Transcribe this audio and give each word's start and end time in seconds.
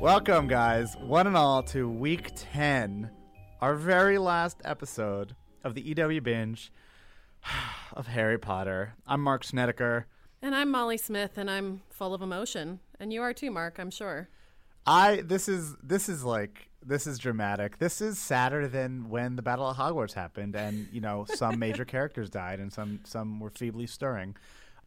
Welcome, 0.00 0.48
guys, 0.48 0.96
one 0.96 1.26
and 1.26 1.36
all, 1.36 1.62
to 1.64 1.86
week 1.86 2.30
10, 2.34 3.10
our 3.60 3.74
very 3.74 4.16
last 4.16 4.56
episode 4.64 5.36
of 5.62 5.74
the 5.74 5.82
EW 5.82 6.22
binge 6.22 6.72
of 7.92 8.06
Harry 8.06 8.38
Potter. 8.38 8.94
I'm 9.06 9.20
Mark 9.20 9.44
Snetiker. 9.44 10.04
And 10.40 10.54
I'm 10.54 10.70
Molly 10.70 10.96
Smith, 10.96 11.36
and 11.36 11.50
I'm 11.50 11.82
full 11.90 12.14
of 12.14 12.22
emotion. 12.22 12.80
And 12.98 13.12
you 13.12 13.20
are 13.20 13.34
too, 13.34 13.50
Mark, 13.50 13.78
I'm 13.78 13.90
sure. 13.90 14.30
I 14.86 15.20
this 15.22 15.50
is 15.50 15.76
this 15.82 16.08
is 16.08 16.24
like 16.24 16.70
this 16.82 17.06
is 17.06 17.18
dramatic. 17.18 17.76
This 17.76 18.00
is 18.00 18.18
sadder 18.18 18.68
than 18.68 19.10
when 19.10 19.36
the 19.36 19.42
Battle 19.42 19.68
of 19.68 19.76
Hogwarts 19.76 20.14
happened, 20.14 20.56
and 20.56 20.88
you 20.90 21.02
know 21.02 21.26
some 21.28 21.58
major 21.58 21.84
characters 21.94 22.30
died, 22.30 22.58
and 22.58 22.72
some 22.72 23.00
some 23.04 23.38
were 23.38 23.50
feebly 23.50 23.86
stirring. 23.86 24.34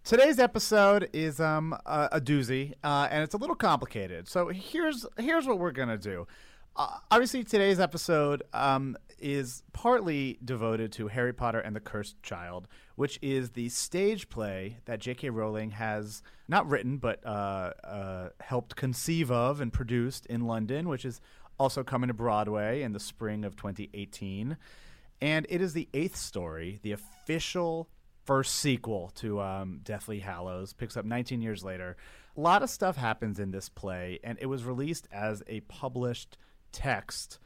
Today's 0.06 0.38
episode 0.38 1.10
is 1.14 1.40
um 1.40 1.72
a, 1.86 2.10
a 2.14 2.22
doozy, 2.22 2.74
uh, 2.84 3.08
and 3.10 3.24
it's 3.24 3.36
a 3.36 3.38
little 3.38 3.56
complicated. 3.56 4.28
So 4.28 4.50
here's 4.50 5.06
here's 5.18 5.48
what 5.48 5.60
we're 5.60 5.72
gonna 5.72 5.98
do. 5.98 6.28
Uh, 6.76 6.98
obviously, 7.10 7.46
today's 7.46 7.80
episode 7.80 8.44
um, 8.52 8.98
is 9.18 9.64
partly 9.72 10.40
devoted 10.44 10.92
to 10.94 11.08
Harry 11.08 11.32
Potter 11.32 11.62
and 11.62 11.74
the 11.74 11.80
Cursed 11.80 12.22
Child, 12.22 12.68
which 12.98 13.18
is 13.22 13.52
the 13.52 13.70
stage 13.70 14.28
play 14.28 14.80
that 14.86 15.00
J.K. 15.00 15.30
Rowling 15.30 15.72
has 15.72 16.22
not 16.50 16.70
written 16.70 16.98
but 16.98 17.26
uh, 17.26 17.72
uh, 17.86 18.30
helped 18.42 18.76
conceive 18.76 19.32
of 19.32 19.62
and 19.62 19.72
produced 19.72 20.26
in 20.26 20.42
London, 20.42 20.90
which 20.90 21.06
is 21.06 21.22
also 21.58 21.82
coming 21.82 22.10
to 22.10 22.14
Broadway 22.14 22.82
in 22.82 22.92
the 22.92 23.00
spring 23.00 23.46
of 23.46 23.56
2018. 23.56 24.58
And 25.22 25.48
it 25.50 25.62
is 25.62 25.72
the 25.72 25.88
eighth 25.94 26.18
story, 26.18 26.80
the 26.82 26.92
official 26.92 27.88
first 28.26 28.56
sequel 28.56 29.12
to 29.16 29.42
um, 29.42 29.80
Deathly 29.84 30.20
Hallows, 30.20 30.74
picks 30.74 30.98
up 30.98 31.06
19 31.06 31.42
years 31.42 31.64
later. 31.64 31.98
A 32.36 32.42
lot 32.42 32.64
of 32.64 32.70
stuff 32.70 32.98
happens 32.98 33.40
in 33.40 33.52
this 33.52 33.70
play, 33.70 34.20
and 34.24 34.38
it 34.42 34.48
was 34.48 34.64
released 34.64 35.08
as 35.12 35.44
a 35.48 35.62
published 35.62 36.38
text. 36.72 37.40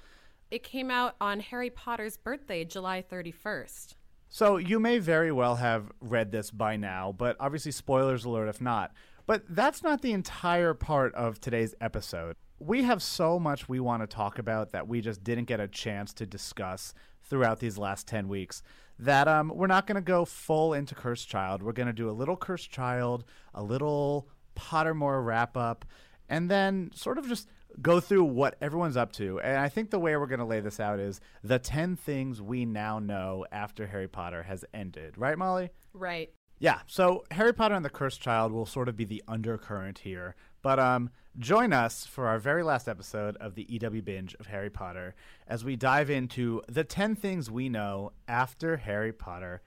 It 0.50 0.64
came 0.64 0.90
out 0.90 1.16
on 1.20 1.42
Harry 1.42 1.70
Potter's 1.70 2.16
birthday, 2.16 2.64
July 2.64 3.04
31st. 3.10 3.96
So 4.30 4.58
you 4.58 4.80
may 4.80 5.00
very 5.00 5.32
well 5.32 5.56
have 5.56 5.92
read 6.00 6.32
this 6.32 6.52
by 6.52 6.76
now, 6.76 7.14
but 7.18 7.36
obviously, 7.40 7.72
spoilers 7.72 8.26
alert 8.26 8.48
if 8.48 8.62
not. 8.62 8.92
But 9.26 9.44
that's 9.50 9.84
not 9.84 10.02
the 10.02 10.14
entire 10.14 10.74
part 10.74 11.14
of 11.16 11.40
today's 11.40 11.76
episode. 11.82 12.36
We 12.60 12.84
have 12.84 13.04
so 13.04 13.40
much 13.40 13.68
we 13.68 13.80
want 13.80 14.04
to 14.04 14.08
talk 14.08 14.40
about 14.40 14.72
that 14.72 14.88
we 14.88 15.02
just 15.02 15.24
didn't 15.24 15.46
get 15.46 15.60
a 15.60 15.68
chance 15.68 16.14
to 16.14 16.26
discuss 16.26 16.94
throughout 17.24 17.60
these 17.60 17.78
last 17.78 18.08
10 18.08 18.30
weeks 18.30 18.64
that 19.00 19.28
um, 19.28 19.52
we're 19.54 19.68
not 19.68 19.88
going 19.88 19.96
to 19.96 20.02
go 20.02 20.26
full 20.26 20.74
into 20.74 20.96
Cursed 20.96 21.28
Child. 21.28 21.62
We're 21.62 21.72
going 21.72 21.88
to 21.88 21.94
do 21.94 22.10
a 22.10 22.12
little 22.12 22.36
Cursed 22.36 22.72
Child, 22.72 23.26
a 23.54 23.64
little 23.64 24.28
Pottermore 24.56 25.24
wrap 25.24 25.56
up, 25.56 25.86
and 26.30 26.50
then 26.50 26.92
sort 26.94 27.18
of 27.18 27.28
just 27.28 27.48
go 27.82 28.00
through 28.00 28.24
what 28.24 28.56
everyone's 28.62 28.98
up 28.98 29.12
to. 29.14 29.40
And 29.40 29.58
I 29.58 29.70
think 29.70 29.92
the 29.92 30.00
way 30.00 30.16
we're 30.18 30.28
going 30.28 30.40
to 30.40 30.46
lay 30.46 30.62
this 30.62 30.80
out 30.80 31.00
is 31.00 31.22
the 31.44 31.60
10 31.60 31.96
things 31.96 32.42
we 32.42 32.66
now 32.66 33.00
know 33.00 33.46
after 33.52 33.88
Harry 33.88 34.08
Potter 34.08 34.44
has 34.44 34.66
ended. 34.74 35.18
Right, 35.18 35.38
Molly? 35.38 35.70
Right. 35.94 36.32
Yeah, 36.60 36.80
so 36.88 37.24
Harry 37.32 37.54
Potter 37.54 37.76
and 37.76 37.86
the 37.86 37.90
Cursed 37.90 38.20
Child 38.20 38.52
will 38.52 38.66
sort 38.66 38.90
of 38.90 38.96
be 38.96 39.06
the 39.06 39.24
undercurrent 39.28 40.00
here. 40.00 40.36
But 40.64 40.80
um, 40.80 41.12
join 41.40 41.72
us 41.72 42.06
for 42.06 42.28
our 42.28 42.40
very 42.40 42.64
last 42.64 42.88
episode 42.88 43.38
of 43.38 43.56
the 43.56 43.66
EW 43.70 44.02
binge 44.02 44.36
of 44.40 44.48
Harry 44.48 44.70
Potter 44.70 45.14
as 45.48 45.64
we 45.64 45.76
dive 45.76 46.10
into 46.10 46.62
the 46.68 46.84
10 46.84 47.16
things 47.16 47.52
we 47.52 47.70
know 47.70 48.12
after 48.28 48.78
Harry 48.78 49.14
Potter 49.14 49.62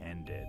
ended. 0.00 0.46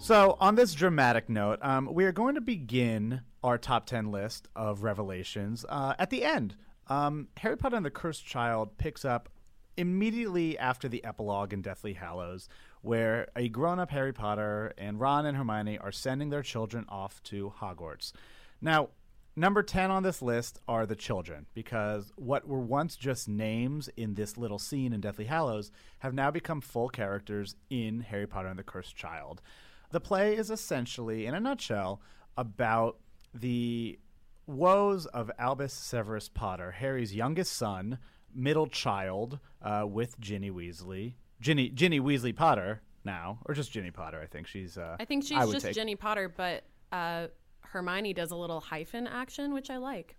So, 0.00 0.38
on 0.40 0.54
this 0.54 0.74
dramatic 0.74 1.28
note, 1.28 1.58
um, 1.60 1.92
we 1.92 2.04
are 2.04 2.12
going 2.12 2.36
to 2.36 2.40
begin 2.40 3.22
our 3.42 3.58
top 3.58 3.84
10 3.84 4.10
list 4.10 4.48
of 4.56 4.84
revelations 4.84 5.66
uh, 5.68 5.94
at 5.98 6.10
the 6.10 6.24
end. 6.24 6.56
Um, 6.86 7.28
Harry 7.36 7.56
Potter 7.56 7.76
and 7.76 7.84
the 7.84 7.90
Cursed 7.90 8.24
Child 8.24 8.78
picks 8.78 9.04
up 9.04 9.28
immediately 9.76 10.58
after 10.58 10.88
the 10.88 11.04
epilogue 11.04 11.52
in 11.52 11.62
Deathly 11.62 11.92
Hallows, 11.94 12.48
where 12.82 13.28
a 13.36 13.48
grown 13.48 13.78
up 13.78 13.90
Harry 13.90 14.12
Potter 14.12 14.72
and 14.78 15.00
Ron 15.00 15.26
and 15.26 15.36
Hermione 15.36 15.78
are 15.78 15.92
sending 15.92 16.30
their 16.30 16.42
children 16.42 16.84
off 16.88 17.22
to 17.24 17.52
Hogwarts. 17.60 18.12
Now, 18.60 18.90
number 19.36 19.62
10 19.62 19.90
on 19.90 20.02
this 20.02 20.22
list 20.22 20.60
are 20.66 20.86
the 20.86 20.96
children, 20.96 21.46
because 21.54 22.12
what 22.16 22.46
were 22.46 22.60
once 22.60 22.96
just 22.96 23.28
names 23.28 23.88
in 23.96 24.14
this 24.14 24.36
little 24.36 24.58
scene 24.58 24.92
in 24.92 25.00
Deathly 25.00 25.26
Hallows 25.26 25.70
have 26.00 26.14
now 26.14 26.30
become 26.30 26.60
full 26.60 26.88
characters 26.88 27.56
in 27.70 28.00
Harry 28.00 28.26
Potter 28.26 28.48
and 28.48 28.58
the 28.58 28.64
Cursed 28.64 28.96
Child. 28.96 29.42
The 29.90 30.00
play 30.00 30.36
is 30.36 30.50
essentially, 30.50 31.26
in 31.26 31.34
a 31.34 31.40
nutshell, 31.40 32.00
about 32.36 32.98
the 33.34 33.98
woes 34.46 35.06
of 35.06 35.30
Albus 35.38 35.72
Severus 35.72 36.28
Potter, 36.28 36.72
Harry's 36.72 37.14
youngest 37.14 37.52
son, 37.52 37.98
middle 38.34 38.66
child, 38.66 39.38
uh, 39.62 39.84
with 39.86 40.18
Ginny 40.18 40.50
Weasley. 40.50 41.14
Ginny 41.40 41.70
Ginny 41.70 42.00
Weasley 42.00 42.34
Potter 42.34 42.82
now, 43.04 43.38
or 43.46 43.54
just 43.54 43.72
Ginny 43.72 43.90
Potter. 43.90 44.20
I 44.22 44.26
think 44.26 44.46
she's. 44.46 44.76
Uh, 44.76 44.96
I 44.98 45.04
think 45.04 45.24
she's 45.24 45.38
I 45.38 45.46
just 45.50 45.66
take- 45.66 45.74
Ginny 45.74 45.96
Potter, 45.96 46.28
but 46.28 46.64
uh, 46.92 47.28
Hermione 47.60 48.12
does 48.12 48.30
a 48.30 48.36
little 48.36 48.60
hyphen 48.60 49.06
action, 49.06 49.52
which 49.54 49.70
I 49.70 49.76
like. 49.76 50.16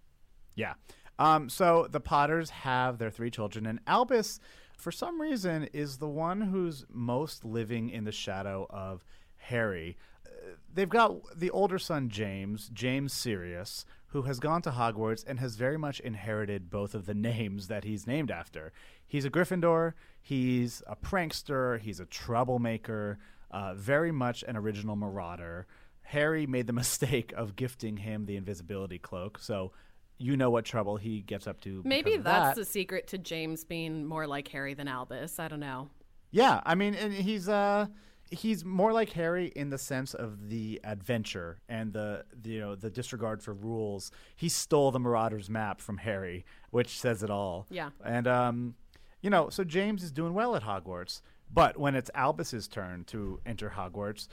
Yeah. 0.56 0.74
Um, 1.18 1.50
so 1.50 1.88
the 1.90 2.00
Potters 2.00 2.50
have 2.50 2.97
their 2.97 3.12
three 3.12 3.30
children, 3.30 3.66
and 3.66 3.80
Albus, 3.85 4.40
for 4.78 4.91
some 4.91 5.19
reason, 5.19 5.66
is 5.74 5.97
the 5.97 6.07
one 6.07 6.40
who's 6.41 6.85
most 6.90 7.44
living 7.44 7.90
in 7.90 8.06
the 8.06 8.12
shadow 8.12 8.66
of 8.69 9.03
Harry. 9.36 9.97
Uh, 10.25 10.30
they've 10.74 10.88
got 10.90 11.18
the 11.38 11.50
older 11.50 11.78
son, 11.78 12.07
James, 12.07 12.69
James 12.74 13.12
Sirius, 13.12 13.86
who 14.09 14.24
has 14.24 14.40
gone 14.40 14.62
to 14.64 14.72
Hogwarts 14.72 15.24
and 15.25 15.40
has 15.40 15.56
very 15.56 15.78
much 15.78 16.00
inherited 16.00 16.70
both 16.70 16.94
of 16.96 17.06
the 17.06 17.14
names 17.30 17.68
that 17.68 17.84
he's 17.84 18.08
named 18.08 18.31
after. 18.31 18.72
He's 19.08 19.25
a 19.25 19.30
Gryffindor, 19.30 19.94
he's 20.22 20.84
a 20.88 20.96
prankster, 20.96 21.80
he's 21.80 22.00
a 22.00 22.06
troublemaker, 22.06 23.18
uh, 23.52 23.74
very 23.75 24.12
much 24.12 24.44
an 24.44 24.56
original 24.56 24.96
marauder. 24.96 25.66
Harry 26.02 26.48
made 26.48 26.68
the 26.68 26.74
mistake 26.84 27.34
of 27.36 27.56
gifting 27.56 27.98
him 27.98 28.25
the 28.25 28.36
invisibility 28.36 29.00
cloak, 29.00 29.40
so 29.40 29.72
you 30.18 30.36
know 30.36 30.50
what 30.50 30.66
trouble 30.66 30.98
he 30.98 31.22
gets 31.22 31.48
up 31.48 31.62
to. 31.62 31.81
Maybe 31.86 32.18
that's 32.18 32.50
that. 32.50 32.56
the 32.56 32.66
secret 32.66 33.08
to 33.08 33.18
James 33.18 33.64
being 33.64 34.06
more 34.06 34.28
like 34.28 34.48
Harry 34.50 34.74
than 34.74 34.88
Albus. 34.88 35.40
I 35.40 35.48
don't 35.48 35.62
know. 35.62 35.90
Yeah, 36.31 36.62
I 36.66 36.75
mean, 36.75 36.94
and 36.94 37.14
he's 37.14 37.48
uh 37.48 37.88
he's 38.32 38.64
more 38.64 38.94
like 38.94 39.12
Harry 39.12 39.52
in 39.56 39.70
the 39.70 39.78
sense 39.78 40.14
of 40.14 40.50
the 40.50 40.80
adventure 40.84 41.60
and 41.68 41.94
the, 41.94 42.26
the 42.42 42.50
you 42.52 42.60
know 42.60 42.76
the 42.76 42.90
disregard 42.90 43.42
for 43.42 43.54
rules. 43.54 44.12
He 44.36 44.50
stole 44.50 44.92
the 44.92 45.00
Marauders 45.00 45.50
map 45.50 45.82
from 45.82 45.98
Harry, 45.98 46.46
which 46.70 47.00
says 47.00 47.24
it 47.24 47.30
all. 47.30 47.68
Yeah. 47.70 47.90
And 48.04 48.28
um 48.28 48.76
you 49.22 49.30
know, 49.30 49.50
so 49.50 49.64
James 49.64 50.04
is 50.04 50.12
doing 50.12 50.34
well 50.34 50.56
at 50.56 50.64
Hogwarts, 50.64 51.22
but 51.52 51.78
when 51.78 51.96
it's 51.96 52.10
Albus's 52.16 52.68
turn 52.68 53.04
to 53.06 53.42
enter 53.46 53.74
Hogwarts, 53.76 54.28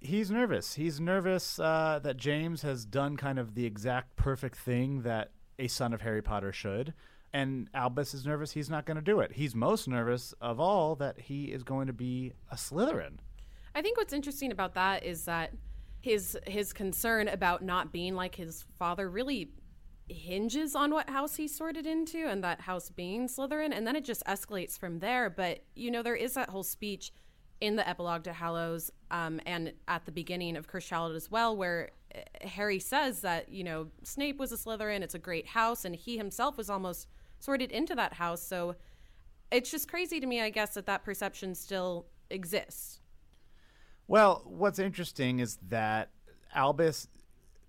he's 0.00 0.30
nervous. 0.30 0.74
He's 0.74 1.00
nervous 1.00 1.58
uh, 1.58 2.00
that 2.02 2.16
James 2.16 2.62
has 2.62 2.84
done 2.84 3.16
kind 3.16 3.38
of 3.38 3.54
the 3.54 3.64
exact 3.64 4.16
perfect 4.16 4.56
thing 4.56 5.02
that 5.02 5.30
a 5.58 5.68
son 5.68 5.94
of 5.94 6.02
Harry 6.02 6.22
Potter 6.22 6.52
should. 6.52 6.92
And 7.32 7.68
Albus 7.74 8.14
is 8.14 8.26
nervous 8.26 8.52
he's 8.52 8.70
not 8.70 8.86
going 8.86 8.96
to 8.96 9.02
do 9.02 9.20
it. 9.20 9.32
He's 9.32 9.54
most 9.54 9.88
nervous 9.88 10.34
of 10.40 10.60
all 10.60 10.96
that 10.96 11.20
he 11.20 11.46
is 11.46 11.62
going 11.62 11.86
to 11.86 11.92
be 11.92 12.32
a 12.50 12.56
Slytherin. 12.56 13.18
I 13.76 13.82
think 13.82 13.98
what's 13.98 14.14
interesting 14.14 14.52
about 14.52 14.72
that 14.74 15.04
is 15.04 15.26
that 15.26 15.52
his 16.00 16.36
his 16.46 16.72
concern 16.72 17.28
about 17.28 17.62
not 17.62 17.92
being 17.92 18.14
like 18.14 18.34
his 18.34 18.64
father 18.78 19.10
really 19.10 19.50
hinges 20.08 20.74
on 20.74 20.92
what 20.92 21.10
house 21.10 21.36
he's 21.36 21.54
sorted 21.54 21.84
into 21.86 22.26
and 22.26 22.42
that 22.42 22.62
house 22.62 22.88
being 22.88 23.28
Slytherin 23.28 23.76
and 23.76 23.86
then 23.86 23.94
it 23.94 24.04
just 24.04 24.24
escalates 24.24 24.78
from 24.78 25.00
there. 25.00 25.28
But 25.28 25.62
you 25.74 25.90
know 25.90 26.02
there 26.02 26.16
is 26.16 26.32
that 26.34 26.48
whole 26.48 26.62
speech 26.62 27.12
in 27.60 27.76
the 27.76 27.86
epilogue 27.86 28.24
to 28.24 28.32
Hallows 28.32 28.90
um, 29.10 29.42
and 29.44 29.74
at 29.88 30.06
the 30.06 30.12
beginning 30.12 30.56
of 30.56 30.66
Cursed 30.68 30.88
Child 30.88 31.14
as 31.14 31.30
well 31.30 31.54
where 31.54 31.90
uh, 32.14 32.20
Harry 32.46 32.78
says 32.78 33.20
that 33.20 33.50
you 33.50 33.62
know 33.62 33.88
Snape 34.04 34.38
was 34.38 34.52
a 34.52 34.56
Slytherin 34.56 35.02
it's 35.02 35.14
a 35.14 35.18
great 35.18 35.48
house 35.48 35.84
and 35.84 35.94
he 35.94 36.16
himself 36.16 36.56
was 36.56 36.70
almost 36.70 37.08
sorted 37.40 37.70
into 37.72 37.94
that 37.94 38.14
house. 38.14 38.42
So 38.42 38.74
it's 39.50 39.70
just 39.70 39.86
crazy 39.86 40.18
to 40.18 40.26
me 40.26 40.40
I 40.40 40.48
guess 40.48 40.72
that 40.74 40.86
that 40.86 41.04
perception 41.04 41.54
still 41.54 42.06
exists 42.30 43.00
Well, 44.08 44.42
what's 44.44 44.78
interesting 44.78 45.40
is 45.40 45.58
that 45.68 46.10
Albus 46.54 47.08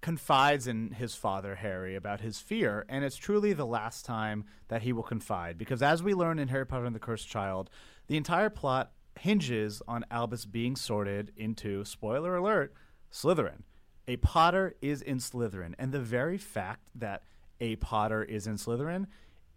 confides 0.02 0.68
in 0.68 0.92
his 0.92 1.16
father 1.16 1.56
Harry 1.56 1.96
about 1.96 2.22
his 2.22 2.40
fear, 2.40 2.86
and 2.88 3.04
it's 3.04 3.16
truly 3.16 3.54
the 3.54 3.66
last 3.66 4.06
time 4.06 4.46
that 4.68 4.84
he 4.84 4.94
will 4.94 5.04
confide 5.04 5.58
because 5.58 5.82
as 5.82 6.04
we 6.04 6.14
learn 6.14 6.38
in 6.38 6.50
Harry 6.50 6.66
Potter 6.66 6.86
and 6.86 6.96
the 6.96 7.00
Cursed 7.00 7.28
Child, 7.28 7.72
the 8.08 8.18
entire 8.18 8.52
plot 8.52 8.92
hinges 9.20 9.82
on 9.88 10.06
Albus 10.12 10.46
being 10.46 10.76
sorted 10.76 11.32
into 11.36 11.84
spoiler 11.84 12.36
alert, 12.36 12.72
Slytherin. 13.12 13.64
A 14.08 14.18
Potter 14.18 14.76
is 14.82 15.02
in 15.02 15.18
Slytherin, 15.18 15.74
and 15.80 15.92
the 15.92 16.00
very 16.00 16.38
fact 16.38 16.90
that 16.94 17.24
a 17.60 17.78
Potter 17.78 18.24
is 18.24 18.46
in 18.46 18.56
Slytherin 18.56 19.08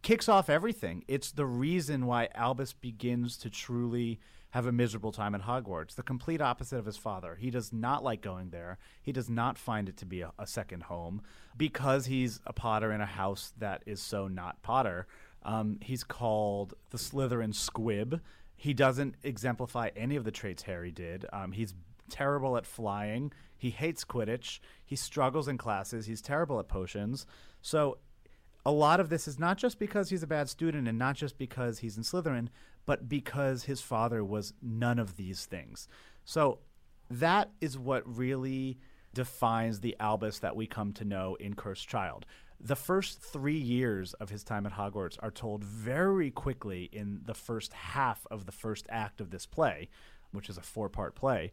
kicks 0.03 0.31
off 0.31 0.49
everything. 0.49 1.05
It's 1.07 1.31
the 1.31 1.45
reason 1.45 2.07
why 2.07 2.29
Albus 2.35 2.73
begins 2.73 3.37
to 3.39 3.51
truly 3.51 4.19
have 4.51 4.67
a 4.67 4.73
miserable 4.73 5.13
time 5.13 5.35
at 5.35 5.43
Hogwarts. 5.43 5.95
The 5.95 6.03
complete 6.03 6.41
opposite 6.41 6.79
of 6.79 6.87
his 6.87 6.97
father. 6.97 7.37
He 7.39 7.51
does 7.51 7.73
not 7.73 8.03
like 8.03 8.21
going 8.21 8.51
there. 8.51 8.79
He 9.03 9.13
does 9.13 9.31
not 9.31 9.59
find 9.59 9.89
it 9.89 9.97
to 9.99 10.07
be 10.07 10.23
a, 10.23 10.33
a 10.39 10.47
second 10.47 10.85
home 10.85 11.23
because 11.57 12.07
he's 12.07 12.41
a 12.47 12.53
Potter 12.53 12.93
in 12.93 13.01
a 13.01 13.07
house 13.07 13.53
that 13.59 13.83
is 13.87 14.01
so 14.01 14.29
not 14.29 14.63
Potter. 14.63 15.07
Um, 15.43 15.79
he's 15.83 16.05
called 16.05 16.75
the 16.91 16.99
Slytherin 16.99 17.55
Squib. 17.55 18.21
He 18.57 18.75
doesn't 18.75 19.15
exemplify 19.23 19.91
any 19.97 20.17
of 20.17 20.25
the 20.25 20.31
traits 20.31 20.65
Harry 20.65 20.91
did. 20.91 21.25
Um, 21.33 21.53
he's 21.53 21.75
terrible 22.11 22.57
at 22.57 22.67
flying. 22.67 23.33
He 23.57 23.71
hates 23.71 24.05
Quidditch. 24.05 24.59
He 24.85 24.97
struggles 24.97 25.49
in 25.49 25.59
classes. 25.59 26.07
He's 26.07 26.21
terrible 26.21 26.59
at 26.59 26.69
potions. 26.69 27.25
So 27.63 27.99
a 28.67 28.71
lot 28.71 29.01
of 29.01 29.09
this 29.09 29.27
is 29.27 29.39
not 29.39 29.57
just 29.57 29.79
because 29.79 30.11
he's 30.11 30.23
a 30.23 30.27
bad 30.27 30.49
student 30.49 30.89
and 30.89 30.99
not 30.99 31.17
just 31.17 31.39
because 31.39 31.79
he's 31.79 31.97
in 31.97 32.03
Slytherin, 32.03 32.49
but 32.91 33.09
because 33.09 33.63
his 33.63 33.81
father 33.81 34.25
was 34.25 34.53
none 34.61 34.99
of 34.99 35.15
these 35.15 35.47
things. 35.47 35.87
So 36.25 36.59
that 37.09 37.53
is 37.61 37.79
what 37.79 38.03
really 38.05 38.81
defines 39.15 39.79
the 39.79 39.95
Albus 40.01 40.41
that 40.41 40.57
we 40.57 40.67
come 40.67 40.93
to 40.95 41.05
know 41.05 41.37
in 41.37 41.55
Cursed 41.55 41.89
Child. 41.89 42.27
The 42.59 42.75
first 42.75 43.23
three 43.23 43.57
years 43.57 44.13
of 44.15 44.31
his 44.31 44.43
time 44.43 44.67
at 44.67 44.73
Hogwarts 44.73 45.19
are 45.23 45.31
told 45.31 45.63
very 45.63 46.33
quickly 46.33 46.89
in 46.91 47.21
the 47.25 47.33
first 47.33 47.73
half 47.73 48.27
of 48.29 48.45
the 48.45 48.51
first 48.51 48.89
act 48.91 49.21
of 49.21 49.31
this 49.31 49.47
play, 49.47 49.89
which 50.33 50.51
is 50.51 50.59
a 50.59 50.61
four 50.61 50.89
part 50.89 51.15
play. 51.15 51.53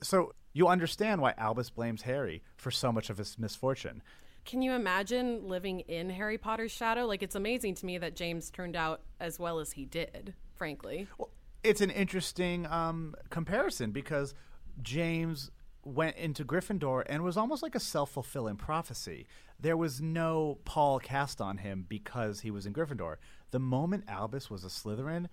So 0.00 0.32
you 0.52 0.68
understand 0.68 1.20
why 1.20 1.34
Albus 1.36 1.70
blames 1.70 2.02
Harry 2.02 2.44
for 2.56 2.70
so 2.70 2.92
much 2.92 3.10
of 3.10 3.18
his 3.18 3.36
misfortune. 3.36 4.00
Can 4.44 4.62
you 4.62 4.74
imagine 4.74 5.48
living 5.48 5.80
in 5.80 6.08
Harry 6.08 6.38
Potter's 6.38 6.70
shadow? 6.70 7.04
Like, 7.04 7.24
it's 7.24 7.34
amazing 7.34 7.74
to 7.74 7.86
me 7.86 7.98
that 7.98 8.14
James 8.14 8.48
turned 8.48 8.76
out 8.76 9.00
as 9.18 9.40
well 9.40 9.58
as 9.58 9.72
he 9.72 9.84
did, 9.84 10.34
frankly. 10.58 11.06
Well, 11.16 11.30
it's 11.64 11.80
an 11.80 11.90
interesting 11.90 12.66
um, 12.66 13.14
comparison 13.30 13.90
because 13.92 14.34
James 14.82 15.50
went 15.84 16.16
into 16.16 16.44
Gryffindor 16.44 17.04
and 17.06 17.22
was 17.22 17.36
almost 17.36 17.62
like 17.62 17.74
a 17.74 17.80
self 17.80 18.10
fulfilling 18.10 18.56
prophecy. 18.56 19.26
There 19.58 19.76
was 19.76 20.00
no 20.00 20.58
pall 20.64 20.98
cast 20.98 21.40
on 21.40 21.58
him 21.58 21.86
because 21.88 22.40
he 22.40 22.50
was 22.50 22.66
in 22.66 22.72
Gryffindor. 22.72 23.16
The 23.50 23.58
moment 23.58 24.04
Albus 24.08 24.50
was 24.50 24.64
a 24.64 24.68
Slytherin, 24.68 25.28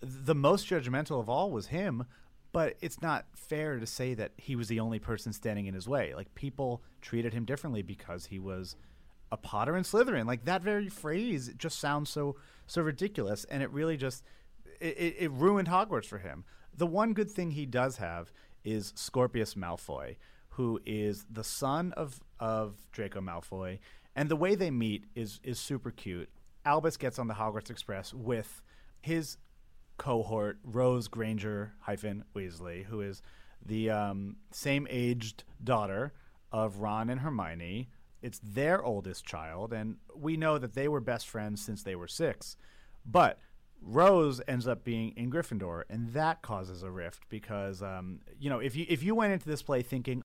the 0.00 0.34
most 0.34 0.66
judgmental 0.66 1.20
of 1.20 1.28
all 1.28 1.50
was 1.50 1.68
him, 1.68 2.04
but 2.50 2.76
it's 2.80 3.00
not 3.00 3.26
fair 3.34 3.78
to 3.78 3.86
say 3.86 4.14
that 4.14 4.32
he 4.36 4.56
was 4.56 4.68
the 4.68 4.80
only 4.80 4.98
person 4.98 5.32
standing 5.32 5.66
in 5.66 5.74
his 5.74 5.88
way. 5.88 6.12
Like 6.14 6.34
people 6.34 6.82
treated 7.00 7.32
him 7.32 7.44
differently 7.44 7.82
because 7.82 8.26
he 8.26 8.38
was 8.38 8.76
a 9.30 9.36
Potter 9.36 9.76
and 9.76 9.86
Slytherin. 9.86 10.26
Like 10.26 10.44
that 10.44 10.62
very 10.62 10.88
phrase 10.88 11.50
just 11.56 11.78
sounds 11.78 12.10
so 12.10 12.36
so 12.66 12.82
ridiculous, 12.82 13.44
and 13.44 13.62
it 13.62 13.70
really 13.70 13.96
just 13.96 14.22
it, 14.82 15.16
it 15.18 15.30
ruined 15.32 15.68
Hogwarts 15.68 16.06
for 16.06 16.18
him. 16.18 16.44
The 16.76 16.86
one 16.86 17.12
good 17.12 17.30
thing 17.30 17.52
he 17.52 17.66
does 17.66 17.98
have 17.98 18.32
is 18.64 18.92
Scorpius 18.96 19.54
Malfoy, 19.54 20.16
who 20.50 20.80
is 20.84 21.26
the 21.30 21.44
son 21.44 21.92
of 21.92 22.20
of 22.40 22.74
Draco 22.92 23.20
Malfoy, 23.20 23.78
and 24.16 24.28
the 24.28 24.36
way 24.36 24.54
they 24.54 24.70
meet 24.70 25.04
is 25.14 25.40
is 25.42 25.58
super 25.58 25.90
cute. 25.90 26.28
Albus 26.64 26.96
gets 26.96 27.18
on 27.18 27.26
the 27.26 27.34
Hogwarts 27.34 27.70
Express 27.70 28.14
with 28.14 28.62
his 29.00 29.36
cohort, 29.98 30.58
Rose 30.64 31.08
Granger 31.08 31.74
hyphen 31.80 32.24
Weasley, 32.34 32.84
who 32.84 33.00
is 33.00 33.22
the 33.64 33.90
um, 33.90 34.36
same 34.50 34.86
aged 34.90 35.44
daughter 35.62 36.12
of 36.50 36.78
Ron 36.78 37.10
and 37.10 37.20
Hermione. 37.20 37.88
It's 38.20 38.40
their 38.42 38.82
oldest 38.82 39.24
child, 39.24 39.72
and 39.72 39.96
we 40.14 40.36
know 40.36 40.58
that 40.58 40.74
they 40.74 40.86
were 40.86 41.00
best 41.00 41.28
friends 41.28 41.64
since 41.64 41.82
they 41.82 41.96
were 41.96 42.08
six. 42.08 42.56
But 43.04 43.38
Rose 43.84 44.40
ends 44.46 44.66
up 44.68 44.84
being 44.84 45.12
in 45.16 45.30
Gryffindor, 45.30 45.82
and 45.90 46.12
that 46.12 46.42
causes 46.42 46.82
a 46.82 46.90
rift 46.90 47.24
because 47.28 47.82
um, 47.82 48.20
you 48.38 48.48
know 48.48 48.58
if 48.58 48.76
you 48.76 48.86
if 48.88 49.02
you 49.02 49.14
went 49.14 49.32
into 49.32 49.48
this 49.48 49.62
play 49.62 49.82
thinking 49.82 50.22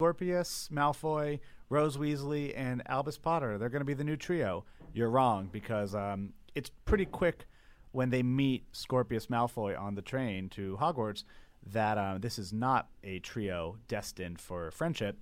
Scorpius, 0.00 0.68
Malfoy, 0.72 1.38
Rose 1.68 1.96
Weasley, 1.96 2.52
and 2.56 2.82
Albus 2.88 3.18
Potter 3.18 3.58
they're 3.58 3.68
going 3.68 3.80
to 3.80 3.86
be 3.86 3.94
the 3.94 4.04
new 4.04 4.16
trio, 4.16 4.64
you're 4.92 5.10
wrong 5.10 5.48
because 5.52 5.94
um, 5.94 6.32
it's 6.54 6.70
pretty 6.84 7.04
quick 7.04 7.46
when 7.92 8.10
they 8.10 8.22
meet 8.22 8.64
Scorpius 8.72 9.26
Malfoy 9.26 9.78
on 9.80 9.94
the 9.94 10.02
train 10.02 10.48
to 10.50 10.76
Hogwarts 10.80 11.24
that 11.64 11.96
uh, 11.96 12.18
this 12.18 12.38
is 12.38 12.52
not 12.52 12.88
a 13.02 13.18
trio 13.20 13.76
destined 13.88 14.40
for 14.40 14.70
friendship. 14.70 15.16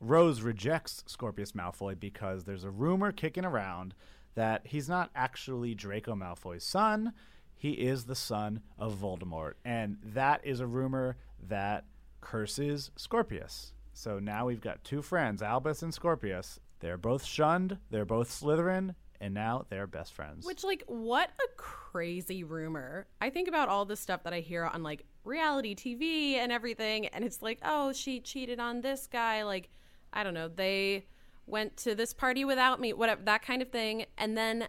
Rose 0.00 0.42
rejects 0.42 1.02
Scorpius 1.06 1.52
Malfoy 1.52 1.98
because 1.98 2.44
there's 2.44 2.64
a 2.64 2.70
rumor 2.70 3.12
kicking 3.12 3.44
around 3.44 3.94
that 4.34 4.66
he's 4.66 4.88
not 4.88 5.10
actually 5.14 5.74
Draco 5.74 6.14
Malfoy's 6.14 6.64
son. 6.64 7.12
He 7.56 7.72
is 7.72 8.04
the 8.04 8.14
son 8.14 8.62
of 8.78 8.94
Voldemort. 8.94 9.54
And 9.64 9.98
that 10.02 10.40
is 10.44 10.60
a 10.60 10.66
rumor 10.66 11.16
that 11.48 11.84
curses 12.20 12.90
Scorpius. 12.96 13.72
So 13.92 14.18
now 14.18 14.46
we've 14.46 14.60
got 14.60 14.84
two 14.84 15.02
friends, 15.02 15.42
Albus 15.42 15.82
and 15.82 15.92
Scorpius. 15.92 16.58
They're 16.80 16.96
both 16.96 17.24
shunned, 17.24 17.76
they're 17.90 18.06
both 18.06 18.30
Slytherin, 18.30 18.94
and 19.20 19.34
now 19.34 19.66
they're 19.68 19.86
best 19.86 20.14
friends. 20.14 20.46
Which, 20.46 20.64
like, 20.64 20.82
what 20.86 21.28
a 21.28 21.48
crazy 21.58 22.42
rumor. 22.42 23.06
I 23.20 23.28
think 23.28 23.48
about 23.48 23.68
all 23.68 23.84
the 23.84 23.96
stuff 23.96 24.22
that 24.22 24.32
I 24.32 24.40
hear 24.40 24.64
on, 24.64 24.82
like, 24.82 25.04
reality 25.24 25.74
TV 25.74 26.36
and 26.36 26.50
everything, 26.50 27.08
and 27.08 27.22
it's 27.22 27.42
like, 27.42 27.58
oh, 27.62 27.92
she 27.92 28.20
cheated 28.20 28.60
on 28.60 28.80
this 28.80 29.06
guy. 29.06 29.42
Like, 29.42 29.68
I 30.12 30.24
don't 30.24 30.32
know, 30.32 30.48
they 30.48 31.04
went 31.50 31.76
to 31.78 31.94
this 31.94 32.12
party 32.12 32.44
without 32.44 32.80
me, 32.80 32.92
whatever, 32.92 33.22
that 33.24 33.42
kind 33.42 33.62
of 33.62 33.70
thing. 33.70 34.06
And 34.16 34.36
then 34.36 34.68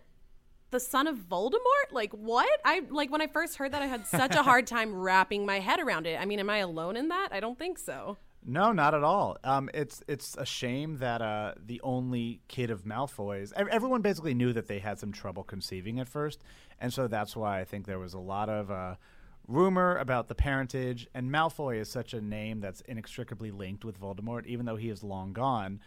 the 0.71 0.79
son 0.79 1.07
of 1.07 1.17
Voldemort? 1.17 1.91
Like, 1.91 2.11
what? 2.13 2.49
I, 2.65 2.81
like, 2.89 3.11
when 3.11 3.21
I 3.21 3.27
first 3.27 3.57
heard 3.57 3.73
that, 3.73 3.81
I 3.81 3.87
had 3.87 4.07
such 4.07 4.35
a 4.35 4.43
hard 4.43 4.67
time 4.67 4.93
wrapping 4.95 5.45
my 5.45 5.59
head 5.59 5.79
around 5.79 6.07
it. 6.07 6.19
I 6.19 6.25
mean, 6.25 6.39
am 6.39 6.49
I 6.49 6.57
alone 6.57 6.97
in 6.97 7.09
that? 7.09 7.29
I 7.31 7.39
don't 7.39 7.59
think 7.59 7.77
so. 7.77 8.17
No, 8.43 8.71
not 8.71 8.95
at 8.95 9.03
all. 9.03 9.37
Um, 9.43 9.69
it's 9.71 10.01
it's 10.07 10.35
a 10.35 10.45
shame 10.45 10.97
that 10.97 11.21
uh, 11.21 11.53
the 11.63 11.79
only 11.83 12.41
kid 12.47 12.71
of 12.71 12.85
Malfoy's. 12.85 13.53
Everyone 13.55 14.01
basically 14.01 14.33
knew 14.33 14.51
that 14.53 14.67
they 14.67 14.79
had 14.79 14.97
some 14.97 15.11
trouble 15.11 15.43
conceiving 15.43 15.99
at 15.99 16.07
first, 16.07 16.41
and 16.79 16.91
so 16.91 17.07
that's 17.07 17.35
why 17.35 17.59
I 17.59 17.65
think 17.65 17.85
there 17.85 17.99
was 17.99 18.15
a 18.15 18.19
lot 18.19 18.49
of 18.49 18.71
uh, 18.71 18.95
rumor 19.47 19.97
about 19.97 20.27
the 20.27 20.33
parentage. 20.33 21.07
And 21.13 21.29
Malfoy 21.29 21.79
is 21.79 21.89
such 21.89 22.15
a 22.15 22.21
name 22.21 22.61
that's 22.61 22.81
inextricably 22.81 23.51
linked 23.51 23.85
with 23.85 23.99
Voldemort, 23.99 24.47
even 24.47 24.65
though 24.65 24.75
he 24.75 24.89
is 24.89 25.03
long 25.03 25.33
gone. 25.33 25.79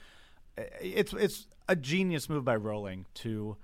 It's 0.56 1.12
it's 1.12 1.46
a 1.68 1.76
genius 1.76 2.28
move 2.28 2.44
by 2.44 2.56
Rowling 2.56 3.06
to 3.14 3.56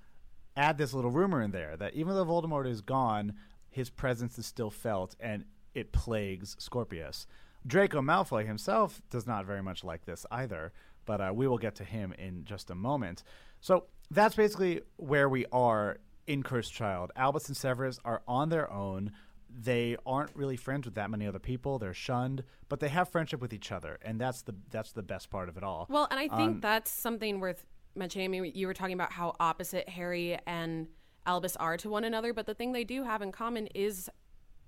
add 0.57 0.79
this 0.79 0.93
little 0.93 1.11
rumor 1.11 1.41
in 1.43 1.51
there 1.53 1.77
that 1.77 1.95
even 1.95 2.15
though 2.15 2.25
Voldemort 2.25 2.67
is 2.67 2.81
gone, 2.81 3.35
his 3.69 3.91
presence 3.91 4.39
is 4.39 4.47
still 4.47 4.71
felt, 4.71 5.15
and 5.21 5.45
it 5.75 5.93
plagues 5.93 6.57
Scorpius. 6.59 7.27
Draco 7.67 8.01
Malfoy 8.01 8.47
himself 8.47 9.01
does 9.11 9.27
not 9.27 9.45
very 9.45 9.63
much 9.63 9.85
like 9.85 10.05
this 10.05 10.27
either, 10.31 10.73
but 11.05 11.21
uh, 11.21 11.33
we 11.35 11.47
will 11.47 11.59
get 11.59 11.75
to 11.77 11.85
him 11.85 12.13
in 12.19 12.45
just 12.45 12.71
a 12.71 12.75
moment. 12.75 13.23
So 13.61 13.85
that's 14.11 14.35
basically 14.35 14.81
where 14.97 15.29
we 15.29 15.47
are 15.53 15.99
in 16.27 16.43
Cursed 16.43 16.73
Child. 16.73 17.13
Albus 17.17 17.49
and 17.49 17.57
Severus 17.57 18.01
are 18.05 18.23
on 18.27 18.49
their 18.49 18.71
own. 18.73 19.13
They 19.59 19.97
aren't 20.07 20.35
really 20.35 20.57
friends 20.57 20.87
with 20.87 20.95
that 20.95 21.11
many 21.11 21.27
other 21.27 21.39
people. 21.39 21.79
They're 21.79 21.95
shunned, 21.95 22.45
but 22.69 22.81
they 22.81 22.89
have 22.89 23.09
friendship 23.09 23.41
with 23.41 23.53
each 23.53 23.73
other, 23.73 23.99
and 24.03 24.21
that's 24.21 24.43
the 24.43 24.55
that's 24.71 24.93
the 24.93 25.03
best 25.03 25.31
part 25.31 25.49
of 25.49 25.57
it 25.57 25.63
all. 25.63 25.87
Well, 25.89 26.09
and 26.11 26.19
I 26.19 26.29
think 26.29 26.51
um, 26.51 26.61
that's 26.61 26.91
something 26.91 27.41
worth 27.41 27.67
mentioning. 27.95 28.27
I 28.27 28.29
mean, 28.29 28.53
you 28.55 28.67
were 28.67 28.75
talking 28.75 28.95
about 28.95 29.13
how 29.13 29.35
opposite 29.41 29.89
Harry 29.89 30.39
and 30.47 30.87
Albus 31.27 31.57
are 31.57 31.77
to 31.79 31.91
one 31.91 32.05
another, 32.05 32.33
but 32.33 32.47
the 32.47 32.55
thing 32.55 32.73
they 32.73 32.85
do 32.85 33.03
have 33.03 33.23
in 33.23 33.33
common 33.33 33.67
is 33.69 34.09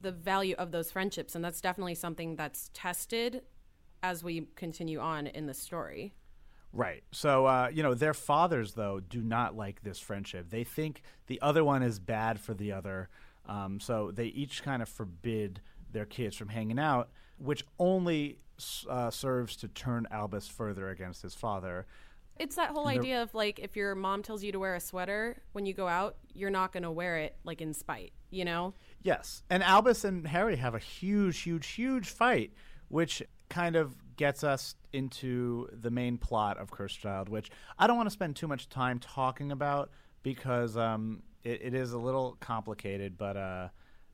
the 0.03 0.13
value 0.13 0.55
of 0.59 0.73
those 0.73 0.91
friendships 0.91 1.35
and 1.35 1.45
that's 1.45 1.61
definitely 1.61 1.95
something 1.95 2.37
that's 2.37 2.71
tested 2.75 3.43
as 4.03 4.23
we 4.23 4.49
continue 4.57 4.99
on 4.99 5.29
in 5.29 5.47
the 5.47 5.55
story 5.55 6.13
right 6.73 7.05
so 7.13 7.47
uh, 7.47 7.71
you 7.73 7.83
know 7.83 7.95
their 7.95 8.15
fathers 8.15 8.75
though 8.75 9.01
do 9.01 9.23
not 9.23 9.57
like 9.57 9.83
this 9.83 9.99
friendship 9.99 10.51
they 10.51 10.65
think 10.65 11.03
the 11.29 11.41
other 11.41 11.65
one 11.65 11.83
is 11.83 11.99
bad 11.99 12.39
for 12.41 12.53
the 12.53 12.73
other 12.73 13.09
um, 13.47 13.81
so 13.81 14.11
they 14.11 14.27
each 14.27 14.63
kind 14.63 14.83
of 14.83 14.89
forbid 14.89 15.61
their 15.91 16.07
kids 16.07 16.37
from 16.37 16.49
hanging 16.49 16.79
out 16.79 17.11
which 17.39 17.65
only 17.79 18.39
uh, 18.89 19.11
serves 19.11 19.57
to 19.57 19.69
turn 19.69 20.07
albus 20.11 20.49
further 20.49 20.91
against 20.91 21.23
his 21.23 21.35
father 21.35 21.87
it's 22.39 22.57
that 22.57 22.71
whole 22.71 22.89
idea 22.89 23.23
of 23.23 23.35
like 23.35 23.59
if 23.59 23.77
your 23.77 23.95
mom 23.95 24.23
tells 24.23 24.43
you 24.43 24.53
to 24.53 24.59
wear 24.59 24.75
a 24.75 24.81
sweater 24.81 25.43
when 25.53 25.67
you 25.67 25.75
go 25.75 25.87
out, 25.87 26.17
you're 26.35 26.51
not 26.51 26.73
going 26.73 26.83
to 26.83 26.91
wear 26.91 27.19
it 27.19 27.37
like 27.45 27.61
in 27.61 27.75
spite, 27.75 28.13
you 28.31 28.45
know? 28.45 28.75
Yes. 29.03 29.43
And 29.51 29.63
Albus 29.63 30.05
and 30.05 30.27
Harry 30.27 30.57
have 30.57 30.75
a 30.75 30.79
huge, 30.79 31.39
huge, 31.41 31.67
huge 31.69 32.09
fight, 32.09 32.53
which 32.89 33.23
kind 33.49 33.77
of 33.77 33.95
gets 34.17 34.43
us 34.43 34.75
into 34.93 35.69
the 35.73 35.91
main 35.91 36.19
plot 36.19 36.59
of 36.59 36.71
Cursed 36.71 37.01
Child, 37.01 37.29
which 37.29 37.51
I 37.79 37.87
don't 37.87 37.97
want 37.97 38.07
to 38.07 38.13
spend 38.13 38.35
too 38.37 38.49
much 38.49 38.69
time 38.69 38.99
talking 38.99 39.53
about 39.53 39.91
because 40.23 40.77
um, 40.77 41.23
it, 41.45 41.61
it 41.63 41.75
is 41.75 41.93
a 41.93 41.99
little 41.99 42.37
complicated, 42.41 43.17
but 43.17 43.37
uh, 43.37 43.69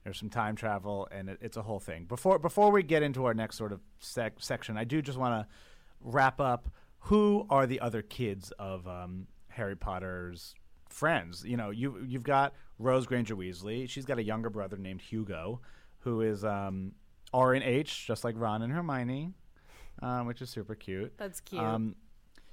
there's 0.04 0.18
some 0.18 0.30
time 0.30 0.56
travel 0.56 1.08
and 1.11 1.28
it, 1.28 1.38
it's 1.40 1.56
a 1.56 1.62
whole 1.62 1.80
thing. 1.80 2.04
Before 2.04 2.38
before 2.38 2.70
we 2.70 2.82
get 2.82 3.02
into 3.02 3.25
our 3.25 3.35
next 3.35 3.56
sort 3.56 3.73
of 3.73 3.80
sec- 3.99 4.40
section, 4.40 4.76
I 4.76 4.85
do 4.85 5.02
just 5.02 5.18
want 5.18 5.42
to 5.42 5.54
wrap 6.00 6.40
up 6.40 6.68
who 7.00 7.47
are 7.50 7.66
the 7.66 7.80
other 7.80 8.02
kids 8.02 8.52
of 8.58 8.87
um, 8.87 9.26
Harry 9.49 9.76
Potter's 9.76 10.54
friends. 10.88 11.44
You 11.44 11.56
know, 11.56 11.70
you 11.70 12.04
you've 12.06 12.25
got 12.25 12.54
Rose 12.78 13.06
Granger 13.06 13.37
Weasley. 13.37 13.88
She's 13.88 14.04
got 14.04 14.18
a 14.18 14.23
younger 14.23 14.50
brother 14.50 14.76
named 14.76 15.02
Hugo, 15.02 15.61
who 16.00 16.23
is 16.23 16.44
um, 16.44 16.92
R 17.32 17.54
and 17.54 17.64
H, 17.64 18.06
just 18.06 18.25
like 18.25 18.35
Ron 18.38 18.62
and 18.62 18.73
Hermione, 18.73 19.32
um, 20.02 20.26
which 20.26 20.42
is 20.42 20.50
super 20.50 20.75
cute. 20.75 21.12
That's 21.16 21.40
cute. 21.40 21.62
Um, 21.62 21.97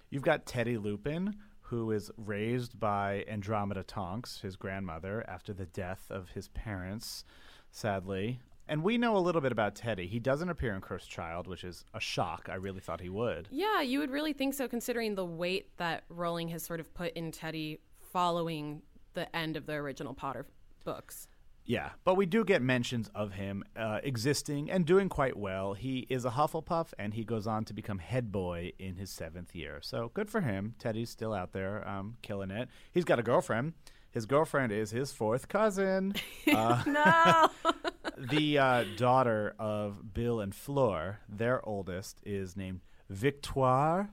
you've 0.10 0.24
got 0.24 0.46
Teddy 0.46 0.78
Lupin, 0.78 1.36
who 1.70 1.92
is 1.92 2.12
raised 2.18 2.80
by 2.80 3.26
Andromeda 3.28 3.84
Tonks, 3.84 4.42
his 4.42 4.56
grandmother, 4.56 5.26
after 5.28 5.52
the 5.52 5.66
death 5.66 6.06
of 6.10 6.30
his 6.30 6.48
parents, 6.50 7.26
sadly. 7.72 8.40
And 8.68 8.84
we 8.84 8.98
know 8.98 9.18
a 9.18 9.20
little 9.20 9.42
bit 9.42 9.52
about 9.52 9.76
Teddy. 9.76 10.08
He 10.08 10.20
doesn't 10.20 10.50
appear 10.50 10.74
in 10.74 10.82
Cursed 10.82 11.10
Child, 11.10 11.48
which 11.48 11.64
is 11.64 11.86
a 11.94 12.00
shock. 12.00 12.50
I 12.52 12.56
really 12.56 12.80
thought 12.80 13.02
he 13.02 13.10
would. 13.10 13.48
Yeah, 13.52 13.82
you 13.82 14.00
would 14.00 14.12
really 14.12 14.34
think 14.34 14.54
so, 14.54 14.68
considering 14.68 15.16
the 15.16 15.26
weight 15.26 15.76
that 15.78 16.04
Rowling 16.10 16.50
has 16.50 16.64
sort 16.64 16.80
of 16.80 16.94
put 16.94 17.14
in 17.14 17.32
Teddy 17.32 17.80
following 18.00 18.82
the 19.14 19.34
end 19.36 19.56
of 19.56 19.66
the 19.66 19.74
original 19.74 20.14
Potter 20.14 20.46
books. 20.84 21.28
Yeah, 21.68 21.90
but 22.04 22.16
we 22.16 22.28
do 22.28 22.44
get 22.46 22.62
mentions 22.62 23.10
of 23.16 23.32
him 23.34 23.64
uh, 23.76 24.00
existing 24.04 24.70
and 24.70 24.86
doing 24.86 25.10
quite 25.10 25.36
well. 25.36 25.74
He 25.74 26.06
is 26.10 26.24
a 26.24 26.30
Hufflepuff, 26.30 26.94
and 27.00 27.14
he 27.16 27.24
goes 27.24 27.48
on 27.48 27.66
to 27.66 27.74
become 27.74 27.98
head 27.98 28.32
boy 28.32 28.74
in 28.78 28.98
his 28.98 29.10
seventh 29.10 29.56
year. 29.56 29.80
So 29.82 30.12
good 30.14 30.30
for 30.30 30.42
him. 30.42 30.76
Teddy's 30.78 31.10
still 31.10 31.34
out 31.34 31.54
there, 31.54 31.88
um, 31.88 32.18
killing 32.22 32.52
it. 32.52 32.70
He's 32.92 33.04
got 33.06 33.18
a 33.18 33.24
girlfriend. 33.24 33.74
His 34.12 34.26
girlfriend 34.28 34.72
is 34.72 34.92
his 34.92 35.12
fourth 35.12 35.48
cousin. 35.48 36.14
Uh, 36.54 36.84
No. 36.86 37.72
the 38.30 38.58
uh, 38.60 38.84
daughter 38.96 39.56
of 39.58 40.14
Bill 40.14 40.40
and 40.40 40.54
Fleur, 40.54 41.20
their 41.28 41.68
oldest, 41.68 42.22
is 42.24 42.56
named 42.56 42.82
Victoire 43.10 44.12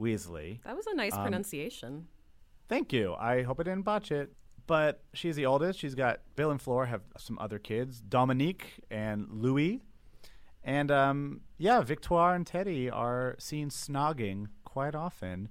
Weasley. 0.00 0.62
that 0.62 0.76
was 0.76 0.86
a 0.86 0.94
nice 0.94 1.12
Um, 1.14 1.22
pronunciation. 1.22 2.06
Thank 2.68 2.92
you. 2.92 3.14
I 3.14 3.42
hope 3.42 3.58
I 3.60 3.64
didn't 3.64 3.82
botch 3.82 4.10
it. 4.12 4.32
But 4.66 5.02
she's 5.12 5.36
the 5.36 5.46
oldest. 5.46 5.78
She's 5.78 5.94
got 5.94 6.20
Bill 6.36 6.50
and 6.50 6.60
Fleur 6.60 6.86
have 6.86 7.02
some 7.18 7.38
other 7.38 7.58
kids, 7.58 8.00
Dominique 8.00 8.80
and 8.90 9.28
Louis. 9.30 9.82
And 10.64 10.90
um, 10.90 11.40
yeah, 11.58 11.80
Victoire 11.80 12.34
and 12.34 12.46
Teddy 12.46 12.88
are 12.88 13.34
seen 13.38 13.68
snogging 13.70 14.46
quite 14.64 14.94
often. 14.94 15.48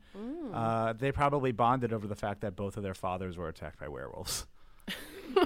Uh, 0.53 0.94
they 0.94 1.12
probably 1.12 1.51
bonded 1.51 1.94
over 1.94 2.08
the 2.08 2.15
fact 2.15 2.41
that 2.41 2.56
both 2.56 2.77
of 2.77 2.84
their 2.84 2.94
fathers 2.94 3.38
were 3.38 3.48
attacked 3.50 3.80
by 3.80 3.88
werewolves. 3.88 4.48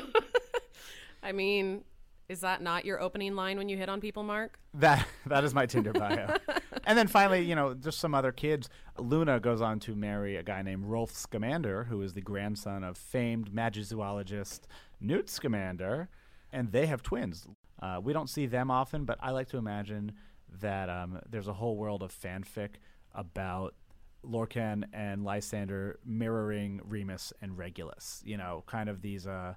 I 1.24 1.31
mean, 1.31 1.84
is 2.29 2.41
that 2.41 2.62
not 2.62 2.86
your 2.86 3.00
opening 3.01 3.36
line 3.36 3.57
when 3.57 3.67
you 3.67 3.77
hit 3.77 3.89
on 3.89 4.00
people, 4.00 4.24
Mark? 4.24 4.60
That 4.75 5.05
that 5.25 5.43
is 5.43 5.53
my 5.53 5.65
Tinder 5.65 5.93
bio. 5.93 6.36
and 6.86 6.98
then 6.98 7.08
finally, 7.08 7.42
you 7.42 7.56
know, 7.56 7.74
just 7.74 8.00
some 8.00 8.13
other 8.13 8.32
kids. 8.32 8.70
Luna 8.98 9.39
goes 9.39 9.62
on 9.62 9.80
to 9.82 9.96
marry 9.96 10.36
a 10.36 10.44
guy 10.44 10.62
named 10.62 10.86
Rolf 10.86 11.12
Scamander, 11.12 11.86
who 11.86 12.01
is 12.01 12.13
the 12.13 12.22
grandson 12.22 12.84
of 12.84 12.98
famed 12.98 13.51
magizoologist 13.51 14.62
Newt 15.00 15.30
Scamander, 15.30 16.10
and 16.51 16.72
they 16.72 16.86
have 16.86 17.04
twins. 17.04 17.48
Uh, 17.82 18.00
we 18.01 18.13
don't 18.13 18.30
see 18.30 18.46
them 18.46 18.72
often, 18.72 19.04
but 19.06 19.18
I 19.22 19.32
like 19.32 19.50
to 19.50 19.58
imagine 19.58 20.13
that 20.62 20.89
um, 20.89 21.20
there's 21.30 21.48
a 21.48 21.54
whole 21.54 21.75
world 21.75 22.01
of 22.01 22.13
fanfic 22.13 22.75
about 23.13 23.75
Lorcan 24.24 24.84
and 24.94 25.24
Lysander 25.24 26.00
mirroring 26.06 26.82
Remus 26.84 27.34
and 27.42 27.58
Regulus. 27.58 28.22
You 28.25 28.38
know, 28.38 28.63
kind 28.68 28.89
of 28.89 29.01
these 29.01 29.27
uh, 29.27 29.56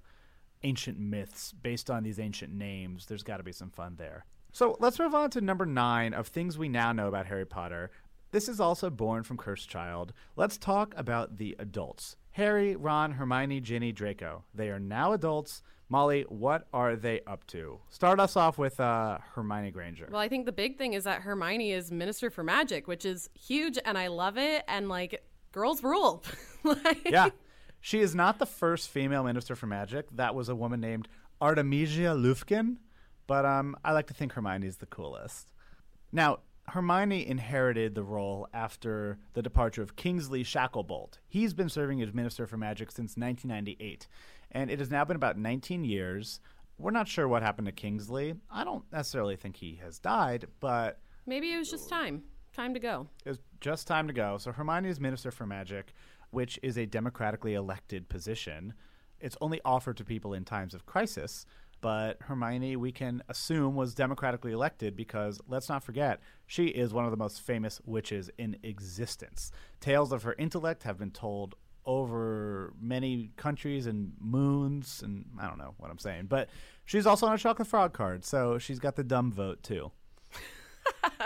ancient 0.63 0.99
myths 0.99 1.53
based 1.53 1.91
on 1.91 2.03
these 2.03 2.19
ancient 2.19 2.53
names. 2.53 3.07
There's 3.07 3.23
got 3.23 3.39
to 3.39 3.43
be 3.43 3.53
some 3.53 3.71
fun 3.71 3.97
there. 3.97 4.25
So 4.59 4.77
let's 4.81 4.99
move 4.99 5.15
on 5.15 5.31
to 5.31 5.41
number 5.41 5.65
nine 5.65 6.13
of 6.13 6.27
things 6.27 6.59
we 6.59 6.69
now 6.69 6.91
know 6.91 7.07
about 7.07 7.27
Harry 7.27 7.47
Potter. 7.47 7.93
This 8.33 8.49
is 8.49 8.59
also 8.59 8.91
born 8.91 9.23
from 9.23 9.37
Cursed 9.37 9.69
Child. 9.69 10.13
Let's 10.35 10.57
talk 10.57 10.93
about 10.97 11.37
the 11.37 11.55
adults 11.61 12.17
Harry, 12.33 12.75
Ron, 12.75 13.13
Hermione, 13.13 13.61
Ginny, 13.61 13.93
Draco. 13.93 14.43
They 14.53 14.71
are 14.71 14.81
now 14.81 15.13
adults. 15.13 15.63
Molly, 15.89 16.27
what 16.29 16.67
are 16.73 16.97
they 16.97 17.21
up 17.25 17.47
to? 17.47 17.79
Start 17.89 18.19
us 18.19 18.35
off 18.35 18.59
with 18.59 18.81
uh, 18.81 19.19
Hermione 19.33 19.71
Granger. 19.71 20.09
Well, 20.11 20.21
I 20.21 20.29
think 20.29 20.45
the 20.45 20.51
big 20.51 20.77
thing 20.77 20.95
is 20.95 21.05
that 21.05 21.21
Hermione 21.21 21.71
is 21.71 21.93
Minister 21.93 22.29
for 22.29 22.43
Magic, 22.43 22.89
which 22.89 23.05
is 23.05 23.31
huge, 23.35 23.79
and 23.85 23.97
I 23.97 24.09
love 24.09 24.39
it. 24.39 24.65
And 24.67 24.89
like, 24.89 25.23
girls 25.53 25.85
rule. 25.85 26.25
like, 26.65 27.09
yeah. 27.09 27.29
She 27.81 28.01
is 28.01 28.13
not 28.13 28.41
the 28.41 28.47
first 28.47 28.91
female 28.91 29.23
minister 29.23 29.55
for 29.55 29.69
magic. 29.69 30.07
That 30.17 30.35
was 30.35 30.49
a 30.49 30.57
woman 30.57 30.81
named 30.81 31.07
Artemisia 31.41 32.17
Lufkin, 32.17 32.79
but 33.29 33.45
um, 33.47 33.77
I 33.85 33.93
like 33.93 34.09
to 34.09 34.15
think 34.15 34.33
Hermione's 34.33 34.79
the 34.79 34.87
coolest. 34.87 35.53
Now, 36.11 36.41
Hermione 36.67 37.27
inherited 37.27 37.95
the 37.95 38.03
role 38.03 38.49
after 38.53 39.19
the 39.35 39.43
departure 39.43 39.83
of 39.83 39.95
Kingsley 39.97 40.43
Shacklebolt. 40.45 41.19
He's 41.29 41.55
been 41.55 41.69
serving 41.69 42.03
as 42.03 42.13
Minister 42.13 42.47
for 42.47 42.57
Magic 42.57 42.91
since 42.91 43.17
1998, 43.17 44.07
and 44.53 44.71
it 44.71 44.79
has 44.81 44.91
now 44.91 45.05
been 45.05 45.17
about 45.17 45.39
19 45.39 45.85
years. 45.85 46.41
We're 46.79 46.91
not 46.91 47.09
sure 47.09 47.27
what 47.29 47.43
happened 47.43 47.67
to 47.67 47.73
Kingsley. 47.73 48.35
I 48.51 48.65
don't 48.65 48.85
necessarily 48.93 49.37
think 49.37 49.57
he 49.57 49.79
has 49.83 49.99
died, 49.99 50.47
but 50.61 50.99
Maybe 51.27 51.53
it 51.53 51.59
was 51.59 51.71
just 51.71 51.89
time. 51.89 52.23
Time 52.55 52.75
to 52.75 52.81
go. 52.81 53.07
it's 53.25 53.39
just 53.61 53.87
time 53.87 54.07
to 54.09 54.13
go. 54.13 54.37
So 54.39 54.51
Hermione 54.53 54.89
is 54.89 54.99
Minister 55.01 55.31
for 55.31 55.47
Magic, 55.47 55.93
which 56.31 56.59
is 56.63 56.77
a 56.77 56.87
democratically 56.87 57.55
elected 57.55 58.09
position. 58.09 58.75
It's 59.21 59.37
only 59.41 59.61
offered 59.65 59.97
to 59.99 60.05
people 60.05 60.35
in 60.35 60.45
times 60.45 60.75
of 60.75 60.87
crisis, 60.87 61.45
but 61.81 62.19
Hermione, 62.23 62.77
we 62.77 62.93
can 62.93 63.23
assume, 63.29 63.75
was 63.75 63.95
democratically 63.95 64.53
elected 64.53 64.97
because 64.97 65.41
let's 65.47 65.69
not 65.69 65.83
forget, 65.83 66.21
she 66.47 66.67
is 66.67 66.93
one 66.93 67.05
of 67.05 67.11
the 67.11 67.17
most 67.17 67.41
famous 67.41 67.81
witches 67.85 68.31
in 68.39 68.57
existence. 68.63 69.53
Tales 69.81 70.13
of 70.13 70.23
her 70.25 70.35
intellect 70.39 70.83
have 70.83 70.99
been 70.99 71.11
told 71.11 71.55
over 71.87 72.75
many 72.81 73.31
countries 73.37 73.87
and 73.87 74.13
moons, 74.21 75.03
and 75.03 75.25
I 75.41 75.49
don't 75.49 75.59
know 75.59 75.75
what 75.79 75.91
I'm 75.91 75.99
saying, 75.99 76.27
but 76.27 76.51
she's 76.85 77.07
also 77.07 77.27
on 77.27 77.35
a 77.35 77.39
chocolate 77.39 77.69
frog 77.69 77.93
card, 77.93 78.25
so 78.25 78.59
she's 78.59 78.79
got 78.79 78.97
the 78.97 79.05
dumb 79.05 79.33
vote 79.33 79.63
too. 79.63 79.91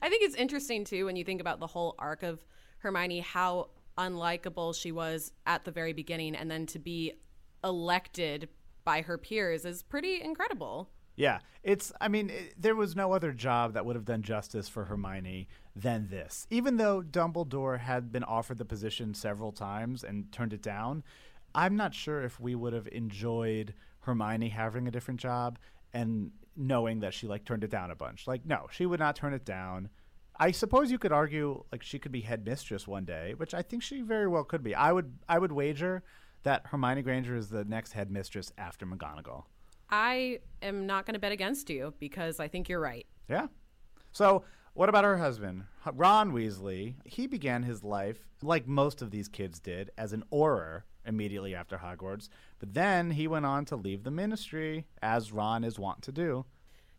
I 0.00 0.08
think 0.08 0.22
it's 0.22 0.34
interesting 0.34 0.84
too 0.84 1.04
when 1.04 1.16
you 1.16 1.24
think 1.24 1.40
about 1.40 1.60
the 1.60 1.66
whole 1.66 1.94
arc 1.98 2.22
of 2.22 2.44
Hermione, 2.78 3.20
how 3.20 3.70
unlikable 3.98 4.74
she 4.74 4.92
was 4.92 5.32
at 5.46 5.64
the 5.64 5.70
very 5.70 5.92
beginning, 5.92 6.34
and 6.34 6.50
then 6.50 6.66
to 6.66 6.78
be 6.78 7.12
elected 7.64 8.48
by 8.86 9.02
her 9.02 9.18
peers 9.18 9.66
is 9.66 9.82
pretty 9.82 10.22
incredible. 10.22 10.88
Yeah, 11.16 11.40
it's. 11.62 11.92
I 12.00 12.08
mean, 12.08 12.30
it, 12.30 12.54
there 12.58 12.76
was 12.76 12.94
no 12.94 13.12
other 13.12 13.32
job 13.32 13.74
that 13.74 13.84
would 13.84 13.96
have 13.96 14.04
done 14.04 14.22
justice 14.22 14.68
for 14.68 14.84
Hermione 14.84 15.48
than 15.74 16.08
this. 16.08 16.46
Even 16.50 16.76
though 16.76 17.02
Dumbledore 17.02 17.80
had 17.80 18.12
been 18.12 18.24
offered 18.24 18.58
the 18.58 18.64
position 18.64 19.12
several 19.12 19.52
times 19.52 20.04
and 20.04 20.30
turned 20.30 20.52
it 20.52 20.62
down, 20.62 21.02
I'm 21.54 21.74
not 21.74 21.94
sure 21.94 22.22
if 22.22 22.38
we 22.38 22.54
would 22.54 22.74
have 22.74 22.88
enjoyed 22.92 23.74
Hermione 24.00 24.50
having 24.50 24.86
a 24.86 24.90
different 24.90 25.20
job 25.20 25.58
and 25.92 26.30
knowing 26.54 27.00
that 27.00 27.14
she 27.14 27.26
like 27.26 27.44
turned 27.44 27.64
it 27.64 27.70
down 27.70 27.90
a 27.90 27.96
bunch. 27.96 28.26
Like, 28.26 28.44
no, 28.44 28.66
she 28.70 28.86
would 28.86 29.00
not 29.00 29.16
turn 29.16 29.32
it 29.32 29.44
down. 29.44 29.88
I 30.38 30.50
suppose 30.50 30.90
you 30.90 30.98
could 30.98 31.12
argue 31.12 31.64
like 31.72 31.82
she 31.82 31.98
could 31.98 32.12
be 32.12 32.20
headmistress 32.20 32.86
one 32.86 33.06
day, 33.06 33.32
which 33.38 33.54
I 33.54 33.62
think 33.62 33.82
she 33.82 34.02
very 34.02 34.28
well 34.28 34.44
could 34.44 34.62
be. 34.62 34.74
I 34.74 34.92
would. 34.92 35.14
I 35.26 35.38
would 35.38 35.52
wager 35.52 36.02
that 36.46 36.62
Hermione 36.66 37.02
Granger 37.02 37.34
is 37.34 37.48
the 37.48 37.64
next 37.64 37.90
headmistress 37.90 38.52
after 38.56 38.86
McGonagall. 38.86 39.46
I 39.90 40.38
am 40.62 40.86
not 40.86 41.04
going 41.04 41.14
to 41.14 41.18
bet 41.18 41.32
against 41.32 41.68
you 41.68 41.92
because 41.98 42.38
I 42.38 42.46
think 42.46 42.68
you're 42.68 42.80
right. 42.80 43.04
Yeah. 43.28 43.48
So, 44.12 44.44
what 44.74 44.88
about 44.88 45.02
her 45.02 45.18
husband, 45.18 45.64
Ron 45.92 46.30
Weasley? 46.30 46.94
He 47.04 47.26
began 47.26 47.64
his 47.64 47.82
life, 47.82 48.28
like 48.42 48.68
most 48.68 49.02
of 49.02 49.10
these 49.10 49.26
kids 49.26 49.58
did, 49.58 49.90
as 49.98 50.12
an 50.12 50.22
Auror 50.32 50.82
immediately 51.04 51.52
after 51.52 51.78
Hogwarts. 51.78 52.28
But 52.60 52.74
then 52.74 53.10
he 53.10 53.26
went 53.26 53.44
on 53.44 53.64
to 53.64 53.76
leave 53.76 54.04
the 54.04 54.12
ministry, 54.12 54.86
as 55.02 55.32
Ron 55.32 55.64
is 55.64 55.80
wont 55.80 56.02
to 56.02 56.12
do. 56.12 56.44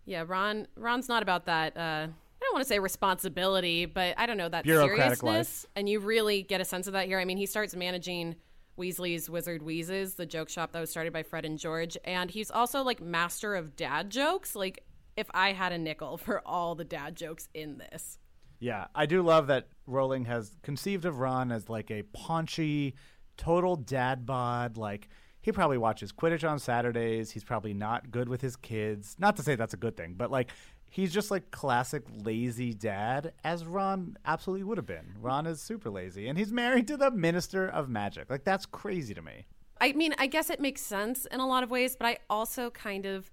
Yeah, 0.03 0.25
Ron. 0.27 0.67
Ron's 0.75 1.07
not 1.07 1.23
about 1.23 1.45
that. 1.45 1.77
Uh, 1.77 2.07
I 2.09 2.43
don't 2.43 2.53
want 2.53 2.63
to 2.63 2.67
say 2.67 2.79
responsibility, 2.79 3.85
but 3.85 4.13
I 4.17 4.25
don't 4.25 4.37
know 4.37 4.49
that 4.49 4.65
seriousness. 4.65 5.65
And 5.77 5.87
you 5.87 6.01
really 6.01 6.43
get 6.43 6.59
a 6.59 6.65
sense 6.65 6.87
of 6.87 6.93
that 6.93 7.07
here. 7.07 7.17
I 7.17 7.23
mean, 7.23 7.37
he 7.37 7.45
starts 7.45 7.73
managing 7.75 8.35
Weasley's 8.77 9.29
Wizard 9.29 9.63
Wheezes, 9.63 10.15
the 10.15 10.25
joke 10.25 10.49
shop 10.49 10.71
that 10.71 10.79
was 10.79 10.89
started 10.89 11.13
by 11.13 11.23
Fred 11.23 11.45
and 11.45 11.57
George, 11.57 11.97
and 12.05 12.29
he's 12.29 12.51
also 12.51 12.83
like 12.83 13.01
master 13.01 13.55
of 13.55 13.75
dad 13.75 14.09
jokes. 14.09 14.55
Like, 14.55 14.83
if 15.15 15.27
I 15.33 15.53
had 15.53 15.71
a 15.71 15.77
nickel 15.77 16.17
for 16.17 16.41
all 16.45 16.75
the 16.75 16.85
dad 16.85 17.15
jokes 17.15 17.49
in 17.53 17.79
this. 17.79 18.19
Yeah, 18.59 18.87
I 18.95 19.05
do 19.05 19.21
love 19.21 19.47
that 19.47 19.67
Rowling 19.85 20.25
has 20.25 20.55
conceived 20.63 21.05
of 21.05 21.19
Ron 21.19 21.51
as 21.51 21.69
like 21.69 21.91
a 21.91 22.03
paunchy, 22.13 22.95
total 23.35 23.75
dad 23.75 24.25
bod. 24.25 24.77
Like 24.77 25.09
he 25.41 25.51
probably 25.51 25.77
watches 25.77 26.11
Quidditch 26.11 26.47
on 26.47 26.59
Saturdays. 26.59 27.31
He's 27.31 27.43
probably 27.43 27.73
not 27.73 28.09
good 28.11 28.29
with 28.29 28.41
his 28.41 28.55
kids. 28.55 29.15
Not 29.19 29.35
to 29.37 29.43
say 29.43 29.55
that's 29.55 29.73
a 29.73 29.77
good 29.77 29.95
thing, 29.95 30.15
but 30.17 30.31
like 30.31 30.51
he's 30.89 31.13
just 31.13 31.31
like 31.31 31.51
classic 31.51 32.03
lazy 32.23 32.73
dad, 32.73 33.33
as 33.43 33.65
Ron 33.65 34.17
absolutely 34.25 34.63
would 34.63 34.77
have 34.77 34.85
been. 34.85 35.15
Ron 35.19 35.45
is 35.45 35.61
super 35.61 35.89
lazy, 35.89 36.27
and 36.27 36.37
he's 36.37 36.51
married 36.51 36.87
to 36.87 36.97
the 36.97 37.11
Minister 37.11 37.67
of 37.67 37.89
Magic. 37.89 38.29
Like 38.29 38.43
that's 38.43 38.65
crazy 38.65 39.13
to 39.13 39.21
me. 39.21 39.45
I 39.79 39.93
mean, 39.93 40.15
I 40.17 40.27
guess 40.27 40.49
it 40.49 40.59
makes 40.59 40.81
sense 40.81 41.25
in 41.25 41.39
a 41.39 41.47
lot 41.47 41.63
of 41.63 41.69
ways, 41.69 41.95
but 41.95 42.07
I 42.07 42.17
also 42.29 42.69
kind 42.69 43.05
of 43.05 43.29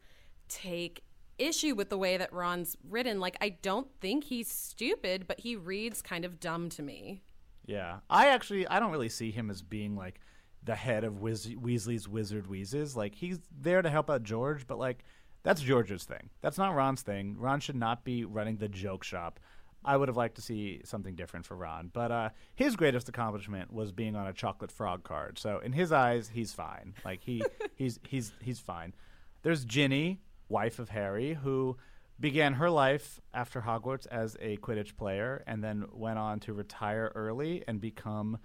take 0.48 1.02
issue 1.38 1.74
with 1.74 1.88
the 1.88 1.98
way 1.98 2.16
that 2.16 2.32
Ron's 2.32 2.76
written. 2.88 3.18
Like, 3.18 3.36
I 3.40 3.50
don't 3.62 3.88
think 4.00 4.24
he's 4.24 4.48
stupid, 4.48 5.26
but 5.26 5.40
he 5.40 5.56
reads 5.56 6.02
kind 6.02 6.24
of 6.24 6.38
dumb 6.38 6.68
to 6.70 6.82
me. 6.82 7.22
Yeah, 7.66 8.00
I 8.10 8.28
actually 8.28 8.66
I 8.68 8.78
don't 8.78 8.92
really 8.92 9.08
see 9.08 9.30
him 9.30 9.50
as 9.50 9.62
being 9.62 9.96
like 9.96 10.20
the 10.62 10.74
head 10.74 11.04
of 11.04 11.20
Wiz- 11.20 11.54
Weasley's 11.54 12.08
Wizard 12.08 12.46
Wheezes. 12.46 12.96
Like 12.96 13.14
he's 13.14 13.38
there 13.58 13.80
to 13.80 13.88
help 13.88 14.10
out 14.10 14.22
George, 14.22 14.66
but 14.66 14.78
like 14.78 15.04
that's 15.44 15.60
George's 15.60 16.04
thing. 16.04 16.30
That's 16.40 16.58
not 16.58 16.74
Ron's 16.74 17.02
thing. 17.02 17.36
Ron 17.38 17.60
should 17.60 17.76
not 17.76 18.02
be 18.02 18.24
running 18.24 18.56
the 18.56 18.68
joke 18.68 19.04
shop. 19.04 19.38
I 19.84 19.96
would 19.96 20.08
have 20.08 20.16
liked 20.16 20.36
to 20.36 20.42
see 20.42 20.80
something 20.84 21.14
different 21.14 21.44
for 21.44 21.56
Ron, 21.56 21.90
but 21.92 22.10
uh, 22.10 22.30
his 22.54 22.74
greatest 22.74 23.08
accomplishment 23.10 23.70
was 23.70 23.92
being 23.92 24.16
on 24.16 24.26
a 24.26 24.32
chocolate 24.32 24.72
frog 24.72 25.04
card. 25.04 25.38
So 25.38 25.58
in 25.58 25.72
his 25.72 25.92
eyes, 25.92 26.30
he's 26.32 26.54
fine. 26.54 26.94
Like 27.04 27.20
he 27.20 27.44
he's 27.76 28.00
he's 28.08 28.32
he's 28.40 28.58
fine. 28.58 28.94
There's 29.42 29.64
Ginny, 29.64 30.20
wife 30.48 30.78
of 30.78 30.88
Harry, 30.88 31.34
who 31.34 31.76
began 32.18 32.54
her 32.54 32.70
life 32.70 33.20
after 33.34 33.60
Hogwarts 33.60 34.06
as 34.06 34.36
a 34.40 34.56
Quidditch 34.58 34.96
player 34.96 35.42
and 35.46 35.62
then 35.62 35.84
went 35.92 36.18
on 36.18 36.40
to 36.40 36.54
retire 36.54 37.12
early 37.14 37.62
and 37.68 37.80
become 37.80 38.38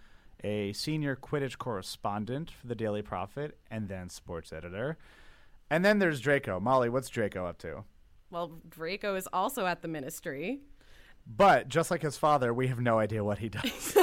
a 0.44 0.74
senior 0.74 1.16
Quidditch 1.16 1.58
correspondent 1.58 2.52
for 2.52 2.68
the 2.68 2.76
Daily 2.76 3.02
Prophet 3.02 3.58
and 3.70 3.88
then 3.88 4.10
sports 4.10 4.52
editor. 4.52 4.98
And 5.70 5.86
then 5.86 6.00
there's 6.00 6.20
Draco. 6.20 6.60
Molly, 6.60 6.90
what's 6.90 7.10
Draco 7.10 7.46
up 7.46 7.58
to? 7.60 7.84
Well, 8.32 8.60
Draco 8.68 9.16
is 9.16 9.28
also 9.32 9.66
at 9.66 9.82
the 9.82 9.88
ministry. 9.88 10.62
But 11.28 11.68
just 11.68 11.92
like 11.92 12.02
his 12.02 12.18
father, 12.18 12.54
we 12.54 12.68
have 12.68 12.80
no 12.80 13.00
idea 13.00 13.24
what 13.24 13.38
he 13.38 13.50
does. 13.50 13.98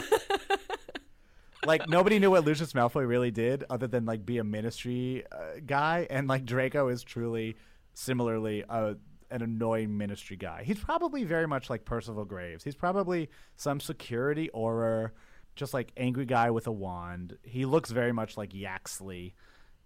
like 1.67 1.89
nobody 1.89 2.19
knew 2.19 2.31
what 2.31 2.45
Lucius 2.45 2.73
Malfoy 2.73 3.07
really 3.07 3.31
did, 3.31 3.65
other 3.69 3.87
than 3.87 4.05
like 4.05 4.25
be 4.25 4.39
a 4.39 4.45
ministry 4.45 5.25
uh, 5.33 5.61
guy, 5.65 6.07
and 6.09 6.29
like 6.29 6.45
Draco 6.45 6.89
is 6.89 7.03
truly 7.03 7.57
similarly 7.95 8.65
a 8.69 8.97
an 9.31 9.43
annoying 9.43 9.97
ministry 9.97 10.37
guy. 10.37 10.63
He's 10.65 10.79
probably 10.79 11.25
very 11.25 11.49
much 11.49 11.69
like 11.69 11.85
Percival 11.85 12.25
Graves. 12.25 12.63
He's 12.63 12.77
probably 12.77 13.29
some 13.57 13.81
security 13.81 14.51
Auror, 14.55 15.11
just 15.57 15.75
like 15.75 15.91
angry 15.97 16.27
guy 16.27 16.51
with 16.51 16.69
a 16.69 16.73
wand. 16.73 17.37
He 17.43 17.65
looks 17.65 17.91
very 17.91 18.13
much 18.13 18.37
like 18.37 18.55
Yaxley. 18.55 19.35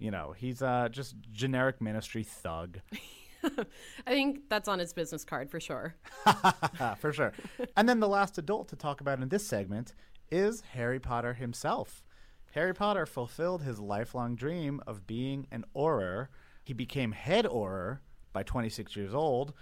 You 0.00 0.10
know, 0.10 0.34
he's 0.36 0.62
uh, 0.62 0.88
just 0.90 1.14
generic 1.30 1.80
ministry 1.80 2.24
thug. 2.24 2.80
I 3.44 4.10
think 4.10 4.48
that's 4.48 4.66
on 4.66 4.78
his 4.78 4.92
business 4.92 5.24
card 5.24 5.50
for 5.50 5.60
sure. 5.60 5.94
for 6.98 7.12
sure. 7.12 7.32
And 7.76 7.88
then 7.88 8.00
the 8.00 8.08
last 8.08 8.38
adult 8.38 8.68
to 8.68 8.76
talk 8.76 9.00
about 9.00 9.20
in 9.20 9.28
this 9.28 9.46
segment 9.46 9.94
is 10.30 10.62
Harry 10.72 10.98
Potter 10.98 11.34
himself. 11.34 12.02
Harry 12.52 12.74
Potter 12.74 13.06
fulfilled 13.06 13.62
his 13.62 13.78
lifelong 13.78 14.34
dream 14.34 14.80
of 14.86 15.06
being 15.06 15.46
an 15.52 15.64
Auror. 15.76 16.28
He 16.64 16.72
became 16.72 17.12
head 17.12 17.44
Auror 17.44 17.98
by 18.32 18.42
26 18.42 18.96
years 18.96 19.14
old, 19.14 19.52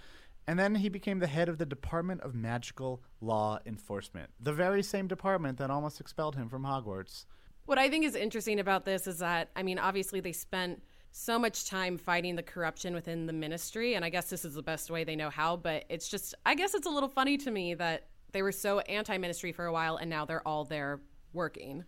and 0.47 0.57
then 0.57 0.75
he 0.75 0.89
became 0.89 1.19
the 1.19 1.27
head 1.27 1.49
of 1.49 1.57
the 1.57 1.65
Department 1.65 2.21
of 2.21 2.33
Magical 2.33 3.03
Law 3.21 3.59
Enforcement, 3.65 4.31
the 4.39 4.53
very 4.53 4.81
same 4.81 5.07
department 5.07 5.57
that 5.57 5.69
almost 5.69 5.99
expelled 5.99 6.35
him 6.35 6.49
from 6.49 6.63
Hogwarts. 6.63 7.25
What 7.69 7.77
I 7.77 7.87
think 7.87 8.03
is 8.03 8.15
interesting 8.15 8.59
about 8.59 8.83
this 8.83 9.05
is 9.05 9.19
that, 9.19 9.51
I 9.55 9.61
mean, 9.61 9.77
obviously 9.77 10.21
they 10.21 10.31
spent 10.31 10.81
so 11.11 11.37
much 11.37 11.65
time 11.65 11.99
fighting 11.99 12.35
the 12.35 12.41
corruption 12.41 12.95
within 12.95 13.27
the 13.27 13.31
ministry, 13.31 13.93
and 13.93 14.03
I 14.03 14.09
guess 14.09 14.27
this 14.27 14.43
is 14.43 14.55
the 14.55 14.63
best 14.63 14.89
way 14.89 15.03
they 15.03 15.15
know 15.15 15.29
how, 15.29 15.55
but 15.55 15.85
it's 15.87 16.09
just, 16.09 16.33
I 16.47 16.55
guess 16.55 16.73
it's 16.73 16.87
a 16.87 16.89
little 16.89 17.07
funny 17.07 17.37
to 17.37 17.51
me 17.51 17.75
that 17.75 18.07
they 18.31 18.41
were 18.41 18.51
so 18.51 18.79
anti 18.79 19.19
ministry 19.19 19.51
for 19.51 19.67
a 19.67 19.71
while 19.71 19.97
and 19.97 20.09
now 20.09 20.25
they're 20.25 20.45
all 20.47 20.65
there 20.65 21.01
working. 21.31 21.85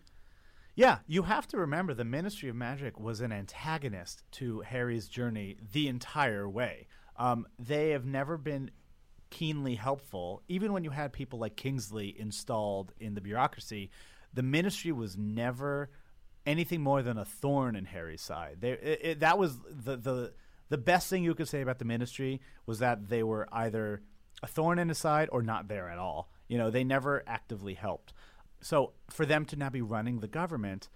Yeah, 0.76 0.98
you 1.08 1.24
have 1.24 1.48
to 1.48 1.56
remember 1.56 1.94
the 1.94 2.04
Ministry 2.04 2.48
of 2.48 2.54
Magic 2.54 3.00
was 3.00 3.20
an 3.20 3.32
antagonist 3.32 4.22
to 4.34 4.60
Harry's 4.60 5.08
journey 5.08 5.56
the 5.72 5.88
entire 5.88 6.48
way. 6.48 6.86
Um, 7.16 7.44
they 7.58 7.90
have 7.90 8.04
never 8.04 8.38
been 8.38 8.70
keenly 9.30 9.74
helpful. 9.74 10.42
Even 10.46 10.72
when 10.72 10.84
you 10.84 10.90
had 10.90 11.12
people 11.12 11.40
like 11.40 11.56
Kingsley 11.56 12.14
installed 12.16 12.92
in 13.00 13.14
the 13.14 13.20
bureaucracy, 13.20 13.90
the 14.32 14.42
Ministry 14.42 14.92
was 14.92 15.16
never 15.16 15.90
anything 16.44 16.80
more 16.80 17.02
than 17.02 17.18
a 17.18 17.24
thorn 17.24 17.76
in 17.76 17.84
Harry's 17.84 18.22
side. 18.22 18.56
They, 18.60 18.70
it, 18.72 19.00
it, 19.02 19.20
that 19.20 19.38
was 19.38 19.58
the, 19.68 19.96
the 19.96 20.32
the 20.68 20.78
best 20.78 21.10
thing 21.10 21.22
you 21.22 21.34
could 21.34 21.48
say 21.48 21.60
about 21.60 21.78
the 21.78 21.84
Ministry 21.84 22.40
was 22.64 22.78
that 22.78 23.10
they 23.10 23.22
were 23.22 23.46
either 23.52 24.02
a 24.42 24.46
thorn 24.46 24.78
in 24.78 24.88
his 24.88 24.96
side 24.96 25.28
or 25.30 25.42
not 25.42 25.68
there 25.68 25.90
at 25.90 25.98
all. 25.98 26.30
You 26.48 26.56
know, 26.56 26.70
they 26.70 26.82
never 26.82 27.22
actively 27.26 27.74
helped. 27.74 28.14
So 28.62 28.92
for 29.10 29.26
them 29.26 29.44
to 29.46 29.56
now 29.56 29.68
be 29.68 29.82
running 29.82 30.20
the 30.20 30.28
government 30.28 30.88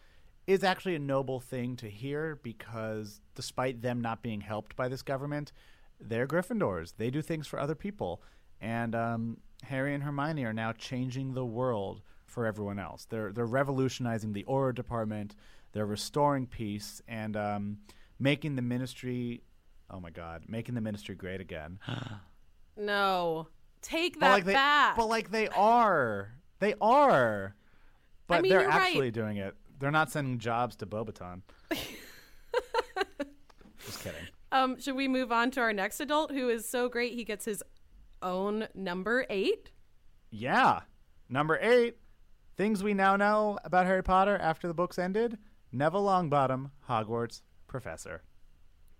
is 0.46 0.64
actually 0.64 0.94
a 0.94 1.00
noble 1.00 1.40
thing 1.40 1.76
to 1.76 1.90
hear 1.90 2.40
because 2.42 3.20
despite 3.34 3.82
them 3.82 4.00
not 4.00 4.22
being 4.22 4.40
helped 4.40 4.76
by 4.76 4.88
this 4.88 5.02
government, 5.02 5.52
they're 6.00 6.26
Gryffindors. 6.26 6.94
They 6.96 7.10
do 7.10 7.20
things 7.20 7.46
for 7.46 7.60
other 7.60 7.74
people. 7.74 8.22
And 8.60 8.94
um, 8.94 9.38
Harry 9.64 9.92
and 9.92 10.02
Hermione 10.02 10.44
are 10.44 10.52
now 10.54 10.72
changing 10.72 11.34
the 11.34 11.44
world 11.44 12.00
for 12.36 12.44
everyone 12.44 12.78
else. 12.78 13.06
They're, 13.06 13.32
they're 13.32 13.46
revolutionizing 13.46 14.34
the 14.34 14.44
Auror 14.44 14.74
department, 14.74 15.34
they're 15.72 15.86
restoring 15.86 16.46
peace, 16.46 17.00
and 17.08 17.34
um, 17.34 17.78
making 18.18 18.56
the 18.56 18.62
ministry, 18.62 19.42
oh 19.90 20.00
my 20.00 20.10
God, 20.10 20.42
making 20.46 20.74
the 20.74 20.82
ministry 20.82 21.14
great 21.14 21.40
again. 21.40 21.78
no. 22.76 23.48
Take 23.80 24.20
that 24.20 24.28
but 24.28 24.30
like 24.32 24.44
they, 24.44 24.52
back. 24.52 24.96
But 24.96 25.08
like 25.08 25.30
they 25.30 25.48
are. 25.48 26.30
They 26.58 26.74
are. 26.78 27.54
But 28.26 28.34
I 28.34 28.40
mean, 28.42 28.50
they're 28.50 28.60
you're 28.60 28.70
actually 28.70 29.00
right. 29.06 29.14
doing 29.14 29.38
it. 29.38 29.54
They're 29.78 29.90
not 29.90 30.10
sending 30.10 30.38
jobs 30.38 30.76
to 30.76 30.86
Beauxbatons. 30.86 31.40
Just 33.86 34.02
kidding. 34.02 34.20
Um, 34.52 34.78
should 34.78 34.94
we 34.94 35.08
move 35.08 35.32
on 35.32 35.50
to 35.52 35.60
our 35.60 35.72
next 35.72 36.00
adult 36.00 36.32
who 36.32 36.50
is 36.50 36.68
so 36.68 36.90
great 36.90 37.14
he 37.14 37.24
gets 37.24 37.46
his 37.46 37.62
own 38.20 38.68
number 38.74 39.24
eight? 39.30 39.70
Yeah. 40.30 40.80
Number 41.30 41.58
eight. 41.62 41.96
Things 42.56 42.82
we 42.82 42.94
now 42.94 43.16
know 43.16 43.58
about 43.64 43.84
Harry 43.84 44.02
Potter 44.02 44.38
after 44.40 44.66
the 44.66 44.72
books 44.72 44.98
ended. 44.98 45.36
Neville 45.72 46.04
Longbottom, 46.04 46.70
Hogwarts 46.88 47.42
professor. 47.66 48.22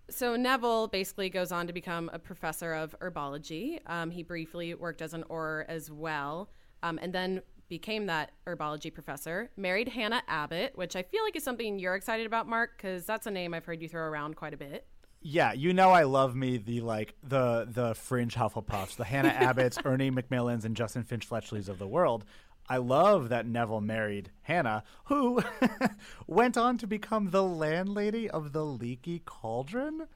So 0.09 0.35
Neville 0.35 0.87
basically 0.87 1.29
goes 1.29 1.51
on 1.51 1.65
to 1.65 1.73
become 1.73 2.09
a 2.13 2.19
professor 2.19 2.73
of 2.73 2.95
herbology. 3.01 3.79
Um, 3.87 4.11
he 4.11 4.21
briefly 4.21 4.75
worked 4.75 5.01
as 5.01 5.15
an 5.15 5.23
Auror 5.23 5.65
as 5.67 5.89
well, 5.89 6.51
um, 6.83 6.99
and 7.01 7.11
then 7.11 7.41
became 7.67 8.05
that 8.05 8.31
herbology 8.45 8.93
professor. 8.93 9.49
Married 9.57 9.89
Hannah 9.89 10.21
Abbott, 10.27 10.73
which 10.75 10.95
I 10.95 11.01
feel 11.01 11.23
like 11.23 11.35
is 11.35 11.43
something 11.43 11.79
you're 11.79 11.95
excited 11.95 12.27
about, 12.27 12.47
Mark, 12.47 12.77
because 12.77 13.05
that's 13.05 13.25
a 13.25 13.31
name 13.31 13.55
I've 13.55 13.65
heard 13.65 13.81
you 13.81 13.89
throw 13.89 14.03
around 14.03 14.35
quite 14.35 14.53
a 14.53 14.57
bit. 14.57 14.87
Yeah, 15.19 15.53
you 15.53 15.73
know 15.73 15.89
I 15.89 16.03
love 16.03 16.35
me 16.35 16.57
the 16.57 16.81
like 16.81 17.15
the 17.23 17.67
the 17.69 17.95
fringe 17.95 18.35
Hufflepuffs, 18.35 18.95
the 18.95 19.03
Hannah 19.03 19.29
Abbotts, 19.37 19.83
Ernie 19.83 20.11
Macmillans, 20.11 20.63
and 20.63 20.75
Justin 20.75 21.03
Finch 21.03 21.27
Fletchleys 21.27 21.67
of 21.67 21.79
the 21.79 21.87
world. 21.87 22.23
I 22.69 22.77
love 22.77 23.29
that 23.29 23.45
Neville 23.45 23.81
married 23.81 24.31
Hannah, 24.41 24.83
who 25.05 25.41
went 26.27 26.57
on 26.57 26.77
to 26.79 26.87
become 26.87 27.29
the 27.31 27.43
landlady 27.43 28.29
of 28.29 28.51
the 28.51 28.65
Leaky 28.65 29.21
Cauldron. 29.25 30.07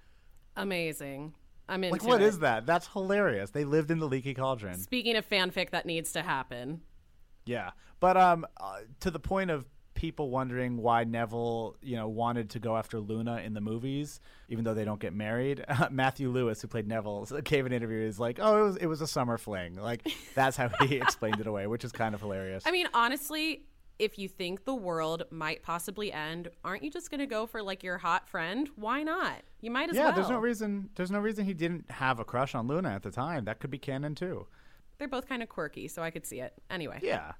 Amazing. 0.56 1.34
I'm 1.70 1.84
into 1.84 1.94
Like, 1.94 2.04
what 2.04 2.22
it. 2.22 2.26
is 2.26 2.40
that? 2.40 2.66
That's 2.66 2.88
hilarious. 2.88 3.52
They 3.52 3.64
lived 3.64 3.92
in 3.92 4.00
the 4.00 4.08
Leaky 4.08 4.34
Cauldron. 4.34 4.78
Speaking 4.80 5.16
of 5.16 5.28
fanfic 5.28 5.70
that 5.70 5.86
needs 5.86 6.12
to 6.14 6.22
happen. 6.22 6.82
Yeah, 7.46 7.72
but 8.00 8.18
um, 8.18 8.46
uh, 8.60 8.80
to 9.00 9.10
the 9.12 9.20
point 9.20 9.50
of 9.50 9.66
people 10.02 10.32
wondering 10.32 10.78
why 10.78 11.04
Neville, 11.04 11.78
you 11.80 11.96
know, 11.96 12.08
wanted 12.08 12.50
to 12.50 12.60
go 12.60 12.76
after 12.76 13.00
Luna 13.00 13.38
in 13.46 13.54
the 13.54 13.62
movies, 13.62 14.20
even 14.50 14.64
though 14.64 14.74
they 14.74 14.84
don't 14.84 15.00
get 15.00 15.14
married. 15.14 15.64
Matthew 15.92 16.32
Lewis, 16.32 16.60
who 16.60 16.68
played 16.68 16.88
Neville, 16.88 17.28
gave 17.44 17.68
an 17.68 17.72
interview. 17.72 18.04
He's 18.04 18.18
like, 18.18 18.40
oh, 18.42 18.58
it 18.58 18.64
was 18.64 18.78
it 18.78 18.86
was 18.88 19.02
a 19.02 19.08
summer 19.08 19.38
fling. 19.38 19.76
Like 19.76 20.12
that's 20.34 20.58
how 20.58 20.70
he 20.88 20.96
explained 21.02 21.40
it 21.40 21.46
away, 21.46 21.68
which 21.68 21.84
is 21.84 21.92
kind 21.92 22.16
of 22.16 22.22
hilarious. 22.22 22.64
I 22.66 22.72
mean, 22.72 22.88
honestly, 22.96 23.68
if 24.00 24.18
you 24.18 24.28
think 24.28 24.66
the 24.66 24.74
world 24.74 25.22
might 25.30 25.62
possibly 25.62 26.12
end, 26.12 26.50
aren't 26.66 26.82
you 26.82 26.90
just 26.90 27.12
going 27.12 27.20
to 27.20 27.28
go 27.28 27.46
for 27.46 27.62
like 27.62 27.84
your 27.84 28.00
hot 28.00 28.28
friend? 28.28 28.72
Why 28.78 29.04
not? 29.04 29.44
You 29.60 29.70
might 29.70 29.92
as 29.92 29.96
yeah, 29.96 30.06
well. 30.06 30.10
Yeah, 30.10 30.16
there's 30.16 30.30
no 30.32 30.40
reason. 30.40 30.90
There's 30.96 31.12
no 31.12 31.20
reason 31.20 31.46
he 31.46 31.54
didn't 31.54 31.92
have 31.92 32.20
a 32.20 32.26
crush 32.26 32.56
on 32.56 32.66
Luna 32.66 32.90
at 32.90 33.04
the 33.04 33.12
time. 33.12 33.46
That 33.46 33.60
could 33.60 33.70
be 33.70 33.78
canon 33.78 34.16
too. 34.16 34.48
They're 34.98 35.08
both 35.08 35.30
kind 35.30 35.44
of 35.44 35.50
quirky, 35.50 35.88
so 35.88 36.02
I 36.02 36.10
could 36.10 36.26
see 36.26 36.40
it. 36.40 36.54
Anyway. 36.72 37.02
Yeah. 37.04 37.34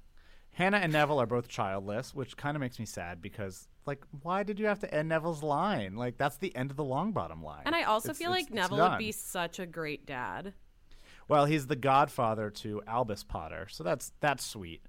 Hannah 0.52 0.78
and 0.78 0.92
Neville 0.92 1.20
are 1.20 1.26
both 1.26 1.48
childless, 1.48 2.14
which 2.14 2.36
kind 2.36 2.56
of 2.56 2.60
makes 2.60 2.78
me 2.78 2.84
sad 2.84 3.22
because, 3.22 3.68
like, 3.86 4.02
why 4.22 4.42
did 4.42 4.58
you 4.58 4.66
have 4.66 4.80
to 4.80 4.94
end 4.94 5.08
Neville's 5.08 5.42
line? 5.42 5.96
Like, 5.96 6.18
that's 6.18 6.36
the 6.36 6.54
end 6.54 6.70
of 6.70 6.76
the 6.76 6.84
Longbottom 6.84 7.42
line. 7.42 7.62
And 7.64 7.74
I 7.74 7.84
also 7.84 8.10
It's- 8.10 8.18
feel 8.18 8.32
it's- 8.32 8.42
like 8.42 8.50
it's 8.50 8.54
Neville 8.54 8.76
done. 8.76 8.90
would 8.92 8.98
be 8.98 9.12
such 9.12 9.58
a 9.58 9.66
great 9.66 10.04
dad. 10.04 10.52
Well, 11.28 11.46
he's 11.46 11.68
the 11.68 11.76
godfather 11.76 12.50
to 12.50 12.82
Albus 12.86 13.24
Potter, 13.24 13.66
so 13.70 13.82
that's 13.82 14.12
that's 14.20 14.44
sweet. 14.44 14.82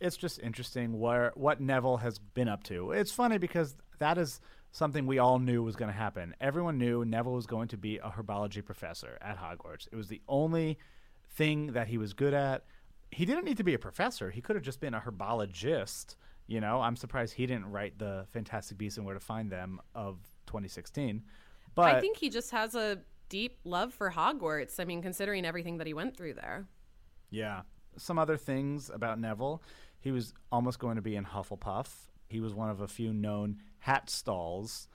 It's 0.00 0.16
just 0.16 0.38
interesting 0.40 0.98
where 1.00 1.32
what 1.34 1.60
Neville 1.60 1.98
has 1.98 2.18
been 2.18 2.48
up 2.48 2.62
to. 2.64 2.92
It's 2.92 3.10
funny 3.12 3.38
because 3.38 3.76
that 3.98 4.18
is 4.18 4.40
something 4.70 5.06
we 5.06 5.18
all 5.18 5.38
knew 5.38 5.62
was 5.62 5.76
going 5.76 5.90
to 5.90 5.96
happen. 5.96 6.34
Everyone 6.40 6.76
knew 6.78 7.04
Neville 7.04 7.32
was 7.32 7.46
going 7.46 7.68
to 7.68 7.78
be 7.78 7.96
a 7.98 8.10
herbology 8.10 8.62
professor 8.62 9.16
at 9.22 9.38
Hogwarts. 9.38 9.88
It 9.90 9.96
was 9.96 10.08
the 10.08 10.20
only 10.28 10.78
thing 11.30 11.72
that 11.72 11.88
he 11.88 11.96
was 11.96 12.12
good 12.12 12.34
at. 12.34 12.64
He 13.10 13.24
didn't 13.24 13.44
need 13.44 13.56
to 13.56 13.64
be 13.64 13.74
a 13.74 13.78
professor. 13.78 14.30
He 14.30 14.40
could 14.40 14.56
have 14.56 14.64
just 14.64 14.80
been 14.80 14.94
a 14.94 15.00
herbologist. 15.00 16.16
You 16.46 16.60
know, 16.60 16.80
I'm 16.80 16.96
surprised 16.96 17.34
he 17.34 17.46
didn't 17.46 17.70
write 17.70 17.98
the 17.98 18.26
Fantastic 18.32 18.78
Beasts 18.78 18.96
and 18.96 19.06
Where 19.06 19.14
to 19.14 19.20
Find 19.20 19.50
Them 19.50 19.80
of 19.94 20.18
2016. 20.46 21.22
But 21.74 21.94
I 21.94 22.00
think 22.00 22.16
he 22.16 22.30
just 22.30 22.50
has 22.50 22.74
a 22.74 22.98
deep 23.28 23.58
love 23.64 23.92
for 23.92 24.10
Hogwarts. 24.10 24.80
I 24.80 24.84
mean, 24.84 25.02
considering 25.02 25.44
everything 25.44 25.78
that 25.78 25.86
he 25.86 25.94
went 25.94 26.16
through 26.16 26.34
there. 26.34 26.66
Yeah. 27.30 27.62
Some 27.96 28.18
other 28.18 28.36
things 28.36 28.90
about 28.92 29.18
Neville. 29.18 29.62
He 30.00 30.10
was 30.10 30.32
almost 30.52 30.78
going 30.78 30.96
to 30.96 31.02
be 31.02 31.16
in 31.16 31.24
Hufflepuff, 31.24 31.88
He 32.28 32.40
was 32.40 32.54
one 32.54 32.70
of 32.70 32.80
a 32.80 32.88
few 32.88 33.12
known 33.12 33.58
hat 33.80 34.08
stalls, 34.08 34.88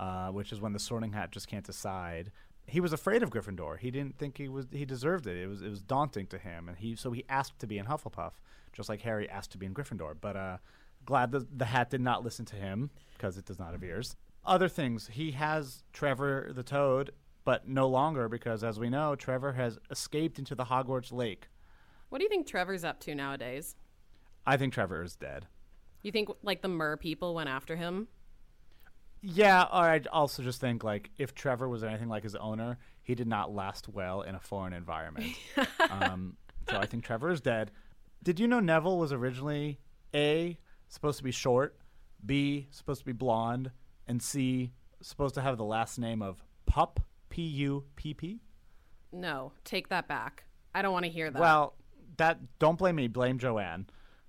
uh, 0.00 0.28
which 0.28 0.52
is 0.52 0.60
when 0.60 0.72
the 0.72 0.78
Sorting 0.78 1.12
Hat 1.12 1.30
just 1.30 1.46
can't 1.48 1.64
decide. 1.64 2.32
He 2.66 2.80
was 2.80 2.92
afraid 2.92 3.22
of 3.22 3.30
Gryffindor. 3.30 3.78
He 3.78 3.90
didn't 3.90 4.18
think 4.18 4.38
he 4.38 4.48
was 4.48 4.66
he 4.72 4.84
deserved 4.84 5.26
it. 5.26 5.36
It 5.36 5.46
was 5.46 5.62
it 5.62 5.68
was 5.68 5.82
daunting 5.82 6.26
to 6.28 6.38
him, 6.38 6.68
and 6.68 6.76
he 6.76 6.96
so 6.96 7.12
he 7.12 7.24
asked 7.28 7.58
to 7.60 7.66
be 7.66 7.78
in 7.78 7.86
Hufflepuff, 7.86 8.32
just 8.72 8.88
like 8.88 9.02
Harry 9.02 9.28
asked 9.28 9.52
to 9.52 9.58
be 9.58 9.66
in 9.66 9.74
Gryffindor. 9.74 10.16
But 10.20 10.36
uh, 10.36 10.56
glad 11.04 11.30
the 11.30 11.46
the 11.54 11.66
hat 11.66 11.90
did 11.90 12.00
not 12.00 12.24
listen 12.24 12.44
to 12.46 12.56
him 12.56 12.90
because 13.16 13.38
it 13.38 13.44
does 13.44 13.58
not 13.58 13.72
have 13.72 13.84
ears. 13.84 14.16
Other 14.44 14.68
things, 14.68 15.08
he 15.12 15.32
has 15.32 15.82
Trevor 15.92 16.52
the 16.54 16.62
Toad, 16.62 17.10
but 17.44 17.66
no 17.66 17.88
longer 17.88 18.28
because, 18.28 18.62
as 18.62 18.78
we 18.78 18.88
know, 18.88 19.16
Trevor 19.16 19.52
has 19.52 19.78
escaped 19.90 20.38
into 20.38 20.54
the 20.54 20.64
Hogwarts 20.64 21.12
Lake. 21.12 21.48
What 22.08 22.18
do 22.18 22.24
you 22.24 22.28
think 22.28 22.46
Trevor's 22.46 22.84
up 22.84 23.00
to 23.00 23.14
nowadays? 23.14 23.74
I 24.46 24.56
think 24.56 24.72
Trevor 24.72 25.02
is 25.02 25.16
dead. 25.16 25.46
You 26.02 26.12
think 26.12 26.28
like 26.42 26.62
the 26.62 26.68
Mer 26.68 26.96
people 26.96 27.34
went 27.34 27.48
after 27.48 27.74
him? 27.74 28.06
Yeah, 29.22 29.62
or 29.62 29.82
I 29.82 30.00
also 30.12 30.42
just 30.42 30.60
think 30.60 30.84
like 30.84 31.10
if 31.18 31.34
Trevor 31.34 31.68
was 31.68 31.82
anything 31.82 32.08
like 32.08 32.22
his 32.22 32.36
owner, 32.36 32.78
he 33.02 33.14
did 33.14 33.26
not 33.26 33.54
last 33.54 33.88
well 33.88 34.22
in 34.22 34.34
a 34.34 34.40
foreign 34.40 34.72
environment. 34.72 35.34
um, 35.90 36.36
so 36.68 36.76
I 36.76 36.86
think 36.86 37.04
Trevor 37.04 37.30
is 37.30 37.40
dead. 37.40 37.70
Did 38.22 38.40
you 38.40 38.46
know 38.48 38.60
Neville 38.60 38.98
was 38.98 39.12
originally 39.12 39.78
A 40.14 40.58
supposed 40.88 41.18
to 41.18 41.24
be 41.24 41.30
short, 41.30 41.76
B 42.24 42.66
supposed 42.70 43.00
to 43.00 43.06
be 43.06 43.12
blonde, 43.12 43.70
and 44.06 44.22
C 44.22 44.72
supposed 45.00 45.34
to 45.36 45.40
have 45.40 45.56
the 45.56 45.64
last 45.64 45.98
name 45.98 46.22
of 46.22 46.42
Pup 46.66 47.00
P 47.30 47.42
U 47.42 47.84
P 47.96 48.14
P? 48.14 48.40
No, 49.12 49.52
take 49.64 49.88
that 49.88 50.08
back. 50.08 50.44
I 50.74 50.82
don't 50.82 50.92
want 50.92 51.04
to 51.04 51.10
hear 51.10 51.30
that. 51.30 51.40
Well, 51.40 51.74
that 52.16 52.38
don't 52.58 52.78
blame 52.78 52.96
me, 52.96 53.08
blame 53.08 53.38
Joanne. 53.38 53.86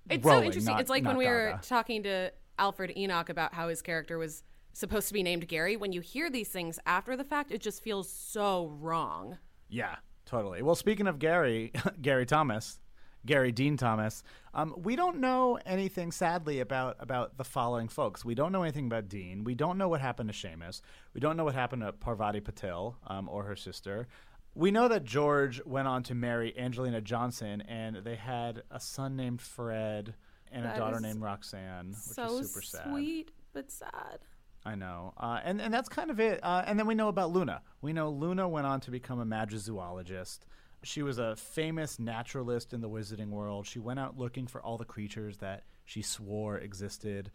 it's 0.08 0.24
Rowling, 0.24 0.42
so 0.42 0.46
interesting. 0.46 0.72
not- 0.72 0.80
it's 0.80 0.90
like 0.90 1.04
when 1.04 1.16
we 1.16 1.26
were 1.26 1.58
talking 1.62 2.02
to 2.04 2.32
Alfred 2.58 2.96
Enoch 2.96 3.28
about 3.28 3.54
how 3.54 3.68
his 3.68 3.82
character 3.82 4.18
was 4.18 4.42
supposed 4.78 5.08
to 5.08 5.14
be 5.14 5.22
named 5.22 5.46
Gary. 5.48 5.76
When 5.76 5.92
you 5.92 6.00
hear 6.00 6.30
these 6.30 6.48
things 6.48 6.78
after 6.86 7.16
the 7.16 7.24
fact, 7.24 7.50
it 7.50 7.60
just 7.60 7.82
feels 7.82 8.08
so 8.08 8.68
wrong. 8.80 9.38
Yeah, 9.68 9.96
totally. 10.24 10.62
Well, 10.62 10.74
speaking 10.74 11.06
of 11.06 11.18
Gary, 11.18 11.72
Gary 12.02 12.24
Thomas, 12.26 12.80
Gary 13.26 13.52
Dean 13.52 13.76
Thomas, 13.76 14.22
um, 14.54 14.74
we 14.78 14.96
don't 14.96 15.18
know 15.18 15.58
anything 15.66 16.12
sadly 16.12 16.60
about 16.60 16.96
about 17.00 17.36
the 17.36 17.44
following 17.44 17.88
folks. 17.88 18.24
We 18.24 18.34
don't 18.34 18.52
know 18.52 18.62
anything 18.62 18.86
about 18.86 19.08
Dean. 19.08 19.44
We 19.44 19.54
don't 19.54 19.76
know 19.76 19.88
what 19.88 20.00
happened 20.00 20.32
to 20.32 20.34
Seamus. 20.34 20.80
We 21.14 21.20
don't 21.20 21.36
know 21.36 21.44
what 21.44 21.54
happened 21.54 21.82
to 21.82 21.92
Parvati 21.92 22.40
Patil 22.40 22.94
um, 23.06 23.28
or 23.28 23.44
her 23.44 23.56
sister. 23.56 24.06
We 24.54 24.70
know 24.70 24.88
that 24.88 25.04
George 25.04 25.60
went 25.64 25.86
on 25.86 26.02
to 26.04 26.14
marry 26.14 26.56
Angelina 26.58 27.00
Johnson, 27.00 27.60
and 27.62 27.96
they 27.96 28.16
had 28.16 28.62
a 28.70 28.80
son 28.80 29.14
named 29.14 29.40
Fred 29.40 30.14
and 30.50 30.64
That 30.64 30.76
a 30.76 30.78
daughter 30.78 31.00
named 31.00 31.20
Roxanne, 31.20 31.88
which 31.88 31.96
so 31.96 32.38
is 32.38 32.50
super 32.50 32.62
sad. 32.64 32.88
sweet 32.88 33.30
but 33.52 33.70
sad. 33.70 34.20
I 34.68 34.74
know, 34.74 35.14
uh, 35.16 35.40
and 35.42 35.62
and 35.62 35.72
that's 35.72 35.88
kind 35.88 36.10
of 36.10 36.20
it. 36.20 36.40
Uh, 36.42 36.62
and 36.66 36.78
then 36.78 36.86
we 36.86 36.94
know 36.94 37.08
about 37.08 37.30
Luna. 37.32 37.62
We 37.80 37.94
know 37.94 38.10
Luna 38.10 38.46
went 38.46 38.66
on 38.66 38.80
to 38.80 38.90
become 38.90 39.18
a 39.18 39.24
magizoologist. 39.24 40.40
She 40.82 41.02
was 41.02 41.18
a 41.18 41.36
famous 41.36 41.98
naturalist 41.98 42.74
in 42.74 42.82
the 42.82 42.88
wizarding 42.88 43.30
world. 43.30 43.66
She 43.66 43.78
went 43.78 43.98
out 43.98 44.18
looking 44.18 44.46
for 44.46 44.60
all 44.62 44.76
the 44.76 44.84
creatures 44.84 45.38
that 45.38 45.64
she 45.86 46.02
swore 46.02 46.58
existed. 46.58 47.30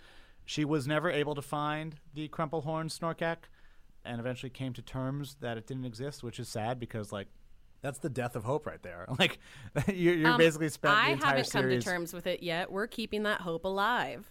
She 0.45 0.63
was 0.63 0.85
never 0.87 1.09
able 1.09 1.33
to 1.35 1.41
find 1.41 1.95
the 2.13 2.27
Crumplehorn 2.29 2.85
Snorkack, 2.91 3.49
and 4.05 4.19
eventually 4.19 4.51
came 4.51 4.73
to 4.73 4.81
terms 4.83 5.37
that 5.41 5.57
it 5.57 5.65
didn't 5.65 5.85
exist, 5.85 6.21
which 6.23 6.39
is 6.39 6.47
sad 6.47 6.79
because 6.79 7.11
like. 7.11 7.27
That's 7.81 7.99
the 7.99 8.09
death 8.09 8.37
of 8.37 8.45
hope 8.45 8.65
right 8.65 8.81
there. 8.81 9.05
Like 9.19 9.39
you're, 9.93 10.13
you're 10.15 10.31
Um, 10.31 10.37
basically 10.37 10.69
spent 10.69 10.93
the 10.95 11.01
I 11.01 11.15
haven't 11.15 11.51
come 11.51 11.67
to 11.67 11.81
terms 11.81 12.13
with 12.13 12.27
it 12.27 12.41
yet. 12.41 12.71
We're 12.71 12.87
keeping 12.87 13.23
that 13.23 13.41
hope 13.41 13.65
alive. 13.65 14.25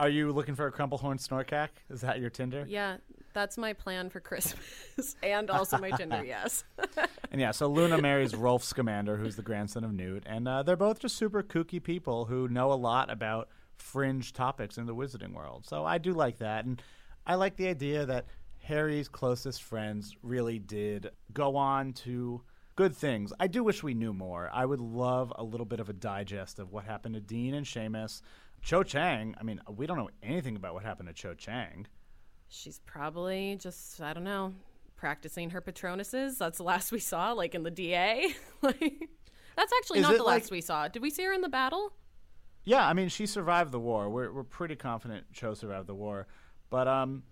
Are 0.00 0.08
you 0.08 0.32
looking 0.32 0.54
for 0.54 0.66
a 0.66 0.72
Crumplehorn 0.72 1.20
snorkack? 1.20 1.68
Is 1.90 2.00
that 2.00 2.20
your 2.20 2.30
Tinder? 2.30 2.64
Yeah, 2.66 2.96
that's 3.34 3.58
my 3.58 3.74
plan 3.74 4.08
for 4.08 4.18
Christmas 4.18 5.14
and 5.22 5.50
also 5.50 5.76
my 5.76 5.90
Tinder. 5.90 6.24
Yes. 6.24 6.64
And 7.32 7.40
yeah, 7.40 7.52
so 7.52 7.68
Luna 7.68 8.00
marries 8.00 8.34
Rolf 8.34 8.64
Scamander, 8.64 9.16
who's 9.16 9.36
the 9.36 9.42
grandson 9.42 9.84
of 9.84 9.92
Newt, 9.92 10.24
and 10.26 10.48
uh, 10.48 10.64
they're 10.64 10.74
both 10.74 10.98
just 10.98 11.16
super 11.16 11.44
kooky 11.44 11.80
people 11.80 12.24
who 12.24 12.48
know 12.48 12.72
a 12.72 12.74
lot 12.74 13.08
about 13.08 13.48
fringe 13.76 14.32
topics 14.32 14.78
in 14.78 14.86
the 14.86 14.94
wizarding 14.96 15.32
world. 15.32 15.64
So 15.64 15.84
I 15.84 15.98
do 15.98 16.12
like 16.12 16.38
that, 16.38 16.64
and 16.64 16.82
I 17.24 17.36
like 17.36 17.54
the 17.54 17.68
idea 17.68 18.04
that 18.04 18.26
Harry's 18.64 19.06
closest 19.06 19.62
friends 19.62 20.16
really 20.24 20.58
did 20.58 21.10
go 21.32 21.54
on 21.54 21.92
to 21.92 22.42
good 22.74 22.96
things. 22.96 23.32
I 23.38 23.46
do 23.46 23.62
wish 23.62 23.82
we 23.82 23.94
knew 23.94 24.12
more. 24.12 24.50
I 24.52 24.64
would 24.64 24.80
love 24.80 25.32
a 25.36 25.44
little 25.44 25.66
bit 25.66 25.80
of 25.80 25.88
a 25.88 25.92
digest 25.92 26.58
of 26.58 26.72
what 26.72 26.84
happened 26.84 27.14
to 27.14 27.20
Dean 27.20 27.54
and 27.54 27.66
Seamus. 27.66 28.22
Cho 28.62 28.82
Chang, 28.82 29.34
I 29.40 29.42
mean, 29.42 29.60
we 29.74 29.86
don't 29.86 29.96
know 29.96 30.10
anything 30.22 30.56
about 30.56 30.74
what 30.74 30.82
happened 30.84 31.08
to 31.08 31.14
Cho 31.14 31.34
Chang. 31.34 31.86
She's 32.48 32.80
probably 32.80 33.56
just 33.60 34.00
I 34.00 34.12
don't 34.12 34.24
know 34.24 34.54
practicing 34.96 35.50
her 35.50 35.60
patronuses. 35.60 36.36
That's 36.38 36.58
the 36.58 36.64
last 36.64 36.92
we 36.92 36.98
saw, 36.98 37.32
like 37.32 37.54
in 37.54 37.62
the 37.62 37.70
DA. 37.70 38.34
like 38.62 39.08
that's 39.56 39.72
actually 39.78 40.00
Is 40.00 40.02
not 40.02 40.16
the 40.16 40.22
like- 40.22 40.42
last 40.42 40.50
we 40.50 40.60
saw. 40.60 40.88
Did 40.88 41.02
we 41.02 41.10
see 41.10 41.24
her 41.24 41.32
in 41.32 41.40
the 41.40 41.48
battle? 41.48 41.92
Yeah, 42.64 42.86
I 42.86 42.92
mean, 42.92 43.08
she 43.08 43.24
survived 43.24 43.72
the 43.72 43.80
war. 43.80 44.10
We're 44.10 44.32
we're 44.32 44.44
pretty 44.44 44.76
confident 44.76 45.32
Cho 45.32 45.54
survived 45.54 45.86
the 45.86 45.94
war, 45.94 46.26
but 46.68 46.86
um, 46.86 47.22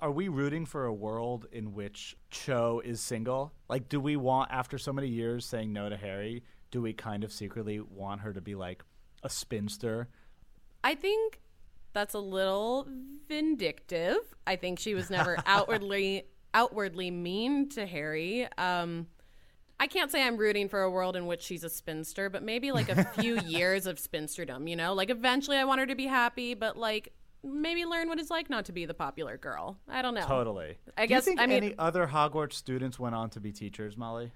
are 0.00 0.10
we 0.10 0.28
rooting 0.28 0.66
for 0.66 0.84
a 0.84 0.92
world 0.92 1.46
in 1.50 1.72
which 1.72 2.14
Cho 2.30 2.82
is 2.84 3.00
single? 3.00 3.52
Like, 3.70 3.88
do 3.88 3.98
we 4.00 4.16
want 4.16 4.50
after 4.50 4.76
so 4.76 4.92
many 4.92 5.08
years 5.08 5.46
saying 5.46 5.72
no 5.72 5.88
to 5.88 5.96
Harry? 5.96 6.42
Do 6.70 6.82
we 6.82 6.92
kind 6.92 7.24
of 7.24 7.32
secretly 7.32 7.80
want 7.80 8.20
her 8.20 8.34
to 8.34 8.40
be 8.42 8.54
like 8.54 8.84
a 9.22 9.30
spinster? 9.30 10.08
I 10.84 10.94
think 10.94 11.40
that's 11.92 12.14
a 12.14 12.18
little 12.18 12.86
vindictive. 13.28 14.18
I 14.46 14.56
think 14.56 14.78
she 14.78 14.94
was 14.94 15.10
never 15.10 15.36
outwardly 15.46 16.24
outwardly 16.54 17.10
mean 17.10 17.68
to 17.70 17.84
Harry. 17.86 18.48
Um, 18.56 19.06
I 19.78 19.86
can't 19.88 20.10
say 20.10 20.22
I'm 20.22 20.38
rooting 20.38 20.68
for 20.70 20.80
a 20.82 20.90
world 20.90 21.16
in 21.16 21.26
which 21.26 21.42
she's 21.42 21.64
a 21.64 21.68
spinster, 21.68 22.30
but 22.30 22.42
maybe 22.42 22.72
like 22.72 22.88
a 22.88 23.04
few 23.20 23.38
years 23.46 23.86
of 23.86 23.96
spinsterdom. 23.98 24.68
You 24.70 24.76
know, 24.76 24.94
like 24.94 25.10
eventually 25.10 25.58
I 25.58 25.64
want 25.64 25.80
her 25.80 25.86
to 25.86 25.94
be 25.94 26.06
happy, 26.06 26.54
but 26.54 26.76
like 26.78 27.12
maybe 27.44 27.84
learn 27.84 28.08
what 28.08 28.18
it's 28.18 28.30
like 28.30 28.48
not 28.48 28.64
to 28.66 28.72
be 28.72 28.86
the 28.86 28.94
popular 28.94 29.36
girl. 29.36 29.78
I 29.88 30.00
don't 30.02 30.14
know. 30.14 30.24
Totally. 30.26 30.78
I 30.96 31.02
Do 31.06 31.12
you 31.12 31.18
guess- 31.18 31.24
think 31.26 31.40
I 31.40 31.46
mean- 31.46 31.56
any 31.62 31.74
other 31.78 32.06
Hogwarts 32.06 32.54
students 32.54 32.98
went 32.98 33.14
on 33.14 33.28
to 33.30 33.40
be 33.40 33.52
teachers, 33.52 33.96
Molly? 33.96 34.32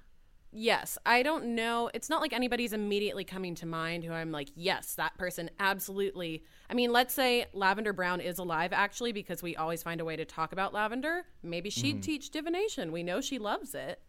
Yes, 0.53 0.99
I 1.07 1.23
don't 1.23 1.55
know. 1.55 1.91
It's 1.95 2.11
not 2.11 2.21
like 2.21 2.33
anybody's 2.33 2.73
immediately 2.73 3.25
coming 3.25 3.55
to 3.57 3.67
mind 3.67 4.03
who 4.05 4.13
I'm 4.13 4.33
like, 4.33 4.49
yes, 4.57 4.95
that 4.97 5.17
person 5.17 5.49
absolutely. 5.61 6.43
I 6.69 6.75
mean, 6.75 6.91
let's 6.93 7.15
say 7.15 7.47
Lavender 7.53 7.93
Brown 7.93 8.21
is 8.21 8.39
alive 8.39 8.73
actually 8.73 9.13
because 9.13 9.43
we 9.43 9.55
always 9.57 9.83
find 9.83 10.01
a 10.01 10.05
way 10.05 10.17
to 10.17 10.25
talk 10.25 10.53
about 10.53 10.75
Lavender. 10.75 11.25
Maybe 11.43 11.71
she'd 11.71 11.97
Mm-hmm. 11.97 12.01
teach 12.01 12.31
divination. 12.31 12.91
We 12.93 13.03
know 13.05 13.21
she 13.21 13.39
loves 13.39 13.75
it. 13.75 14.01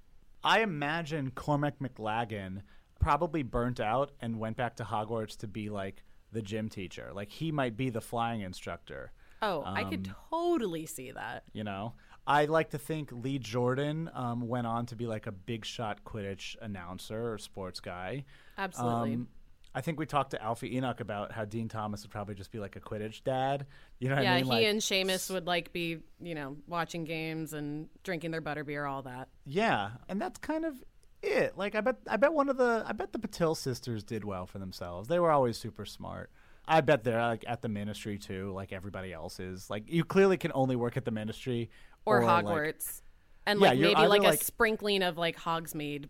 I 0.44 0.62
imagine 0.62 1.32
Cormac 1.32 1.78
McLaggen 1.80 2.64
probably 3.00 3.44
burnt 3.44 3.80
out 3.80 4.12
and 4.20 4.40
went 4.40 4.58
back 4.58 4.76
to 4.78 4.84
Hogwarts 4.84 5.38
to 5.38 5.48
be 5.48 5.70
like 5.70 6.04
the 6.32 6.42
gym 6.42 6.70
teacher. 6.70 7.12
Like 7.14 7.30
he 7.30 7.52
might 7.52 7.78
be 7.78 7.90
the 7.92 8.02
flying 8.02 8.42
instructor. 8.42 9.12
Oh, 9.44 9.64
I 9.66 9.84
could 9.84 10.08
Um, 10.08 10.16
totally 10.30 10.86
see 10.86 11.12
that. 11.12 11.44
You 11.54 11.64
know, 11.64 11.94
I 12.28 12.46
like 12.46 12.70
to 12.72 12.78
think 12.78 13.12
Lee 13.12 13.40
Jordan 13.40 14.10
um, 14.14 14.48
went 14.48 14.68
on 14.68 14.86
to 14.88 14.96
be 14.96 15.08
like 15.08 15.28
a 15.28 15.32
big 15.32 15.66
shot 15.66 16.04
Quidditch 16.04 16.56
announcer 16.62 17.34
or 17.34 17.38
sports 17.38 17.80
guy. 17.80 18.26
Absolutely. 18.58 19.14
Um, 19.16 19.28
I 19.74 19.82
think 19.82 20.00
we 20.00 20.06
talked 20.06 20.32
to 20.32 20.44
Alfie 20.44 20.76
Enoch 20.76 21.00
about 21.00 21.32
how 21.32 21.46
Dean 21.46 21.70
Thomas 21.70 22.04
would 22.04 22.12
probably 22.12 22.36
just 22.36 22.52
be 22.52 22.60
like 22.60 22.76
a 22.76 22.82
Quidditch 22.82 23.24
dad. 23.24 23.66
You 24.00 24.10
know 24.10 24.16
what 24.16 24.24
yeah, 24.24 24.34
I 24.34 24.36
mean? 24.44 24.48
Yeah, 24.48 24.60
he 24.60 24.66
Like, 24.66 24.72
and 24.72 24.82
Seamus 24.82 25.32
would 25.32 25.48
like 25.48 25.72
be, 25.72 26.00
you 26.20 26.36
know, 26.36 26.58
watching 26.68 27.06
games 27.06 27.54
and 27.54 27.88
drinking 28.04 28.32
their 28.32 28.42
butterbeer, 28.42 28.90
all 28.90 29.02
that. 29.04 29.30
yeah, 29.46 29.92
and 30.10 30.22
that's 30.22 30.38
kind 30.40 30.66
of 30.66 30.84
it. 31.22 31.58
Like 31.58 31.76
I 31.76 31.82
bet, 31.82 31.98
I 32.08 32.18
bet 32.18 32.34
one 32.34 32.50
of 32.50 32.58
the, 32.58 32.84
I 32.86 32.92
bet 32.92 33.14
the 33.14 33.20
Patil 33.20 33.56
sisters 33.56 34.04
did 34.04 34.26
well 34.26 34.46
for 34.46 34.60
themselves. 34.60 35.08
They 35.08 35.20
were 35.20 35.32
always 35.32 35.58
super 35.58 35.86
smart. 35.86 36.30
I 36.68 36.82
bet 36.82 37.04
they're 37.04 37.22
like 37.22 37.44
at 37.48 37.62
the 37.62 37.70
ministry 37.70 38.18
too, 38.18 38.52
like 38.54 38.72
everybody 38.72 39.14
else 39.14 39.40
is. 39.40 39.70
Like 39.70 39.84
you 39.88 40.04
clearly 40.04 40.38
can 40.38 40.52
only 40.54 40.76
work 40.76 40.96
at 40.96 41.06
the 41.06 41.12
ministry 41.12 41.70
Or, 42.06 42.24
like- 42.24 42.46
Hogwarts. 42.46 43.02
and 43.46 43.60
like 43.60 43.78
you're 43.78 43.90
maybe 43.90 43.96
either, 43.98 44.08
like 44.10 44.22
a 44.22 44.26
like- 44.26 44.44
sprinkling 44.44 45.04
of 45.04 45.18
like 45.18 45.38
Hogsmeade. 45.38 46.10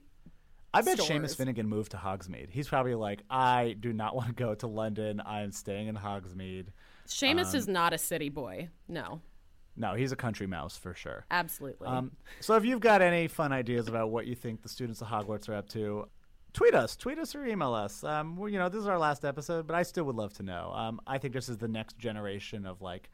I 0.74 0.82
bet 0.82 1.00
stores. 1.02 1.10
Seamus 1.10 1.36
Finnigan 1.36 1.68
moved 1.68 1.92
to 1.92 1.98
Hogsmeade. 1.98 2.50
He's 2.50 2.70
probably 2.70 2.96
like, 2.96 3.24
I 3.30 3.76
do 3.80 3.92
not 3.92 4.16
want 4.16 4.30
to 4.30 4.34
go 4.34 4.56
to 4.56 4.68
London. 4.68 5.20
I 5.20 5.42
am 5.42 5.52
staying 5.52 5.88
in 5.88 5.96
Hogsmeade. 5.98 6.68
Seamus 7.08 7.50
Um, 7.50 7.56
is 7.58 7.68
not 7.68 7.92
a 7.92 7.98
city 7.98 8.30
boy. 8.30 8.70
No, 8.88 9.20
No, 9.76 9.96
he's 9.96 10.14
a 10.14 10.16
country 10.16 10.48
mouse 10.48 10.78
for 10.78 10.94
sure. 10.94 11.26
absolutely. 11.30 11.88
Um, 11.88 12.12
so 12.40 12.56
if 12.56 12.64
you've 12.64 12.80
got 12.80 13.02
any 13.02 13.28
fun 13.28 13.52
ideas 13.52 13.90
about 13.90 14.12
what 14.12 14.28
you 14.28 14.36
think 14.36 14.62
the 14.62 14.70
students 14.70 15.02
of 15.02 15.08
Hogwarts 15.08 15.50
are 15.50 15.56
up 15.56 15.68
to, 15.70 16.08
tweet 16.54 16.74
us, 16.74 16.96
tweet 16.96 17.20
us 17.20 17.36
or 17.36 17.46
email 17.46 17.74
us. 17.74 18.04
Um, 18.06 18.38
well, 18.38 18.48
you 18.48 18.58
know, 18.60 18.70
this 18.70 18.80
is 18.82 18.88
our 18.88 18.98
last 19.00 19.26
episode, 19.26 19.68
but 19.68 19.76
I 19.76 19.84
still 19.84 20.06
would 20.06 20.16
love 20.16 20.34
to 20.36 20.44
know. 20.44 20.72
Um, 20.74 21.02
I 21.06 21.18
think 21.18 21.34
this 21.34 21.50
is 21.50 21.58
the 21.58 21.68
next 21.68 21.98
generation 21.98 22.66
of 22.66 22.82
like 22.82 23.10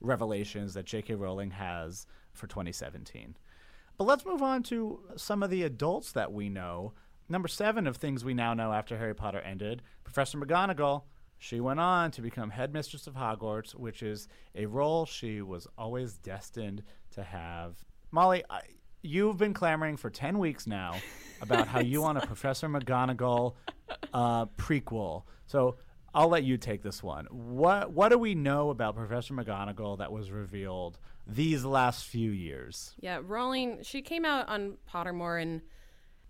revelations 0.00 0.74
that 0.74 0.84
J.K. 0.86 1.14
Rowling 1.14 1.50
has 1.50 2.06
for 2.32 2.46
2017. 2.46 3.36
But 3.96 4.04
let's 4.04 4.24
move 4.24 4.42
on 4.42 4.62
to 4.64 5.00
some 5.16 5.42
of 5.42 5.50
the 5.50 5.62
adults 5.62 6.12
that 6.12 6.32
we 6.32 6.48
know. 6.48 6.92
Number 7.28 7.48
seven 7.48 7.86
of 7.86 7.96
things 7.96 8.24
we 8.24 8.34
now 8.34 8.54
know 8.54 8.72
after 8.72 8.98
Harry 8.98 9.14
Potter 9.14 9.40
ended, 9.40 9.82
Professor 10.04 10.38
McGonagall. 10.38 11.04
She 11.38 11.60
went 11.60 11.80
on 11.80 12.12
to 12.12 12.22
become 12.22 12.50
headmistress 12.50 13.06
of 13.06 13.14
Hogwarts, 13.14 13.74
which 13.74 14.02
is 14.02 14.28
a 14.54 14.66
role 14.66 15.06
she 15.06 15.42
was 15.42 15.66
always 15.76 16.14
destined 16.14 16.84
to 17.12 17.22
have. 17.22 17.84
Molly, 18.12 18.44
I, 18.48 18.60
you've 19.02 19.38
been 19.38 19.52
clamoring 19.52 19.96
for 19.96 20.08
10 20.08 20.38
weeks 20.38 20.66
now 20.66 20.96
about 21.40 21.66
how 21.66 21.80
you 21.80 22.02
want 22.02 22.18
a 22.18 22.20
Professor 22.26 22.68
McGonagall 22.68 23.54
uh, 24.14 24.46
prequel. 24.46 25.24
So 25.46 25.76
I'll 26.14 26.28
let 26.28 26.44
you 26.44 26.58
take 26.58 26.82
this 26.82 27.02
one. 27.02 27.26
What 27.30 27.92
what 27.92 28.10
do 28.10 28.18
we 28.18 28.34
know 28.34 28.70
about 28.70 28.94
Professor 28.94 29.34
McGonagall 29.34 29.98
that 29.98 30.12
was 30.12 30.30
revealed 30.30 30.98
these 31.26 31.64
last 31.64 32.06
few 32.06 32.30
years? 32.30 32.94
Yeah, 33.00 33.20
Rowling, 33.22 33.78
she 33.82 34.02
came 34.02 34.24
out 34.24 34.48
on 34.48 34.76
Pottermore 34.90 35.40
and 35.40 35.62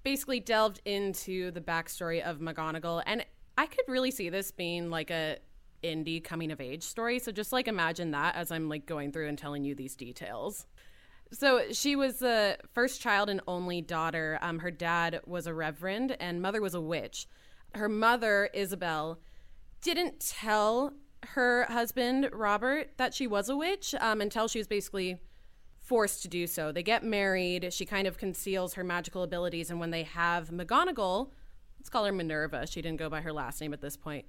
basically 0.03 0.41
delved 0.41 0.81
into 0.85 1.51
the 1.51 1.61
backstory 1.61 2.23
of 2.23 2.39
McGonagall, 2.39 3.03
and 3.07 3.25
I 3.57 3.67
could 3.67 3.85
really 3.89 4.11
see 4.11 4.29
this 4.29 4.51
being 4.51 4.91
like 4.91 5.11
a 5.11 5.39
indie 5.83 6.23
coming 6.23 6.51
of 6.53 6.61
age 6.61 6.83
story. 6.83 7.19
So 7.19 7.33
just 7.33 7.53
like 7.53 7.69
imagine 7.69 8.13
that 8.13 8.37
as 8.37 8.51
I'm 8.51 8.69
like 8.69 8.87
going 8.87 9.13
through 9.13 9.29
and 9.29 9.37
telling 9.37 9.65
you 9.65 9.75
these 9.75 9.97
details. 9.97 10.67
So 11.33 11.73
she 11.73 11.97
was 11.97 12.19
the 12.19 12.59
first 12.73 13.01
child 13.01 13.31
and 13.31 13.41
only 13.49 13.81
daughter. 13.81 14.39
Um, 14.43 14.59
her 14.61 14.71
dad 14.71 15.21
was 15.27 15.47
a 15.47 15.55
reverend 15.55 16.17
and 16.21 16.43
mother 16.43 16.61
was 16.61 16.75
a 16.75 16.81
witch. 16.81 17.27
Her 17.75 17.89
mother, 17.89 18.51
Isabel, 18.53 19.19
didn't 19.81 20.21
tell 20.21 20.93
her 21.29 21.65
husband, 21.65 22.29
Robert, 22.33 22.91
that 22.97 23.15
she 23.15 23.27
was 23.27 23.49
a 23.49 23.57
witch 23.57 23.95
um, 24.01 24.21
until 24.21 24.49
she 24.49 24.59
was 24.59 24.67
basically 24.67 25.19
forced 25.79 26.23
to 26.23 26.29
do 26.29 26.47
so. 26.47 26.73
They 26.73 26.83
get 26.83 27.05
married. 27.05 27.73
She 27.73 27.85
kind 27.85 28.07
of 28.07 28.19
conceals 28.19 28.75
her 28.75 28.85
magical 28.85 29.23
abilities. 29.23 29.71
And 29.71 29.81
when 29.81 29.91
they 29.91 30.05
have 30.05 30.51
McGonagall, 30.51 31.31
let's 31.79 31.89
call 31.89 32.05
her 32.05 32.13
Minerva. 32.13 32.67
She 32.67 32.83
didn't 32.83 32.99
go 32.99 33.09
by 33.09 33.21
her 33.21 33.33
last 33.33 33.61
name 33.61 33.73
at 33.73 33.81
this 33.81 33.97
point. 33.97 34.27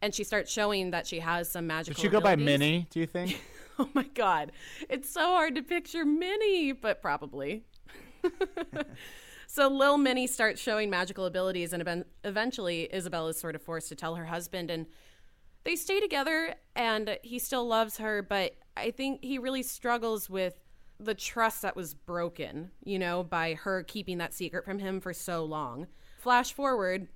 And 0.00 0.14
she 0.14 0.24
starts 0.24 0.52
showing 0.52 0.90
that 0.92 1.06
she 1.06 1.20
has 1.20 1.50
some 1.50 1.66
magical 1.66 1.94
Did 1.94 2.02
she 2.02 2.08
go 2.08 2.18
abilities. 2.18 2.44
by 2.44 2.50
Minnie, 2.52 2.86
do 2.90 3.00
you 3.00 3.06
think? 3.06 3.40
Oh 3.80 3.88
my 3.94 4.02
god. 4.14 4.50
It's 4.88 5.08
so 5.08 5.20
hard 5.20 5.54
to 5.54 5.62
picture 5.62 6.04
Minnie, 6.04 6.72
but 6.72 7.00
probably. 7.00 7.62
so 9.46 9.68
Lil 9.68 9.98
Minnie 9.98 10.26
starts 10.26 10.60
showing 10.60 10.90
magical 10.90 11.26
abilities 11.26 11.72
and 11.72 12.04
eventually 12.24 12.88
Isabel 12.92 13.28
is 13.28 13.38
sort 13.38 13.54
of 13.54 13.62
forced 13.62 13.88
to 13.90 13.94
tell 13.94 14.16
her 14.16 14.24
husband 14.24 14.68
and 14.68 14.86
they 15.68 15.76
stay 15.76 16.00
together 16.00 16.54
and 16.74 17.18
he 17.22 17.38
still 17.38 17.66
loves 17.66 17.98
her, 17.98 18.22
but 18.22 18.54
I 18.74 18.90
think 18.90 19.22
he 19.22 19.38
really 19.38 19.62
struggles 19.62 20.30
with 20.30 20.54
the 20.98 21.12
trust 21.12 21.60
that 21.60 21.76
was 21.76 21.92
broken, 21.92 22.70
you 22.84 22.98
know, 22.98 23.22
by 23.22 23.52
her 23.52 23.82
keeping 23.82 24.16
that 24.16 24.32
secret 24.32 24.64
from 24.64 24.78
him 24.78 24.98
for 24.98 25.12
so 25.12 25.44
long. 25.44 25.86
Flash 26.20 26.54
forward, 26.54 27.08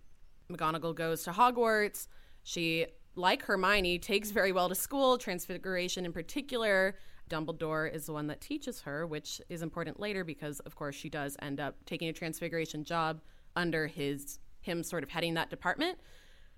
McGonagall 0.50 0.94
goes 0.94 1.22
to 1.22 1.30
Hogwarts. 1.30 2.08
She 2.42 2.88
like 3.14 3.42
Hermione, 3.42 3.98
takes 3.98 4.30
very 4.32 4.52
well 4.52 4.68
to 4.68 4.74
school, 4.74 5.16
Transfiguration 5.16 6.04
in 6.04 6.12
particular. 6.12 6.96
Dumbledore 7.30 7.90
is 7.90 8.04
the 8.04 8.12
one 8.12 8.26
that 8.26 8.42
teaches 8.42 8.82
her, 8.82 9.06
which 9.06 9.40
is 9.48 9.62
important 9.62 9.98
later 9.98 10.24
because, 10.24 10.60
of 10.60 10.76
course, 10.76 10.94
she 10.94 11.08
does 11.08 11.38
end 11.40 11.58
up 11.58 11.76
taking 11.86 12.10
a 12.10 12.12
Transfiguration 12.12 12.84
job 12.84 13.22
under 13.56 13.86
his 13.86 14.40
him 14.60 14.82
sort 14.82 15.02
of 15.02 15.08
heading 15.08 15.32
that 15.34 15.48
department. 15.48 15.98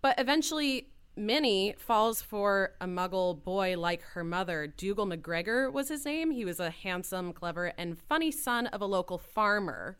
But 0.02 0.18
eventually, 0.18 0.88
Minnie 1.16 1.74
falls 1.79 2.20
for 2.20 2.72
a 2.81 2.87
muggle 2.87 3.42
boy 3.42 3.79
like 3.79 4.03
her 4.03 4.24
mother. 4.24 4.66
Dougal 4.66 5.07
McGregor 5.07 5.72
was 5.72 5.88
his 5.88 6.05
name. 6.05 6.31
He 6.31 6.44
was 6.44 6.59
a 6.61 6.70
handsome, 6.70 7.33
clever, 7.33 7.72
and 7.79 7.98
funny 7.98 8.31
son 8.31 8.66
of 8.68 8.81
a 8.81 8.87
local 8.87 9.18
farmer. 9.18 9.98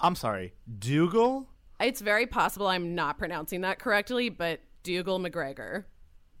I'm 0.00 0.14
sorry, 0.14 0.54
Dougal? 0.78 1.48
It's 1.80 2.00
very 2.00 2.26
possible 2.26 2.66
I'm 2.66 2.94
not 2.94 3.18
pronouncing 3.18 3.60
that 3.62 3.78
correctly, 3.78 4.28
but 4.28 4.60
Dougal 4.82 5.18
McGregor. 5.18 5.84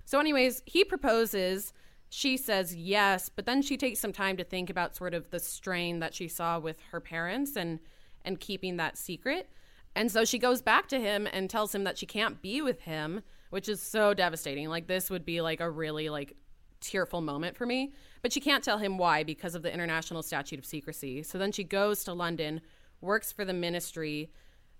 So, 0.04 0.18
anyways, 0.20 0.62
he 0.66 0.84
proposes. 0.84 1.72
She 2.08 2.36
says 2.36 2.76
yes, 2.76 3.28
but 3.28 3.44
then 3.44 3.60
she 3.60 3.76
takes 3.76 3.98
some 3.98 4.12
time 4.12 4.36
to 4.36 4.44
think 4.44 4.70
about 4.70 4.94
sort 4.94 5.14
of 5.14 5.30
the 5.30 5.40
strain 5.40 5.98
that 5.98 6.14
she 6.14 6.28
saw 6.28 6.58
with 6.58 6.76
her 6.92 7.00
parents 7.00 7.56
and 7.56 7.80
and 8.24 8.40
keeping 8.40 8.76
that 8.76 8.96
secret. 8.96 9.50
And 9.94 10.10
so 10.10 10.24
she 10.24 10.38
goes 10.38 10.62
back 10.62 10.88
to 10.88 11.00
him 11.00 11.28
and 11.32 11.48
tells 11.48 11.74
him 11.74 11.84
that 11.84 11.98
she 11.98 12.06
can't 12.06 12.42
be 12.42 12.60
with 12.62 12.80
him, 12.82 13.22
which 13.54 13.68
is 13.68 13.80
so 13.80 14.12
devastating. 14.12 14.68
Like 14.68 14.88
this 14.88 15.08
would 15.10 15.24
be 15.24 15.40
like 15.40 15.60
a 15.60 15.70
really 15.70 16.08
like 16.08 16.36
tearful 16.80 17.20
moment 17.20 17.56
for 17.56 17.64
me. 17.64 17.92
But 18.20 18.32
she 18.32 18.40
can't 18.40 18.64
tell 18.64 18.78
him 18.78 18.98
why 18.98 19.22
because 19.22 19.54
of 19.54 19.62
the 19.62 19.72
international 19.72 20.24
statute 20.24 20.58
of 20.58 20.66
secrecy. 20.66 21.22
So 21.22 21.38
then 21.38 21.52
she 21.52 21.62
goes 21.62 22.02
to 22.02 22.14
London, 22.14 22.60
works 23.00 23.30
for 23.30 23.44
the 23.44 23.52
ministry. 23.52 24.32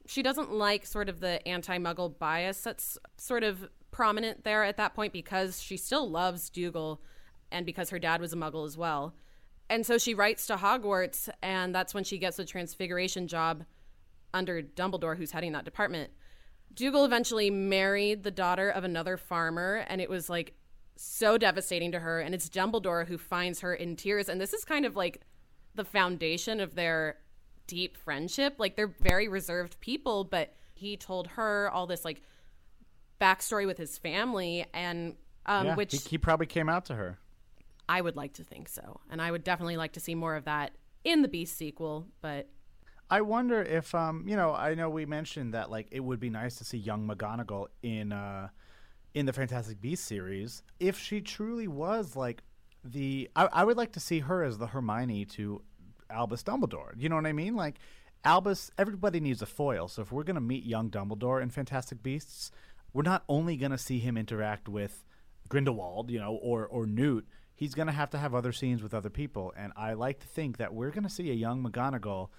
She 0.07 0.25
doesn't 0.25 0.51
like 0.51 0.87
sort 0.87 1.09
of 1.09 1.21
the 1.21 1.47
anti-muggle 1.47 2.19
bias 2.19 2.63
that's 2.63 2.99
sort 3.17 3.45
of 3.45 3.69
prominent 3.93 4.43
there 4.43 4.65
at 4.65 4.77
that 4.79 4.93
point 4.93 5.13
because 5.13 5.63
she 5.63 5.77
still 5.77 6.11
loves 6.11 6.51
Dougal 6.51 7.01
and 7.53 7.65
because 7.65 7.91
her 7.91 8.01
dad 8.01 8.21
was 8.21 8.33
a 8.33 8.37
muggle 8.37 8.67
as 8.67 8.77
well. 8.77 9.15
And 9.71 9.87
so 9.87 9.99
she 9.99 10.15
writes 10.15 10.49
to 10.49 10.57
Hogwarts, 10.57 11.29
and 11.45 11.73
that's 11.73 11.95
when 11.95 12.03
she 12.03 12.19
gets 12.19 12.39
the 12.39 12.45
transfiguration 12.45 13.29
job 13.29 13.67
under 14.35 14.61
Dumbledore, 14.63 15.17
who's 15.17 15.31
heading 15.31 15.53
that 15.53 15.65
department. 15.65 16.11
Dougal 16.75 17.05
eventually 17.05 17.51
married 17.51 18.23
the 18.23 18.31
daughter 18.31 18.69
of 18.69 18.85
another 18.85 19.17
farmer, 19.17 19.85
and 19.89 20.01
it 20.01 20.11
was 20.11 20.29
like 20.29 20.55
so 20.97 21.39
devastating 21.39 21.93
to 21.93 22.01
her. 22.01 22.21
And 22.21 22.35
it's 22.35 22.49
Dumbledore 22.49 23.07
who 23.07 23.19
finds 23.19 23.61
her 23.61 23.75
in 23.75 23.97
tears. 23.97 24.29
And 24.29 24.41
this 24.41 24.53
is 24.53 24.65
kind 24.65 24.85
of 24.85 24.97
like 24.97 25.21
the 25.75 25.85
foundation 25.85 26.61
of 26.61 26.75
their 26.75 27.19
deep 27.67 27.97
friendship. 27.97 28.55
Like 28.59 28.77
they're 28.77 28.95
very 29.01 29.29
reserved 29.29 29.79
people, 29.81 30.25
but 30.25 30.55
he 30.75 30.97
told 30.97 31.29
her 31.29 31.71
all 31.71 31.87
this 31.87 32.05
like 32.05 32.23
backstory 33.21 33.67
with 33.67 33.79
his 33.79 33.99
family, 33.99 34.67
and 34.75 35.15
um, 35.47 35.67
yeah, 35.67 35.75
which 35.75 35.93
he, 35.93 35.99
he 36.11 36.19
probably 36.19 36.47
came 36.47 36.69
out 36.69 36.87
to 36.87 36.95
her. 36.95 37.19
I 37.89 38.01
would 38.01 38.17
like 38.17 38.35
to 38.35 38.45
think 38.45 38.69
so, 38.69 39.01
and 39.11 39.21
I 39.21 39.31
would 39.31 39.45
definitely 39.45 39.77
like 39.77 39.93
to 39.93 40.01
see 40.01 40.15
more 40.15 40.37
of 40.37 40.45
that 40.45 40.73
in 41.05 41.23
the 41.23 41.29
Beast 41.29 41.57
sequel. 41.57 42.07
But 42.21 42.49
I 43.15 43.21
wonder 43.21 43.63
if, 43.63 43.95
um, 43.95 44.25
you 44.27 44.35
know, 44.35 44.53
I 44.53 44.75
know 44.75 44.91
we 44.91 45.07
mentioned 45.07 45.55
that 45.55 45.71
like 45.71 45.87
it 45.93 46.01
would 46.01 46.19
be 46.19 46.31
nice 46.31 46.57
to 46.57 46.65
see 46.65 46.79
young 46.79 47.07
McGonagall 47.07 47.69
in 47.81 48.11
uh, 48.11 48.49
in 49.15 49.25
the 49.25 49.33
Fantastic 49.33 49.81
Beasts 49.81 50.05
series. 50.05 50.65
If 50.81 50.99
she 50.99 51.21
truly 51.21 51.69
was 51.69 52.17
like 52.17 52.43
the, 52.83 53.31
I, 53.37 53.49
I 53.53 53.65
would 53.65 53.77
like 53.77 53.93
to 53.93 54.01
see 54.01 54.19
her 54.19 54.43
as 54.43 54.59
the 54.59 54.67
Hermione 54.67 55.27
to 55.27 55.63
Albus 56.11 56.43
Dumbledore. 56.43 56.91
You 56.97 57.09
know 57.09 57.15
what 57.15 57.27
I 57.27 57.33
mean? 57.33 57.55
Like 57.55 57.77
Albus, 58.25 58.73
everybody 58.79 59.21
needs 59.21 59.43
a 59.43 59.47
foil. 59.47 59.87
So 59.87 60.03
if 60.03 60.11
we're 60.11 60.25
gonna 60.25 60.41
meet 60.41 60.65
young 60.65 60.91
Dumbledore 60.91 61.41
in 61.41 61.51
Fantastic 61.51 62.03
Beasts, 62.03 62.51
we're 62.93 63.03
not 63.03 63.23
only 63.29 63.57
gonna 63.57 63.79
see 63.79 64.01
him 64.01 64.17
interact 64.17 64.69
with 64.69 65.05
Grindelwald, 65.49 66.11
you 66.11 66.19
know, 66.19 66.35
or 66.35 66.67
or 66.67 66.85
Newt. 66.85 67.29
He's 67.55 67.77
gonna 67.77 67.93
have 67.93 68.11
to 68.11 68.19
have 68.19 68.35
other 68.35 68.51
scenes 68.51 68.83
with 68.83 68.93
other 68.93 69.09
people, 69.09 69.55
and 69.57 69.73
I 69.77 69.93
like 69.93 70.19
to 70.19 70.27
think 70.27 70.57
that 70.57 70.75
we're 70.75 70.91
gonna 70.91 71.09
see 71.09 71.31
a 71.31 71.35
young 71.35 71.63
McGonagall. 71.63 72.31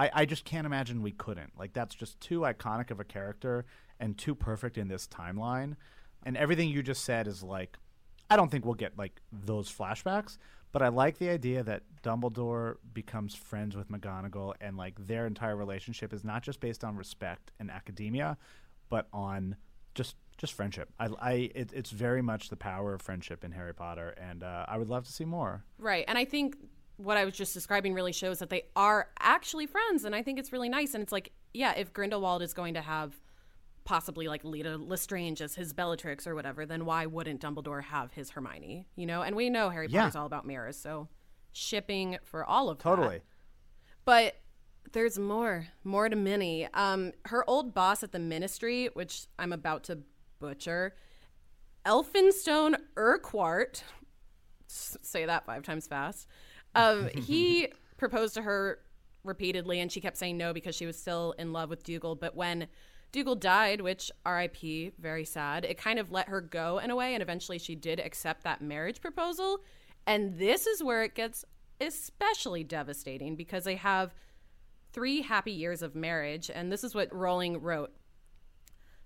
I, 0.00 0.10
I 0.14 0.24
just 0.24 0.46
can't 0.46 0.64
imagine 0.64 1.02
we 1.02 1.12
couldn't. 1.12 1.52
Like 1.58 1.74
that's 1.74 1.94
just 1.94 2.18
too 2.22 2.40
iconic 2.40 2.90
of 2.90 3.00
a 3.00 3.04
character 3.04 3.66
and 3.98 4.16
too 4.16 4.34
perfect 4.34 4.78
in 4.78 4.88
this 4.88 5.06
timeline. 5.06 5.76
And 6.24 6.38
everything 6.38 6.70
you 6.70 6.82
just 6.82 7.04
said 7.04 7.26
is 7.26 7.42
like, 7.42 7.76
I 8.30 8.36
don't 8.36 8.50
think 8.50 8.64
we'll 8.64 8.74
get 8.74 8.96
like 8.96 9.20
those 9.30 9.70
flashbacks, 9.70 10.38
but 10.72 10.80
I 10.80 10.88
like 10.88 11.18
the 11.18 11.28
idea 11.28 11.62
that 11.64 11.82
Dumbledore 12.02 12.76
becomes 12.94 13.34
friends 13.34 13.76
with 13.76 13.90
McGonagall 13.90 14.54
and 14.58 14.78
like 14.78 14.94
their 15.06 15.26
entire 15.26 15.54
relationship 15.56 16.14
is 16.14 16.24
not 16.24 16.42
just 16.42 16.60
based 16.60 16.82
on 16.82 16.96
respect 16.96 17.52
and 17.58 17.70
academia, 17.70 18.38
but 18.88 19.06
on 19.12 19.56
just 19.94 20.16
just 20.38 20.54
friendship. 20.54 20.88
I, 20.98 21.08
I 21.20 21.32
it, 21.54 21.72
it's 21.74 21.90
very 21.90 22.22
much 22.22 22.48
the 22.48 22.56
power 22.56 22.94
of 22.94 23.02
friendship 23.02 23.44
in 23.44 23.52
Harry 23.52 23.74
Potter, 23.74 24.14
and 24.16 24.42
uh, 24.42 24.64
I 24.66 24.78
would 24.78 24.88
love 24.88 25.04
to 25.04 25.12
see 25.12 25.26
more. 25.26 25.64
right, 25.78 26.06
and 26.08 26.16
I 26.16 26.24
think 26.24 26.56
what 27.02 27.16
I 27.16 27.24
was 27.24 27.34
just 27.34 27.54
describing 27.54 27.94
really 27.94 28.12
shows 28.12 28.38
that 28.40 28.50
they 28.50 28.64
are 28.76 29.08
actually 29.18 29.66
friends, 29.66 30.04
and 30.04 30.14
I 30.14 30.22
think 30.22 30.38
it's 30.38 30.52
really 30.52 30.68
nice. 30.68 30.94
And 30.94 31.02
it's 31.02 31.12
like, 31.12 31.32
yeah, 31.54 31.72
if 31.76 31.92
Grindelwald 31.92 32.42
is 32.42 32.52
going 32.52 32.74
to 32.74 32.82
have 32.82 33.14
possibly 33.84 34.28
like 34.28 34.44
Leta 34.44 34.76
Lestrange 34.76 35.40
as 35.40 35.54
his 35.54 35.72
Bellatrix 35.72 36.26
or 36.26 36.34
whatever, 36.34 36.66
then 36.66 36.84
why 36.84 37.06
wouldn't 37.06 37.40
Dumbledore 37.40 37.82
have 37.82 38.12
his 38.12 38.30
Hermione? 38.30 38.86
You 38.96 39.06
know, 39.06 39.22
and 39.22 39.34
we 39.34 39.48
know 39.50 39.70
Harry 39.70 39.88
Yeah. 39.88 40.02
Potter's 40.02 40.16
all 40.16 40.26
about 40.26 40.46
mirrors, 40.46 40.76
so 40.76 41.08
shipping 41.52 42.18
for 42.22 42.44
all 42.44 42.68
of 42.68 42.78
that. 42.78 42.84
Totally. 42.84 43.20
But 44.04 44.36
there's 44.92 45.18
more, 45.18 45.68
more 45.84 46.08
to 46.08 46.16
Minnie. 46.16 46.68
Um, 46.74 47.12
her 47.26 47.48
old 47.48 47.74
boss 47.74 48.02
at 48.02 48.12
the 48.12 48.18
ministry, 48.18 48.90
which 48.92 49.26
I'm 49.38 49.52
about 49.52 49.84
to 49.84 50.00
butcher, 50.38 50.94
Elphinstone 51.86 52.76
Urquhart. 52.96 53.84
Say 54.66 55.26
that 55.26 55.46
five 55.46 55.62
times 55.62 55.86
fast. 55.86 56.28
Um, 56.74 57.08
he 57.08 57.68
proposed 57.96 58.34
to 58.34 58.42
her 58.42 58.80
repeatedly, 59.24 59.80
and 59.80 59.90
she 59.90 60.00
kept 60.00 60.16
saying 60.16 60.36
no 60.36 60.52
because 60.52 60.74
she 60.74 60.86
was 60.86 60.98
still 60.98 61.34
in 61.38 61.52
love 61.52 61.70
with 61.70 61.84
Dougal. 61.84 62.14
But 62.14 62.34
when 62.34 62.68
Dougal 63.12 63.34
died, 63.34 63.80
which 63.80 64.10
R.I.P. 64.24 64.92
very 64.98 65.24
sad, 65.24 65.64
it 65.64 65.76
kind 65.76 65.98
of 65.98 66.12
let 66.12 66.28
her 66.28 66.40
go 66.40 66.78
in 66.78 66.90
a 66.90 66.96
way, 66.96 67.14
and 67.14 67.22
eventually 67.22 67.58
she 67.58 67.74
did 67.74 68.00
accept 68.00 68.44
that 68.44 68.62
marriage 68.62 69.00
proposal. 69.00 69.60
And 70.06 70.38
this 70.38 70.66
is 70.66 70.82
where 70.82 71.02
it 71.02 71.14
gets 71.14 71.44
especially 71.80 72.62
devastating 72.62 73.36
because 73.36 73.64
they 73.64 73.76
have 73.76 74.14
three 74.92 75.22
happy 75.22 75.52
years 75.52 75.82
of 75.82 75.94
marriage, 75.94 76.50
and 76.52 76.70
this 76.70 76.84
is 76.84 76.94
what 76.94 77.14
Rowling 77.14 77.60
wrote. 77.60 77.92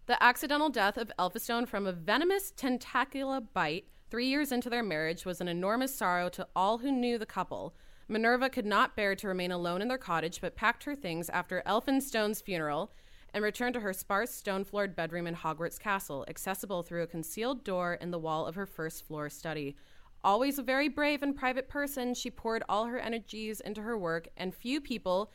The 0.06 0.22
accidental 0.22 0.68
death 0.68 0.98
of 0.98 1.10
Elphinstone 1.18 1.66
from 1.66 1.86
a 1.86 1.92
venomous 1.92 2.52
tentacula 2.52 3.40
bite 3.52 3.86
three 4.14 4.26
years 4.28 4.52
into 4.52 4.70
their 4.70 4.84
marriage 4.84 5.24
was 5.24 5.40
an 5.40 5.48
enormous 5.48 5.92
sorrow 5.92 6.28
to 6.28 6.46
all 6.54 6.78
who 6.78 6.92
knew 6.92 7.18
the 7.18 7.26
couple. 7.26 7.74
Minerva 8.06 8.48
could 8.48 8.64
not 8.64 8.94
bear 8.94 9.16
to 9.16 9.26
remain 9.26 9.50
alone 9.50 9.82
in 9.82 9.88
their 9.88 9.98
cottage, 9.98 10.40
but 10.40 10.54
packed 10.54 10.84
her 10.84 10.94
things 10.94 11.28
after 11.30 11.64
Elphinstone's 11.66 12.40
funeral 12.40 12.92
and 13.32 13.42
returned 13.42 13.74
to 13.74 13.80
her 13.80 13.92
sparse 13.92 14.30
stone 14.30 14.62
floored 14.62 14.94
bedroom 14.94 15.26
in 15.26 15.34
Hogwarts 15.34 15.80
Castle, 15.80 16.24
accessible 16.28 16.84
through 16.84 17.02
a 17.02 17.08
concealed 17.08 17.64
door 17.64 17.94
in 17.94 18.12
the 18.12 18.18
wall 18.20 18.46
of 18.46 18.54
her 18.54 18.66
first 18.66 19.04
floor 19.04 19.28
study. 19.28 19.74
Always 20.22 20.60
a 20.60 20.62
very 20.62 20.88
brave 20.88 21.24
and 21.24 21.34
private 21.34 21.68
person, 21.68 22.14
she 22.14 22.30
poured 22.30 22.62
all 22.68 22.84
her 22.84 23.00
energies 23.00 23.58
into 23.58 23.82
her 23.82 23.98
work, 23.98 24.28
and 24.36 24.54
few 24.54 24.80
people, 24.80 25.32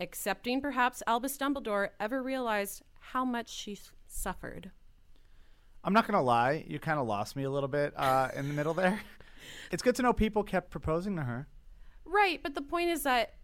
excepting 0.00 0.60
perhaps 0.60 1.04
Albus 1.06 1.38
Dumbledore, 1.38 1.90
ever 2.00 2.20
realized 2.20 2.82
how 2.98 3.24
much 3.24 3.48
she 3.48 3.78
suffered. 4.08 4.72
I'm 5.84 5.92
not 5.92 6.06
gonna 6.06 6.22
lie, 6.22 6.64
you 6.66 6.78
kind 6.78 6.98
of 6.98 7.06
lost 7.06 7.36
me 7.36 7.44
a 7.44 7.50
little 7.50 7.68
bit 7.68 7.92
uh, 7.96 8.28
in 8.34 8.48
the 8.48 8.54
middle 8.54 8.74
there. 8.74 9.00
It's 9.70 9.82
good 9.82 9.94
to 9.96 10.02
know 10.02 10.12
people 10.12 10.42
kept 10.42 10.70
proposing 10.70 11.16
to 11.16 11.22
her. 11.22 11.46
Right, 12.04 12.42
but 12.42 12.54
the 12.54 12.62
point 12.62 12.88
is 12.88 13.02
that 13.02 13.34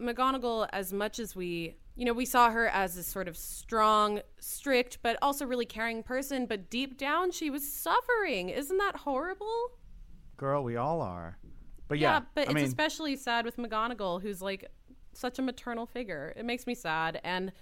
McGonagall, 0.00 0.68
as 0.72 0.92
much 0.92 1.18
as 1.18 1.34
we, 1.34 1.76
you 1.96 2.04
know, 2.04 2.12
we 2.12 2.24
saw 2.24 2.50
her 2.50 2.68
as 2.68 2.94
this 2.94 3.06
sort 3.06 3.28
of 3.28 3.36
strong, 3.36 4.20
strict, 4.38 4.98
but 5.02 5.16
also 5.20 5.44
really 5.44 5.66
caring 5.66 6.02
person, 6.02 6.46
but 6.46 6.70
deep 6.70 6.96
down 6.96 7.30
she 7.32 7.50
was 7.50 7.68
suffering. 7.68 8.50
Isn't 8.50 8.78
that 8.78 8.96
horrible? 8.96 9.72
Girl, 10.36 10.62
we 10.62 10.76
all 10.76 11.00
are. 11.00 11.38
But 11.88 11.98
yeah, 11.98 12.20
but 12.34 12.42
I 12.42 12.50
it's 12.50 12.54
mean, 12.54 12.64
especially 12.64 13.16
sad 13.16 13.44
with 13.44 13.56
McGonagall, 13.56 14.22
who's 14.22 14.40
like 14.40 14.70
such 15.12 15.38
a 15.38 15.42
maternal 15.42 15.86
figure. 15.86 16.32
It 16.36 16.44
makes 16.44 16.66
me 16.66 16.74
sad. 16.74 17.20
And 17.24 17.52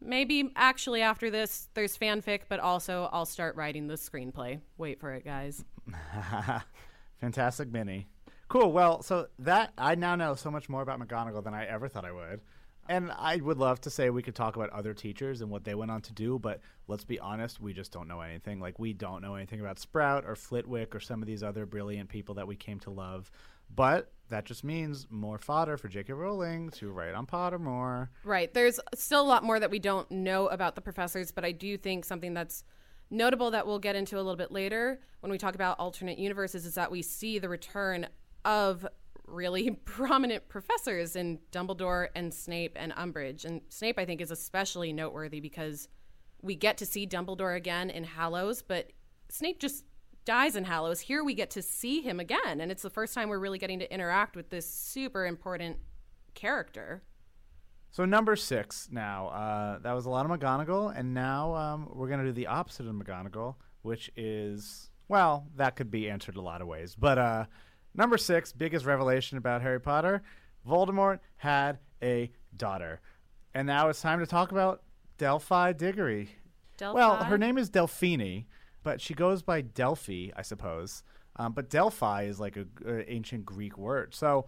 maybe 0.00 0.50
actually 0.56 1.02
after 1.02 1.30
this, 1.30 1.68
there's 1.74 1.96
fanfic, 1.96 2.42
but 2.48 2.60
also 2.60 3.08
I'll 3.12 3.26
start 3.26 3.56
writing 3.56 3.86
the 3.86 3.94
screenplay. 3.94 4.60
Wait 4.78 5.00
for 5.00 5.12
it, 5.12 5.24
guys. 5.24 5.64
fantastic 7.20 7.70
mini. 7.70 8.08
Cool. 8.48 8.72
Well, 8.72 9.02
so 9.02 9.28
that 9.38 9.72
I 9.78 9.94
now 9.94 10.16
know 10.16 10.34
so 10.34 10.50
much 10.50 10.68
more 10.68 10.82
about 10.82 10.98
McGonagall 10.98 11.44
than 11.44 11.54
I 11.54 11.66
ever 11.66 11.88
thought 11.88 12.04
I 12.04 12.12
would. 12.12 12.40
And 12.88 13.12
I 13.16 13.36
would 13.36 13.58
love 13.58 13.80
to 13.82 13.90
say 13.90 14.10
we 14.10 14.22
could 14.22 14.34
talk 14.34 14.56
about 14.56 14.70
other 14.70 14.92
teachers 14.92 15.42
and 15.42 15.50
what 15.50 15.62
they 15.62 15.76
went 15.76 15.92
on 15.92 16.02
to 16.02 16.12
do, 16.12 16.40
but 16.40 16.60
let's 16.88 17.04
be 17.04 17.20
honest, 17.20 17.60
we 17.60 17.72
just 17.72 17.92
don't 17.92 18.08
know 18.08 18.20
anything. 18.20 18.58
Like 18.58 18.80
we 18.80 18.92
don't 18.92 19.22
know 19.22 19.36
anything 19.36 19.60
about 19.60 19.78
Sprout 19.78 20.24
or 20.26 20.34
Flitwick 20.34 20.92
or 20.92 20.98
some 20.98 21.22
of 21.22 21.28
these 21.28 21.44
other 21.44 21.66
brilliant 21.66 22.08
people 22.08 22.34
that 22.34 22.48
we 22.48 22.56
came 22.56 22.80
to 22.80 22.90
love. 22.90 23.30
But 23.74 24.12
that 24.30 24.44
just 24.44 24.64
means 24.64 25.06
more 25.10 25.38
fodder 25.38 25.76
for 25.76 25.88
J.K. 25.88 26.12
Rowling 26.12 26.70
to 26.70 26.90
write 26.90 27.14
on 27.14 27.26
Pottermore. 27.26 28.08
Right. 28.24 28.52
There's 28.52 28.80
still 28.94 29.20
a 29.20 29.26
lot 29.26 29.44
more 29.44 29.60
that 29.60 29.70
we 29.70 29.78
don't 29.78 30.10
know 30.10 30.46
about 30.48 30.74
the 30.74 30.80
professors, 30.80 31.32
but 31.32 31.44
I 31.44 31.52
do 31.52 31.76
think 31.76 32.04
something 32.04 32.32
that's 32.32 32.64
notable 33.10 33.50
that 33.50 33.66
we'll 33.66 33.80
get 33.80 33.96
into 33.96 34.16
a 34.16 34.18
little 34.18 34.36
bit 34.36 34.52
later 34.52 35.00
when 35.20 35.32
we 35.32 35.38
talk 35.38 35.54
about 35.54 35.78
alternate 35.78 36.18
universes 36.18 36.64
is 36.64 36.74
that 36.74 36.90
we 36.90 37.02
see 37.02 37.38
the 37.38 37.48
return 37.48 38.06
of 38.44 38.86
really 39.26 39.70
prominent 39.84 40.48
professors 40.48 41.16
in 41.16 41.38
Dumbledore 41.52 42.08
and 42.14 42.32
Snape 42.32 42.76
and 42.76 42.92
Umbridge. 42.92 43.44
And 43.44 43.62
Snape, 43.68 43.98
I 43.98 44.04
think, 44.04 44.20
is 44.20 44.30
especially 44.30 44.92
noteworthy 44.92 45.40
because 45.40 45.88
we 46.42 46.54
get 46.54 46.78
to 46.78 46.86
see 46.86 47.06
Dumbledore 47.06 47.56
again 47.56 47.90
in 47.90 48.04
Hallows, 48.04 48.62
but 48.62 48.92
Snape 49.28 49.60
just 49.60 49.84
dies 50.24 50.56
in 50.56 50.64
Hallows. 50.64 51.00
Here 51.00 51.24
we 51.24 51.34
get 51.34 51.50
to 51.50 51.62
see 51.62 52.00
him 52.00 52.20
again, 52.20 52.60
and 52.60 52.70
it's 52.70 52.82
the 52.82 52.90
first 52.90 53.14
time 53.14 53.28
we're 53.28 53.38
really 53.38 53.58
getting 53.58 53.78
to 53.78 53.92
interact 53.92 54.36
with 54.36 54.50
this 54.50 54.68
super 54.68 55.26
important 55.26 55.78
character. 56.34 57.02
So 57.90 58.04
number 58.04 58.36
six 58.36 58.88
now. 58.90 59.28
Uh, 59.28 59.78
that 59.80 59.92
was 59.92 60.06
a 60.06 60.10
lot 60.10 60.24
of 60.24 60.30
McGonagall, 60.30 60.96
and 60.96 61.12
now 61.12 61.54
um, 61.54 61.88
we're 61.92 62.06
going 62.06 62.20
to 62.20 62.26
do 62.26 62.32
the 62.32 62.46
opposite 62.46 62.86
of 62.86 62.94
McGonagall, 62.94 63.56
which 63.82 64.10
is 64.16 64.90
well, 65.08 65.48
that 65.56 65.74
could 65.74 65.90
be 65.90 66.08
answered 66.08 66.36
a 66.36 66.40
lot 66.40 66.60
of 66.62 66.68
ways. 66.68 66.94
But 66.94 67.18
uh, 67.18 67.44
number 67.94 68.16
six, 68.16 68.52
biggest 68.52 68.86
revelation 68.86 69.38
about 69.38 69.60
Harry 69.62 69.80
Potter: 69.80 70.22
Voldemort 70.68 71.18
had 71.36 71.78
a 72.00 72.30
daughter, 72.56 73.00
and 73.54 73.66
now 73.66 73.88
it's 73.88 74.00
time 74.00 74.20
to 74.20 74.26
talk 74.26 74.52
about 74.52 74.82
Delphi 75.18 75.72
Diggory. 75.72 76.30
Delphi? 76.76 76.96
Well, 76.96 77.24
her 77.24 77.36
name 77.36 77.58
is 77.58 77.70
Delphini, 77.70 78.46
but 78.82 79.00
she 79.00 79.14
goes 79.14 79.42
by 79.42 79.60
Delphi, 79.60 80.30
I 80.36 80.42
suppose. 80.42 81.02
Um, 81.36 81.52
but 81.52 81.70
Delphi 81.70 82.24
is 82.24 82.40
like 82.40 82.56
a, 82.56 82.66
a 82.86 83.10
ancient 83.10 83.44
Greek 83.44 83.78
word. 83.78 84.14
So 84.14 84.46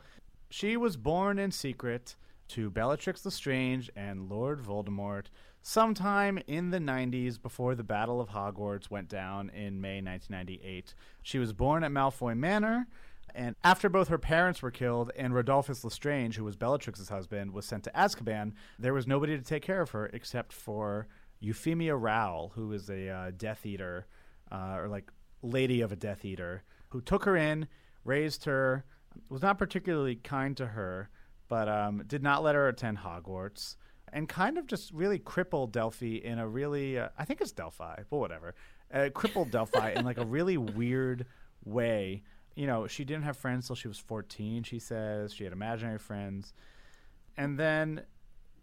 she 0.51 0.77
was 0.77 0.97
born 0.97 1.39
in 1.39 1.51
secret 1.51 2.17
to 2.49 2.71
Bellatrix 2.71 3.25
Lestrange 3.25 3.91
and 3.97 4.29
Lord 4.29 4.63
Voldemort 4.63 5.27
sometime 5.63 6.39
in 6.47 6.71
the 6.71 6.79
90s 6.79 7.41
before 7.41 7.75
the 7.75 7.85
Battle 7.85 8.21
of 8.21 8.31
Hogwarts 8.31 8.91
went 8.91 9.09
down 9.09 9.49
in 9.51 9.81
May 9.81 10.03
1998. 10.03 10.95
She 11.23 11.39
was 11.39 11.53
born 11.53 11.85
at 11.85 11.93
Malfoy 11.93 12.37
Manor. 12.37 12.89
And 13.35 13.57
after 13.65 13.89
both 13.89 14.09
her 14.09 14.19
parents 14.19 14.61
were 14.61 14.71
killed 14.71 15.11
and 15.17 15.33
Rodolphus 15.33 15.85
Lestrange, 15.85 16.37
who 16.37 16.45
was 16.45 16.57
Bellatrix's 16.57 17.09
husband, 17.09 17.53
was 17.53 17.65
sent 17.65 17.85
to 17.85 17.91
Azkaban, 17.93 18.53
there 18.79 18.93
was 18.93 19.07
nobody 19.07 19.39
to 19.39 19.45
take 19.45 19.63
care 19.63 19.81
of 19.81 19.93
her 19.93 20.11
except 20.13 20.53
for 20.53 21.07
Euphemia 21.41 21.97
Rowle, 21.97 22.53
who 22.55 22.73
is 22.73 22.91
a 22.91 23.09
uh, 23.09 23.31
Death 23.35 23.65
Eater, 23.65 24.07
uh, 24.53 24.77
or 24.79 24.89
like 24.89 25.11
lady 25.43 25.81
of 25.81 25.91
a 25.91 25.97
Death 25.97 26.25
Eater, 26.25 26.63
who 26.91 27.01
took 27.01 27.25
her 27.25 27.37
in, 27.37 27.67
raised 28.05 28.45
her, 28.45 28.85
was 29.29 29.43
not 29.43 29.59
particularly 29.59 30.17
kind 30.17 30.57
to 30.57 30.67
her, 30.67 31.09
but 31.49 31.69
um, 31.69 32.03
did 32.07 32.23
not 32.23 32.43
let 32.43 32.55
her 32.55 32.69
attend 32.69 32.99
Hogwarts, 32.99 33.77
and 34.13 34.29
kind 34.29 34.59
of 34.59 34.67
just 34.67 34.93
really 34.93 35.19
crippled 35.19 35.73
Delphi 35.73 36.17
in 36.17 36.39
a 36.39 36.47
really, 36.47 36.99
uh, 36.99 37.09
I 37.19 37.25
think 37.25 37.41
it's 37.41 37.53
Delphi, 37.53 38.03
but 38.11 38.19
whatever, 38.19 38.55
uh, 38.93 39.09
crippled 39.15 39.51
Delphi 39.51 39.93
in 39.97 40.05
like 40.05 40.19
a 40.19 40.27
really 40.27 40.57
weird 40.59 41.27
way. 41.65 42.23
You 42.55 42.67
know, 42.67 42.87
she 42.87 43.05
didn't 43.05 43.25
have 43.25 43.37
friends 43.37 43.67
till 43.67 43.77
she 43.77 43.89
was 43.89 43.99
14, 43.99 44.63
she 44.65 44.79
says. 44.79 45.33
She 45.33 45.45
had 45.45 45.55
imaginary 45.55 45.99
friends. 45.99 46.53
And 47.37 47.59
then 47.59 48.03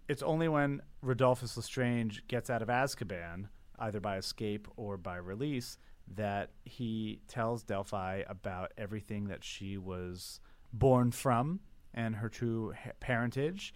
it's 0.07 0.21
only 0.21 0.47
when 0.47 0.81
Rodolphus 1.03 1.57
Lestrange 1.57 2.27
gets 2.27 2.51
out 2.51 2.61
of 2.61 2.67
Azkaban, 2.67 3.47
either 3.79 3.99
by 3.99 4.17
escape 4.17 4.67
or 4.77 4.97
by 4.97 5.17
release, 5.17 5.77
that 6.15 6.51
he 6.65 7.19
tells 7.27 7.63
Delphi 7.63 8.23
about 8.27 8.71
everything 8.77 9.27
that 9.27 9.43
she 9.43 9.77
was 9.77 10.39
born 10.73 11.11
from 11.11 11.59
and 11.93 12.15
her 12.15 12.29
true 12.29 12.73
ha- 12.73 12.91
parentage 12.99 13.73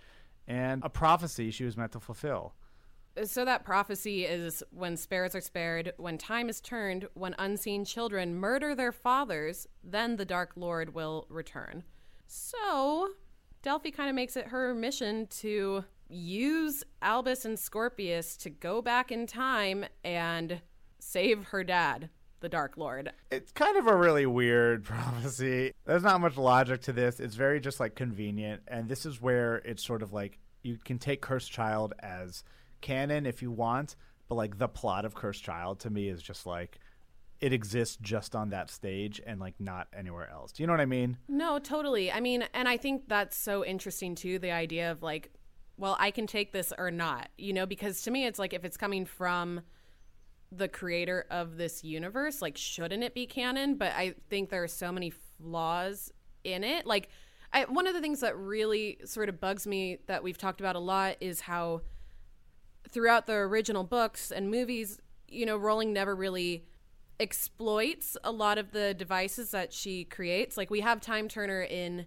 and 0.47 0.83
a 0.83 0.89
prophecy 0.89 1.51
she 1.51 1.63
was 1.63 1.77
meant 1.77 1.91
to 1.93 1.99
fulfill. 1.99 2.53
So 3.23 3.45
that 3.45 3.63
prophecy 3.63 4.25
is 4.25 4.63
when 4.71 4.97
spares 4.97 5.35
are 5.35 5.41
spared, 5.41 5.93
when 5.97 6.17
time 6.17 6.49
is 6.49 6.59
turned, 6.59 7.07
when 7.13 7.35
unseen 7.37 7.85
children 7.85 8.35
murder 8.35 8.73
their 8.73 8.91
fathers, 8.91 9.67
then 9.83 10.15
the 10.15 10.25
Dark 10.25 10.53
Lord 10.55 10.95
will 10.95 11.27
return. 11.29 11.83
So 12.25 13.09
Delphi 13.61 13.91
kind 13.91 14.09
of 14.09 14.15
makes 14.15 14.35
it 14.35 14.47
her 14.47 14.73
mission 14.73 15.27
to 15.27 15.85
use 16.13 16.83
Albus 17.01 17.45
and 17.45 17.57
Scorpius 17.57 18.37
to 18.37 18.49
go 18.49 18.81
back 18.81 19.11
in 19.11 19.27
time 19.27 19.85
and 20.03 20.61
save 20.99 21.45
her 21.45 21.63
dad, 21.63 22.09
the 22.39 22.49
Dark 22.49 22.77
Lord. 22.77 23.11
It's 23.31 23.51
kind 23.51 23.77
of 23.77 23.87
a 23.87 23.95
really 23.95 24.25
weird 24.25 24.83
prophecy. 24.85 25.73
There's 25.85 26.03
not 26.03 26.21
much 26.21 26.37
logic 26.37 26.81
to 26.83 26.93
this. 26.93 27.19
It's 27.19 27.35
very 27.35 27.59
just 27.59 27.79
like 27.79 27.95
convenient. 27.95 28.61
And 28.67 28.87
this 28.87 29.05
is 29.05 29.21
where 29.21 29.57
it's 29.57 29.83
sort 29.83 30.01
of 30.01 30.13
like 30.13 30.39
you 30.61 30.77
can 30.77 30.97
take 30.97 31.21
Cursed 31.21 31.51
Child 31.51 31.93
as 31.99 32.43
canon 32.81 33.25
if 33.25 33.41
you 33.41 33.51
want, 33.51 33.95
but 34.29 34.35
like 34.35 34.57
the 34.57 34.67
plot 34.67 35.05
of 35.05 35.15
Cursed 35.15 35.43
Child 35.43 35.79
to 35.81 35.89
me 35.89 36.07
is 36.09 36.21
just 36.21 36.45
like 36.45 36.79
it 37.43 37.51
exists 37.51 37.97
just 38.01 38.35
on 38.35 38.51
that 38.51 38.69
stage 38.69 39.19
and 39.25 39.37
like 39.37 39.55
not 39.59 39.87
anywhere 39.93 40.29
else. 40.29 40.53
Do 40.53 40.63
you 40.63 40.67
know 40.67 40.71
what 40.71 40.79
I 40.79 40.85
mean? 40.85 41.17
No, 41.27 41.59
totally. 41.59 42.09
I 42.09 42.21
mean, 42.21 42.45
and 42.53 42.69
I 42.69 42.77
think 42.77 43.09
that's 43.09 43.35
so 43.35 43.65
interesting 43.65 44.15
too 44.15 44.39
the 44.39 44.51
idea 44.51 44.91
of 44.91 45.03
like, 45.03 45.29
well, 45.77 45.95
I 45.99 46.11
can 46.11 46.27
take 46.27 46.51
this 46.51 46.71
or 46.77 46.91
not, 46.91 47.29
you 47.37 47.53
know, 47.53 47.65
because 47.65 48.01
to 48.03 48.11
me 48.11 48.25
it's 48.25 48.39
like 48.39 48.53
if 48.53 48.63
it's 48.63 48.77
coming 48.77 49.05
from 49.05 49.61
the 50.51 50.67
creator 50.67 51.25
of 51.31 51.57
this 51.57 51.83
universe, 51.83 52.41
like, 52.41 52.57
shouldn't 52.57 53.03
it 53.03 53.13
be 53.13 53.25
canon? 53.25 53.75
But 53.75 53.93
I 53.93 54.15
think 54.29 54.49
there 54.49 54.63
are 54.63 54.67
so 54.67 54.91
many 54.91 55.09
flaws 55.09 56.11
in 56.43 56.63
it. 56.63 56.85
Like, 56.85 57.09
I, 57.51 57.65
one 57.65 57.87
of 57.87 57.93
the 57.93 58.01
things 58.01 58.19
that 58.21 58.37
really 58.37 58.99
sort 59.05 59.29
of 59.29 59.39
bugs 59.39 59.65
me 59.65 59.99
that 60.07 60.23
we've 60.23 60.37
talked 60.37 60.59
about 60.59 60.75
a 60.75 60.79
lot 60.79 61.17
is 61.21 61.41
how 61.41 61.81
throughout 62.89 63.25
the 63.25 63.33
original 63.33 63.83
books 63.83 64.31
and 64.31 64.51
movies, 64.51 64.99
you 65.27 65.45
know, 65.45 65.57
Rowling 65.57 65.93
never 65.93 66.15
really 66.15 66.65
exploits 67.19 68.17
a 68.23 68.31
lot 68.31 68.57
of 68.57 68.71
the 68.71 68.93
devices 68.93 69.51
that 69.51 69.71
she 69.71 70.03
creates. 70.03 70.57
Like 70.57 70.69
we 70.69 70.81
have 70.81 70.99
Time 70.99 71.27
Turner 71.27 71.61
in 71.61 72.05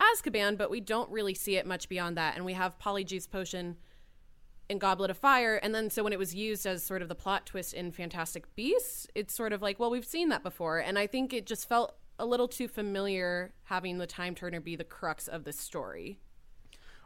Azkaban, 0.00 0.56
but 0.56 0.70
we 0.70 0.80
don't 0.80 1.10
really 1.10 1.34
see 1.34 1.56
it 1.56 1.66
much 1.66 1.88
beyond 1.88 2.16
that. 2.16 2.36
And 2.36 2.44
we 2.44 2.52
have 2.54 2.78
Polyjuice 2.78 3.30
Potion 3.30 3.76
in 4.68 4.78
Goblet 4.78 5.10
of 5.10 5.18
Fire, 5.18 5.56
and 5.56 5.74
then 5.74 5.90
so 5.90 6.02
when 6.02 6.12
it 6.12 6.18
was 6.18 6.34
used 6.34 6.66
as 6.66 6.82
sort 6.82 7.02
of 7.02 7.08
the 7.08 7.14
plot 7.14 7.44
twist 7.44 7.74
in 7.74 7.92
Fantastic 7.92 8.54
Beasts, 8.54 9.06
it's 9.14 9.34
sort 9.34 9.52
of 9.52 9.60
like, 9.60 9.78
well, 9.78 9.90
we've 9.90 10.06
seen 10.06 10.30
that 10.30 10.42
before, 10.42 10.78
and 10.78 10.98
I 10.98 11.06
think 11.06 11.34
it 11.34 11.44
just 11.44 11.68
felt 11.68 11.96
a 12.18 12.24
little 12.24 12.48
too 12.48 12.68
familiar 12.68 13.52
having 13.64 13.98
the 13.98 14.06
Time 14.06 14.34
Turner 14.34 14.60
be 14.60 14.76
the 14.76 14.84
crux 14.84 15.28
of 15.28 15.44
the 15.44 15.52
story. 15.52 16.18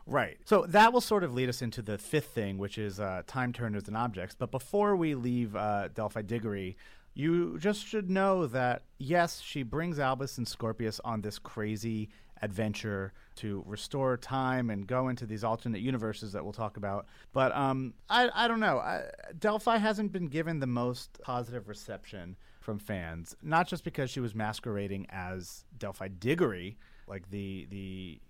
Right. 0.06 0.38
So 0.44 0.64
that 0.68 0.92
will 0.92 1.02
sort 1.02 1.22
of 1.22 1.34
lead 1.34 1.50
us 1.50 1.60
into 1.60 1.82
the 1.82 1.98
fifth 1.98 2.28
thing, 2.28 2.56
which 2.56 2.78
is 2.78 2.98
uh, 2.98 3.22
time 3.26 3.52
turners 3.52 3.88
and 3.88 3.96
objects. 3.96 4.34
But 4.34 4.50
before 4.50 4.96
we 4.96 5.14
leave 5.14 5.54
uh, 5.54 5.88
Delphi 5.88 6.22
Diggory, 6.22 6.78
you 7.12 7.58
just 7.58 7.84
should 7.84 8.08
know 8.08 8.46
that 8.46 8.84
yes, 8.98 9.40
she 9.40 9.62
brings 9.62 9.98
Albus 9.98 10.38
and 10.38 10.48
Scorpius 10.48 11.00
on 11.04 11.20
this 11.20 11.38
crazy 11.38 12.08
adventure 12.42 13.12
to 13.36 13.62
restore 13.66 14.16
time 14.16 14.70
and 14.70 14.86
go 14.86 15.08
into 15.08 15.26
these 15.26 15.44
alternate 15.44 15.80
universes 15.80 16.32
that 16.32 16.44
we'll 16.44 16.52
talk 16.52 16.76
about. 16.76 17.06
But 17.32 17.54
um, 17.54 17.94
I, 18.08 18.28
I 18.34 18.48
don't 18.48 18.60
know. 18.60 18.78
I, 18.78 19.04
Delphi 19.38 19.76
hasn't 19.78 20.12
been 20.12 20.26
given 20.26 20.60
the 20.60 20.66
most 20.66 21.20
positive 21.22 21.68
reception 21.68 22.36
from 22.60 22.78
fans, 22.78 23.36
not 23.42 23.68
just 23.68 23.84
because 23.84 24.10
she 24.10 24.20
was 24.20 24.34
masquerading 24.34 25.06
as 25.10 25.64
Delphi 25.78 26.08
Diggory, 26.08 26.76
like 27.06 27.30
the 27.30 27.66
the 27.70 28.20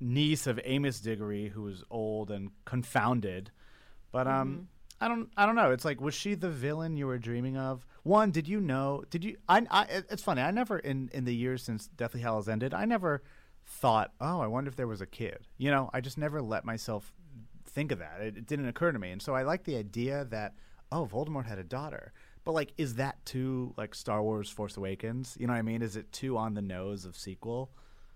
niece 0.00 0.46
of 0.46 0.58
Amos 0.64 1.00
Diggory, 1.00 1.48
who 1.48 1.62
was 1.62 1.84
old 1.90 2.30
and 2.30 2.50
confounded. 2.64 3.50
But 4.10 4.26
um, 4.26 4.48
mm-hmm. 4.48 4.62
I 5.02 5.08
don't 5.08 5.30
I 5.36 5.46
don't 5.46 5.56
know. 5.56 5.72
It's 5.72 5.84
like 5.84 6.00
was 6.00 6.14
she 6.14 6.34
the 6.34 6.48
villain 6.48 6.96
you 6.96 7.06
were 7.06 7.18
dreaming 7.18 7.56
of? 7.56 7.84
One, 8.04 8.30
did 8.30 8.46
you 8.48 8.60
know? 8.60 9.04
Did 9.10 9.24
you? 9.24 9.36
I, 9.48 9.66
I 9.70 9.86
it's 10.10 10.22
funny. 10.22 10.42
I 10.42 10.52
never 10.52 10.78
in 10.78 11.10
in 11.12 11.24
the 11.24 11.34
years 11.34 11.62
since 11.62 11.88
Deathly 11.88 12.20
Hallows 12.20 12.48
ended, 12.48 12.72
I 12.72 12.84
never 12.84 13.22
thought, 13.72 14.12
oh, 14.20 14.40
I 14.40 14.46
wonder 14.46 14.68
if 14.68 14.76
there 14.76 14.86
was 14.86 15.00
a 15.00 15.06
kid. 15.06 15.46
You 15.58 15.70
know, 15.70 15.90
I 15.92 16.00
just 16.00 16.18
never 16.18 16.40
let 16.40 16.64
myself 16.64 17.12
think 17.66 17.90
of 17.90 17.98
that. 17.98 18.20
It, 18.20 18.36
it 18.36 18.46
didn't 18.46 18.68
occur 18.68 18.92
to 18.92 18.98
me, 18.98 19.10
and 19.10 19.22
so 19.22 19.34
I 19.34 19.42
like 19.42 19.64
the 19.64 19.76
idea 19.76 20.24
that 20.26 20.54
oh, 20.92 21.08
Voldemort 21.10 21.46
had 21.46 21.58
a 21.58 21.64
daughter. 21.64 22.12
But 22.44 22.52
like, 22.52 22.72
is 22.76 22.96
that 22.96 23.24
too 23.24 23.72
like 23.76 23.94
Star 23.94 24.22
Wars 24.22 24.50
Force 24.50 24.76
Awakens? 24.76 25.36
You 25.40 25.46
know 25.46 25.54
what 25.54 25.58
I 25.58 25.62
mean? 25.62 25.82
Is 25.82 25.96
it 25.96 26.12
too 26.12 26.36
on 26.36 26.54
the 26.54 26.62
nose 26.62 27.04
of 27.04 27.16
sequel? 27.16 27.70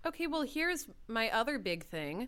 Okay, 0.05 0.27
well, 0.27 0.43
here's 0.43 0.87
my 1.07 1.29
other 1.31 1.57
big 1.57 1.83
thing. 1.83 2.27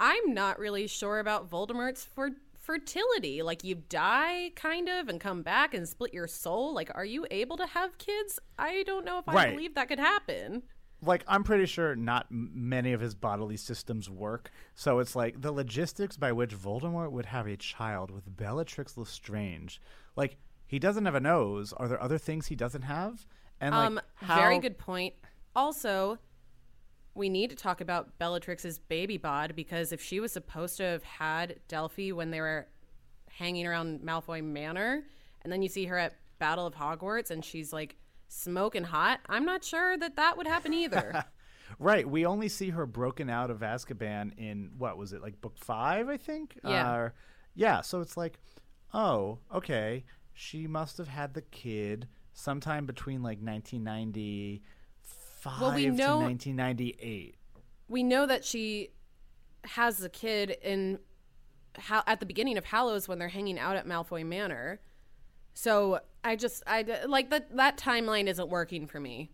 I'm 0.00 0.34
not 0.34 0.58
really 0.58 0.86
sure 0.86 1.18
about 1.18 1.50
Voldemort's 1.50 2.04
for 2.04 2.30
fertility. 2.58 3.42
Like, 3.42 3.64
you 3.64 3.76
die, 3.88 4.50
kind 4.56 4.88
of, 4.88 5.08
and 5.08 5.20
come 5.20 5.42
back 5.42 5.72
and 5.74 5.88
split 5.88 6.12
your 6.12 6.26
soul. 6.26 6.74
Like, 6.74 6.90
are 6.94 7.04
you 7.04 7.26
able 7.30 7.56
to 7.58 7.66
have 7.66 7.96
kids? 7.98 8.40
I 8.58 8.82
don't 8.84 9.04
know 9.04 9.18
if 9.18 9.28
I 9.28 9.34
right. 9.34 9.50
believe 9.50 9.74
that 9.74 9.88
could 9.88 9.98
happen. 9.98 10.62
Like, 11.02 11.24
I'm 11.28 11.44
pretty 11.44 11.66
sure 11.66 11.94
not 11.94 12.26
many 12.30 12.92
of 12.92 13.00
his 13.00 13.14
bodily 13.14 13.56
systems 13.56 14.08
work. 14.08 14.50
So 14.74 14.98
it's 14.98 15.14
like 15.14 15.40
the 15.40 15.52
logistics 15.52 16.16
by 16.16 16.32
which 16.32 16.56
Voldemort 16.56 17.12
would 17.12 17.26
have 17.26 17.46
a 17.46 17.56
child 17.56 18.10
with 18.10 18.36
Bellatrix 18.36 18.96
Lestrange. 18.96 19.80
Like, 20.16 20.38
he 20.66 20.78
doesn't 20.78 21.04
have 21.04 21.14
a 21.14 21.20
nose. 21.20 21.72
Are 21.74 21.86
there 21.86 22.02
other 22.02 22.18
things 22.18 22.46
he 22.46 22.56
doesn't 22.56 22.82
have? 22.82 23.26
And 23.60 23.74
like, 23.74 23.86
um, 23.86 24.00
how... 24.14 24.36
very 24.36 24.58
good 24.58 24.78
point. 24.78 25.14
Also, 25.54 26.18
we 27.14 27.28
need 27.28 27.50
to 27.50 27.56
talk 27.56 27.80
about 27.80 28.18
Bellatrix's 28.18 28.78
baby 28.78 29.16
bod 29.16 29.54
because 29.54 29.92
if 29.92 30.02
she 30.02 30.20
was 30.20 30.32
supposed 30.32 30.76
to 30.78 30.84
have 30.84 31.02
had 31.02 31.60
Delphi 31.68 32.12
when 32.12 32.30
they 32.30 32.40
were 32.40 32.68
hanging 33.28 33.66
around 33.66 34.00
Malfoy 34.00 34.42
Manor, 34.42 35.04
and 35.42 35.52
then 35.52 35.62
you 35.62 35.68
see 35.68 35.84
her 35.86 35.98
at 35.98 36.14
Battle 36.38 36.66
of 36.66 36.74
Hogwarts 36.74 37.30
and 37.30 37.44
she's 37.44 37.72
like 37.72 37.96
smoking 38.28 38.84
hot, 38.84 39.20
I'm 39.28 39.44
not 39.44 39.64
sure 39.64 39.96
that 39.98 40.16
that 40.16 40.36
would 40.36 40.46
happen 40.46 40.74
either. 40.74 41.24
right. 41.78 42.08
We 42.08 42.26
only 42.26 42.48
see 42.48 42.70
her 42.70 42.86
broken 42.86 43.30
out 43.30 43.50
of 43.50 43.60
Azkaban 43.60 44.36
in 44.38 44.70
what 44.78 44.96
was 44.96 45.12
it 45.12 45.22
like 45.22 45.40
book 45.40 45.58
five, 45.58 46.08
I 46.08 46.16
think. 46.16 46.58
Yeah. 46.64 46.92
Uh, 46.92 47.08
yeah. 47.54 47.80
So 47.80 48.00
it's 48.00 48.16
like, 48.16 48.38
oh, 48.94 49.38
okay. 49.54 50.04
She 50.34 50.66
must 50.66 50.98
have 50.98 51.08
had 51.08 51.34
the 51.34 51.42
kid 51.42 52.08
sometime 52.34 52.86
between 52.86 53.22
like 53.22 53.38
1995 53.38 55.60
well, 55.60 55.74
we 55.74 55.86
know, 55.86 56.18
1998. 56.18 57.36
We 57.88 58.02
know 58.02 58.26
that 58.26 58.44
she 58.44 58.90
has 59.64 60.02
a 60.02 60.08
kid 60.08 60.56
in 60.62 60.98
how 61.78 62.02
at 62.06 62.20
the 62.20 62.26
beginning 62.26 62.58
of 62.58 62.64
Hallows 62.64 63.08
when 63.08 63.18
they're 63.18 63.28
hanging 63.28 63.58
out 63.58 63.76
at 63.76 63.86
Malfoy 63.86 64.24
Manor. 64.24 64.80
So 65.56 66.00
I 66.22 66.36
just 66.36 66.62
I 66.66 66.84
like 67.08 67.30
that 67.30 67.56
that 67.56 67.78
timeline 67.78 68.28
isn't 68.28 68.48
working 68.50 68.86
for 68.86 69.00
me. 69.00 69.30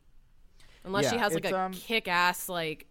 Unless 0.84 1.04
yeah, 1.04 1.10
she 1.10 1.18
has 1.18 1.34
like 1.34 1.50
a 1.50 1.58
um, 1.58 1.72
kick 1.72 2.06
ass 2.06 2.48
like 2.48 2.86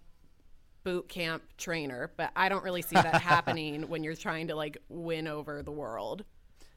boot 0.83 1.07
camp 1.07 1.41
trainer, 1.57 2.11
but 2.17 2.31
I 2.35 2.49
don't 2.49 2.63
really 2.63 2.81
see 2.81 2.95
that 2.95 3.21
happening 3.21 3.83
when 3.87 4.03
you're 4.03 4.15
trying 4.15 4.49
to 4.49 4.55
like 4.55 4.77
win 4.89 5.27
over 5.27 5.63
the 5.63 5.71
world. 5.71 6.25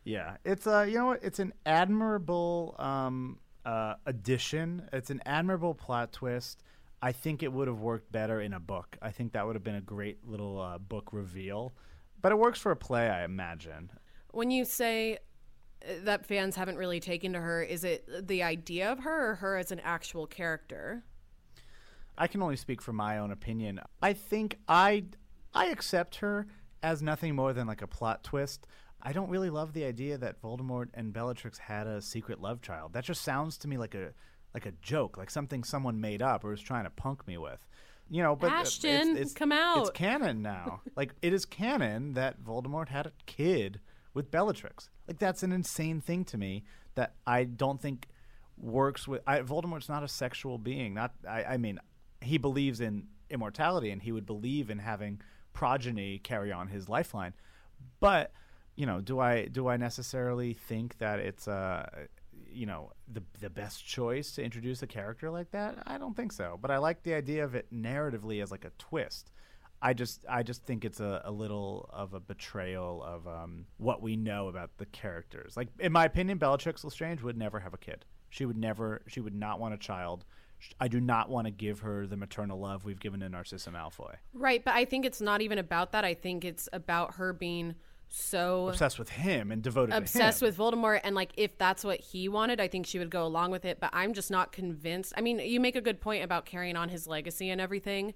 Yeah, 0.04 0.36
it's 0.44 0.68
uh 0.68 0.82
you 0.88 0.96
know 0.96 1.06
what? 1.06 1.24
It's 1.24 1.40
an 1.40 1.52
admirable 1.66 2.76
um 2.78 3.40
uh, 3.66 3.94
addition. 4.06 4.88
It's 4.92 5.10
an 5.10 5.22
admirable 5.26 5.74
plot 5.74 6.12
twist. 6.12 6.62
I 7.02 7.10
think 7.10 7.42
it 7.42 7.52
would 7.52 7.66
have 7.66 7.80
worked 7.80 8.12
better 8.12 8.40
in 8.40 8.52
a 8.52 8.60
book. 8.60 8.96
I 9.02 9.10
think 9.10 9.32
that 9.32 9.44
would 9.44 9.56
have 9.56 9.64
been 9.64 9.74
a 9.74 9.80
great 9.80 10.24
little 10.24 10.60
uh, 10.60 10.78
book 10.78 11.12
reveal. 11.12 11.74
But 12.20 12.30
it 12.30 12.38
works 12.38 12.60
for 12.60 12.70
a 12.70 12.76
play, 12.76 13.08
I 13.08 13.24
imagine. 13.24 13.90
When 14.32 14.50
you 14.50 14.64
say 14.64 15.18
that 16.04 16.26
fans 16.26 16.56
haven't 16.56 16.76
really 16.76 17.00
taken 17.00 17.32
to 17.32 17.40
her, 17.40 17.62
is 17.62 17.84
it 17.84 18.08
the 18.26 18.42
idea 18.42 18.90
of 18.90 19.00
her 19.00 19.30
or 19.30 19.34
her 19.36 19.56
as 19.56 19.72
an 19.72 19.80
actual 19.80 20.26
character? 20.26 21.04
I 22.16 22.26
can 22.26 22.42
only 22.42 22.56
speak 22.56 22.80
from 22.80 22.96
my 22.96 23.18
own 23.18 23.30
opinion. 23.30 23.80
I 24.00 24.12
think 24.12 24.58
I 24.68 25.04
I 25.52 25.66
accept 25.66 26.16
her 26.16 26.46
as 26.82 27.02
nothing 27.02 27.34
more 27.34 27.52
than 27.52 27.66
like 27.66 27.82
a 27.82 27.86
plot 27.86 28.22
twist. 28.24 28.66
I 29.02 29.12
don't 29.12 29.28
really 29.28 29.50
love 29.50 29.72
the 29.72 29.84
idea 29.84 30.16
that 30.18 30.40
Voldemort 30.40 30.88
and 30.94 31.12
Bellatrix 31.12 31.58
had 31.58 31.86
a 31.86 32.00
secret 32.00 32.40
love 32.40 32.62
child. 32.62 32.92
That 32.92 33.04
just 33.04 33.22
sounds 33.22 33.58
to 33.58 33.68
me 33.68 33.76
like 33.76 33.94
a 33.94 34.12
like 34.54 34.66
a 34.66 34.72
joke, 34.82 35.16
like 35.16 35.30
something 35.30 35.64
someone 35.64 36.00
made 36.00 36.22
up 36.22 36.44
or 36.44 36.50
was 36.50 36.60
trying 36.60 36.84
to 36.84 36.90
punk 36.90 37.26
me 37.26 37.36
with. 37.36 37.66
You 38.08 38.22
know, 38.22 38.36
but 38.36 38.52
uh, 38.52 38.56
Ashton, 38.56 39.12
it's, 39.12 39.20
it's, 39.20 39.32
come 39.32 39.50
out. 39.50 39.80
It's 39.80 39.90
canon 39.90 40.42
now. 40.42 40.82
like 40.96 41.14
it 41.22 41.32
is 41.32 41.44
canon 41.44 42.14
that 42.14 42.42
Voldemort 42.42 42.88
had 42.88 43.06
a 43.06 43.12
kid 43.26 43.80
with 44.14 44.30
Bellatrix. 44.30 44.90
Like 45.06 45.18
that's 45.18 45.42
an 45.42 45.52
insane 45.52 46.00
thing 46.00 46.24
to 46.26 46.38
me 46.38 46.64
that 46.94 47.14
I 47.26 47.44
don't 47.44 47.80
think 47.80 48.08
works 48.56 49.06
with. 49.06 49.22
I, 49.26 49.40
Voldemort's 49.40 49.88
not 49.88 50.02
a 50.02 50.08
sexual 50.08 50.58
being. 50.58 50.94
Not. 50.94 51.12
I, 51.28 51.44
I 51.44 51.56
mean, 51.56 51.78
he 52.20 52.38
believes 52.38 52.80
in 52.80 53.08
immortality 53.30 53.90
and 53.90 54.00
he 54.00 54.12
would 54.12 54.26
believe 54.26 54.70
in 54.70 54.78
having 54.78 55.20
progeny 55.52 56.18
carry 56.18 56.52
on 56.52 56.68
his 56.68 56.88
lifeline, 56.88 57.34
but 58.00 58.32
you 58.76 58.86
know, 58.86 59.00
do 59.00 59.20
I 59.20 59.46
do 59.46 59.68
I 59.68 59.76
necessarily 59.76 60.54
think 60.54 60.98
that 60.98 61.20
it's 61.20 61.46
uh 61.46 61.88
you 62.50 62.66
know 62.66 62.92
the 63.12 63.22
the 63.40 63.50
best 63.50 63.86
choice 63.86 64.32
to 64.32 64.42
introduce 64.42 64.82
a 64.82 64.86
character 64.86 65.30
like 65.30 65.50
that? 65.52 65.78
I 65.86 65.98
don't 65.98 66.16
think 66.16 66.32
so. 66.32 66.58
But 66.60 66.70
I 66.70 66.78
like 66.78 67.02
the 67.02 67.14
idea 67.14 67.44
of 67.44 67.54
it 67.54 67.72
narratively 67.72 68.42
as 68.42 68.50
like 68.50 68.64
a 68.64 68.72
twist. 68.78 69.30
I 69.84 69.92
just 69.92 70.24
I 70.26 70.42
just 70.42 70.64
think 70.64 70.86
it's 70.86 71.00
a, 71.00 71.20
a 71.26 71.30
little 71.30 71.90
of 71.92 72.14
a 72.14 72.20
betrayal 72.20 73.02
of 73.02 73.28
um, 73.28 73.66
what 73.76 74.00
we 74.00 74.16
know 74.16 74.48
about 74.48 74.70
the 74.78 74.86
characters. 74.86 75.58
Like 75.58 75.68
in 75.78 75.92
my 75.92 76.06
opinion, 76.06 76.38
Bellatrix 76.38 76.82
Lestrange 76.84 77.22
would 77.22 77.36
never 77.36 77.60
have 77.60 77.74
a 77.74 77.78
kid. 77.78 78.06
She 78.30 78.46
would 78.46 78.56
never. 78.56 79.02
She 79.06 79.20
would 79.20 79.34
not 79.34 79.60
want 79.60 79.74
a 79.74 79.76
child. 79.76 80.24
I 80.80 80.88
do 80.88 81.00
not 81.00 81.28
want 81.28 81.46
to 81.46 81.50
give 81.50 81.80
her 81.80 82.06
the 82.06 82.16
maternal 82.16 82.58
love 82.58 82.86
we've 82.86 82.98
given 82.98 83.20
to 83.20 83.28
Narcissa 83.28 83.70
Malfoy. 83.70 84.14
Right, 84.32 84.64
but 84.64 84.72
I 84.74 84.86
think 84.86 85.04
it's 85.04 85.20
not 85.20 85.42
even 85.42 85.58
about 85.58 85.92
that. 85.92 86.02
I 86.02 86.14
think 86.14 86.46
it's 86.46 86.66
about 86.72 87.16
her 87.16 87.34
being 87.34 87.74
so 88.08 88.68
obsessed 88.68 88.98
with 88.98 89.10
him 89.10 89.50
and 89.50 89.60
devoted 89.60 89.94
obsessed 89.94 90.40
with 90.40 90.56
Voldemort 90.56 91.00
and 91.02 91.16
like 91.16 91.32
if 91.36 91.58
that's 91.58 91.82
what 91.82 91.98
he 91.98 92.28
wanted 92.28 92.60
I 92.60 92.68
think 92.68 92.86
she 92.86 92.98
would 92.98 93.10
go 93.10 93.24
along 93.24 93.50
with 93.50 93.64
it 93.64 93.80
but 93.80 93.90
I'm 93.92 94.12
just 94.12 94.30
not 94.30 94.52
convinced 94.52 95.14
I 95.16 95.20
mean 95.20 95.40
you 95.40 95.58
make 95.58 95.74
a 95.74 95.80
good 95.80 96.00
point 96.00 96.22
about 96.22 96.46
carrying 96.46 96.76
on 96.76 96.90
his 96.90 97.08
legacy 97.08 97.50
and 97.50 97.60
everything 97.60 98.14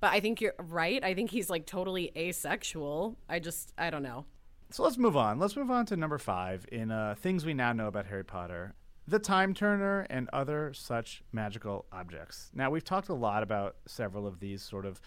but 0.00 0.12
I 0.12 0.20
think 0.20 0.40
you're 0.40 0.54
right. 0.58 1.02
I 1.02 1.14
think 1.14 1.30
he's 1.30 1.50
like 1.50 1.66
totally 1.66 2.12
asexual. 2.16 3.16
I 3.28 3.38
just 3.38 3.72
I 3.78 3.90
don't 3.90 4.02
know. 4.02 4.26
So 4.70 4.82
let's 4.82 4.98
move 4.98 5.16
on. 5.16 5.38
Let's 5.38 5.56
move 5.56 5.70
on 5.70 5.86
to 5.86 5.96
number 5.96 6.18
5 6.18 6.66
in 6.72 6.90
uh, 6.90 7.14
things 7.16 7.44
we 7.44 7.54
now 7.54 7.72
know 7.72 7.86
about 7.86 8.06
Harry 8.06 8.24
Potter 8.24 8.74
the 9.08 9.18
time 9.18 9.54
turner 9.54 10.06
and 10.10 10.28
other 10.32 10.72
such 10.74 11.22
magical 11.32 11.86
objects. 11.92 12.50
Now 12.54 12.70
we've 12.70 12.84
talked 12.84 13.08
a 13.08 13.14
lot 13.14 13.42
about 13.42 13.76
several 13.86 14.26
of 14.26 14.40
these 14.40 14.62
sort 14.62 14.84
of 14.84 15.00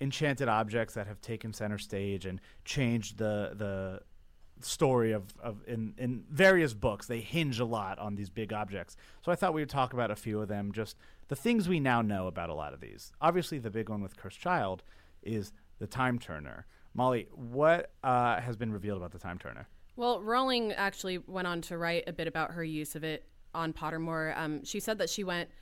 enchanted 0.00 0.48
objects 0.48 0.94
that 0.94 1.06
have 1.06 1.20
taken 1.20 1.52
center 1.52 1.78
stage 1.78 2.26
and 2.26 2.40
changed 2.64 3.18
the 3.18 3.52
the 3.54 4.00
story 4.60 5.12
of, 5.12 5.24
of 5.42 5.58
in, 5.66 5.94
in 5.98 6.24
various 6.30 6.74
books. 6.74 7.06
They 7.06 7.20
hinge 7.20 7.60
a 7.60 7.64
lot 7.64 7.98
on 7.98 8.14
these 8.14 8.30
big 8.30 8.52
objects. 8.52 8.96
So 9.24 9.32
I 9.32 9.34
thought 9.34 9.54
we 9.54 9.62
would 9.62 9.70
talk 9.70 9.92
about 9.92 10.10
a 10.10 10.16
few 10.16 10.40
of 10.40 10.48
them, 10.48 10.72
just 10.72 10.96
the 11.28 11.36
things 11.36 11.68
we 11.68 11.80
now 11.80 12.02
know 12.02 12.26
about 12.26 12.50
a 12.50 12.54
lot 12.54 12.72
of 12.72 12.80
these. 12.80 13.12
Obviously, 13.20 13.58
the 13.58 13.70
big 13.70 13.88
one 13.88 14.02
with 14.02 14.16
Cursed 14.16 14.40
Child 14.40 14.82
is 15.22 15.52
the 15.78 15.86
Time 15.86 16.18
Turner. 16.18 16.66
Molly, 16.94 17.28
what 17.32 17.90
uh, 18.02 18.40
has 18.40 18.56
been 18.56 18.72
revealed 18.72 18.98
about 18.98 19.12
the 19.12 19.18
Time 19.18 19.38
Turner? 19.38 19.68
Well, 19.96 20.20
Rowling 20.22 20.72
actually 20.72 21.18
went 21.18 21.46
on 21.46 21.60
to 21.62 21.78
write 21.78 22.04
a 22.06 22.12
bit 22.12 22.28
about 22.28 22.52
her 22.52 22.64
use 22.64 22.96
of 22.96 23.04
it 23.04 23.24
on 23.54 23.72
Pottermore. 23.72 24.36
Um, 24.36 24.64
she 24.64 24.80
said 24.80 24.98
that 24.98 25.10
she 25.10 25.24
went– 25.24 25.50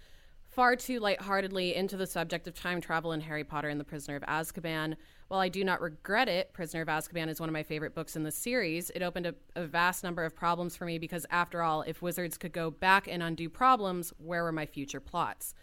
far 0.54 0.76
too 0.76 1.00
lightheartedly 1.00 1.74
into 1.74 1.96
the 1.96 2.06
subject 2.06 2.46
of 2.46 2.54
time 2.54 2.80
travel 2.80 3.12
in 3.12 3.20
Harry 3.20 3.42
Potter 3.42 3.68
and 3.68 3.80
the 3.80 3.84
Prisoner 3.84 4.16
of 4.16 4.22
Azkaban. 4.22 4.94
While 5.28 5.40
I 5.40 5.48
do 5.48 5.64
not 5.64 5.80
regret 5.80 6.28
it, 6.28 6.52
Prisoner 6.52 6.82
of 6.82 6.88
Azkaban 6.88 7.28
is 7.28 7.40
one 7.40 7.48
of 7.48 7.52
my 7.52 7.62
favorite 7.62 7.94
books 7.94 8.14
in 8.14 8.22
the 8.22 8.30
series. 8.30 8.90
It 8.90 9.02
opened 9.02 9.26
a, 9.26 9.34
a 9.56 9.66
vast 9.66 10.04
number 10.04 10.24
of 10.24 10.36
problems 10.36 10.76
for 10.76 10.84
me 10.84 10.98
because, 10.98 11.24
after 11.30 11.62
all, 11.62 11.82
if 11.82 12.02
wizards 12.02 12.36
could 12.36 12.52
go 12.52 12.70
back 12.70 13.08
and 13.08 13.22
undo 13.22 13.48
problems, 13.48 14.12
where 14.18 14.44
were 14.44 14.52
my 14.52 14.66
future 14.66 15.00
plots? 15.00 15.54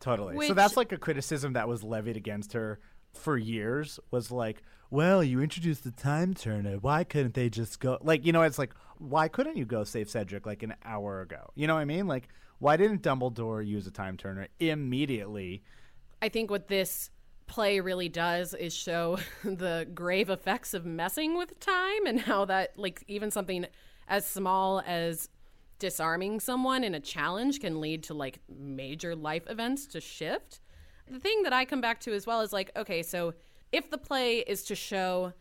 Totally. 0.00 0.36
Which, 0.36 0.48
so 0.48 0.54
that's 0.54 0.76
like 0.76 0.92
a 0.92 0.98
criticism 0.98 1.54
that 1.54 1.66
was 1.66 1.82
levied 1.82 2.16
against 2.16 2.52
her 2.52 2.78
for 3.14 3.36
years 3.36 3.98
was 4.10 4.30
like, 4.30 4.62
well, 4.90 5.22
you 5.22 5.40
introduced 5.40 5.84
the 5.84 5.92
time 5.92 6.34
turner. 6.34 6.76
Why 6.76 7.04
couldn't 7.04 7.34
they 7.34 7.48
just 7.48 7.80
go? 7.80 7.98
Like, 8.02 8.24
you 8.24 8.32
know, 8.32 8.42
it's 8.42 8.58
like, 8.58 8.74
why 8.98 9.28
couldn't 9.28 9.56
you 9.56 9.64
go 9.64 9.84
save 9.84 10.10
Cedric 10.10 10.46
like 10.46 10.62
an 10.62 10.74
hour 10.84 11.22
ago? 11.22 11.50
You 11.54 11.66
know 11.66 11.74
what 11.74 11.80
I 11.80 11.86
mean? 11.86 12.06
Like, 12.06 12.28
why 12.58 12.76
didn't 12.76 13.02
Dumbledore 13.02 13.66
use 13.66 13.86
a 13.86 13.90
time 13.90 14.16
turner 14.16 14.48
immediately? 14.58 15.62
I 16.20 16.28
think 16.28 16.50
what 16.50 16.68
this 16.68 17.10
play 17.50 17.80
really 17.80 18.08
does 18.08 18.54
is 18.54 18.72
show 18.72 19.18
the 19.44 19.86
grave 19.92 20.30
effects 20.30 20.72
of 20.72 20.86
messing 20.86 21.36
with 21.36 21.58
time 21.60 22.06
and 22.06 22.20
how 22.20 22.44
that, 22.46 22.78
like, 22.78 23.04
even 23.08 23.30
something 23.30 23.66
as 24.08 24.24
small 24.24 24.82
as 24.86 25.28
disarming 25.78 26.38
someone 26.38 26.84
in 26.84 26.94
a 26.94 27.00
challenge 27.00 27.58
can 27.60 27.80
lead 27.80 28.02
to 28.04 28.14
like 28.14 28.38
major 28.48 29.16
life 29.16 29.44
events 29.48 29.86
to 29.86 30.00
shift. 30.00 30.60
The 31.10 31.18
thing 31.18 31.42
that 31.42 31.52
I 31.52 31.64
come 31.64 31.80
back 31.80 32.00
to 32.00 32.12
as 32.12 32.26
well 32.26 32.42
is 32.42 32.52
like, 32.52 32.70
okay, 32.76 33.02
so 33.02 33.34
if 33.72 33.90
the 33.90 33.98
play 33.98 34.38
is 34.38 34.62
to 34.64 34.74
show 34.76 35.32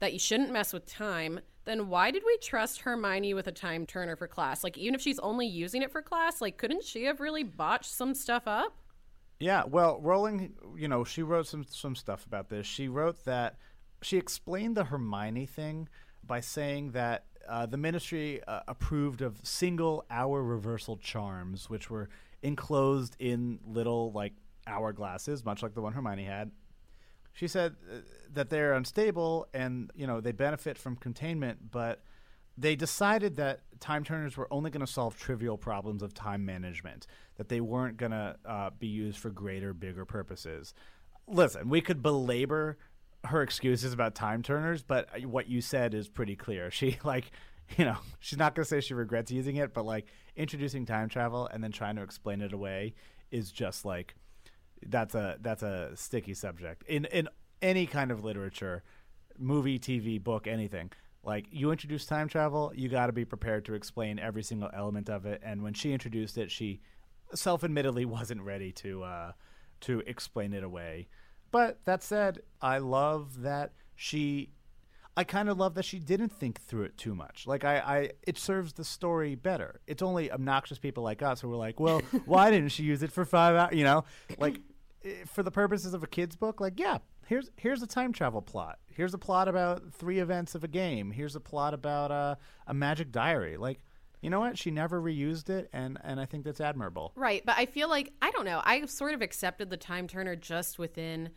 that 0.00 0.12
you 0.12 0.18
shouldn't 0.18 0.52
mess 0.52 0.72
with 0.72 0.86
time, 0.86 1.40
then 1.66 1.88
why 1.88 2.10
did 2.10 2.22
we 2.24 2.36
trust 2.38 2.80
Hermione 2.80 3.34
with 3.34 3.46
a 3.46 3.52
time 3.52 3.84
turner 3.84 4.16
for 4.16 4.26
class? 4.26 4.64
Like, 4.64 4.78
even 4.78 4.94
if 4.94 5.00
she's 5.00 5.18
only 5.18 5.46
using 5.46 5.82
it 5.82 5.92
for 5.92 6.00
class, 6.02 6.40
like, 6.40 6.56
couldn't 6.56 6.84
she 6.84 7.04
have 7.04 7.20
really 7.20 7.42
botched 7.42 7.92
some 7.92 8.14
stuff 8.14 8.44
up? 8.46 8.74
Yeah, 9.40 9.64
well, 9.66 10.00
Rowling, 10.00 10.54
you 10.76 10.88
know, 10.88 11.04
she 11.04 11.22
wrote 11.22 11.46
some 11.46 11.64
some 11.68 11.94
stuff 11.94 12.26
about 12.26 12.48
this. 12.48 12.66
She 12.66 12.88
wrote 12.88 13.24
that 13.24 13.56
she 14.02 14.16
explained 14.16 14.76
the 14.76 14.84
Hermione 14.84 15.46
thing 15.46 15.88
by 16.24 16.40
saying 16.40 16.92
that 16.92 17.24
uh, 17.48 17.66
the 17.66 17.76
ministry 17.76 18.42
uh, 18.46 18.60
approved 18.68 19.22
of 19.22 19.40
single 19.42 20.04
hour 20.10 20.42
reversal 20.42 20.96
charms, 20.96 21.70
which 21.70 21.88
were 21.88 22.08
enclosed 22.42 23.16
in 23.18 23.58
little 23.64 24.12
like 24.12 24.34
hourglasses, 24.66 25.44
much 25.44 25.62
like 25.62 25.74
the 25.74 25.80
one 25.80 25.92
Hermione 25.92 26.24
had. 26.24 26.50
She 27.32 27.46
said 27.46 27.76
uh, 27.90 27.98
that 28.32 28.50
they're 28.50 28.74
unstable 28.74 29.46
and 29.54 29.90
you 29.94 30.06
know 30.06 30.20
they 30.20 30.32
benefit 30.32 30.76
from 30.76 30.96
containment, 30.96 31.70
but 31.70 32.02
they 32.58 32.74
decided 32.74 33.36
that 33.36 33.60
time 33.78 34.02
turners 34.02 34.36
were 34.36 34.48
only 34.50 34.70
going 34.70 34.84
to 34.84 34.92
solve 34.92 35.16
trivial 35.16 35.56
problems 35.56 36.02
of 36.02 36.12
time 36.12 36.44
management, 36.44 37.06
that 37.36 37.48
they 37.48 37.60
weren't 37.60 37.96
going 37.96 38.10
to 38.10 38.36
uh, 38.44 38.70
be 38.78 38.88
used 38.88 39.18
for 39.18 39.30
greater, 39.30 39.72
bigger 39.72 40.04
purposes. 40.04 40.74
Listen, 41.28 41.68
we 41.68 41.80
could 41.80 42.02
belabor 42.02 42.76
her 43.24 43.42
excuses 43.42 43.92
about 43.92 44.14
time 44.14 44.42
turners, 44.42 44.82
but 44.82 45.08
what 45.24 45.48
you 45.48 45.60
said 45.60 45.94
is 45.94 46.08
pretty 46.08 46.34
clear. 46.34 46.70
She 46.78 46.98
like, 47.04 47.30
you 47.76 47.84
know, 47.84 47.98
she's 48.18 48.38
not 48.38 48.54
going 48.54 48.64
to 48.64 48.68
say 48.68 48.80
she 48.80 48.94
regrets 48.94 49.30
using 49.30 49.56
it, 49.56 49.72
but 49.72 49.84
like 49.84 50.06
introducing 50.36 50.84
time 50.84 51.08
travel 51.08 51.48
and 51.52 51.62
then 51.62 51.70
trying 51.70 51.96
to 51.96 52.02
explain 52.02 52.40
it 52.40 52.52
away 52.52 52.94
is 53.30 53.52
just 53.52 53.84
like 53.84 54.14
that's 54.86 55.14
a 55.14 55.36
that's 55.40 55.62
a 55.62 55.90
sticky 55.94 56.34
subject 56.34 56.82
in 56.84 57.04
in 57.06 57.28
any 57.60 57.86
kind 57.86 58.10
of 58.10 58.24
literature, 58.24 58.82
movie, 59.38 59.78
TV, 59.78 60.22
book, 60.22 60.46
anything. 60.46 60.90
Like 61.28 61.44
you 61.50 61.70
introduce 61.70 62.06
time 62.06 62.26
travel, 62.26 62.72
you 62.74 62.88
got 62.88 63.08
to 63.08 63.12
be 63.12 63.26
prepared 63.26 63.66
to 63.66 63.74
explain 63.74 64.18
every 64.18 64.42
single 64.42 64.70
element 64.74 65.10
of 65.10 65.26
it. 65.26 65.42
And 65.44 65.62
when 65.62 65.74
she 65.74 65.92
introduced 65.92 66.38
it, 66.38 66.50
she 66.50 66.80
self-admittedly 67.34 68.04
wasn't 68.06 68.40
ready 68.40 68.72
to 68.72 69.02
uh, 69.02 69.32
to 69.82 70.00
explain 70.06 70.54
it 70.54 70.64
away. 70.64 71.08
But 71.50 71.84
that 71.84 72.02
said, 72.02 72.40
I 72.62 72.78
love 72.78 73.42
that 73.42 73.72
she. 73.94 74.50
I 75.18 75.24
kind 75.24 75.50
of 75.50 75.58
love 75.58 75.74
that 75.74 75.84
she 75.84 75.98
didn't 75.98 76.30
think 76.30 76.60
through 76.60 76.84
it 76.84 76.96
too 76.96 77.12
much. 77.14 77.44
Like 77.46 77.64
I, 77.64 77.78
I, 77.78 78.10
it 78.24 78.38
serves 78.38 78.72
the 78.72 78.84
story 78.84 79.34
better. 79.34 79.80
It's 79.88 80.00
only 80.00 80.30
obnoxious 80.30 80.78
people 80.78 81.02
like 81.02 81.22
us 81.22 81.40
who 81.40 81.52
are 81.52 81.56
like, 81.56 81.80
well, 81.80 82.00
why 82.24 82.52
didn't 82.52 82.68
she 82.68 82.84
use 82.84 83.02
it 83.02 83.10
for 83.12 83.24
five 83.24 83.56
hours? 83.56 83.74
You 83.74 83.84
know, 83.84 84.04
like 84.38 84.60
eh, 85.04 85.24
for 85.26 85.42
the 85.42 85.50
purposes 85.50 85.92
of 85.92 86.02
a 86.02 86.06
kid's 86.06 86.36
book, 86.36 86.60
like 86.60 86.80
yeah, 86.80 86.98
here's 87.28 87.50
here's 87.56 87.82
a 87.82 87.86
time 87.86 88.12
travel 88.12 88.42
plot. 88.42 88.78
Here's 88.86 89.14
a 89.14 89.18
plot 89.18 89.48
about 89.48 89.92
three 89.92 90.18
events 90.18 90.54
of 90.54 90.64
a 90.64 90.68
game. 90.68 91.10
Here's 91.10 91.36
a 91.36 91.40
plot 91.40 91.74
about 91.74 92.10
uh, 92.10 92.34
a 92.66 92.74
magic 92.74 93.12
diary. 93.12 93.56
Like 93.56 93.80
you 94.22 94.30
know 94.30 94.40
what? 94.40 94.58
She 94.58 94.70
never 94.70 95.00
reused 95.00 95.50
it, 95.50 95.68
and 95.72 95.98
and 96.02 96.18
I 96.18 96.24
think 96.24 96.44
that's 96.44 96.60
admirable. 96.60 97.12
Right, 97.14 97.44
but 97.44 97.56
I 97.56 97.66
feel 97.66 97.88
like 97.88 98.12
I 98.20 98.30
don't 98.30 98.44
know. 98.44 98.60
I 98.64 98.84
sort 98.86 99.14
of 99.14 99.22
accepted 99.22 99.70
the 99.70 99.76
time 99.76 100.08
turner 100.08 100.34
just 100.34 100.78
within 100.78 101.30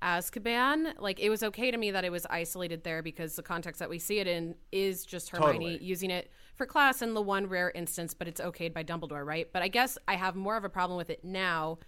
Azkaban. 0.00 0.94
Like 0.98 1.20
it 1.20 1.28
was 1.30 1.42
okay 1.42 1.70
to 1.70 1.76
me 1.76 1.90
that 1.90 2.04
it 2.04 2.12
was 2.12 2.24
isolated 2.26 2.84
there 2.84 3.02
because 3.02 3.34
the 3.34 3.42
context 3.42 3.80
that 3.80 3.90
we 3.90 3.98
see 3.98 4.20
it 4.20 4.26
in 4.26 4.54
is 4.70 5.04
just 5.04 5.30
Hermione 5.30 5.72
Totally. 5.72 5.84
using 5.84 6.10
it 6.10 6.30
for 6.54 6.64
class 6.64 7.02
in 7.02 7.14
the 7.14 7.22
one 7.22 7.48
rare 7.48 7.70
instance, 7.74 8.14
but 8.14 8.28
it's 8.28 8.40
okayed 8.40 8.72
by 8.72 8.84
Dumbledore, 8.84 9.26
right? 9.26 9.52
But 9.52 9.62
I 9.62 9.68
guess 9.68 9.98
I 10.06 10.14
have 10.14 10.36
more 10.36 10.56
of 10.56 10.64
a 10.64 10.68
problem 10.68 10.96
with 10.96 11.10
it 11.10 11.24
now, 11.24 11.78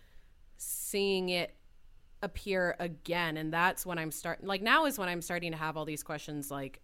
seeing 0.58 1.28
it 1.30 1.54
appear 2.22 2.76
again, 2.78 3.36
and 3.36 3.52
that's 3.52 3.84
when 3.86 3.98
I'm 3.98 4.10
starting. 4.10 4.46
Like 4.46 4.62
now 4.62 4.86
is 4.86 4.98
when 4.98 5.08
I'm 5.08 5.22
starting 5.22 5.52
to 5.52 5.58
have 5.58 5.76
all 5.76 5.84
these 5.84 6.02
questions, 6.02 6.50
like 6.50 6.80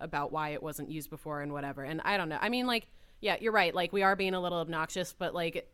about 0.00 0.32
why 0.32 0.50
it 0.50 0.62
wasn't 0.62 0.90
used 0.90 1.10
before 1.10 1.40
and 1.40 1.52
whatever. 1.52 1.82
And 1.84 2.00
I 2.04 2.16
don't 2.16 2.28
know. 2.28 2.38
I 2.40 2.48
mean, 2.48 2.66
like, 2.66 2.86
yeah, 3.20 3.36
you're 3.40 3.52
right. 3.52 3.74
Like 3.74 3.92
we 3.92 4.02
are 4.02 4.16
being 4.16 4.34
a 4.34 4.40
little 4.40 4.58
obnoxious, 4.58 5.14
but 5.16 5.34
like, 5.34 5.70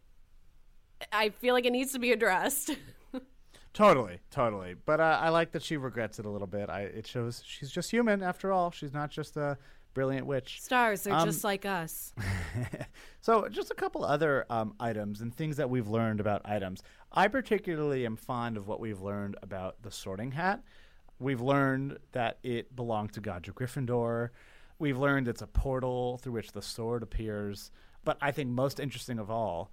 I 1.12 1.30
feel 1.30 1.55
like 1.55 1.64
it 1.64 1.72
needs 1.72 1.92
to 1.92 1.98
be 1.98 2.12
addressed. 2.12 2.70
Totally, 3.72 4.18
totally. 4.32 4.74
But 4.84 4.98
uh, 5.01 5.18
I 5.22 5.28
like 5.28 5.53
that 5.53 5.62
she 5.62 5.76
regrets 5.76 6.18
it 6.18 6.26
a 6.26 6.28
little 6.28 6.48
bit. 6.48 6.68
I 6.68 6.80
it 6.82 7.07
shows 7.07 7.40
she's 7.46 7.70
just 7.70 7.88
human 7.88 8.20
after 8.20 8.51
all. 8.51 8.72
She's 8.72 8.92
not 8.92 9.11
just 9.12 9.36
a 9.36 9.57
brilliant 9.94 10.26
witch. 10.26 10.61
Stars, 10.61 11.03
they're 11.03 11.14
Um, 11.14 11.24
just 11.24 11.44
like 11.44 11.64
us. 11.64 12.12
So, 13.22 13.48
just 13.48 13.70
a 13.70 13.74
couple 13.74 14.03
other 14.03 14.46
um, 14.48 14.74
items 14.80 15.20
and 15.20 15.32
things 15.32 15.59
that 15.59 15.68
we've 15.68 15.86
learned 15.86 16.20
about 16.20 16.40
items. 16.46 16.82
I 17.13 17.27
particularly 17.29 18.07
am 18.07 18.17
fond 18.17 18.57
of 18.57 18.69
what 18.69 18.79
we've 18.79 19.01
learned 19.01 19.37
about 19.43 19.83
the 19.83 19.91
Sorting 19.91 20.33
Hat. 20.33 20.63
We've 21.19 21.41
learned 21.41 21.99
that 22.13 22.39
it 22.43 22.75
belonged 22.75 23.13
to 23.15 23.21
Godric 23.21 23.57
Gryffindor. 23.57 24.31
We've 24.79 24.99
learned 24.99 25.27
it's 25.27 25.43
a 25.43 25.47
portal 25.47 26.19
through 26.19 26.35
which 26.35 26.53
the 26.53 26.63
sword 26.63 27.03
appears. 27.03 27.73
But 28.05 28.17
I 28.21 28.31
think 28.31 28.51
most 28.51 28.79
interesting 28.79 29.19
of 29.19 29.31
all 29.31 29.71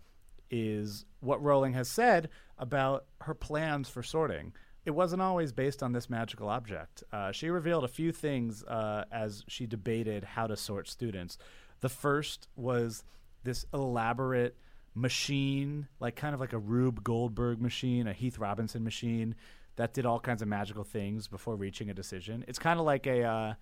is 0.50 1.06
what 1.20 1.42
Rowling 1.44 1.74
has 1.74 1.88
said 1.88 2.30
about 2.58 3.06
her 3.22 3.36
plans 3.36 3.88
for 3.88 4.02
sorting. 4.02 4.54
It 4.86 4.92
wasn't 4.92 5.22
always 5.22 5.52
based 5.52 5.84
on 5.84 5.92
this 5.92 6.10
magical 6.10 6.50
object. 6.50 7.04
Uh, 7.12 7.32
she 7.32 7.50
revealed 7.50 7.84
a 7.84 7.90
few 7.90 8.12
things 8.12 8.64
uh, 8.64 9.04
as 9.12 9.44
she 9.48 9.68
debated 9.68 10.24
how 10.24 10.48
to 10.48 10.58
sort 10.58 10.88
students. 10.88 11.38
The 11.82 11.90
first 11.90 12.48
was 12.56 13.04
this 13.44 13.66
elaborate 13.74 14.58
machine, 14.98 15.88
like 16.00 16.16
kind 16.16 16.34
of 16.34 16.39
like 16.39 16.54
a 16.54 16.58
Rube 16.58 17.04
Goldberg 17.04 17.62
machine, 17.62 18.08
a 18.08 18.14
Heath 18.14 18.39
Robinson 18.39 18.84
machine 18.84 19.36
that 19.76 19.93
did 19.93 20.06
all 20.06 20.20
kinds 20.20 20.41
of 20.41 20.48
magical 20.48 20.84
things 20.84 21.28
before 21.28 21.56
reaching 21.56 21.89
a 21.89 21.93
decision. 21.93 22.43
It's 22.48 22.58
kind 22.58 22.80
of 22.80 22.86
like 22.86 23.06
a, 23.06 23.24
uh, 23.24 23.54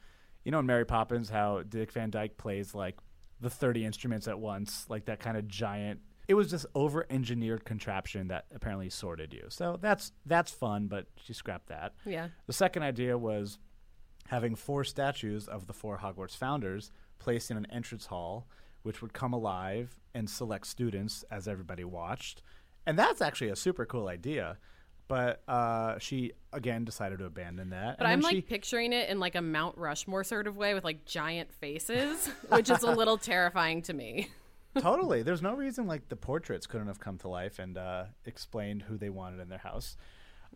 you 0.44 0.52
know, 0.52 0.60
in 0.60 0.66
Mary 0.66 0.86
Poppins, 0.86 1.30
how 1.30 1.64
Dick 1.68 1.92
Van 1.92 2.10
Dyke 2.10 2.38
plays 2.38 2.74
like 2.74 2.98
the 3.42 3.50
30 3.50 3.86
instruments 3.86 4.28
at 4.28 4.40
once, 4.40 4.86
like 4.90 5.06
that 5.06 5.20
kind 5.20 5.36
of 5.36 5.48
giant. 5.48 6.00
It 6.28 6.36
was 6.36 6.50
this 6.50 6.66
over-engineered 6.74 7.66
contraption 7.66 8.30
that 8.30 8.46
apparently 8.56 8.90
sorted 8.90 9.34
you. 9.34 9.44
So 9.50 9.78
that's 9.80 10.14
that's 10.26 10.52
fun, 10.52 10.88
but 10.88 11.06
she 11.22 11.34
scrapped 11.34 11.68
that. 11.68 11.94
Yeah. 12.06 12.30
The 12.48 12.54
second 12.54 12.84
idea 12.84 13.18
was 13.18 13.60
having 14.28 14.56
four 14.56 14.84
statues 14.84 15.48
of 15.48 15.68
the 15.68 15.74
four 15.74 16.00
Hogwarts 16.00 16.36
founders 16.36 16.92
placed 17.20 17.52
in 17.52 17.58
an 17.58 17.68
entrance 17.72 18.08
hall, 18.08 18.48
which 18.86 19.02
would 19.02 19.14
come 19.14 19.34
alive 19.34 20.00
and 20.14 20.30
select 20.30 20.68
students 20.68 21.26
as 21.32 21.48
everybody 21.48 21.84
watched. 21.84 22.44
And 22.86 23.00
that's 23.00 23.20
actually 23.20 23.50
a 23.50 23.56
super 23.56 23.86
cool 23.86 24.08
idea. 24.08 24.58
But 25.08 25.42
uh, 25.48 25.98
she 26.00 26.34
again 26.54 26.86
decided 26.86 27.20
to 27.20 27.26
abandon 27.26 27.72
that. 27.72 27.98
But 27.98 28.08
I'm 28.08 28.22
like 28.22 28.36
she- 28.36 28.42
picturing 28.42 28.94
it 28.94 29.10
in 29.10 29.20
like 29.20 29.36
a 29.36 29.42
Mount 29.42 29.78
Rushmore 29.78 30.24
sort 30.24 30.48
of 30.48 30.56
way 30.56 30.74
with 30.74 30.84
like 30.84 31.06
giant 31.06 31.52
faces, 31.54 32.28
which 32.50 32.70
is 32.70 32.84
a 32.84 32.92
little 32.92 33.18
terrifying 33.18 33.82
to 33.84 33.94
me. 33.94 34.30
totally. 34.80 35.24
There's 35.24 35.42
no 35.42 35.56
reason 35.56 35.88
like 35.88 36.10
the 36.10 36.16
portraits 36.16 36.68
couldn't 36.68 36.88
have 36.88 37.00
come 37.00 37.18
to 37.20 37.28
life 37.28 37.60
and 37.60 37.78
uh, 37.78 38.06
explained 38.26 38.84
who 38.84 38.98
they 38.98 39.10
wanted 39.10 39.40
in 39.40 39.50
their 39.50 39.60
house. 39.60 39.98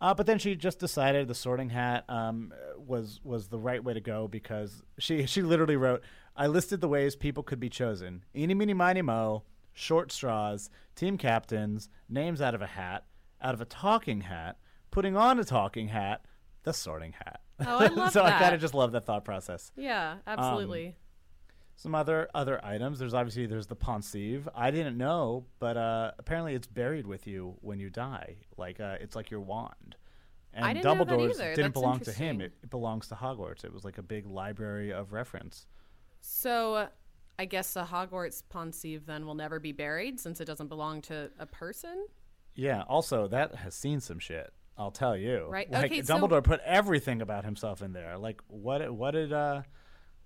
Uh, 0.01 0.13
but 0.13 0.25
then 0.25 0.39
she 0.39 0.55
just 0.55 0.79
decided 0.79 1.27
the 1.27 1.35
Sorting 1.35 1.69
Hat 1.69 2.05
um, 2.07 2.53
was 2.77 3.19
was 3.23 3.47
the 3.47 3.59
right 3.59 3.83
way 3.83 3.93
to 3.93 4.01
go 4.01 4.27
because 4.27 4.81
she 4.97 5.25
she 5.25 5.41
literally 5.41 5.75
wrote, 5.75 6.03
"I 6.39 6.47
listed 6.47 6.81
the 6.81 6.87
ways 6.87 7.15
people 7.15 7.43
could 7.43 7.59
be 7.59 7.69
chosen: 7.69 8.23
eeny, 8.35 8.55
meeny, 8.55 8.73
miny, 8.73 9.01
mo, 9.03 9.43
short 9.73 10.11
straws, 10.11 10.69
team 10.95 11.17
captains, 11.17 11.89
names 12.09 12.41
out 12.41 12.55
of 12.55 12.61
a 12.61 12.67
hat, 12.67 13.05
out 13.41 13.53
of 13.53 13.61
a 13.61 13.65
talking 13.65 14.21
hat, 14.21 14.57
putting 14.89 15.15
on 15.15 15.37
a 15.39 15.43
talking 15.43 15.89
hat, 15.89 16.25
the 16.63 16.73
Sorting 16.73 17.11
Hat." 17.13 17.41
Oh, 17.59 17.77
I 17.79 17.87
love 17.93 18.11
so 18.13 18.23
I 18.23 18.29
that. 18.31 18.41
kind 18.41 18.55
of 18.55 18.61
just 18.61 18.73
love 18.73 18.93
that 18.93 19.05
thought 19.05 19.25
process 19.25 19.71
Yeah, 19.75 20.15
absolutely. 20.25 20.95
some 21.75 21.93
other 21.93 22.29
other 22.33 22.63
items. 22.63 22.99
There's 22.99 23.13
obviously 23.13 23.45
there's 23.45 23.67
the 23.67 23.75
Ponsive. 23.75 24.47
I 24.55 24.71
didn't 24.71 24.97
know, 24.97 25.45
but 25.59 25.75
uh, 25.77 26.11
apparently 26.17 26.55
it's 26.55 26.67
buried 26.67 27.05
with 27.05 27.27
you 27.27 27.57
when 27.61 27.79
you 27.79 27.89
die. 27.89 28.37
Like 28.57 28.79
uh, 28.79 28.95
it's 29.01 29.15
like 29.15 29.29
your 29.29 29.41
wand. 29.41 29.97
And 30.53 30.65
I 30.65 30.73
didn't 30.73 30.85
know 30.85 31.03
that 31.05 31.07
Dumbledore's 31.09 31.37
didn't 31.37 31.55
That's 31.57 31.73
belong 31.73 31.99
to 31.99 32.11
him. 32.11 32.41
It, 32.41 32.53
it 32.63 32.69
belongs 32.71 33.07
to 33.09 33.15
Hogwarts. 33.15 33.63
It 33.63 33.71
was 33.71 33.85
like 33.85 33.97
a 33.99 34.01
big 34.01 34.25
library 34.25 34.91
of 34.91 35.13
reference. 35.13 35.67
So 36.21 36.87
I 37.37 37.45
guess 37.45 37.73
the 37.73 37.83
Hogwarts 37.83 38.43
Ponsive 38.49 39.05
then 39.05 39.25
will 39.25 39.35
never 39.35 39.59
be 39.59 39.71
buried 39.71 40.19
since 40.19 40.41
it 40.41 40.45
doesn't 40.45 40.67
belong 40.67 41.01
to 41.03 41.31
a 41.39 41.45
person. 41.45 42.05
Yeah. 42.55 42.83
Also, 42.89 43.27
that 43.27 43.55
has 43.55 43.75
seen 43.75 43.99
some 44.01 44.19
shit. 44.19 44.51
I'll 44.77 44.91
tell 44.91 45.15
you. 45.15 45.47
Right, 45.49 45.69
Like 45.69 45.91
okay, 45.91 46.01
so- 46.01 46.15
Dumbledore 46.17 46.43
put 46.43 46.61
everything 46.65 47.21
about 47.21 47.43
himself 47.45 47.81
in 47.81 47.93
there. 47.93 48.17
Like 48.17 48.41
what? 48.47 48.89
What 48.93 49.11
did? 49.11 49.33
uh 49.33 49.63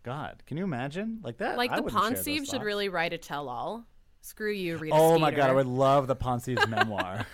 God, 0.03 0.43
can 0.45 0.57
you 0.57 0.63
imagine? 0.65 1.19
Like 1.23 1.37
that? 1.37 1.57
Like 1.57 1.71
I 1.71 1.77
the 1.77 1.83
Ponsieve 1.83 2.45
should 2.45 2.61
really 2.61 2.89
write 2.89 3.13
a 3.13 3.17
tell-all. 3.17 3.85
Screw 4.21 4.51
you, 4.51 4.77
Rita 4.77 4.95
Oh 4.95 5.17
my 5.17 5.31
god, 5.31 5.49
I 5.49 5.53
would 5.53 5.65
love 5.65 6.07
the 6.07 6.15
Poncieve's 6.15 6.67
memoir. 6.69 7.25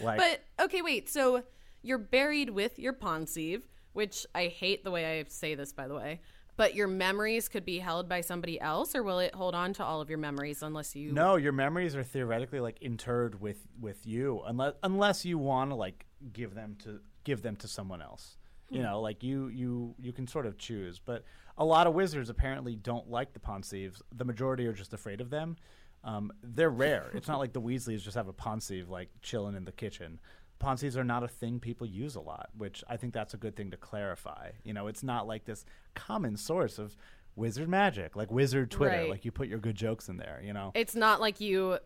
Like, 0.00 0.18
But 0.18 0.64
okay, 0.64 0.82
wait. 0.82 1.08
So 1.08 1.42
you're 1.82 1.98
buried 1.98 2.50
with 2.50 2.78
your 2.78 2.92
Ponsieve, 2.92 3.66
which 3.92 4.26
I 4.34 4.46
hate 4.46 4.84
the 4.84 4.90
way 4.90 5.20
I 5.20 5.24
say 5.28 5.54
this, 5.54 5.72
by 5.72 5.86
the 5.86 5.94
way. 5.94 6.20
But 6.56 6.74
your 6.74 6.86
memories 6.88 7.48
could 7.48 7.64
be 7.64 7.78
held 7.78 8.08
by 8.08 8.20
somebody 8.20 8.60
else, 8.60 8.94
or 8.94 9.02
will 9.02 9.18
it 9.20 9.34
hold 9.34 9.54
on 9.54 9.72
to 9.74 9.84
all 9.84 10.00
of 10.00 10.08
your 10.10 10.18
memories 10.18 10.62
unless 10.62 10.94
you? 10.94 11.12
no, 11.12 11.36
your 11.36 11.52
memories 11.52 11.96
are 11.96 12.02
theoretically 12.02 12.60
like 12.60 12.78
interred 12.82 13.40
with 13.40 13.66
with 13.80 14.06
you, 14.06 14.42
unless 14.46 14.74
unless 14.82 15.24
you 15.24 15.38
want 15.38 15.70
to 15.70 15.74
like 15.74 16.04
give 16.32 16.54
them 16.54 16.76
to 16.84 17.00
give 17.24 17.42
them 17.42 17.56
to 17.56 17.68
someone 17.68 18.02
else. 18.02 18.36
You 18.68 18.78
Hmm. 18.78 18.84
know, 18.84 19.00
like 19.00 19.22
you 19.22 19.48
you 19.48 19.94
you 19.98 20.12
can 20.12 20.26
sort 20.26 20.46
of 20.46 20.58
choose, 20.58 20.98
but 20.98 21.24
a 21.58 21.64
lot 21.64 21.86
of 21.86 21.94
wizards 21.94 22.28
apparently 22.30 22.76
don't 22.76 23.10
like 23.10 23.32
the 23.32 23.40
Poncieves. 23.40 24.02
The 24.14 24.24
majority 24.24 24.66
are 24.66 24.72
just 24.72 24.92
afraid 24.92 25.20
of 25.20 25.30
them. 25.30 25.56
Um, 26.04 26.32
they're 26.42 26.68
rare. 26.70 27.10
it's 27.14 27.28
not 27.28 27.38
like 27.38 27.52
the 27.52 27.60
Weasleys 27.60 28.02
just 28.02 28.16
have 28.16 28.26
a 28.28 28.32
Poncieve 28.32 28.88
like 28.88 29.08
chilling 29.22 29.54
in 29.54 29.64
the 29.64 29.72
kitchen. 29.72 30.18
Poncieves 30.62 30.96
are 30.96 31.04
not 31.04 31.22
a 31.22 31.28
thing 31.28 31.60
people 31.60 31.86
use 31.86 32.14
a 32.14 32.20
lot, 32.20 32.48
which 32.56 32.82
I 32.88 32.96
think 32.96 33.12
that's 33.12 33.34
a 33.34 33.36
good 33.36 33.56
thing 33.56 33.70
to 33.72 33.76
clarify. 33.76 34.52
You 34.64 34.72
know, 34.72 34.86
it's 34.86 35.02
not 35.02 35.26
like 35.26 35.44
this 35.44 35.64
common 35.94 36.36
source 36.36 36.78
of 36.78 36.96
wizard 37.36 37.68
magic, 37.68 38.14
like 38.16 38.30
wizard 38.30 38.70
Twitter, 38.70 38.96
Right. 38.96 39.10
like 39.10 39.24
you 39.24 39.32
put 39.32 39.48
your 39.48 39.58
good 39.58 39.74
jokes 39.74 40.08
in 40.08 40.16
there. 40.16 40.40
You 40.44 40.52
know, 40.52 40.70
It's 40.74 40.94
not 40.94 41.20
like 41.20 41.40
you, 41.40 41.78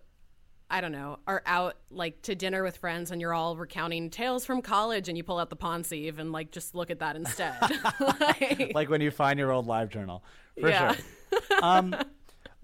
I 0.68 0.80
don't 0.80 0.92
know, 0.92 1.18
are 1.26 1.42
out 1.46 1.76
like 1.90 2.20
to 2.22 2.34
dinner 2.34 2.62
with 2.62 2.76
friends 2.76 3.10
and 3.10 3.20
you're 3.20 3.32
all 3.34 3.56
recounting 3.56 4.10
tales 4.10 4.44
from 4.44 4.60
college 4.62 5.08
and 5.08 5.16
you 5.16 5.22
pull 5.24 5.38
out 5.38 5.48
the 5.50 5.56
Ponsieve 5.56 6.18
and 6.18 6.30
like 6.32 6.50
just 6.50 6.74
look 6.74 6.90
at 6.90 6.98
that 6.98 7.16
instead. 7.16 7.54
like, 8.20 8.72
like 8.74 8.90
when 8.90 9.00
you 9.00 9.10
find 9.10 9.38
your 9.38 9.52
old 9.52 9.66
live 9.66 9.88
journal, 9.88 10.22
for 10.60 10.68
Yeah. 10.68 10.92
sure. 10.94 11.04
Um, 11.62 11.94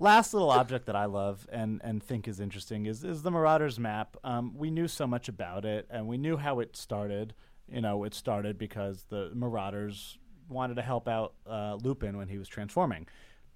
last 0.02 0.34
little 0.34 0.50
object 0.50 0.86
that 0.86 0.96
I 0.96 1.04
love 1.04 1.46
and, 1.50 1.80
and 1.84 2.02
think 2.02 2.26
is 2.26 2.40
interesting 2.40 2.86
is 2.86 3.04
is 3.04 3.22
the 3.22 3.30
Marauders 3.30 3.78
map. 3.78 4.16
Um, 4.24 4.52
we 4.56 4.70
knew 4.70 4.88
so 4.88 5.06
much 5.06 5.28
about 5.28 5.64
it, 5.64 5.86
and 5.90 6.06
we 6.06 6.18
knew 6.18 6.36
how 6.36 6.60
it 6.60 6.76
started. 6.76 7.34
You 7.68 7.80
know, 7.80 8.04
it 8.04 8.12
started 8.12 8.58
because 8.58 9.04
the 9.08 9.30
Marauders 9.34 10.18
wanted 10.48 10.74
to 10.74 10.82
help 10.82 11.08
out 11.08 11.34
uh, 11.46 11.78
Lupin 11.82 12.16
when 12.16 12.28
he 12.28 12.36
was 12.36 12.48
transforming. 12.48 13.06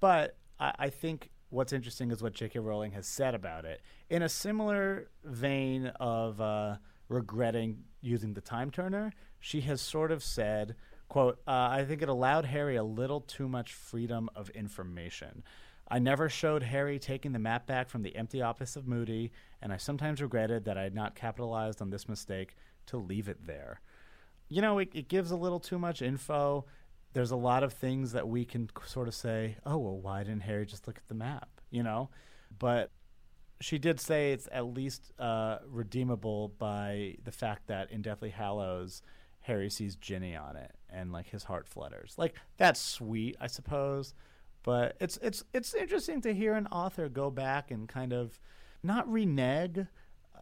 But 0.01 0.36
I, 0.59 0.72
I 0.78 0.88
think 0.88 1.30
what's 1.51 1.72
interesting 1.72 2.11
is 2.11 2.22
what 2.22 2.32
J.K. 2.32 2.61
Rowling 2.61 2.92
has 2.92 3.07
said 3.07 3.34
about 3.34 3.64
it. 3.64 3.82
In 4.09 4.22
a 4.22 4.28
similar 4.28 5.11
vein 5.24 5.88
of 6.01 6.40
uh, 6.40 6.76
regretting 7.09 7.78
using 8.01 8.34
the 8.34 8.40
time 8.40 8.70
turner, 8.70 9.12
she 9.40 9.61
has 9.62 9.80
sort 9.80 10.12
of 10.12 10.22
said, 10.22 10.76
quote, 11.09 11.40
uh, 11.47 11.68
I 11.70 11.84
think 11.84 12.03
it 12.03 12.09
allowed 12.09 12.47
Harry 12.47 12.76
a 12.76 12.84
little 12.84 13.20
too 13.20 13.49
much 13.49 13.74
freedom 13.74 14.30
of 14.34 14.49
information. 14.51 15.42
I 15.89 15.99
never 15.99 16.28
showed 16.28 16.64
Harry 16.64 16.99
taking 16.99 17.32
the 17.32 17.39
map 17.39 17.66
back 17.66 17.89
from 17.89 18.03
the 18.03 18.16
empty 18.16 18.43
office 18.43 18.76
of 18.76 18.89
Moody, 18.89 19.30
and 19.62 19.72
I 19.72 19.76
sometimes 19.76 20.20
regretted 20.20 20.64
that 20.64 20.76
I 20.76 20.82
had 20.82 20.95
not 20.95 21.14
capitalized 21.14 21.80
on 21.80 21.91
this 21.91 22.09
mistake 22.09 22.57
to 22.87 22.97
leave 22.97 23.28
it 23.28 23.47
there. 23.47 23.80
You 24.49 24.62
know, 24.62 24.78
it, 24.78 24.91
it 24.95 25.09
gives 25.09 25.30
a 25.30 25.37
little 25.37 25.61
too 25.61 25.78
much 25.78 26.03
info. 26.03 26.66
There's 27.12 27.30
a 27.30 27.37
lot 27.37 27.62
of 27.62 27.72
things 27.72 28.12
that 28.12 28.28
we 28.28 28.45
can 28.45 28.68
sort 28.84 29.09
of 29.09 29.14
say, 29.14 29.57
oh, 29.64 29.78
well, 29.78 29.99
why 29.99 30.24
didn't 30.24 30.43
Harry 30.43 30.66
just 30.66 30.87
look 30.87 30.99
at 30.99 31.09
the 31.09 31.14
map? 31.14 31.49
You 31.70 31.82
know? 31.82 32.11
But 32.59 32.91
she 33.61 33.78
did 33.78 34.01
say 34.01 34.32
it's 34.32 34.49
at 34.53 34.66
least 34.66 35.12
uh, 35.18 35.59
redeemable 35.66 36.49
by 36.59 37.16
the 37.24 37.32
fact 37.32 37.68
that 37.68 37.91
in 37.91 38.03
Deathly 38.03 38.30
Hallows, 38.30 39.03
Harry 39.41 39.70
sees 39.70 39.97
Ginny 39.97 40.34
on 40.37 40.57
it 40.57 40.72
and 40.91 41.12
like 41.12 41.28
his 41.28 41.45
heart 41.45 41.68
flutters. 41.68 42.14
Like 42.18 42.34
that's 42.57 42.80
sweet, 42.80 43.37
I 43.41 43.47
suppose. 43.47 44.12
But 44.66 44.96
it's 45.00 45.16
it's 45.22 45.44
it's 45.54 45.74
interesting 45.74 46.20
to 46.22 46.34
hear 46.34 46.54
an 46.54 46.66
author 46.66 47.08
go 47.08 47.30
back 47.30 47.70
and 47.70 47.88
kind 47.88 48.12
of 48.12 48.38
not 48.82 49.10
renege. 49.10 49.86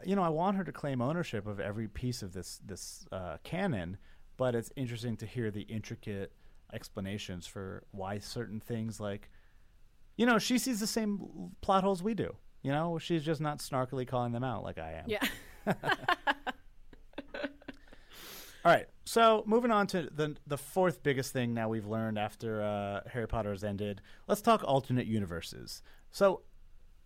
You 0.04 0.16
know, 0.16 0.22
I 0.22 0.30
want 0.30 0.56
her 0.56 0.64
to 0.64 0.72
claim 0.72 1.00
ownership 1.02 1.46
of 1.46 1.60
every 1.60 1.86
piece 1.88 2.22
of 2.22 2.32
this 2.32 2.58
this 2.64 3.06
uh, 3.12 3.36
canon, 3.44 3.98
but 4.38 4.54
it's 4.54 4.72
interesting 4.76 5.16
to 5.18 5.26
hear 5.26 5.50
the 5.50 5.60
intricate 5.62 6.32
explanations 6.72 7.46
for 7.46 7.84
why 7.92 8.18
certain 8.18 8.60
things 8.60 8.98
like 8.98 9.30
you 10.16 10.26
know, 10.26 10.38
she 10.38 10.58
sees 10.58 10.80
the 10.80 10.86
same 10.86 11.52
plot 11.60 11.84
holes 11.84 12.02
we 12.02 12.14
do. 12.14 12.34
You 12.62 12.72
know, 12.72 12.98
she's 12.98 13.24
just 13.24 13.42
not 13.42 13.58
snarkily 13.58 14.06
calling 14.06 14.32
them 14.32 14.44
out 14.44 14.62
like 14.62 14.78
I 14.78 14.92
am. 14.92 15.04
yeah. 15.06 15.26
All 18.64 18.72
right. 18.72 18.86
So 19.04 19.42
moving 19.46 19.70
on 19.70 19.86
to 19.88 20.08
the 20.10 20.36
the 20.46 20.56
fourth 20.56 21.02
biggest 21.02 21.32
thing 21.32 21.52
now 21.52 21.68
we've 21.68 21.86
learned 21.86 22.18
after 22.18 22.62
uh, 22.62 23.00
Harry 23.10 23.28
Potter 23.28 23.50
has 23.50 23.62
ended. 23.62 24.00
Let's 24.26 24.40
talk 24.40 24.64
alternate 24.64 25.06
universes. 25.06 25.82
So, 26.10 26.42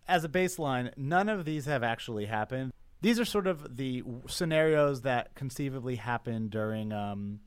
as 0.07 0.23
a 0.23 0.29
baseline, 0.29 0.95
none 0.97 1.27
of 1.27 1.45
these 1.45 1.65
have 1.65 1.83
actually 1.83 2.25
happened. 2.25 2.71
These 3.01 3.19
are 3.19 3.25
sort 3.25 3.47
of 3.47 3.77
the 3.77 4.03
scenarios 4.27 5.01
that 5.01 5.35
conceivably 5.35 5.95
happened 5.95 6.51
during 6.51 6.91
um, 6.93 7.39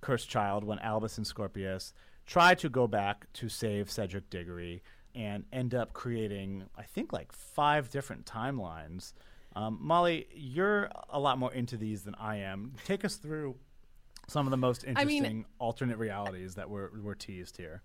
Cursed 0.00 0.28
Child 0.28 0.64
when 0.64 0.78
Albus 0.78 1.18
and 1.18 1.26
Scorpius 1.26 1.92
try 2.26 2.54
to 2.54 2.68
go 2.68 2.86
back 2.86 3.26
to 3.34 3.48
save 3.48 3.90
Cedric 3.90 4.30
Diggory 4.30 4.82
and 5.14 5.44
end 5.52 5.74
up 5.74 5.92
creating, 5.92 6.64
I 6.76 6.82
think, 6.82 7.12
like 7.12 7.32
five 7.32 7.90
different 7.90 8.26
timelines. 8.26 9.12
Um, 9.56 9.78
Molly, 9.80 10.26
you're 10.34 10.90
a 11.10 11.20
lot 11.20 11.38
more 11.38 11.52
into 11.52 11.76
these 11.76 12.02
than 12.02 12.14
I 12.16 12.38
am. 12.38 12.72
Take 12.84 13.04
us 13.04 13.16
through 13.16 13.56
some 14.26 14.46
of 14.46 14.50
the 14.50 14.56
most 14.56 14.84
I 14.84 15.04
mean- 15.04 15.18
interesting 15.18 15.44
alternate 15.58 15.98
realities 15.98 16.54
that 16.56 16.68
were, 16.68 16.92
were 17.02 17.14
teased 17.14 17.56
here. 17.56 17.82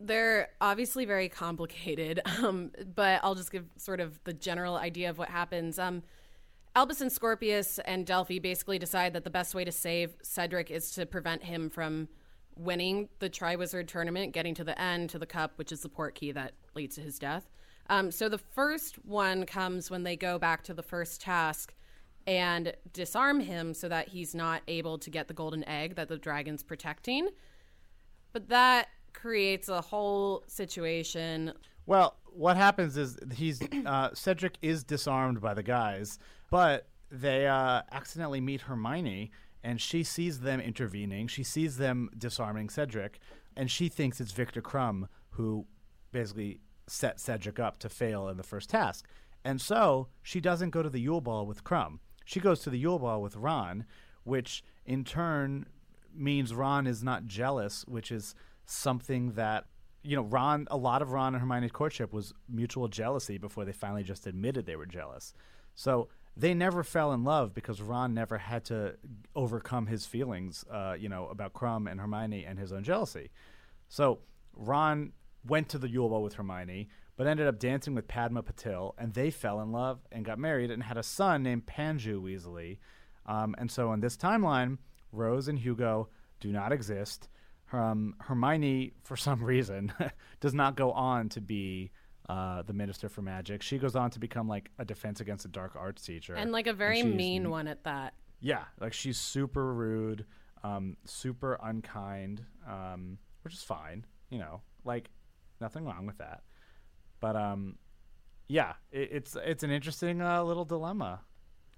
They're 0.00 0.50
obviously 0.60 1.06
very 1.06 1.28
complicated, 1.28 2.20
um, 2.42 2.70
but 2.94 3.20
I'll 3.22 3.34
just 3.34 3.50
give 3.50 3.64
sort 3.76 4.00
of 4.00 4.22
the 4.24 4.32
general 4.32 4.76
idea 4.76 5.10
of 5.10 5.18
what 5.18 5.28
happens. 5.28 5.78
Um, 5.78 6.02
Albus 6.76 7.00
and 7.00 7.10
Scorpius 7.10 7.80
and 7.80 8.06
Delphi 8.06 8.38
basically 8.38 8.78
decide 8.78 9.12
that 9.14 9.24
the 9.24 9.30
best 9.30 9.54
way 9.54 9.64
to 9.64 9.72
save 9.72 10.14
Cedric 10.22 10.70
is 10.70 10.92
to 10.92 11.06
prevent 11.06 11.42
him 11.42 11.70
from 11.70 12.08
winning 12.54 13.08
the 13.18 13.30
Triwizard 13.30 13.88
tournament, 13.88 14.32
getting 14.32 14.54
to 14.54 14.64
the 14.64 14.80
end 14.80 15.10
to 15.10 15.18
the 15.18 15.26
cup, 15.26 15.52
which 15.56 15.72
is 15.72 15.80
the 15.80 15.88
port 15.88 16.14
key 16.14 16.32
that 16.32 16.52
leads 16.74 16.96
to 16.96 17.00
his 17.00 17.18
death. 17.18 17.48
Um, 17.88 18.10
so 18.10 18.28
the 18.28 18.38
first 18.38 18.96
one 19.04 19.46
comes 19.46 19.90
when 19.90 20.02
they 20.02 20.16
go 20.16 20.38
back 20.38 20.62
to 20.64 20.74
the 20.74 20.82
first 20.82 21.20
task 21.20 21.74
and 22.26 22.74
disarm 22.92 23.40
him 23.40 23.72
so 23.72 23.88
that 23.88 24.08
he's 24.08 24.34
not 24.34 24.62
able 24.68 24.98
to 24.98 25.10
get 25.10 25.28
the 25.28 25.34
golden 25.34 25.66
egg 25.66 25.94
that 25.94 26.08
the 26.08 26.18
dragon's 26.18 26.62
protecting. 26.62 27.28
But 28.32 28.48
that 28.50 28.88
creates 29.14 29.68
a 29.68 29.80
whole 29.80 30.44
situation. 30.46 31.54
Well, 31.86 32.16
what 32.26 32.58
happens 32.58 32.98
is 32.98 33.18
he's 33.34 33.60
uh, 33.86 34.10
Cedric 34.12 34.58
is 34.60 34.84
disarmed 34.84 35.40
by 35.40 35.54
the 35.54 35.62
guys, 35.62 36.18
but 36.50 36.88
they 37.10 37.46
uh, 37.46 37.82
accidentally 37.90 38.42
meet 38.42 38.60
Hermione, 38.60 39.30
and 39.64 39.80
she 39.80 40.04
sees 40.04 40.40
them 40.40 40.60
intervening. 40.60 41.28
She 41.28 41.42
sees 41.42 41.78
them 41.78 42.10
disarming 42.16 42.68
Cedric, 42.68 43.18
and 43.56 43.70
she 43.70 43.88
thinks 43.88 44.20
it's 44.20 44.32
Viktor 44.32 44.60
Krum 44.60 45.08
who 45.30 45.66
basically 46.12 46.60
set 46.90 47.20
Cedric 47.20 47.58
up 47.58 47.78
to 47.80 47.88
fail 47.88 48.28
in 48.28 48.36
the 48.36 48.42
first 48.42 48.70
task. 48.70 49.06
And 49.44 49.60
so 49.60 50.08
she 50.22 50.40
doesn't 50.40 50.70
go 50.70 50.82
to 50.82 50.90
the 50.90 51.00
Yule 51.00 51.20
Ball 51.20 51.46
with 51.46 51.64
Krum. 51.64 51.98
She 52.24 52.40
goes 52.40 52.60
to 52.60 52.70
the 52.70 52.78
Yule 52.78 52.98
Ball 52.98 53.22
with 53.22 53.36
Ron, 53.36 53.84
which 54.24 54.62
in 54.84 55.04
turn 55.04 55.66
means 56.14 56.54
Ron 56.54 56.86
is 56.86 57.02
not 57.02 57.26
jealous, 57.26 57.84
which 57.86 58.10
is 58.10 58.34
something 58.66 59.32
that 59.32 59.66
you 60.02 60.16
know 60.16 60.22
Ron. 60.22 60.66
A 60.70 60.76
lot 60.76 61.02
of 61.02 61.12
Ron 61.12 61.34
and 61.34 61.40
Hermione's 61.40 61.72
courtship 61.72 62.12
was 62.12 62.34
mutual 62.48 62.88
jealousy 62.88 63.38
before 63.38 63.64
they 63.64 63.72
finally 63.72 64.02
just 64.02 64.26
admitted 64.26 64.66
they 64.66 64.76
were 64.76 64.86
jealous. 64.86 65.32
So 65.74 66.08
they 66.36 66.54
never 66.54 66.84
fell 66.84 67.12
in 67.12 67.24
love 67.24 67.54
because 67.54 67.82
Ron 67.82 68.14
never 68.14 68.38
had 68.38 68.64
to 68.66 68.96
overcome 69.34 69.86
his 69.86 70.06
feelings, 70.06 70.64
uh, 70.70 70.94
you 70.98 71.08
know, 71.08 71.26
about 71.28 71.52
Krum 71.52 71.90
and 71.90 72.00
Hermione 72.00 72.44
and 72.44 72.58
his 72.58 72.72
own 72.72 72.84
jealousy. 72.84 73.30
So 73.88 74.20
Ron 74.54 75.12
went 75.48 75.68
to 75.70 75.78
the 75.78 75.88
Yule 75.88 76.08
Ball 76.08 76.22
with 76.22 76.34
Hermione, 76.34 76.88
but 77.16 77.26
ended 77.26 77.46
up 77.46 77.58
dancing 77.58 77.94
with 77.94 78.06
Padma 78.06 78.42
Patil, 78.42 78.92
and 78.98 79.12
they 79.12 79.30
fell 79.30 79.60
in 79.60 79.72
love 79.72 80.00
and 80.12 80.24
got 80.24 80.38
married 80.38 80.70
and 80.70 80.82
had 80.82 80.96
a 80.96 81.02
son 81.02 81.42
named 81.42 81.66
Panju 81.66 82.22
Weasley. 82.22 82.78
Um, 83.26 83.54
and 83.58 83.70
so 83.70 83.92
in 83.92 84.00
this 84.00 84.16
timeline, 84.16 84.78
Rose 85.12 85.48
and 85.48 85.58
Hugo 85.58 86.08
do 86.40 86.52
not 86.52 86.72
exist. 86.72 87.28
Um, 87.72 88.14
Hermione, 88.20 88.92
for 89.04 89.16
some 89.26 89.42
reason, 89.42 89.92
does 90.40 90.54
not 90.54 90.76
go 90.76 90.92
on 90.92 91.28
to 91.30 91.40
be 91.40 91.90
uh, 92.28 92.62
the 92.62 92.72
Minister 92.72 93.08
for 93.08 93.22
Magic. 93.22 93.62
She 93.62 93.78
goes 93.78 93.96
on 93.96 94.10
to 94.10 94.18
become 94.20 94.48
like 94.48 94.70
a 94.78 94.84
Defense 94.84 95.20
Against 95.20 95.42
the 95.44 95.48
Dark 95.48 95.76
Arts 95.76 96.02
teacher, 96.04 96.34
And 96.34 96.52
like 96.52 96.66
a 96.66 96.72
very 96.74 97.02
mean 97.02 97.50
one 97.50 97.66
at 97.68 97.84
that. 97.84 98.14
yeah, 98.40 98.64
like 98.80 98.92
she's 98.92 99.18
super 99.18 99.72
rude, 99.74 100.24
um, 100.62 100.96
super 101.04 101.58
unkind, 101.62 102.44
um, 102.68 103.18
which 103.42 103.54
is 103.54 103.62
fine, 103.62 104.04
you 104.30 104.38
know, 104.38 104.60
like 104.84 105.08
nothing 105.60 105.84
wrong 105.84 106.06
with 106.06 106.18
that. 106.18 106.42
But 107.20 107.36
um, 107.36 107.76
yeah, 108.48 108.74
it, 108.90 109.10
it's 109.12 109.36
it's 109.44 109.62
an 109.62 109.70
interesting 109.70 110.20
uh, 110.20 110.42
little 110.42 110.64
dilemma. 110.64 111.20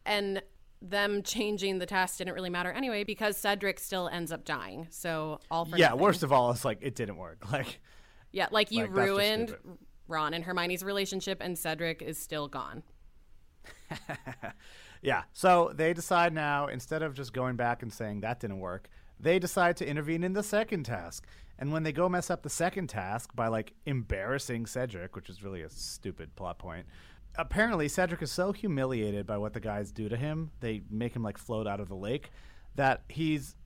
And 0.04 0.42
them 0.82 1.22
changing 1.22 1.78
the 1.78 1.86
task 1.86 2.18
didn't 2.18 2.34
really 2.34 2.50
matter 2.50 2.72
anyway 2.72 3.04
because 3.04 3.36
Cedric 3.36 3.78
still 3.78 4.08
ends 4.08 4.32
up 4.32 4.44
dying. 4.44 4.86
So 4.90 5.40
all 5.50 5.64
for 5.64 5.76
yeah. 5.76 5.88
nothing. 5.88 6.00
Worst 6.00 6.22
of 6.22 6.32
all, 6.32 6.50
it's 6.50 6.64
like 6.64 6.78
it 6.80 6.94
didn't 6.94 7.16
work. 7.16 7.38
Like 7.52 7.80
yeah, 8.32 8.46
like 8.50 8.70
you 8.70 8.82
Like, 8.82 8.92
ruined. 8.94 9.56
Ron 10.06 10.34
and 10.34 10.44
Hermione's 10.44 10.82
relationship, 10.82 11.38
and 11.40 11.56
Cedric 11.56 12.02
is 12.02 12.18
still 12.18 12.48
gone. 12.48 12.82
Yeah. 15.02 15.22
So 15.32 15.72
they 15.74 15.92
decide 15.92 16.32
now, 16.32 16.66
instead 16.66 17.02
of 17.02 17.14
just 17.14 17.32
going 17.32 17.56
back 17.56 17.82
and 17.82 17.92
saying 17.92 18.20
that 18.20 18.40
didn't 18.40 18.60
work, 18.60 18.88
they 19.18 19.38
decide 19.38 19.76
to 19.78 19.86
intervene 19.86 20.24
in 20.24 20.32
the 20.32 20.42
second 20.42 20.84
task. 20.84 21.26
And 21.61 21.72
when 21.72 21.82
they 21.82 21.92
go 21.92 22.08
mess 22.08 22.30
up 22.30 22.42
the 22.42 22.50
second 22.50 22.88
task 22.88 23.36
by 23.36 23.48
like 23.48 23.74
embarrassing 23.84 24.64
Cedric, 24.66 25.14
which 25.14 25.28
is 25.28 25.42
really 25.42 25.61
a 25.61 25.68
stupid 25.68 26.34
plot 26.34 26.58
point, 26.58 26.86
apparently 27.36 27.86
Cedric 27.86 28.22
is 28.22 28.32
so 28.32 28.52
humiliated 28.52 29.26
by 29.26 29.36
what 29.36 29.52
the 29.52 29.61
guys 29.61 29.92
do 29.92 30.08
to 30.08 30.16
him, 30.16 30.50
they 30.61 30.80
make 30.90 31.14
him 31.14 31.22
like 31.22 31.36
float 31.36 31.66
out 31.66 31.78
of 31.78 31.88
the 31.88 31.94
lake, 31.94 32.30
that 32.76 33.02
he's 33.11 33.56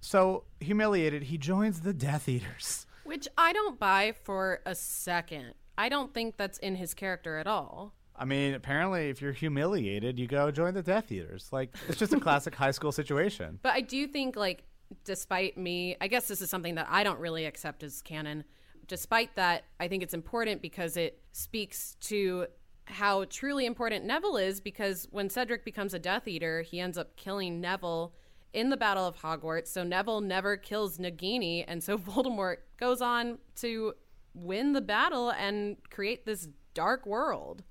so 0.00 0.44
humiliated 0.60 1.22
he 1.22 1.38
joins 1.38 1.80
the 1.80 1.94
Death 1.94 2.28
Eaters. 2.28 2.86
Which 3.04 3.28
I 3.38 3.52
don't 3.52 3.78
buy 3.78 4.14
for 4.24 4.60
a 4.66 4.74
second. 4.74 5.54
I 5.78 5.88
don't 5.88 6.12
think 6.12 6.36
that's 6.36 6.58
in 6.58 6.74
his 6.74 6.92
character 6.92 7.38
at 7.38 7.46
all. 7.46 7.94
I 8.16 8.24
mean, 8.24 8.54
apparently, 8.54 9.10
if 9.10 9.20
you're 9.20 9.32
humiliated, 9.32 10.18
you 10.18 10.26
go 10.26 10.50
join 10.50 10.74
the 10.74 10.82
Death 10.82 11.10
Eaters. 11.10 11.48
Like, 11.52 11.74
it's 11.88 11.98
just 11.98 12.12
a 12.12 12.20
classic 12.20 12.54
high 12.54 12.70
school 12.70 12.92
situation. 12.92 13.58
But 13.62 13.72
I 13.72 13.80
do 13.80 14.06
think, 14.06 14.36
like, 14.36 14.64
despite 15.04 15.56
me, 15.56 15.96
I 16.00 16.08
guess 16.08 16.28
this 16.28 16.40
is 16.40 16.50
something 16.50 16.74
that 16.76 16.86
I 16.90 17.04
don't 17.04 17.18
really 17.18 17.44
accept 17.44 17.82
as 17.82 18.02
canon. 18.02 18.44
Despite 18.86 19.34
that, 19.36 19.64
I 19.80 19.88
think 19.88 20.02
it's 20.02 20.14
important 20.14 20.62
because 20.62 20.96
it 20.96 21.22
speaks 21.32 21.96
to 22.02 22.46
how 22.86 23.24
truly 23.24 23.66
important 23.66 24.04
Neville 24.04 24.36
is. 24.36 24.60
Because 24.60 25.08
when 25.10 25.30
Cedric 25.30 25.64
becomes 25.64 25.94
a 25.94 25.98
Death 25.98 26.28
Eater, 26.28 26.62
he 26.62 26.80
ends 26.80 26.98
up 26.98 27.16
killing 27.16 27.60
Neville 27.60 28.14
in 28.52 28.70
the 28.70 28.76
Battle 28.76 29.06
of 29.06 29.16
Hogwarts. 29.16 29.68
So 29.68 29.82
Neville 29.82 30.20
never 30.20 30.56
kills 30.56 30.98
Nagini, 30.98 31.64
and 31.66 31.82
so 31.82 31.98
Voldemort 31.98 32.58
goes 32.78 33.02
on 33.02 33.38
to 33.56 33.94
win 34.34 34.72
the 34.72 34.80
battle 34.80 35.30
and 35.30 35.76
create 35.90 36.26
this 36.26 36.48
dark 36.74 37.06
world. 37.06 37.62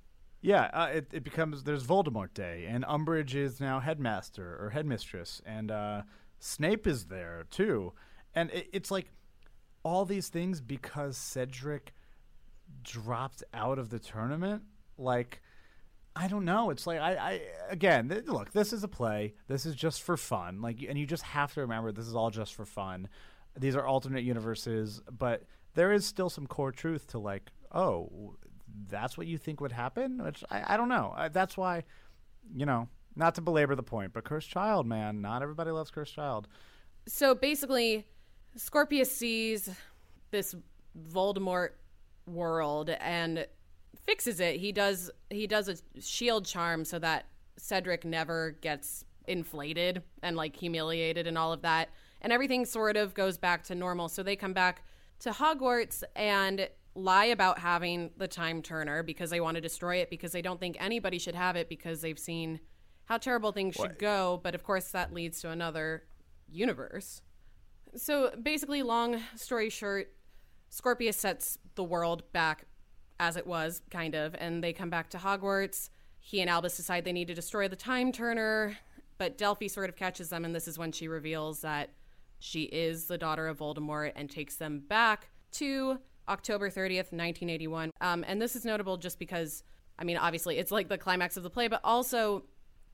Yeah, 0.41 0.69
uh, 0.74 0.89
it, 0.93 1.07
it 1.13 1.24
becomes 1.24 1.63
there's 1.63 1.86
Voldemort 1.86 2.34
Day, 2.34 2.65
and 2.67 2.84
Umbridge 2.84 3.34
is 3.34 3.61
now 3.61 3.80
headmaster 3.80 4.57
or 4.61 4.69
headmistress, 4.71 5.41
and 5.45 5.71
uh, 5.71 6.01
Snape 6.45 6.87
is 6.87 7.05
there 7.05 7.45
too, 7.49 7.93
and 8.35 8.51
it, 8.51 8.67
it's 8.73 8.91
like 8.91 9.07
all 9.81 10.03
these 10.03 10.27
things 10.27 10.59
because 10.59 11.15
Cedric 11.15 11.93
dropped 12.83 13.45
out 13.53 13.79
of 13.79 13.89
the 13.89 13.97
tournament. 13.97 14.63
Like, 14.97 15.41
I 16.17 16.27
don't 16.27 16.43
know. 16.43 16.69
It's 16.69 16.85
like 16.85 16.99
I, 16.99 17.15
I 17.15 17.41
again, 17.69 18.23
look, 18.27 18.51
this 18.51 18.73
is 18.73 18.83
a 18.83 18.89
play. 18.89 19.35
This 19.47 19.65
is 19.65 19.73
just 19.73 20.01
for 20.01 20.17
fun. 20.17 20.61
Like, 20.61 20.83
and 20.87 20.99
you 20.99 21.05
just 21.05 21.23
have 21.23 21.53
to 21.53 21.61
remember 21.61 21.93
this 21.93 22.07
is 22.07 22.15
all 22.15 22.29
just 22.29 22.55
for 22.55 22.65
fun. 22.65 23.07
These 23.57 23.77
are 23.77 23.87
alternate 23.87 24.25
universes, 24.25 25.01
but 25.17 25.43
there 25.75 25.93
is 25.93 26.05
still 26.05 26.29
some 26.29 26.45
core 26.45 26.73
truth 26.73 27.07
to 27.11 27.19
like, 27.19 27.51
oh, 27.71 28.35
that's 28.89 29.17
what 29.17 29.27
you 29.27 29.37
think 29.37 29.61
would 29.61 29.71
happen. 29.71 30.21
Which 30.21 30.43
I, 30.51 30.73
I 30.73 30.77
don't 30.77 30.89
know. 30.89 31.15
That's 31.31 31.55
why, 31.55 31.85
you 32.53 32.65
know, 32.65 32.89
not 33.16 33.36
to 33.36 33.41
belabor 33.41 33.76
the 33.76 33.84
point, 33.84 34.14
but 34.14 34.24
Cursed 34.24 34.49
Child, 34.49 34.86
man, 34.88 35.22
not 35.22 35.41
everybody 35.41 35.72
loves 35.72 35.91
Cursed 35.91 36.14
Child. 36.14 36.47
so 37.07 37.36
basically 37.36 38.05
scorpius 38.55 39.11
sees 39.11 39.70
this 40.32 40.55
voldemort 41.11 41.70
world 42.26 42.89
and 42.89 43.47
fixes 44.05 44.39
it. 44.39 44.57
He 44.57 44.72
does 44.72 45.11
he 45.30 45.47
does 45.47 45.70
a 45.70 46.01
shield 46.01 46.45
charm 46.45 46.86
so 46.86 46.99
that 46.99 47.26
cedric 47.57 48.05
never 48.05 48.51
gets 48.61 49.05
inflated 49.28 50.03
and 50.22 50.36
like 50.36 50.55
humiliated 50.55 51.28
and 51.28 51.38
all 51.38 51.53
of 51.53 51.61
that. 51.61 51.89
And 52.22 52.32
everything 52.32 52.66
sort 52.66 52.95
of 52.95 53.14
goes 53.14 53.38
back 53.38 53.64
to 53.66 53.76
normal. 53.76 54.09
So 54.09 54.24
they 54.24 54.36
come 54.36 54.53
back 54.53 54.84
to 55.20 55.32
hogwarts 55.32 56.03
and 56.16 56.70
lie 56.95 57.26
about 57.26 57.59
having 57.59 58.11
the 58.18 58.28
time 58.28 58.61
turner 58.61 59.03
because 59.03 59.30
they 59.30 59.39
want 59.39 59.55
to 59.55 59.61
destroy 59.61 59.97
it 59.97 60.09
because 60.09 60.32
they 60.32 60.41
don't 60.41 60.59
think 60.59 60.78
anybody 60.80 61.18
should 61.18 61.36
have 61.36 61.55
it 61.55 61.68
because 61.70 62.01
they've 62.01 62.20
seen 62.20 62.59
how 63.14 63.18
terrible 63.20 63.51
things 63.51 63.76
should 63.76 63.82
What? 63.84 63.99
go 63.99 64.39
but 64.43 64.55
of 64.55 64.64
course 64.64 64.89
that 64.89 65.14
leads 65.14 65.39
to 65.41 65.49
another 65.49 66.03
universe 66.51 67.22
so 67.95 68.32
basically, 68.41 68.82
long 68.82 69.22
story 69.36 69.70
short, 69.70 70.11
Scorpius 70.70 71.18
sets 71.18 71.57
the 71.76 71.84
world 71.84 72.24
back 72.32 72.66
as 73.20 73.38
it 73.38 73.45
was, 73.45 73.82
kind 73.91 74.16
of, 74.16 74.36
and 74.39 74.64
they 74.64 74.74
come 74.74 74.89
back 74.89 75.09
to 75.11 75.18
Hogwarts. 75.18 75.89
He 76.20 76.41
and 76.41 76.49
Albus 76.49 76.76
decide 76.78 77.05
they 77.05 77.14
need 77.14 77.28
to 77.28 77.36
destroy 77.36 77.68
the 77.68 77.76
Time 77.76 78.11
Turner, 78.11 78.78
but 79.18 79.38
Delphi 79.38 79.68
sort 79.68 79.89
of 79.89 79.95
catches 79.95 80.30
them, 80.30 80.45
and 80.45 80.55
this 80.55 80.68
is 80.68 80.80
when 80.80 80.91
she 80.91 81.07
reveals 81.07 81.61
that 81.61 81.91
she 82.39 82.64
is 82.64 83.05
the 83.05 83.18
daughter 83.18 83.47
of 83.47 83.59
Voldemort 83.59 84.14
and 84.16 84.30
takes 84.30 84.55
them 84.55 84.80
back 84.88 85.30
to 85.51 85.99
October 86.28 86.70
30th, 86.70 87.11
1981. 87.14 87.91
Um, 88.01 88.26
and 88.28 88.41
this 88.41 88.55
is 88.55 88.66
notable 88.66 88.97
just 88.97 89.20
because, 89.20 89.64
I 89.99 90.03
mean, 90.03 90.18
obviously 90.18 90.57
it's 90.57 90.72
like 90.72 90.89
the 90.89 90.97
climax 90.97 91.38
of 91.38 91.43
the 91.43 91.49
play, 91.49 91.68
but 91.68 91.82
also 91.84 92.43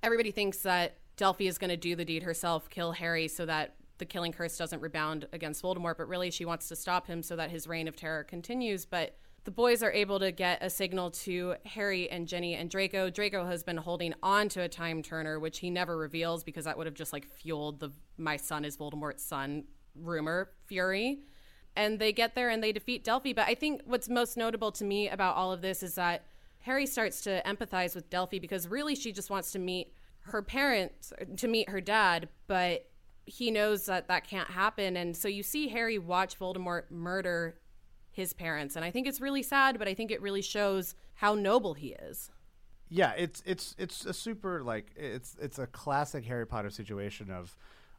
everybody 0.04 0.32
thinks 0.32 0.60
that 0.60 0.98
Delphi 1.18 1.48
is 1.48 1.58
going 1.58 1.70
to 1.70 1.78
do 1.78 1.96
the 1.96 2.06
deed 2.06 2.24
herself, 2.24 2.70
kill 2.70 2.94
Harry, 2.94 3.28
so 3.28 3.46
that 3.46 3.76
the 3.98 4.06
killing 4.06 4.32
curse 4.32 4.58
doesn't 4.58 4.82
rebound 4.82 5.28
against 5.34 5.62
Voldemort, 5.62 5.98
but 5.98 6.08
really 6.08 6.32
she 6.32 6.46
wants 6.46 6.70
to 6.70 6.76
stop 6.76 7.08
him 7.08 7.22
so 7.22 7.36
that 7.36 7.52
his 7.52 7.68
reign 7.68 7.88
of 7.88 7.96
terror 7.96 8.24
continues. 8.24 8.86
But 8.86 9.18
the 9.44 9.52
boys 9.52 9.84
are 9.84 9.92
able 9.92 10.20
to 10.20 10.32
get 10.32 10.64
a 10.64 10.70
signal 10.70 11.12
to 11.12 11.56
Harry 11.66 12.10
and 12.10 12.28
Ginny 12.28 12.56
and 12.56 12.70
Draco. 12.70 13.10
Draco 13.10 13.46
has 13.46 13.64
been 13.64 13.78
holding 13.78 14.14
on 14.24 14.50
to 14.50 14.62
a 14.62 14.70
time 14.70 15.02
turner, 15.02 15.40
which 15.40 15.60
he 15.60 15.70
never 15.70 15.98
reveals 15.98 16.44
because 16.44 16.66
that 16.66 16.78
would 16.78 16.88
have 16.88 16.94
just 16.94 17.14
like 17.14 17.28
fueled 17.28 17.80
the 17.80 17.92
my 18.18 18.38
son 18.38 18.66
is 18.66 18.78
Voldemort's 18.78 19.24
son 19.24 19.66
rumor 19.96 20.52
fury. 20.66 21.20
And 21.76 22.00
they 22.00 22.12
get 22.12 22.36
there 22.36 22.50
and 22.50 22.64
they 22.64 22.72
defeat 22.72 23.04
Delphi. 23.04 23.34
But 23.34 23.48
I 23.48 23.56
think 23.56 23.82
what's 23.86 24.10
most 24.10 24.38
notable 24.38 24.72
to 24.74 24.84
me 24.84 25.08
about 25.10 25.36
all 25.36 25.52
of 25.52 25.62
this 25.62 25.84
is 25.84 25.96
that 25.96 26.26
Harry 26.62 26.86
starts 26.86 27.22
to 27.22 27.42
empathize 27.46 27.96
with 27.96 28.10
Delphi 28.10 28.40
because 28.40 28.68
really 28.68 28.96
she 28.96 29.12
just 29.12 29.30
wants 29.30 29.52
to 29.54 29.60
meet 29.60 29.94
her 30.22 30.42
parents, 30.42 31.14
to 31.38 31.48
meet 31.48 31.70
her 31.70 31.82
dad, 31.82 32.30
but 32.48 32.90
he 33.26 33.52
knows 33.52 33.86
that 33.86 34.08
that 34.08 34.26
can't 34.28 34.50
happen. 34.50 34.98
And 34.98 35.16
so 35.16 35.28
you 35.28 35.44
see 35.44 35.68
Harry 35.70 35.98
watch 35.98 36.38
Voldemort 36.38 36.92
murder 36.92 37.60
his 38.12 38.34
parents. 38.34 38.76
And 38.76 38.84
I 38.84 38.92
think 38.92 39.08
it's 39.08 39.22
really 39.22 39.44
sad, 39.44 39.80
but 39.80 39.88
I 39.88 39.94
think 39.94 40.12
it 40.12 40.22
really 40.22 40.42
shows 40.42 40.96
how 41.16 41.36
noble 41.36 41.74
he 41.74 41.90
is. 41.90 42.32
yeah 42.90 43.14
it's 43.18 43.44
it's 43.46 43.76
it's 43.78 44.06
a 44.06 44.14
super 44.14 44.64
like 44.64 44.88
it's 44.96 45.36
it's 45.40 45.60
a 45.60 45.68
classic 45.68 46.26
harry 46.26 46.48
potter 46.48 46.72
situation 46.72 47.30
of 47.30 47.56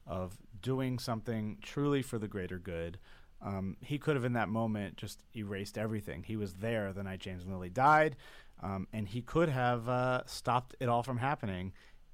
of 0.06 0.36
doing 0.62 0.98
something 0.98 1.56
truly 1.62 2.02
for 2.02 2.18
the 2.18 2.26
greater 2.26 2.58
good 2.58 2.98
um, 3.42 3.76
he 3.80 3.98
could 3.98 4.16
have 4.16 4.24
in 4.24 4.34
that 4.34 4.48
moment 4.48 4.96
just 4.96 5.22
erased 5.34 5.78
everything. 5.78 6.22
He 6.22 6.36
was 6.36 6.54
there 6.54 6.92
the 6.92 7.02
night 7.02 7.20
james 7.20 7.44
and 7.44 7.52
lily 7.52 7.70
died 7.70 8.16
um, 8.62 8.86
and 8.92 9.08
he 9.08 9.22
could 9.22 9.48
have 9.48 9.88
uh, 9.88 10.22
stopped 10.26 10.74
it 10.80 10.88
all 10.88 11.02
from 11.02 11.18
happening 11.18 11.72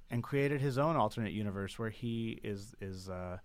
and 0.09 0.23
created 0.23 0.61
his 0.61 0.77
own 0.77 0.95
alternate 0.95 1.33
universe 1.33 1.77
where 1.77 1.89
he 1.89 2.39
is 2.43 2.73
is 2.79 3.09
uh, 3.09 3.37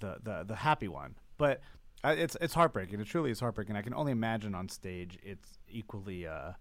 the, 0.00 0.18
the 0.22 0.44
the 0.46 0.56
happy 0.56 0.88
one. 0.88 1.16
But 1.36 1.60
uh, 2.04 2.14
it's 2.16 2.36
it's 2.40 2.54
heartbreaking. 2.54 3.00
It 3.00 3.06
truly 3.06 3.30
is 3.30 3.40
heartbreaking. 3.40 3.76
I 3.76 3.82
can 3.82 3.94
only 3.94 4.12
imagine 4.12 4.54
on 4.54 4.68
stage 4.68 5.18
it's 5.22 5.58
equally 5.68 6.26
uh, 6.26 6.52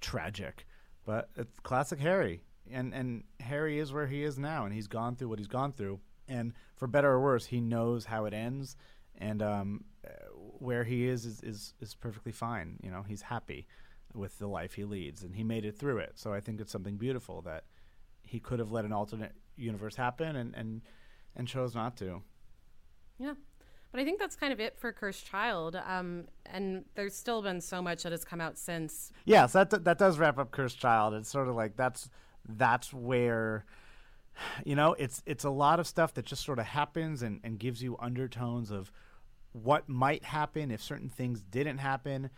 tragic. 0.00 0.66
But 1.04 1.30
it's 1.36 1.58
classic 1.60 1.98
Harry, 2.00 2.42
and 2.70 2.94
and 2.94 3.24
Harry 3.40 3.78
is 3.78 3.92
where 3.92 4.06
he 4.06 4.22
is 4.22 4.38
now, 4.38 4.64
and 4.64 4.72
he's 4.72 4.88
gone 4.88 5.16
through 5.16 5.28
what 5.28 5.38
he's 5.38 5.48
gone 5.48 5.72
through, 5.72 6.00
and 6.28 6.52
for 6.76 6.86
better 6.86 7.10
or 7.10 7.20
worse, 7.20 7.46
he 7.46 7.60
knows 7.60 8.06
how 8.06 8.24
it 8.26 8.34
ends, 8.34 8.76
and 9.18 9.42
um, 9.42 9.84
where 10.58 10.84
he 10.84 11.06
is 11.06 11.24
is 11.24 11.40
is 11.42 11.74
is 11.80 11.94
perfectly 11.94 12.32
fine. 12.32 12.78
You 12.82 12.90
know, 12.90 13.02
he's 13.02 13.22
happy 13.22 13.66
with 14.14 14.38
the 14.38 14.46
life 14.46 14.74
he 14.74 14.84
leads, 14.84 15.22
and 15.22 15.34
he 15.34 15.44
made 15.44 15.64
it 15.64 15.78
through 15.78 15.98
it. 15.98 16.12
So 16.14 16.32
I 16.32 16.40
think 16.40 16.60
it's 16.60 16.72
something 16.72 16.96
beautiful 16.96 17.42
that 17.42 17.64
he 18.22 18.40
could 18.40 18.58
have 18.58 18.72
let 18.72 18.84
an 18.84 18.92
alternate 18.92 19.32
universe 19.56 19.96
happen, 19.96 20.36
and 20.36 20.54
and 20.54 20.82
and 21.34 21.46
chose 21.46 21.74
not 21.74 21.96
to. 21.98 22.22
Yeah. 23.18 23.34
But 23.92 24.00
I 24.00 24.04
think 24.04 24.18
that's 24.18 24.36
kind 24.36 24.52
of 24.52 24.60
it 24.60 24.78
for 24.78 24.92
Cursed 24.92 25.24
Child. 25.24 25.76
Um, 25.76 26.26
and 26.44 26.84
there's 26.96 27.14
still 27.14 27.40
been 27.40 27.60
so 27.60 27.80
much 27.80 28.02
that 28.02 28.12
has 28.12 28.24
come 28.24 28.40
out 28.40 28.58
since. 28.58 29.12
Yes, 29.24 29.52
that 29.52 29.70
that 29.84 29.98
does 29.98 30.18
wrap 30.18 30.38
up 30.38 30.50
Cursed 30.50 30.78
Child. 30.78 31.14
It's 31.14 31.30
sort 31.30 31.48
of 31.48 31.54
like 31.54 31.76
that's 31.76 32.10
that's 32.48 32.92
where 32.92 33.64
you 34.64 34.74
know 34.74 34.94
it's 34.98 35.22
it's 35.26 35.44
a 35.44 35.50
lot 35.50 35.80
of 35.80 35.86
stuff 35.86 36.14
that 36.14 36.24
just 36.24 36.44
sort 36.44 36.58
of 36.58 36.66
happens 36.66 37.22
and, 37.22 37.40
and 37.42 37.58
gives 37.58 37.82
you 37.82 37.96
undertones 37.98 38.70
of 38.70 38.92
what 39.62 39.88
might 39.88 40.24
happen 40.24 40.70
if 40.70 40.82
certain 40.82 41.08
things 41.08 41.42
didn't 41.42 41.78
happen. 41.78 42.30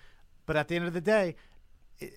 But 0.46 0.56
at 0.56 0.68
the 0.68 0.76
end 0.76 0.86
of 0.86 0.94
the 0.94 1.00
day, 1.00 1.36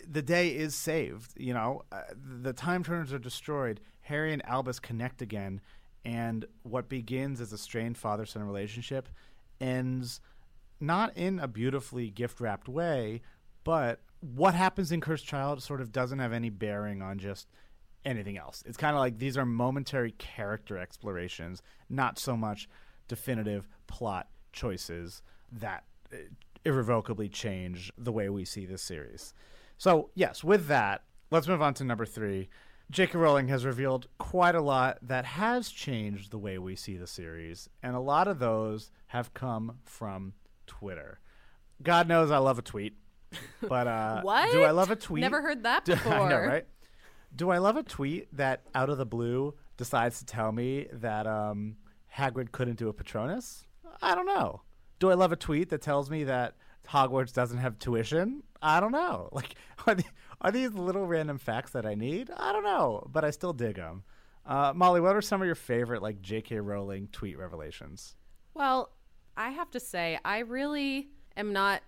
the 0.08 0.22
day 0.22 0.50
is 0.50 0.76
saved. 0.76 1.34
You 1.38 1.54
know, 1.54 1.84
uh, 1.92 2.02
the 2.16 2.54
time 2.54 2.84
turners 2.84 3.12
are 3.14 3.20
destroyed. 3.20 3.82
Harry 4.02 4.34
and 4.34 4.46
Albus 4.46 4.80
connect 4.80 5.22
again, 5.22 5.62
and 6.06 6.46
what 6.64 6.90
begins 6.90 7.42
as 7.42 7.54
a 7.54 7.58
strained 7.58 7.98
father-son 7.98 8.44
relationship 8.44 9.10
ends 9.60 10.22
not 10.80 11.16
in 11.16 11.40
a 11.40 11.48
beautifully 11.48 12.10
gift 12.10 12.40
wrapped 12.40 12.68
way, 12.68 13.22
but 13.64 14.00
what 14.20 14.56
happens 14.56 14.92
in 14.92 15.02
Cursed 15.02 15.26
Child 15.26 15.62
sort 15.62 15.82
of 15.82 15.92
doesn't 15.92 16.20
have 16.20 16.34
any 16.34 16.50
bearing 16.50 17.02
on 17.02 17.20
just 17.20 17.48
anything 18.04 18.38
else. 18.38 18.64
It's 18.66 18.78
kind 18.78 18.96
of 18.96 19.00
like 19.00 19.20
these 19.20 19.38
are 19.38 19.46
momentary 19.46 20.12
character 20.12 20.78
explorations, 20.78 21.62
not 21.90 22.18
so 22.18 22.36
much 22.36 22.68
definitive 23.08 23.68
plot 23.88 24.28
choices 24.52 25.22
that 25.52 25.84
uh, 26.14 26.18
irrevocably 26.66 27.30
change 27.30 27.92
the 27.98 28.12
way 28.12 28.30
we 28.30 28.46
see 28.46 28.66
this 28.66 28.82
series. 28.82 29.34
So, 29.78 30.10
yes, 30.14 30.44
with 30.44 30.68
that, 30.68 31.04
let's 31.32 31.48
move 31.48 31.62
on 31.62 31.74
to 31.76 31.84
number 31.84 32.06
three. 32.06 32.50
J.K. 32.92 33.18
Rowling 33.18 33.48
has 33.48 33.66
revealed 33.66 34.08
quite 34.18 34.54
a 34.54 34.62
lot 34.62 34.98
that 35.02 35.24
has 35.24 35.70
changed 35.70 36.30
the 36.30 36.38
way 36.38 36.58
we 36.58 36.76
see 36.76 36.98
the 36.98 37.08
series, 37.08 37.70
and 37.82 37.96
a 37.96 38.00
lot 38.00 38.28
of 38.28 38.40
those 38.40 38.92
have 39.08 39.34
come 39.34 39.78
from 39.86 40.34
Twitter. 40.68 41.20
God 41.82 42.08
knows 42.10 42.32
I 42.32 42.38
love 42.38 42.60
a 42.60 42.62
tweet, 42.62 42.98
but 43.62 43.88
uh, 43.88 44.22
what? 44.22 44.52
do 44.52 44.64
I 44.64 44.72
love 44.72 44.92
a 44.92 44.98
tweet? 44.98 45.22
Never 45.22 45.42
heard 45.42 45.64
that 45.64 45.86
before. 45.86 46.14
I 46.14 46.30
know, 46.30 46.40
right? 46.40 46.66
Do 47.34 47.50
I 47.50 47.60
love 47.60 47.78
a 47.78 47.84
tweet 47.84 48.28
that 48.36 48.64
out 48.76 48.90
of 48.90 48.98
the 48.98 49.06
blue 49.06 49.54
decides 49.78 50.20
to 50.20 50.26
tell 50.26 50.52
me 50.52 50.88
that 50.92 51.26
um, 51.26 51.78
Hagrid 52.16 52.52
couldn't 52.52 52.78
do 52.78 52.90
a 52.90 52.94
Patronus? 52.94 53.66
I 54.02 54.16
don't 54.16 54.26
know. 54.26 54.62
Do 55.00 55.10
I 55.10 55.16
love 55.16 55.32
a 55.32 55.36
tweet 55.36 55.70
that 55.70 55.82
tells 55.82 56.10
me 56.10 56.24
that 56.26 56.56
Hogwarts 56.88 57.34
doesn't 57.34 57.58
have 57.58 57.80
tuition? 57.80 58.44
I 58.62 58.80
don't 58.80 58.92
know. 58.92 59.30
Like, 59.36 59.56
are, 59.88 59.98
are 60.42 60.52
these 60.52 60.74
little 60.74 61.08
random 61.08 61.40
facts 61.40 61.72
that 61.72 61.86
I 61.86 61.96
need? 61.96 62.30
I 62.36 62.52
don't 62.52 62.64
know, 62.64 63.08
but 63.12 63.26
I 63.26 63.32
still 63.32 63.54
dig 63.54 63.78
them. 63.78 64.04
Uh, 64.46 64.74
Molly, 64.76 65.02
what 65.02 65.16
are 65.16 65.22
some 65.22 65.42
of 65.42 65.46
your 65.46 65.56
favorite 65.56 66.02
like 66.02 66.22
J.K. 66.22 66.60
Rowling 66.60 67.08
tweet 67.12 67.38
revelations? 67.38 68.16
Well, 68.54 68.92
I 69.38 69.50
have 69.50 69.72
to 69.72 69.80
say, 69.80 70.20
I 70.24 70.40
really 70.40 71.10
am 71.38 71.54
not 71.54 71.82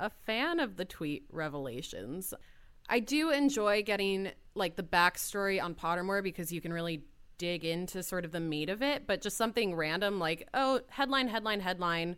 a 0.00 0.10
fan 0.10 0.60
of 0.60 0.76
the 0.76 0.84
tweet 0.84 1.26
revelations. 1.30 2.34
I 2.88 3.00
do 3.00 3.30
enjoy 3.30 3.82
getting 3.82 4.30
like 4.54 4.76
the 4.76 4.82
backstory 4.82 5.62
on 5.62 5.74
Pottermore 5.74 6.22
because 6.22 6.52
you 6.52 6.60
can 6.60 6.72
really 6.72 7.02
dig 7.38 7.64
into 7.64 8.02
sort 8.02 8.24
of 8.24 8.32
the 8.32 8.40
meat 8.40 8.68
of 8.68 8.82
it, 8.82 9.06
but 9.06 9.20
just 9.20 9.36
something 9.36 9.74
random 9.74 10.18
like, 10.18 10.48
oh, 10.54 10.80
headline, 10.88 11.28
headline, 11.28 11.60
headline, 11.60 12.16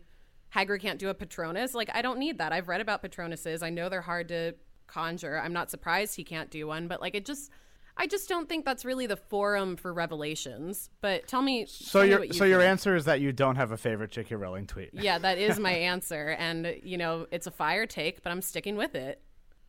Hagrid 0.53 0.81
can't 0.81 0.99
do 0.99 1.09
a 1.09 1.13
Patronus. 1.13 1.73
Like, 1.73 1.89
I 1.93 2.01
don't 2.01 2.19
need 2.19 2.39
that. 2.39 2.51
I've 2.51 2.67
read 2.67 2.81
about 2.81 3.03
Patronuses. 3.03 3.61
I 3.61 3.69
know 3.69 3.89
they're 3.89 4.01
hard 4.01 4.29
to 4.29 4.55
conjure. 4.87 5.39
I'm 5.39 5.53
not 5.53 5.69
surprised 5.69 6.15
he 6.15 6.23
can't 6.23 6.49
do 6.49 6.67
one, 6.67 6.87
but 6.87 7.01
like, 7.01 7.15
it 7.15 7.25
just. 7.25 7.51
I 8.01 8.07
just 8.07 8.29
don't 8.29 8.47
think 8.47 8.63
that's 8.63 8.85
really 8.85 9.07
the 9.07 9.17
forum 9.17 9.75
for 9.75 9.91
revelations. 9.91 10.89
But 11.01 11.27
tell 11.27 11.41
me. 11.41 11.65
So 11.65 11.99
tell 11.99 12.07
your 12.07 12.23
you 12.23 12.31
so 12.31 12.45
your 12.45 12.61
answer 12.61 12.95
is 12.95 13.03
that 13.05 13.19
you 13.19 13.33
don't 13.33 13.57
have 13.57 13.73
a 13.73 13.77
favorite 13.77 14.09
J.K. 14.09 14.35
Rowling 14.35 14.67
tweet. 14.67 14.91
Yeah, 14.93 15.17
that 15.17 15.37
is 15.37 15.59
my 15.59 15.71
answer. 15.91 16.29
And, 16.39 16.77
you 16.81 16.97
know, 16.97 17.27
it's 17.29 17.45
a 17.45 17.51
fire 17.51 17.85
take, 17.85 18.23
but 18.23 18.31
I'm 18.31 18.41
sticking 18.41 18.77
with 18.77 18.95
it. 18.95 19.21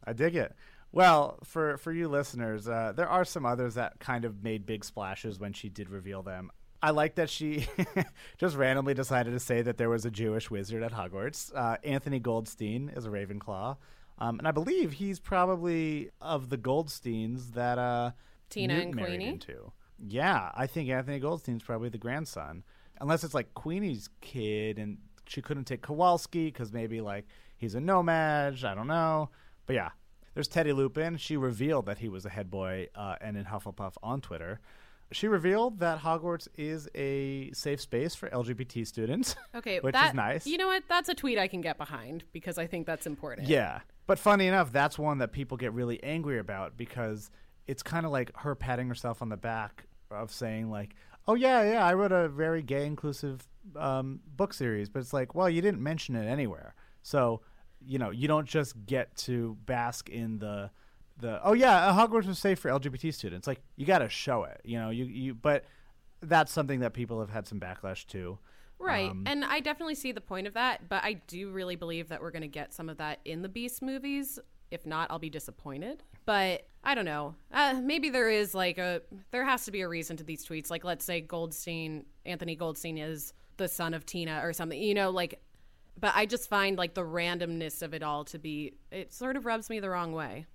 I 0.05 0.13
dig 0.13 0.37
it. 0.37 0.55
Well, 0.93 1.39
for 1.45 1.77
for 1.77 1.93
you 1.93 2.09
listeners, 2.09 2.69
uh, 2.69 2.93
there 2.95 3.09
are 3.09 3.25
some 3.25 3.47
others 3.47 3.75
that 3.75 4.01
kind 4.01 4.25
of 4.25 4.43
made 4.43 4.67
big 4.67 4.85
splashes 4.85 5.39
when 5.39 5.53
she 5.53 5.69
did 5.69 5.89
reveal 5.89 6.23
them. 6.23 6.51
I 6.83 6.91
like 6.91 7.17
that 7.17 7.29
she 7.29 7.69
just 8.39 8.57
randomly 8.57 8.95
decided 8.95 9.33
to 9.33 9.41
say 9.41 9.63
that 9.63 9.77
there 9.77 9.91
was 9.91 10.05
a 10.05 10.11
Jewish 10.11 10.51
wizard 10.51 10.83
at 10.83 10.93
Hogwarts. 10.93 11.53
Uh, 11.55 11.77
Anthony 11.85 12.19
Goldstein 12.19 12.91
is 12.97 13.05
a 13.07 13.11
Ravenclaw, 13.11 13.77
um, 14.19 14.39
and 14.39 14.49
I 14.49 14.51
believe 14.51 14.93
he's 14.93 15.21
probably 15.21 16.11
of 16.21 16.49
the 16.49 16.59
Goldsteins 16.59 17.53
that 17.53 17.79
uh, 17.79 18.13
Tina 18.49 18.75
Newt 18.75 18.87
and 18.87 18.95
married 18.95 19.09
Queenie? 19.09 19.29
into. 19.29 19.73
Yeah, 19.99 20.51
I 20.55 20.67
think 20.67 20.89
Anthony 20.89 21.19
Goldstein's 21.21 21.63
probably 21.63 21.91
the 21.91 21.99
grandson, 21.99 22.65
unless 23.01 23.23
it's 23.23 23.35
like 23.35 23.53
Queenie's 23.55 24.09
kid, 24.23 24.79
and 24.79 24.97
she 25.27 25.43
couldn't 25.43 25.65
take 25.65 25.83
Kowalski 25.83 26.47
because 26.47 26.73
maybe 26.73 27.01
like 27.03 27.27
he's 27.59 27.75
a 27.75 27.81
No-Maj. 27.81 28.65
I 28.65 28.75
don't 28.75 28.87
know, 28.89 29.29
but 29.67 29.75
yeah, 29.75 29.91
there's 30.35 30.49
Teddy 30.49 30.73
Lupin. 30.73 31.17
She 31.17 31.37
revealed 31.37 31.87
that 31.87 31.99
he 31.99 32.09
was 32.09 32.25
a 32.25 32.31
head 32.31 32.51
boy 32.51 32.89
uh, 32.95 33.17
and 33.21 33.37
in 33.37 33.47
Hufflepuff 33.47 33.95
on 34.03 34.21
Twitter. 34.21 34.61
She 35.13 35.27
revealed 35.27 35.81
that 35.81 36.01
Hogwarts 36.01 36.47
is 36.57 36.89
a 36.95 37.51
safe 37.53 37.81
space 37.81 38.15
for 38.15 38.29
LGBT 38.29 38.87
students. 38.87 39.35
Okay, 39.53 39.81
which 39.81 39.95
that, 39.95 40.11
is 40.11 40.15
nice. 40.15 40.47
You 40.47 40.59
know 40.59 40.69
what? 40.69 40.85
That's 40.89 41.09
a 41.09 41.15
tweet 41.15 41.37
I 41.37 41.49
can 41.49 41.61
get 41.61 41.77
behind 41.77 42.23
because 42.33 42.57
I 42.57 42.69
think 42.69 42.87
that's 42.87 43.07
important. 43.07 43.49
Yeah. 43.49 43.81
But 44.07 44.19
funny 44.19 44.47
enough, 44.47 44.71
that's 44.71 44.97
one 44.97 45.19
that 45.19 45.33
people 45.33 45.57
get 45.57 45.73
really 45.73 46.01
angry 46.05 46.39
about 46.39 46.77
because 46.77 47.31
it's 47.67 47.83
kind 47.83 48.07
of 48.07 48.13
like 48.13 48.31
her 48.37 48.55
patting 48.55 48.89
herself 48.89 49.23
on 49.23 49.29
the 49.29 49.37
back 49.37 49.87
of 50.11 50.33
saying 50.33 50.71
like, 50.71 50.95
"Oh 51.27 51.35
yeah, 51.35 51.63
yeah, 51.73 51.85
I 51.85 51.95
wrote 51.95 52.13
a 52.13 52.29
very 52.29 52.63
gay 52.63 52.87
inclusive 52.87 53.47
um, 53.77 54.21
book 54.25 54.55
series," 54.55 54.89
but 54.89 55.01
it's 55.01 55.13
like, 55.13 55.35
well, 55.35 55.51
you 55.51 55.61
didn't 55.61 55.83
mention 55.83 56.17
it 56.17 56.27
anywhere, 56.27 56.75
so 57.03 57.43
you 57.87 57.99
know, 57.99 58.11
you 58.11 58.29
don't 58.29 58.47
just 58.47 58.75
get 58.87 59.17
to 59.19 59.57
bask 59.67 60.09
in 60.09 60.39
the 60.39 60.71
the 61.19 61.41
oh 61.45 61.53
yeah, 61.53 61.93
Hogwarts 61.93 62.27
was 62.27 62.39
safe 62.39 62.59
for 62.59 62.71
LGBT 62.71 63.13
students. 63.13 63.47
Like 63.47 63.61
you 63.77 63.87
got 63.87 63.99
to 63.99 64.09
show 64.09 64.45
it, 64.45 64.61
you 64.65 64.79
know. 64.79 64.91
You 64.91 65.05
you 65.05 65.35
but 65.35 65.65
that's 66.23 66.53
something 66.53 66.81
that 66.81 66.93
people 66.93 67.21
have 67.21 67.31
had 67.31 67.47
some 67.47 67.61
backlash 67.61 68.07
to. 68.09 68.39
Right. 68.79 69.11
Um, 69.11 69.25
and 69.27 69.45
I 69.45 69.61
definitely 69.61 69.95
see 69.95 70.13
the 70.13 70.23
point 70.23 70.47
of 70.47 70.55
that, 70.55 70.89
but 70.89 71.05
I 71.05 71.15
do 71.27 71.51
really 71.51 71.77
believe 71.77 72.09
that 72.09 72.23
we're 72.23 72.31
going 72.31 72.43
to 72.43 72.49
get 72.49 72.73
some 72.73 72.89
of 72.89 72.97
that 72.97 73.21
in 73.27 73.43
the 73.43 73.49
Beast 73.49 73.83
movies. 73.83 74.39
If 74.71 74.87
not, 74.87 75.11
I'll 75.11 75.19
be 75.19 75.29
disappointed. 75.29 76.03
But 76.25 76.67
I 76.83 76.95
don't 76.95 77.05
know. 77.05 77.35
Uh, 77.53 77.81
maybe 77.83 78.09
there 78.09 78.31
is 78.31 78.55
like 78.55 78.79
a 78.79 79.03
there 79.33 79.45
has 79.45 79.65
to 79.67 79.71
be 79.71 79.83
a 79.83 79.89
reason 79.89 80.17
to 80.17 80.25
these 80.25 80.47
tweets. 80.47 80.71
Like 80.71 80.85
let's 80.85 81.05
say 81.05 81.21
Goldstein, 81.21 82.07
Anthony 82.25 82.57
Goldstein 82.57 82.97
is 82.97 83.35
the 83.59 83.69
son 83.69 83.93
of 83.93 84.07
Tina 84.07 84.41
or 84.43 84.53
something. 84.53 84.81
You 84.81 84.95
know, 84.95 85.11
like 85.11 85.41
but 86.01 86.13
I 86.15 86.27
just 86.27 86.49
find 86.49 86.79
like 86.79 86.95
the 86.95 87.05
randomness 87.05 87.83
of 87.83 87.95
it 87.95 88.03
all 88.03 88.25
to 88.27 88.39
be 88.39 88.75
it 88.91 89.13
sort 89.13 89.37
of 89.37 89.47
rubs 89.47 89.69
me 89.71 89.81
the 89.81 89.91
wrong 89.91 90.13
way. 90.13 90.47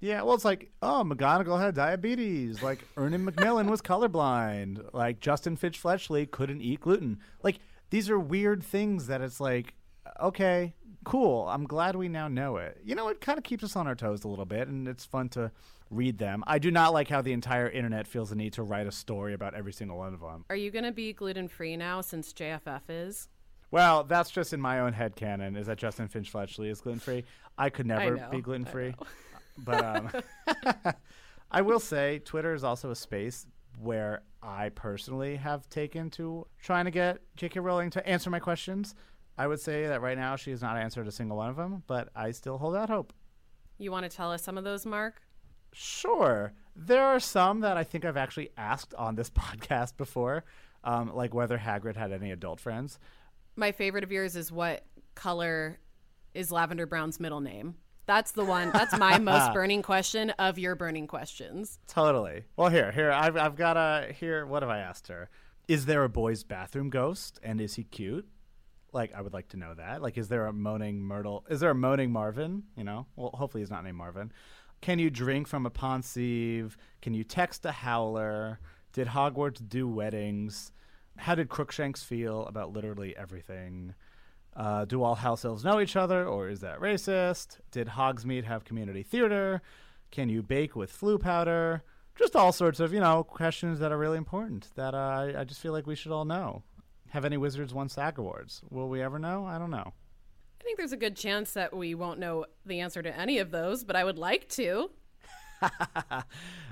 Yeah, 0.00 0.22
well, 0.22 0.34
it's 0.34 0.46
like, 0.46 0.70
oh, 0.80 1.04
McGonagall 1.06 1.60
had 1.60 1.74
diabetes. 1.74 2.62
Like, 2.62 2.78
Ernie 2.96 3.18
Macmillan 3.18 3.70
was 3.70 3.82
colorblind. 3.82 4.94
Like, 4.94 5.20
Justin 5.20 5.56
Finch 5.56 5.78
Fletchley 5.78 6.24
couldn't 6.24 6.62
eat 6.62 6.80
gluten. 6.80 7.18
Like, 7.42 7.58
these 7.90 8.08
are 8.08 8.18
weird 8.18 8.62
things 8.62 9.08
that 9.08 9.20
it's 9.20 9.40
like, 9.40 9.74
okay, 10.18 10.74
cool. 11.04 11.46
I'm 11.48 11.64
glad 11.64 11.96
we 11.96 12.08
now 12.08 12.28
know 12.28 12.56
it. 12.56 12.80
You 12.82 12.94
know, 12.94 13.08
it 13.08 13.20
kind 13.20 13.36
of 13.36 13.44
keeps 13.44 13.62
us 13.62 13.76
on 13.76 13.86
our 13.86 13.94
toes 13.94 14.24
a 14.24 14.28
little 14.28 14.46
bit, 14.46 14.68
and 14.68 14.88
it's 14.88 15.04
fun 15.04 15.28
to 15.30 15.52
read 15.90 16.16
them. 16.16 16.44
I 16.46 16.58
do 16.58 16.70
not 16.70 16.94
like 16.94 17.08
how 17.08 17.20
the 17.20 17.34
entire 17.34 17.68
internet 17.68 18.06
feels 18.06 18.30
the 18.30 18.36
need 18.36 18.54
to 18.54 18.62
write 18.62 18.86
a 18.86 18.92
story 18.92 19.34
about 19.34 19.54
every 19.54 19.74
single 19.74 19.98
one 19.98 20.14
of 20.14 20.20
them. 20.20 20.46
Are 20.48 20.56
you 20.56 20.70
going 20.70 20.84
to 20.84 20.92
be 20.92 21.12
gluten 21.12 21.46
free 21.46 21.76
now 21.76 22.00
since 22.00 22.32
JFF 22.32 22.82
is? 22.88 23.28
Well, 23.70 24.04
that's 24.04 24.30
just 24.30 24.52
in 24.52 24.60
my 24.60 24.80
own 24.80 24.92
head 24.92 25.14
canon, 25.14 25.56
is 25.56 25.66
that 25.68 25.78
Justin 25.78 26.08
Finch 26.08 26.30
Fletchley 26.30 26.68
is 26.68 26.80
gluten 26.80 27.00
free. 27.00 27.24
I 27.56 27.70
could 27.70 27.86
never 27.86 28.16
know, 28.16 28.28
be 28.30 28.40
gluten 28.40 28.64
free. 28.64 28.94
But 29.62 29.84
um, 29.84 30.10
I 31.50 31.60
will 31.60 31.80
say 31.80 32.20
Twitter 32.20 32.54
is 32.54 32.64
also 32.64 32.90
a 32.90 32.96
space 32.96 33.46
where 33.78 34.22
I 34.42 34.70
personally 34.70 35.36
have 35.36 35.68
taken 35.68 36.08
to 36.10 36.46
trying 36.62 36.86
to 36.86 36.90
get 36.90 37.18
J.K. 37.36 37.60
Rowling 37.60 37.90
to 37.90 38.06
answer 38.08 38.30
my 38.30 38.38
questions. 38.38 38.94
I 39.36 39.46
would 39.46 39.60
say 39.60 39.86
that 39.86 40.00
right 40.00 40.16
now 40.16 40.36
she 40.36 40.50
has 40.50 40.62
not 40.62 40.76
answered 40.76 41.08
a 41.08 41.12
single 41.12 41.36
one 41.36 41.50
of 41.50 41.56
them, 41.56 41.82
but 41.86 42.08
I 42.14 42.30
still 42.30 42.58
hold 42.58 42.76
out 42.76 42.88
hope. 42.88 43.12
You 43.78 43.90
want 43.90 44.10
to 44.10 44.14
tell 44.14 44.30
us 44.32 44.42
some 44.42 44.58
of 44.58 44.64
those, 44.64 44.84
Mark? 44.84 45.22
Sure. 45.72 46.52
There 46.76 47.04
are 47.04 47.20
some 47.20 47.60
that 47.60 47.76
I 47.76 47.84
think 47.84 48.04
I've 48.04 48.16
actually 48.16 48.50
asked 48.56 48.94
on 48.94 49.14
this 49.14 49.30
podcast 49.30 49.96
before, 49.96 50.44
um, 50.84 51.14
like 51.14 51.34
whether 51.34 51.58
Hagrid 51.58 51.96
had 51.96 52.12
any 52.12 52.30
adult 52.30 52.60
friends. 52.60 52.98
My 53.60 53.72
favorite 53.72 54.04
of 54.04 54.10
yours 54.10 54.36
is 54.36 54.50
what 54.50 54.86
color 55.14 55.78
is 56.32 56.50
Lavender 56.50 56.86
Brown's 56.86 57.20
middle 57.20 57.42
name? 57.42 57.74
That's 58.06 58.32
the 58.32 58.42
one. 58.42 58.70
That's 58.72 58.96
my 58.96 59.18
most 59.20 59.52
burning 59.52 59.82
question 59.82 60.30
of 60.38 60.58
your 60.58 60.74
burning 60.74 61.06
questions. 61.06 61.78
Totally. 61.86 62.44
Well, 62.56 62.70
here, 62.70 62.90
here, 62.90 63.12
I've, 63.12 63.36
I've 63.36 63.56
got 63.56 63.76
a 63.76 64.14
here. 64.18 64.46
What 64.46 64.62
have 64.62 64.70
I 64.70 64.78
asked 64.78 65.08
her? 65.08 65.28
Is 65.68 65.84
there 65.84 66.04
a 66.04 66.08
boy's 66.08 66.42
bathroom 66.42 66.88
ghost, 66.88 67.38
and 67.42 67.60
is 67.60 67.74
he 67.74 67.84
cute? 67.84 68.26
Like, 68.94 69.12
I 69.14 69.20
would 69.20 69.34
like 69.34 69.48
to 69.48 69.58
know 69.58 69.74
that. 69.74 70.00
Like, 70.00 70.16
is 70.16 70.28
there 70.28 70.46
a 70.46 70.54
moaning 70.54 71.02
Myrtle? 71.02 71.44
Is 71.50 71.60
there 71.60 71.70
a 71.70 71.74
moaning 71.74 72.10
Marvin? 72.10 72.62
You 72.78 72.84
know, 72.84 73.08
well, 73.14 73.32
hopefully 73.34 73.60
he's 73.60 73.70
not 73.70 73.84
named 73.84 73.98
Marvin. 73.98 74.32
Can 74.80 74.98
you 74.98 75.10
drink 75.10 75.46
from 75.46 75.66
a 75.66 75.70
Ponsieve? 75.70 76.78
Can 77.02 77.12
you 77.12 77.24
text 77.24 77.66
a 77.66 77.72
howler? 77.72 78.58
Did 78.94 79.08
Hogwarts 79.08 79.60
do 79.68 79.86
weddings? 79.86 80.72
How 81.20 81.34
did 81.34 81.50
Crookshanks 81.50 82.02
feel 82.02 82.46
about 82.46 82.72
literally 82.72 83.14
everything? 83.14 83.94
Uh, 84.56 84.86
do 84.86 85.02
all 85.02 85.14
house 85.14 85.44
elves 85.44 85.64
know 85.64 85.78
each 85.78 85.94
other, 85.94 86.26
or 86.26 86.48
is 86.48 86.60
that 86.60 86.80
racist? 86.80 87.58
Did 87.70 87.88
Hogsmeade 87.88 88.44
have 88.44 88.64
community 88.64 89.02
theater? 89.02 89.60
Can 90.10 90.30
you 90.30 90.42
bake 90.42 90.74
with 90.74 90.90
Floo 90.90 91.20
powder? 91.20 91.84
Just 92.18 92.34
all 92.34 92.52
sorts 92.52 92.80
of, 92.80 92.94
you 92.94 93.00
know, 93.00 93.22
questions 93.22 93.80
that 93.80 93.92
are 93.92 93.98
really 93.98 94.16
important 94.16 94.68
that 94.76 94.94
uh, 94.94 94.96
I, 94.96 95.40
I 95.40 95.44
just 95.44 95.60
feel 95.60 95.72
like 95.72 95.86
we 95.86 95.94
should 95.94 96.10
all 96.10 96.24
know. 96.24 96.62
Have 97.10 97.26
any 97.26 97.36
wizards 97.36 97.74
won 97.74 97.90
SAG 97.90 98.18
awards? 98.18 98.62
Will 98.70 98.88
we 98.88 99.02
ever 99.02 99.18
know? 99.18 99.44
I 99.44 99.58
don't 99.58 99.70
know. 99.70 99.92
I 100.60 100.64
think 100.64 100.78
there's 100.78 100.92
a 100.92 100.96
good 100.96 101.16
chance 101.16 101.52
that 101.52 101.76
we 101.76 101.94
won't 101.94 102.18
know 102.18 102.46
the 102.64 102.80
answer 102.80 103.02
to 103.02 103.14
any 103.14 103.38
of 103.38 103.50
those, 103.50 103.84
but 103.84 103.94
I 103.94 104.04
would 104.04 104.18
like 104.18 104.48
to. 104.50 104.90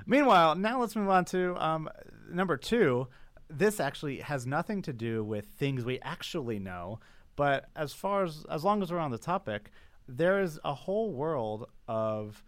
Meanwhile, 0.07 0.55
now 0.55 0.81
let's 0.81 0.95
move 0.95 1.09
on 1.09 1.25
to 1.25 1.55
um, 1.63 1.89
number 2.31 2.57
two. 2.57 3.07
This 3.49 3.79
actually 3.79 4.19
has 4.19 4.45
nothing 4.45 4.81
to 4.83 4.93
do 4.93 5.23
with 5.23 5.45
things 5.45 5.83
we 5.83 5.99
actually 6.01 6.59
know, 6.59 6.99
but 7.35 7.69
as 7.75 7.93
far 7.93 8.23
as 8.23 8.45
as 8.49 8.63
long 8.63 8.83
as 8.83 8.91
we're 8.91 8.99
on 8.99 9.11
the 9.11 9.17
topic, 9.17 9.71
there 10.07 10.41
is 10.41 10.59
a 10.63 10.73
whole 10.73 11.11
world 11.11 11.67
of 11.87 12.43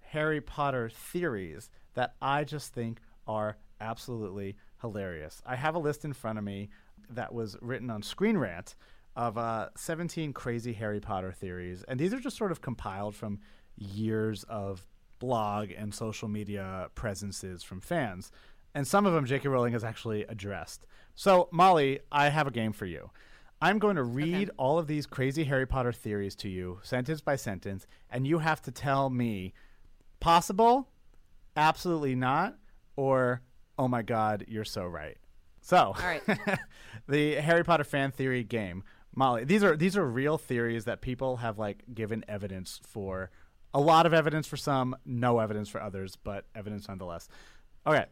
Harry 0.00 0.40
Potter 0.40 0.88
theories 0.88 1.70
that 1.94 2.14
I 2.22 2.44
just 2.44 2.72
think 2.72 3.00
are 3.26 3.56
absolutely 3.80 4.56
hilarious. 4.80 5.42
I 5.44 5.56
have 5.56 5.74
a 5.74 5.78
list 5.78 6.04
in 6.04 6.12
front 6.12 6.38
of 6.38 6.44
me 6.44 6.70
that 7.10 7.34
was 7.34 7.56
written 7.60 7.90
on 7.90 8.02
Screen 8.02 8.38
Rant 8.38 8.76
of 9.14 9.38
uh, 9.38 9.68
17 9.76 10.32
crazy 10.32 10.72
Harry 10.74 11.00
Potter 11.00 11.32
theories. 11.32 11.84
And 11.88 11.98
these 11.98 12.12
are 12.12 12.20
just 12.20 12.36
sort 12.36 12.52
of 12.52 12.60
compiled 12.60 13.14
from 13.14 13.40
years 13.76 14.44
of 14.44 14.86
blog 15.18 15.70
and 15.76 15.94
social 15.94 16.28
media 16.28 16.88
presences 16.94 17.62
from 17.62 17.80
fans. 17.80 18.30
And 18.76 18.86
some 18.86 19.06
of 19.06 19.14
them 19.14 19.24
J.K. 19.24 19.48
Rowling 19.48 19.72
has 19.72 19.82
actually 19.82 20.24
addressed. 20.24 20.86
So, 21.14 21.48
Molly, 21.50 22.00
I 22.12 22.28
have 22.28 22.46
a 22.46 22.50
game 22.50 22.72
for 22.72 22.84
you. 22.86 23.10
I'm 23.60 23.78
going 23.78 23.96
to 23.96 24.02
read 24.04 24.50
Okay. 24.50 24.56
all 24.58 24.78
of 24.78 24.86
these 24.86 25.06
crazy 25.06 25.44
Harry 25.44 25.66
Potter 25.66 25.92
theories 25.92 26.34
to 26.36 26.48
you, 26.50 26.78
sentence 26.82 27.22
by 27.22 27.36
sentence, 27.36 27.86
and 28.10 28.26
you 28.26 28.38
have 28.40 28.60
to 28.62 28.70
tell 28.70 29.08
me 29.08 29.54
possible, 30.20 30.88
absolutely 31.56 32.14
not, 32.14 32.58
or 32.96 33.40
oh 33.78 33.88
my 33.88 34.02
god, 34.02 34.44
you're 34.48 34.64
so 34.64 34.84
right. 34.84 35.16
So, 35.62 35.78
All 35.78 35.94
right. 35.94 36.22
the 37.08 37.36
Harry 37.36 37.64
Potter 37.64 37.84
fan 37.84 38.12
theory 38.12 38.44
game, 38.44 38.84
Molly. 39.14 39.44
These 39.44 39.64
are 39.64 39.74
these 39.74 39.96
are 39.96 40.04
real 40.06 40.36
theories 40.38 40.84
that 40.84 41.00
people 41.00 41.38
have 41.38 41.58
like 41.58 41.82
given 41.94 42.24
evidence 42.28 42.80
for. 42.84 43.30
A 43.74 43.80
lot 43.80 44.06
of 44.06 44.14
evidence 44.14 44.46
for 44.46 44.56
some, 44.56 44.96
no 45.04 45.38
evidence 45.38 45.68
for 45.68 45.82
others, 45.82 46.16
but 46.16 46.44
evidence 46.54 46.88
nonetheless. 46.88 47.28
Okay. 47.86 48.04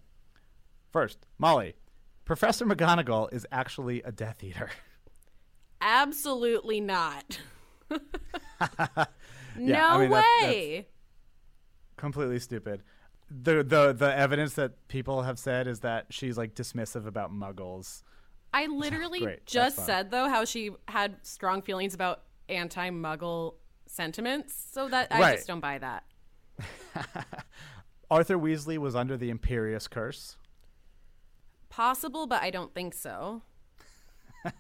First, 0.95 1.27
Molly. 1.39 1.75
Professor 2.25 2.65
McGonagall 2.65 3.33
is 3.35 3.45
actually 3.51 4.01
a 4.03 4.13
Death 4.13 4.45
Eater. 4.45 4.71
Absolutely 5.81 6.81
not. 6.81 7.41
no 7.91 7.99
Yeah, 9.59 9.89
I 9.89 9.99
mean, 9.99 10.11
way. 10.11 10.87
completely 11.97 12.39
stupid. 12.39 12.85
The 13.29 13.65
the 13.65 13.93
the 13.93 14.17
evidence 14.17 14.55
that 14.55 14.87
people 14.87 15.23
have 15.23 15.37
said 15.37 15.67
is 15.67 15.81
that 15.81 16.07
she's 16.11 16.39
like 16.39 16.55
dismissive 16.55 17.07
about 17.09 17.33
muggles. 17.33 18.05
I 18.53 18.67
literally 18.71 19.19
Great, 19.19 19.47
just 19.47 19.85
said 19.85 20.13
though 20.13 20.29
how 20.29 20.45
she 20.45 20.71
had 20.87 21.17
strong 21.27 21.61
feelings 21.61 21.95
about 21.95 22.23
anti-muggle 22.49 23.55
sentiments, 23.87 24.55
so 24.73 24.89
that 24.89 25.09
I 25.11 25.19
Right. 25.21 25.35
just 25.39 25.49
don't 25.49 25.59
buy 25.59 25.79
that. 25.79 26.05
Arthur 28.09 28.39
Weasley 28.39 28.79
was 28.79 28.95
under 28.95 29.17
the 29.17 29.33
Imperius 29.33 29.91
curse. 29.91 30.37
Possible, 31.75 32.29
but 32.29 32.41
I 32.41 32.51
don't 32.51 32.73
think 32.73 32.95
so. 32.95 33.43
All 34.45 34.53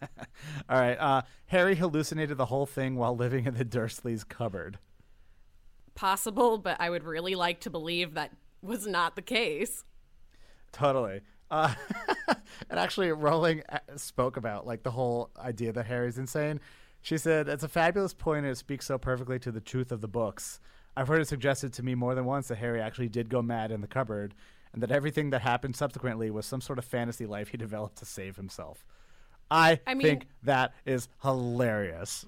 right. 0.69 0.99
Uh, 0.99 1.23
Harry 1.47 1.77
hallucinated 1.77 2.37
the 2.37 2.47
whole 2.47 2.67
thing 2.67 2.97
while 2.97 3.15
living 3.15 3.47
in 3.47 3.55
the 3.55 3.65
Dursleys' 3.65 4.29
cupboard. 4.29 4.81
Possible, 5.95 6.59
but 6.59 6.77
I 6.81 6.91
would 6.91 7.05
really 7.05 7.37
like 7.37 7.61
to 7.61 7.71
believe 7.71 8.15
that 8.15 8.33
was 8.62 8.89
not 8.89 9.15
the 9.15 9.23
case. 9.23 9.85
Totally. 10.73 11.21
Uh, 11.53 11.73
and 12.69 12.81
actually, 12.81 13.12
Rowling 13.12 13.62
uh, 13.69 13.79
spoke 13.95 14.37
about 14.37 14.67
like 14.67 14.83
the 14.83 14.91
whole 14.91 15.31
idea 15.39 15.73
that 15.73 15.87
Harry's 15.87 16.19
insane. 16.19 16.61
She 17.01 17.17
said, 17.17 17.49
"It's 17.49 17.62
a 17.62 17.69
fabulous 17.69 18.12
point, 18.12 18.45
and 18.45 18.53
it 18.53 18.59
speaks 18.59 18.87
so 18.87 18.99
perfectly 18.99 19.39
to 19.39 19.53
the 19.53 19.61
truth 19.61 19.93
of 19.93 20.01
the 20.01 20.09
books. 20.09 20.59
I've 20.97 21.07
heard 21.07 21.21
it 21.21 21.29
suggested 21.29 21.73
to 21.75 21.85
me 21.85 21.95
more 21.95 22.17
than 22.17 22.25
once 22.25 22.49
that 22.49 22.59
Harry 22.59 22.81
actually 22.81 23.09
did 23.09 23.29
go 23.29 23.41
mad 23.41 23.71
in 23.71 23.83
the 23.83 23.87
cupboard, 23.87 24.35
and 24.75 24.83
that 24.83 24.91
everything 24.91 25.31
that 25.31 25.41
happened 25.41 25.77
subsequently 25.77 26.31
was 26.31 26.45
some 26.45 26.61
sort 26.61 26.79
of 26.79 26.85
fantasy 26.85 27.25
life 27.25 27.49
he 27.49 27.57
developed 27.57 27.97
to 27.99 28.05
save 28.05 28.37
himself. 28.37 28.85
I, 29.51 29.81
I 29.87 29.95
mean- 29.95 30.07
think 30.07 30.27
that 30.43 30.75
is 30.85 31.09
hilarious. 31.22 32.27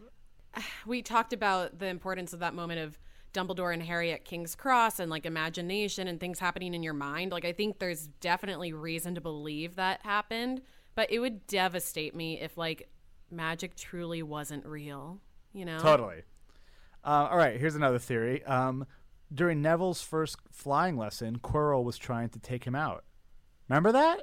we 0.86 1.02
talked 1.02 1.32
about 1.32 1.78
the 1.78 1.88
importance 1.88 2.32
of 2.32 2.38
that 2.38 2.54
moment 2.54 2.80
of 2.80 2.98
Dumbledore 3.34 3.74
and 3.74 3.82
Harry 3.82 4.12
at 4.12 4.24
King's 4.24 4.54
Cross 4.54 5.00
and 5.00 5.10
like 5.10 5.26
imagination 5.26 6.08
and 6.08 6.18
things 6.18 6.38
happening 6.38 6.72
in 6.72 6.82
your 6.82 6.94
mind. 6.94 7.32
Like 7.32 7.44
I 7.44 7.52
think 7.52 7.80
there's 7.80 8.06
definitely 8.20 8.72
reason 8.72 9.14
to 9.16 9.20
believe 9.20 9.76
that 9.76 10.00
happened, 10.02 10.62
but 10.94 11.10
it 11.10 11.18
would 11.18 11.46
devastate 11.46 12.14
me 12.14 12.40
if 12.40 12.56
like 12.56 12.88
magic 13.30 13.74
truly 13.74 14.22
wasn't 14.22 14.64
real, 14.64 15.18
you 15.52 15.64
know? 15.64 15.78
Totally. 15.80 16.22
Uh, 17.04 17.28
all 17.30 17.36
right, 17.36 17.60
here's 17.60 17.74
another 17.74 17.98
theory. 17.98 18.42
Um, 18.44 18.86
during 19.32 19.62
Neville's 19.62 20.02
first 20.02 20.36
flying 20.50 20.96
lesson, 20.96 21.38
Quirrell 21.38 21.84
was 21.84 21.98
trying 21.98 22.28
to 22.30 22.38
take 22.38 22.64
him 22.64 22.74
out. 22.74 23.04
Remember 23.68 23.92
that? 23.92 24.22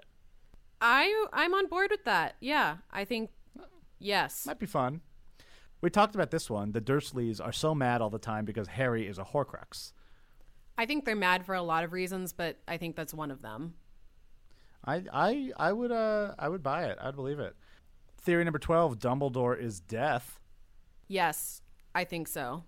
I 0.82 1.28
I'm 1.32 1.54
on 1.54 1.68
board 1.68 1.92
with 1.92 2.06
that. 2.06 2.36
Yeah, 2.40 2.78
I 2.92 3.06
think 3.06 3.30
yes. 4.00 4.46
Might 4.46 4.60
be 4.60 4.66
fun. 4.66 5.02
We 5.82 5.90
talked 5.90 6.16
about 6.16 6.32
this 6.32 6.50
one. 6.50 6.72
The 6.72 6.82
Dursleys 6.82 7.46
are 7.46 7.52
so 7.52 7.76
mad 7.76 8.02
all 8.02 8.10
the 8.10 8.18
time 8.18 8.46
because 8.46 8.68
Harry 8.68 9.08
is 9.08 9.18
a 9.18 9.24
Horcrux. 9.24 9.92
I 10.78 10.86
think 10.86 11.06
they're 11.06 11.16
mad 11.16 11.46
for 11.46 11.56
a 11.56 11.62
lot 11.62 11.84
of 11.84 11.92
reasons, 11.94 12.34
but 12.34 12.58
I 12.68 12.78
think 12.78 12.96
that's 12.96 13.14
one 13.14 13.32
of 13.32 13.42
them. 13.42 13.76
I, 14.86 15.04
I, 15.14 15.52
I 15.58 15.72
would, 15.72 15.92
uh, 15.92 16.36
I 16.40 16.50
would 16.50 16.64
buy 16.64 16.86
it. 16.86 16.98
I'd 17.02 17.16
believe 17.16 17.40
it. 17.40 17.56
Theory 18.18 18.44
number 18.44 18.60
twelve: 18.60 18.98
Dumbledore 18.98 19.60
is 19.60 19.80
death. 19.82 20.40
Yes, 21.08 21.62
I 21.94 22.06
think 22.06 22.28
so. 22.28 22.64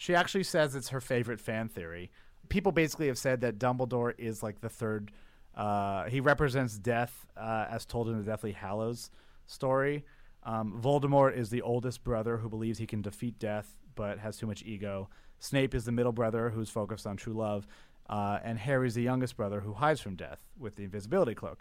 She 0.00 0.14
actually 0.14 0.44
says 0.44 0.74
it's 0.74 0.88
her 0.88 1.00
favorite 1.02 1.40
fan 1.40 1.68
theory. 1.68 2.10
People 2.48 2.72
basically 2.72 3.08
have 3.08 3.18
said 3.18 3.42
that 3.42 3.58
Dumbledore 3.58 4.14
is 4.16 4.42
like 4.42 4.62
the 4.62 4.70
third. 4.70 5.12
Uh, 5.54 6.04
he 6.04 6.20
represents 6.20 6.78
death 6.78 7.26
uh, 7.36 7.66
as 7.68 7.84
told 7.84 8.08
in 8.08 8.16
the 8.16 8.24
Deathly 8.24 8.52
Hallows 8.52 9.10
story. 9.46 10.06
Um, 10.42 10.80
Voldemort 10.82 11.36
is 11.36 11.50
the 11.50 11.60
oldest 11.60 12.02
brother 12.02 12.38
who 12.38 12.48
believes 12.48 12.78
he 12.78 12.86
can 12.86 13.02
defeat 13.02 13.38
death 13.38 13.76
but 13.94 14.18
has 14.18 14.38
too 14.38 14.46
much 14.46 14.62
ego. 14.62 15.10
Snape 15.38 15.74
is 15.74 15.84
the 15.84 15.92
middle 15.92 16.12
brother 16.12 16.48
who's 16.48 16.70
focused 16.70 17.06
on 17.06 17.18
true 17.18 17.34
love. 17.34 17.66
Uh, 18.08 18.38
and 18.42 18.58
Harry's 18.58 18.94
the 18.94 19.02
youngest 19.02 19.36
brother 19.36 19.60
who 19.60 19.74
hides 19.74 20.00
from 20.00 20.16
death 20.16 20.40
with 20.58 20.76
the 20.76 20.84
invisibility 20.84 21.34
cloak. 21.34 21.60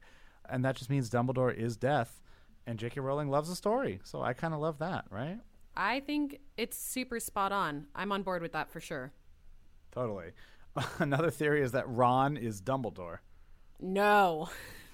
And 0.50 0.64
that 0.64 0.78
just 0.78 0.90
means 0.90 1.10
Dumbledore 1.10 1.54
is 1.54 1.76
death. 1.76 2.22
And 2.66 2.80
J.K. 2.80 3.02
Rowling 3.02 3.30
loves 3.30 3.50
the 3.50 3.56
story. 3.56 4.00
So 4.06 4.22
I 4.22 4.32
kind 4.32 4.54
of 4.54 4.62
love 4.62 4.80
that, 4.80 5.04
right? 5.10 5.40
I 5.82 6.02
think 6.02 6.40
it's 6.58 6.78
super 6.78 7.22
spot 7.22 7.54
on. 7.54 7.88
I'm 7.96 8.12
on 8.12 8.24
board 8.24 8.42
with 8.42 8.52
that 8.52 8.70
for 8.70 8.82
sure. 8.82 9.14
Totally. 9.94 10.32
Another 11.00 11.32
theory 11.32 11.62
is 11.62 11.72
that 11.72 11.88
Ron 11.88 12.36
is 12.36 12.62
Dumbledore. 12.62 13.20
No. 13.80 14.50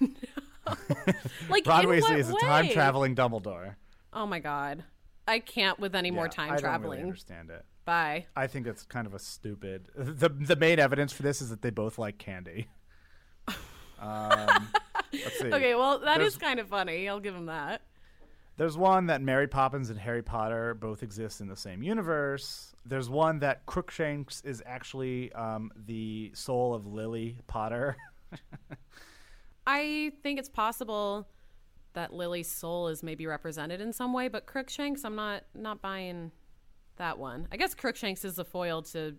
like 1.50 1.66
Ron 1.66 1.86
Weasley 1.86 2.18
is 2.18 2.30
a 2.30 2.34
time 2.34 2.68
traveling 2.68 3.16
Dumbledore. 3.16 3.74
Oh 4.12 4.26
my 4.26 4.38
god. 4.38 4.84
I 5.26 5.40
can't 5.40 5.80
with 5.80 5.96
any 5.96 6.12
more 6.12 6.26
Yeah, 6.26 6.30
time 6.30 6.46
I 6.50 6.54
don't 6.54 6.60
traveling. 6.60 6.90
really 6.92 7.02
understand 7.02 7.50
it. 7.50 7.64
Bye. 7.84 8.26
I 8.36 8.46
think 8.46 8.68
it's 8.68 8.84
kind 8.84 9.08
of 9.08 9.14
a 9.14 9.18
stupid. 9.18 9.88
The 9.96 10.28
the 10.28 10.54
main 10.56 10.78
evidence 10.78 11.12
for 11.12 11.22
this 11.24 11.42
is 11.42 11.50
that 11.50 11.62
they 11.62 11.70
both 11.70 11.98
like 11.98 12.18
candy. 12.18 12.68
Um, 13.98 14.68
let's 15.10 15.38
see. 15.38 15.46
Okay, 15.50 15.74
well 15.74 16.00
that 16.00 16.20
is 16.20 16.34
There's- 16.34 16.36
kind 16.36 16.60
of 16.60 16.68
funny. 16.68 17.08
I'll 17.08 17.18
give 17.18 17.34
him 17.34 17.46
that. 17.46 17.80
There's 18.56 18.78
one 18.78 19.06
that 19.06 19.20
Mary 19.20 19.46
Poppins 19.46 19.90
and 19.90 19.98
Harry 19.98 20.22
Potter 20.22 20.74
both 20.74 21.02
exist 21.02 21.42
in 21.42 21.48
the 21.48 21.56
same 21.56 21.82
universe. 21.82 22.74
There's 22.86 23.10
one 23.10 23.40
that 23.40 23.66
Crookshanks 23.66 24.40
is 24.44 24.62
actually 24.64 25.30
um, 25.32 25.70
the 25.76 26.30
soul 26.34 26.72
of 26.72 26.86
Lily 26.86 27.38
Potter. 27.46 27.96
I 29.66 30.12
think 30.22 30.38
it's 30.38 30.48
possible 30.48 31.28
that 31.92 32.14
Lily's 32.14 32.50
soul 32.50 32.88
is 32.88 33.02
maybe 33.02 33.26
represented 33.26 33.80
in 33.80 33.92
some 33.92 34.12
way, 34.12 34.28
but 34.28 34.46
Crookshanks, 34.46 35.04
I'm 35.04 35.16
not 35.16 35.44
not 35.54 35.82
buying 35.82 36.30
that 36.96 37.18
one. 37.18 37.48
I 37.52 37.56
guess 37.56 37.74
Crookshanks 37.74 38.24
is 38.24 38.38
a 38.38 38.44
foil 38.44 38.82
to 38.82 39.16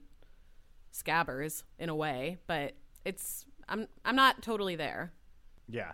Scabbers 0.94 1.64
in 1.78 1.90
a 1.90 1.96
way, 1.96 2.38
but 2.48 2.74
it's 3.06 3.46
I'm 3.70 3.88
I'm 4.04 4.16
not 4.16 4.42
totally 4.42 4.76
there. 4.76 5.12
Yeah. 5.70 5.92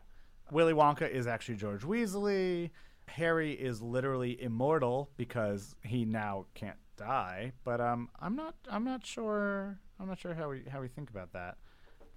Willy 0.52 0.74
Wonka 0.74 1.10
is 1.10 1.26
actually 1.26 1.56
George 1.56 1.82
Weasley. 1.82 2.70
Harry 3.08 3.54
is 3.54 3.82
literally 3.82 4.42
immortal 4.42 5.10
because 5.18 5.76
he 5.84 6.06
now 6.06 6.46
can't 6.54 6.78
die. 6.98 7.54
But 7.64 7.82
um, 7.82 8.10
I'm 8.20 8.36
not. 8.36 8.56
I'm 8.70 8.84
not 8.84 9.06
sure. 9.06 9.80
I'm 10.00 10.08
not 10.08 10.20
sure 10.20 10.34
how 10.34 10.50
we 10.50 10.64
how 10.70 10.82
we 10.82 10.88
think 10.88 11.10
about 11.10 11.34
that. 11.34 11.58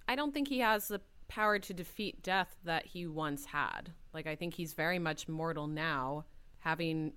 I 0.07 0.15
don't 0.15 0.33
think 0.33 0.47
he 0.47 0.59
has 0.59 0.87
the 0.87 1.01
power 1.27 1.59
to 1.59 1.73
defeat 1.73 2.23
death 2.23 2.55
that 2.63 2.85
he 2.85 3.05
once 3.05 3.45
had. 3.45 3.91
Like 4.13 4.27
I 4.27 4.35
think 4.35 4.53
he's 4.53 4.73
very 4.73 4.99
much 4.99 5.27
mortal 5.27 5.67
now, 5.67 6.25
having 6.59 7.13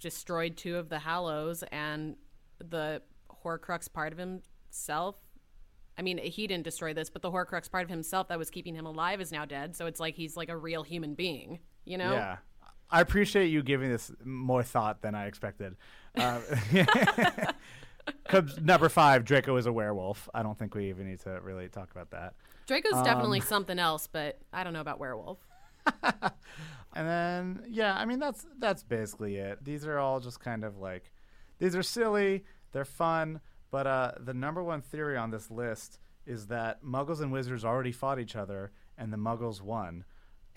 destroyed 0.00 0.56
two 0.56 0.76
of 0.76 0.88
the 0.88 0.98
Hallows 0.98 1.64
and 1.72 2.16
the 2.58 3.02
Horcrux 3.44 3.92
part 3.92 4.12
of 4.12 4.18
himself. 4.18 5.16
I 5.96 6.02
mean, 6.02 6.18
he 6.18 6.46
didn't 6.46 6.64
destroy 6.64 6.94
this, 6.94 7.10
but 7.10 7.22
the 7.22 7.30
Horcrux 7.30 7.68
part 7.70 7.82
of 7.82 7.90
himself 7.90 8.28
that 8.28 8.38
was 8.38 8.50
keeping 8.50 8.74
him 8.74 8.86
alive 8.86 9.20
is 9.20 9.32
now 9.32 9.44
dead. 9.44 9.74
So 9.74 9.86
it's 9.86 9.98
like 9.98 10.14
he's 10.14 10.36
like 10.36 10.48
a 10.48 10.56
real 10.56 10.84
human 10.84 11.14
being, 11.14 11.58
you 11.84 11.98
know? 11.98 12.12
Yeah. 12.12 12.36
I 12.90 13.00
appreciate 13.00 13.48
you 13.48 13.62
giving 13.62 13.90
this 13.90 14.10
more 14.24 14.62
thought 14.62 15.02
than 15.02 15.14
I 15.14 15.26
expected. 15.26 15.76
Uh, 16.16 16.40
number 18.62 18.88
five, 18.88 19.24
Draco 19.24 19.56
is 19.56 19.66
a 19.66 19.72
werewolf. 19.72 20.28
I 20.34 20.42
don't 20.42 20.58
think 20.58 20.74
we 20.74 20.88
even 20.88 21.08
need 21.08 21.20
to 21.20 21.40
really 21.42 21.68
talk 21.68 21.90
about 21.90 22.10
that. 22.10 22.34
Draco's 22.66 22.94
Um, 22.94 23.04
definitely 23.04 23.40
something 23.40 23.78
else, 23.78 24.06
but 24.06 24.38
I 24.52 24.64
don't 24.64 24.72
know 24.72 24.80
about 24.80 24.98
werewolf. 24.98 25.38
And 26.94 27.06
then 27.06 27.62
yeah, 27.68 27.94
I 27.96 28.06
mean 28.06 28.18
that's 28.18 28.46
that's 28.58 28.82
basically 28.82 29.36
it. 29.36 29.62
These 29.62 29.86
are 29.86 29.98
all 29.98 30.20
just 30.20 30.40
kind 30.40 30.64
of 30.64 30.78
like 30.78 31.12
these 31.58 31.76
are 31.76 31.82
silly, 31.82 32.44
they're 32.72 32.86
fun, 32.86 33.40
but 33.70 33.86
uh 33.86 34.12
the 34.18 34.32
number 34.34 34.64
one 34.64 34.80
theory 34.80 35.16
on 35.16 35.30
this 35.30 35.50
list 35.50 36.00
is 36.26 36.46
that 36.46 36.82
Muggles 36.82 37.20
and 37.20 37.30
Wizards 37.30 37.64
already 37.64 37.92
fought 37.92 38.18
each 38.18 38.34
other, 38.34 38.72
and 38.96 39.12
the 39.12 39.18
Muggles 39.18 39.60
won. 39.60 40.04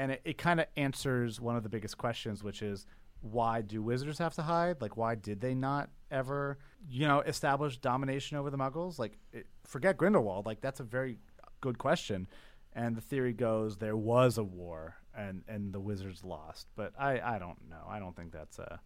And 0.02 0.14
it, 0.14 0.22
it 0.26 0.38
kind 0.40 0.60
of 0.60 0.66
answers 0.76 1.40
one 1.40 1.56
of 1.56 1.62
the 1.62 1.70
biggest 1.70 1.96
questions, 1.96 2.44
which 2.44 2.64
is 2.64 2.88
why 3.22 3.62
do 3.62 3.84
Wizards 3.84 4.18
have 4.18 4.34
to 4.34 4.42
hide? 4.42 4.82
Like, 4.82 4.98
why 4.98 5.14
did 5.14 5.40
they 5.42 5.54
not 5.54 5.92
ever, 6.10 6.58
you 6.90 7.08
know, 7.08 7.20
establish 7.20 7.78
domination 7.78 8.36
over 8.36 8.50
the 8.50 8.58
Muggles? 8.58 8.98
Like, 8.98 9.20
it, 9.32 9.46
forget 9.64 9.98
Grindelwald. 9.98 10.48
Like, 10.48 10.60
that's 10.60 10.80
a 10.80 10.84
very 10.84 11.20
good 11.62 11.78
question. 11.78 12.28
And 12.74 12.96
the 12.96 13.02
theory 13.02 13.32
goes 13.32 13.78
there 13.78 13.96
was 13.96 14.40
a 14.40 14.44
war, 14.44 14.96
and 15.16 15.44
and 15.48 15.72
the 15.72 15.80
Wizards 15.80 16.24
lost. 16.24 16.66
But 16.76 16.94
I 16.98 17.20
I 17.20 17.38
don't 17.38 17.70
know. 17.70 17.86
I 17.88 18.00
don't 18.00 18.16
think 18.16 18.32
that's 18.32 18.58
a 18.58 18.80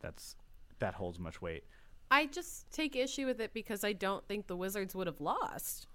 that's 0.00 0.34
that 0.78 0.94
holds 0.94 1.18
much 1.18 1.42
weight. 1.42 1.64
I 2.10 2.24
just 2.24 2.70
take 2.70 2.96
issue 2.96 3.26
with 3.26 3.38
it 3.42 3.52
because 3.52 3.84
I 3.84 3.92
don't 3.92 4.26
think 4.26 4.46
the 4.46 4.56
Wizards 4.56 4.94
would 4.94 5.08
have 5.08 5.20
lost. 5.20 5.88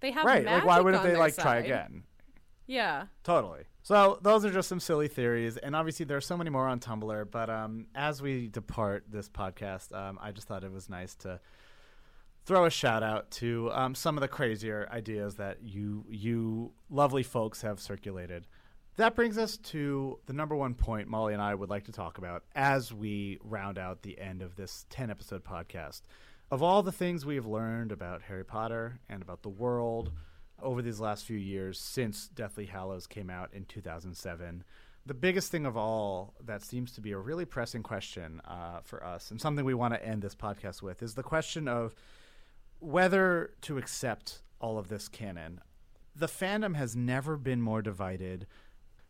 They 0.00 0.10
have 0.10 0.24
right. 0.24 0.44
Like, 0.44 0.64
why 0.64 0.80
wouldn't 0.80 1.04
they 1.04 1.16
like 1.16 1.36
try 1.36 1.58
again? 1.58 2.02
Yeah. 2.66 3.06
Totally. 3.22 3.64
So 3.82 4.18
those 4.22 4.44
are 4.44 4.50
just 4.50 4.68
some 4.68 4.80
silly 4.80 5.08
theories, 5.08 5.58
and 5.58 5.76
obviously 5.76 6.06
there 6.06 6.16
are 6.16 6.22
so 6.22 6.36
many 6.38 6.48
more 6.50 6.66
on 6.66 6.80
Tumblr. 6.80 7.30
But 7.30 7.50
um, 7.50 7.86
as 7.94 8.22
we 8.22 8.48
depart 8.48 9.04
this 9.10 9.28
podcast, 9.28 9.94
um, 9.94 10.18
I 10.22 10.32
just 10.32 10.48
thought 10.48 10.64
it 10.64 10.72
was 10.72 10.88
nice 10.88 11.14
to 11.16 11.40
throw 12.46 12.64
a 12.64 12.70
shout 12.70 13.02
out 13.02 13.30
to 13.30 13.70
um, 13.72 13.94
some 13.94 14.16
of 14.16 14.20
the 14.20 14.28
crazier 14.28 14.88
ideas 14.90 15.36
that 15.36 15.58
you 15.62 16.04
you 16.08 16.72
lovely 16.90 17.22
folks 17.22 17.62
have 17.62 17.80
circulated. 17.80 18.46
That 18.96 19.16
brings 19.16 19.38
us 19.38 19.56
to 19.56 20.20
the 20.26 20.32
number 20.32 20.54
one 20.54 20.74
point 20.74 21.08
Molly 21.08 21.32
and 21.32 21.42
I 21.42 21.54
would 21.54 21.68
like 21.68 21.84
to 21.84 21.92
talk 21.92 22.16
about 22.18 22.44
as 22.54 22.92
we 22.92 23.38
round 23.42 23.76
out 23.76 24.02
the 24.02 24.18
end 24.20 24.40
of 24.40 24.54
this 24.54 24.86
10 24.90 25.10
episode 25.10 25.44
podcast. 25.44 26.02
Of 26.50 26.62
all 26.62 26.82
the 26.82 26.92
things 26.92 27.26
we 27.26 27.34
have 27.34 27.46
learned 27.46 27.90
about 27.90 28.22
Harry 28.22 28.44
Potter 28.44 29.00
and 29.08 29.20
about 29.20 29.42
the 29.42 29.48
world 29.48 30.12
over 30.62 30.82
these 30.82 31.00
last 31.00 31.24
few 31.24 31.36
years 31.36 31.78
since 31.78 32.28
Deathly 32.28 32.66
Hallows 32.66 33.06
came 33.06 33.30
out 33.30 33.50
in 33.52 33.64
2007, 33.64 34.64
the 35.06 35.14
biggest 35.14 35.50
thing 35.50 35.66
of 35.66 35.76
all 35.76 36.34
that 36.44 36.62
seems 36.62 36.92
to 36.92 37.00
be 37.00 37.12
a 37.12 37.18
really 37.18 37.44
pressing 37.44 37.82
question 37.82 38.40
uh, 38.46 38.80
for 38.82 39.04
us 39.04 39.30
and 39.30 39.40
something 39.40 39.64
we 39.64 39.74
want 39.74 39.92
to 39.92 40.04
end 40.04 40.22
this 40.22 40.34
podcast 40.34 40.80
with 40.80 41.02
is 41.02 41.14
the 41.14 41.22
question 41.22 41.68
of 41.68 41.94
whether 42.78 43.50
to 43.62 43.76
accept 43.78 44.40
all 44.60 44.78
of 44.78 44.88
this 44.88 45.08
canon. 45.08 45.60
The 46.16 46.26
fandom 46.26 46.76
has 46.76 46.96
never 46.96 47.36
been 47.36 47.60
more 47.60 47.82
divided. 47.82 48.46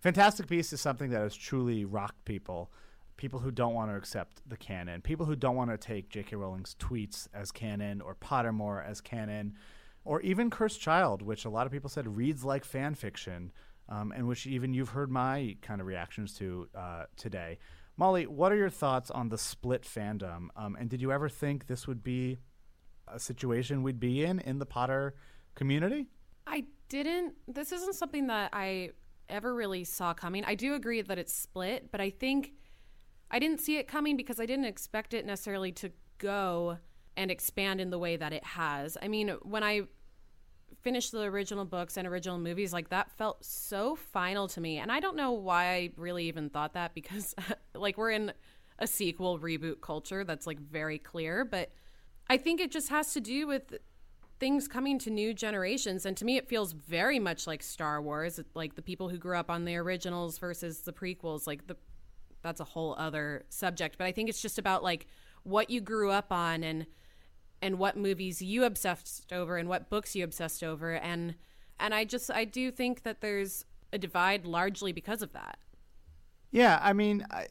Fantastic 0.01 0.49
Beasts 0.49 0.73
is 0.73 0.81
something 0.81 1.11
that 1.11 1.21
has 1.21 1.35
truly 1.35 1.85
rocked 1.85 2.25
people. 2.25 2.71
People 3.17 3.39
who 3.39 3.51
don't 3.51 3.75
want 3.75 3.91
to 3.91 3.97
accept 3.97 4.43
the 4.49 4.57
canon, 4.57 5.01
people 5.01 5.27
who 5.27 5.37
don't 5.37 5.55
want 5.55 5.71
to 5.71 5.79
take 5.79 6.09
J.K. 6.09 6.35
Rowling's 6.35 6.75
tweets 6.81 7.29
as 7.33 7.53
canon 7.53 8.01
or 8.01 8.17
Pottermore 8.17 8.85
as 8.85 9.01
canon, 9.01 9.55
or 10.05 10.21
even 10.21 10.51
Cursed 10.51 10.81
Child, 10.81 11.23
which 11.23 11.45
a 11.45 11.51
lot 11.51 11.67
of 11.67 11.73
people 11.73 11.89
said 11.89 12.17
reads 12.17 12.45
like 12.45 12.65
fan 12.65 12.95
fiction, 12.95 13.53
um, 13.89 14.13
and 14.13 14.27
which 14.27 14.47
even 14.47 14.75
you've 14.75 14.91
heard 14.91 15.11
my 15.11 15.57
kind 15.63 15.81
of 15.81 15.87
reactions 15.87 16.35
to 16.35 16.69
uh, 16.75 17.05
today. 17.17 17.59
Molly, 17.97 18.27
what 18.27 18.51
are 18.51 18.57
your 18.57 18.71
thoughts 18.71 19.11
on 19.11 19.29
the 19.29 19.39
split 19.39 19.83
fandom? 19.83 20.49
Um, 20.57 20.77
and 20.79 20.91
did 20.91 21.01
you 21.01 21.13
ever 21.13 21.29
think 21.29 21.67
this 21.67 21.87
would 21.87 22.03
be 22.03 22.39
a 23.07 23.19
situation 23.19 23.83
we'd 23.83 24.01
be 24.01 24.25
in 24.25 24.41
in 24.41 24.59
the 24.59 24.67
Potter 24.67 25.15
community? 25.55 26.09
I 26.47 26.65
didn't. 26.89 27.35
This 27.47 27.73
isn't 27.73 27.95
something 27.95 28.27
that 28.27 28.51
I 28.53 28.91
ever 29.29 29.55
really 29.55 29.85
saw 29.85 30.13
coming. 30.13 30.45
I 30.45 30.55
do 30.55 30.75
agree 30.75 31.01
that 31.03 31.19
it's 31.19 31.33
split, 31.33 31.91
but 31.91 32.01
I 32.01 32.11
think 32.11 32.53
I 33.31 33.39
didn't 33.39 33.61
see 33.61 33.79
it 33.79 33.89
coming 33.89 34.17
because 34.17 34.41
I 34.41 34.47
didn't 34.47 34.67
expect 34.67 35.15
it 35.15 35.25
necessarily 35.25 35.73
to 35.73 35.91
go 36.19 36.79
and 37.17 37.31
expand 37.31 37.81
in 37.81 37.91
the 37.91 37.99
way 37.99 38.17
that 38.17 38.33
it 38.33 38.45
has. 38.45 38.97
I 39.01 39.09
mean, 39.09 39.29
when 39.43 39.63
I 39.63 39.83
finished 40.83 41.13
the 41.13 41.23
original 41.23 41.65
books 41.65 41.97
and 41.97 42.07
original 42.07 42.39
movies, 42.39 42.73
like 42.73 42.91
that 42.91 43.11
felt 43.13 43.45
so 43.45 43.97
final 43.97 44.49
to 44.49 44.61
me. 44.61 44.79
And 44.79 44.93
I 44.93 45.01
don't 45.01 45.17
know 45.17 45.33
why 45.33 45.67
I 45.67 45.91
really 45.97 46.27
even 46.27 46.51
thought 46.51 46.75
that 46.75 46.95
because, 46.95 47.35
like, 47.75 47.97
we're 47.97 48.11
in 48.11 48.33
a 48.79 48.87
sequel 48.87 49.39
reboot 49.39 49.81
culture 49.81 50.25
that's 50.25 50.47
like 50.47 50.61
very 50.61 50.99
clear, 50.99 51.45
but 51.45 51.71
I 52.29 52.37
think 52.37 52.61
it 52.61 52.71
just 52.71 52.89
has 52.89 53.13
to 53.15 53.21
do 53.21 53.47
with 53.47 53.75
things 54.41 54.67
coming 54.67 54.99
to 54.99 55.11
new 55.11 55.33
generations 55.33 56.05
and 56.05 56.17
to 56.17 56.25
me 56.25 56.37
it 56.37 56.49
feels 56.49 56.73
very 56.73 57.21
much 57.21 57.47
like 57.47 57.63
Star 57.63 58.03
Wars 58.03 58.41
like 58.55 58.75
the 58.75 58.83
people 58.83 59.09
who 59.09 59.17
grew 59.17 59.37
up 59.37 59.49
on 59.49 59.65
the 59.65 59.77
originals 59.77 60.39
versus 60.39 60.81
the 60.81 60.93
prequels 60.93 61.47
like 61.47 61.67
the 61.69 61.77
that's 62.43 62.61
a 62.61 62.65
whole 62.65 62.97
other 62.99 63.45
subject 63.49 63.97
but 63.97 64.07
I 64.07 64.13
think 64.13 64.29
it's 64.29 64.43
just 64.43 64.59
about 64.59 64.83
like 64.83 65.07
what 65.45 65.71
you 65.71 65.81
grew 65.81 66.11
up 66.11 66.33
on 66.33 66.65
and 66.65 66.87
and 67.65 67.79
what 67.79 67.97
movies 67.97 68.43
you 68.43 68.65
obsessed 68.65 69.33
over 69.33 69.57
and 69.57 69.69
what 69.69 69.89
books 69.89 70.15
you 70.15 70.23
obsessed 70.23 70.63
over 70.63 70.93
and 70.93 71.35
and 71.81 71.95
I 71.95 72.05
just 72.05 72.31
I 72.31 72.45
do 72.45 72.71
think 72.71 73.03
that 73.03 73.21
there's 73.21 73.65
a 73.93 73.99
divide 73.99 74.45
largely 74.45 74.93
because 74.93 75.23
of 75.23 75.33
that 75.33 75.59
Yeah, 76.51 76.79
I 76.81 76.93
mean, 76.93 77.27
I, 77.31 77.49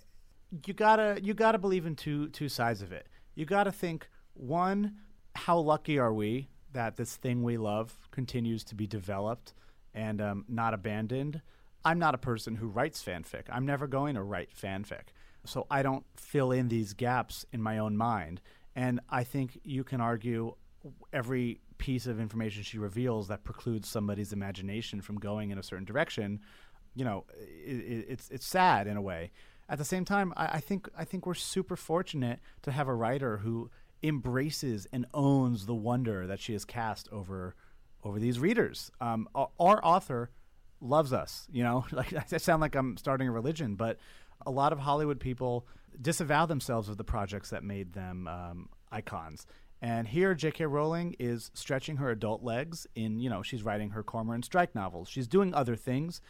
you 0.66 0.74
gotta 0.74 1.20
you 1.22 1.34
gotta 1.34 1.58
believe 1.58 1.86
in 1.86 1.96
two 1.96 2.30
two 2.30 2.48
sides 2.48 2.82
of 2.82 2.92
it. 2.92 3.08
You 3.36 3.46
gotta 3.46 3.72
think 3.72 4.08
one, 4.36 4.96
how 5.36 5.58
lucky 5.58 6.00
are 6.00 6.14
we 6.14 6.48
that 6.72 6.96
this 6.96 7.16
thing 7.18 7.44
we 7.44 7.58
love 7.58 7.98
continues 8.12 8.64
to 8.66 8.76
be 8.76 8.88
developed 8.88 9.54
and 9.94 10.22
um, 10.22 10.46
not 10.48 10.74
abandoned? 10.74 11.42
I'm 11.84 12.00
not 12.00 12.16
a 12.16 12.18
person 12.18 12.56
who 12.56 12.68
writes 12.68 13.04
fanfic. 13.04 13.44
I'm 13.50 13.66
never 13.66 13.88
going 13.88 14.16
to 14.16 14.24
write 14.24 14.52
fanfic, 14.56 15.12
so 15.46 15.68
I 15.70 15.84
don't 15.84 16.06
fill 16.16 16.52
in 16.52 16.70
these 16.70 16.94
gaps 16.94 17.46
in 17.52 17.62
my 17.62 17.78
own 17.78 17.98
mind. 17.98 18.40
And 18.76 19.00
I 19.10 19.24
think 19.24 19.60
you 19.64 19.84
can 19.84 20.02
argue 20.02 20.56
every 21.12 21.62
piece 21.78 22.08
of 22.08 22.20
information 22.20 22.64
she 22.64 22.78
reveals 22.78 23.28
that 23.28 23.44
precludes 23.44 23.88
somebody's 23.88 24.34
imagination 24.34 25.02
from 25.02 25.18
going 25.18 25.52
in 25.52 25.58
a 25.58 25.64
certain 25.64 25.86
direction 25.86 26.40
you 26.96 27.06
know, 27.06 27.26
it, 27.40 27.76
it, 27.76 28.06
it's 28.10 28.30
it's 28.30 28.46
sad 28.46 28.88
in 28.88 28.98
a 28.98 29.02
way. 29.02 29.32
At 29.70 29.78
the 29.78 29.86
same 29.86 30.06
time, 30.06 30.34
I, 30.36 30.58
I 30.58 30.60
think 30.60 30.90
I 30.98 31.06
think 31.06 31.26
we're 31.26 31.34
super 31.34 31.76
fortunate 31.76 32.40
to 32.64 32.72
have 32.72 32.88
a 32.88 32.94
writer 32.94 33.38
who 33.38 33.70
embraces 34.02 34.88
and 34.92 35.06
owns 35.14 35.66
the 35.66 35.76
wonder 35.76 36.28
that 36.28 36.40
she 36.40 36.54
has 36.54 36.66
cast 36.66 37.10
over 37.12 37.56
over 38.04 38.20
these 38.20 38.40
readers. 38.40 38.92
Um, 39.02 39.28
our, 39.34 39.50
our 39.60 39.84
author 39.84 40.30
loves 40.82 41.14
us. 41.14 41.48
You 41.52 41.64
know, 41.64 41.86
like 41.92 42.14
I 42.14 42.38
sound 42.38 42.62
like 42.62 42.76
I'm 42.76 42.98
starting 42.98 43.28
a 43.28 43.32
religion, 43.32 43.76
but 43.76 43.98
a 44.46 44.52
lot 44.52 44.74
of 44.74 44.80
Hollywood 44.80 45.20
people 45.20 45.66
disavow 46.02 46.46
themselves 46.46 46.90
of 46.90 46.98
the 46.98 47.04
projects 47.04 47.50
that 47.50 47.64
made 47.64 47.94
them 47.94 48.28
um, 48.28 48.70
icons. 48.92 49.46
And 49.82 50.08
here, 50.08 50.34
J.K. 50.34 50.66
Rowling 50.66 51.14
is 51.20 51.52
stretching 51.54 51.98
her 51.98 52.10
adult 52.10 52.42
legs 52.42 52.88
in, 52.96 53.20
you 53.20 53.30
know, 53.30 53.42
she's 53.44 53.64
writing 53.64 53.90
her 53.90 54.02
Cormoran 54.02 54.42
Strike 54.42 54.74
novels. 54.74 55.10
She's 55.10 55.28
doing 55.28 55.54
other 55.54 55.76
things, 55.76 56.22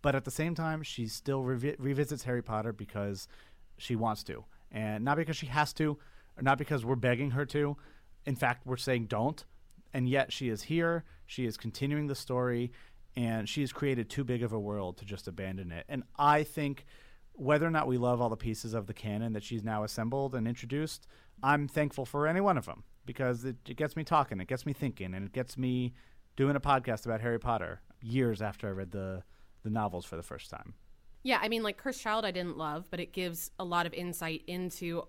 but 0.00 0.14
at 0.14 0.24
the 0.24 0.30
same 0.30 0.54
time, 0.54 0.82
she 0.82 1.06
still 1.06 1.42
revi- 1.42 1.76
revisits 1.78 2.24
Harry 2.24 2.42
Potter 2.42 2.72
because 2.72 3.28
she 3.76 3.94
wants 3.94 4.24
to, 4.24 4.46
and 4.72 5.04
not 5.04 5.18
because 5.18 5.36
she 5.36 5.46
has 5.46 5.74
to, 5.74 5.98
or 6.38 6.42
not 6.42 6.56
because 6.56 6.82
we're 6.82 6.94
begging 6.94 7.32
her 7.32 7.44
to. 7.44 7.76
In 8.24 8.36
fact, 8.36 8.66
we're 8.66 8.78
saying 8.78 9.06
don't. 9.06 9.44
And 9.92 10.08
yet, 10.08 10.32
she 10.32 10.48
is 10.48 10.62
here. 10.62 11.04
She 11.26 11.44
is 11.44 11.58
continuing 11.58 12.06
the 12.06 12.14
story, 12.14 12.72
and 13.16 13.46
she 13.46 13.60
has 13.60 13.70
created 13.70 14.08
too 14.08 14.24
big 14.24 14.42
of 14.42 14.54
a 14.54 14.58
world 14.58 14.96
to 14.96 15.04
just 15.04 15.28
abandon 15.28 15.72
it. 15.72 15.84
And 15.90 16.04
I 16.18 16.42
think 16.42 16.86
whether 17.34 17.66
or 17.66 17.70
not 17.70 17.86
we 17.86 17.98
love 17.98 18.20
all 18.20 18.28
the 18.28 18.36
pieces 18.36 18.74
of 18.74 18.86
the 18.86 18.94
canon 18.94 19.32
that 19.32 19.42
she's 19.42 19.62
now 19.62 19.84
assembled 19.84 20.34
and 20.34 20.48
introduced, 20.48 21.06
I'm 21.42 21.68
thankful 21.68 22.06
for 22.06 22.26
any 22.26 22.40
one 22.40 22.56
of 22.56 22.66
them 22.66 22.84
because 23.04 23.44
it, 23.44 23.56
it 23.68 23.76
gets 23.76 23.96
me 23.96 24.04
talking, 24.04 24.40
it 24.40 24.48
gets 24.48 24.64
me 24.64 24.72
thinking, 24.72 25.14
and 25.14 25.26
it 25.26 25.32
gets 25.32 25.58
me 25.58 25.92
doing 26.36 26.56
a 26.56 26.60
podcast 26.60 27.04
about 27.06 27.20
Harry 27.20 27.38
Potter 27.38 27.80
years 28.00 28.40
after 28.40 28.68
I 28.68 28.70
read 28.70 28.90
the 28.90 29.22
the 29.62 29.70
novels 29.70 30.04
for 30.04 30.16
the 30.16 30.22
first 30.22 30.50
time. 30.50 30.74
Yeah, 31.22 31.38
I 31.40 31.48
mean, 31.48 31.62
like 31.62 31.78
Cursed 31.78 32.02
Child, 32.02 32.26
I 32.26 32.30
didn't 32.30 32.58
love, 32.58 32.86
but 32.90 33.00
it 33.00 33.14
gives 33.14 33.50
a 33.58 33.64
lot 33.64 33.86
of 33.86 33.94
insight 33.94 34.42
into 34.46 35.04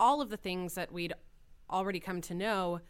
all 0.00 0.20
of 0.20 0.28
the 0.28 0.36
things 0.36 0.74
that 0.74 0.92
we'd 0.92 1.14
already 1.70 2.00
come 2.00 2.20
to 2.22 2.34
know 2.34 2.80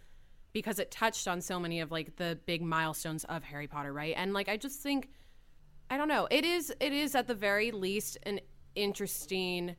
because 0.54 0.78
it 0.78 0.90
touched 0.90 1.28
on 1.28 1.42
so 1.42 1.60
many 1.60 1.80
of 1.80 1.92
like 1.92 2.16
the 2.16 2.38
big 2.46 2.62
milestones 2.62 3.24
of 3.24 3.44
Harry 3.44 3.66
Potter, 3.66 3.92
right? 3.92 4.14
And 4.16 4.32
like, 4.32 4.48
I 4.48 4.56
just 4.56 4.80
think, 4.80 5.10
I 5.90 5.98
don't 5.98 6.08
know, 6.08 6.26
it 6.30 6.46
is, 6.46 6.72
it 6.80 6.94
is 6.94 7.14
at 7.14 7.26
the 7.26 7.34
very 7.34 7.72
least 7.72 8.16
an 8.22 8.40
interesting 8.76 9.76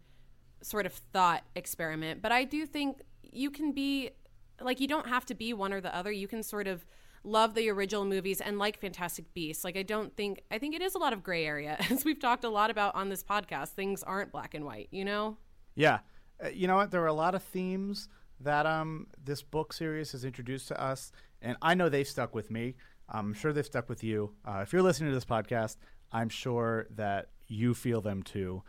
sort 0.61 0.85
of 0.85 0.93
thought 0.93 1.43
experiment, 1.55 2.21
but 2.21 2.31
I 2.31 2.43
do 2.43 2.65
think 2.65 3.01
you 3.21 3.51
can 3.51 3.71
be 3.71 4.11
like, 4.59 4.79
you 4.79 4.87
don't 4.87 5.07
have 5.07 5.25
to 5.27 5.35
be 5.35 5.53
one 5.53 5.71
or 5.71 5.79
the 5.79 5.95
other. 5.95 6.11
You 6.11 6.27
can 6.27 6.43
sort 6.43 6.67
of 6.67 6.85
love 7.23 7.53
the 7.53 7.69
original 7.69 8.05
movies 8.05 8.41
and 8.41 8.57
like 8.57 8.79
Fantastic 8.79 9.33
Beasts. 9.33 9.63
Like 9.63 9.77
I 9.77 9.83
don't 9.83 10.15
think 10.15 10.41
I 10.49 10.57
think 10.57 10.75
it 10.75 10.81
is 10.81 10.95
a 10.95 10.97
lot 10.97 11.13
of 11.13 11.23
gray 11.23 11.45
area 11.45 11.77
as 11.91 12.05
we've 12.05 12.19
talked 12.19 12.43
a 12.43 12.49
lot 12.49 12.69
about 12.69 12.95
on 12.95 13.09
this 13.09 13.23
podcast. 13.23 13.69
Things 13.69 14.03
aren't 14.03 14.31
black 14.31 14.53
and 14.53 14.65
white, 14.65 14.87
you 14.91 15.05
know? 15.05 15.37
Yeah. 15.75 15.99
Uh, 16.43 16.49
you 16.49 16.67
know 16.67 16.75
what? 16.75 16.91
There 16.91 17.03
are 17.03 17.07
a 17.07 17.13
lot 17.13 17.35
of 17.35 17.43
themes 17.43 18.09
that 18.39 18.65
um 18.65 19.07
this 19.23 19.41
book 19.41 19.73
series 19.73 20.11
has 20.11 20.23
introduced 20.23 20.67
to 20.67 20.81
us 20.81 21.11
and 21.41 21.57
I 21.61 21.73
know 21.73 21.89
they've 21.89 22.07
stuck 22.07 22.33
with 22.33 22.49
me. 22.49 22.75
I'm 23.09 23.33
sure 23.33 23.53
they've 23.53 23.65
stuck 23.65 23.89
with 23.89 24.03
you. 24.03 24.33
Uh, 24.45 24.59
if 24.63 24.73
you're 24.73 24.81
listening 24.81 25.09
to 25.09 25.15
this 25.15 25.25
podcast, 25.25 25.77
I'm 26.11 26.29
sure 26.29 26.87
that 26.95 27.29
you 27.47 27.73
feel 27.73 28.01
them 28.01 28.21
too. 28.23 28.63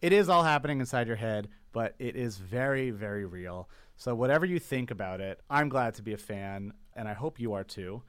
It 0.00 0.12
is 0.12 0.28
all 0.28 0.44
happening 0.44 0.80
inside 0.80 1.06
your 1.08 1.16
head, 1.16 1.48
but 1.72 1.94
it 1.98 2.14
is 2.16 2.38
very, 2.38 2.90
very 2.90 3.24
real. 3.24 3.68
So, 3.96 4.14
whatever 4.14 4.46
you 4.46 4.58
think 4.60 4.90
about 4.90 5.20
it, 5.20 5.40
I'm 5.50 5.68
glad 5.68 5.94
to 5.94 6.02
be 6.02 6.12
a 6.12 6.18
fan, 6.18 6.72
and 6.94 7.08
I 7.08 7.14
hope 7.14 7.40
you 7.40 7.52
are 7.54 7.64
too. 7.64 8.02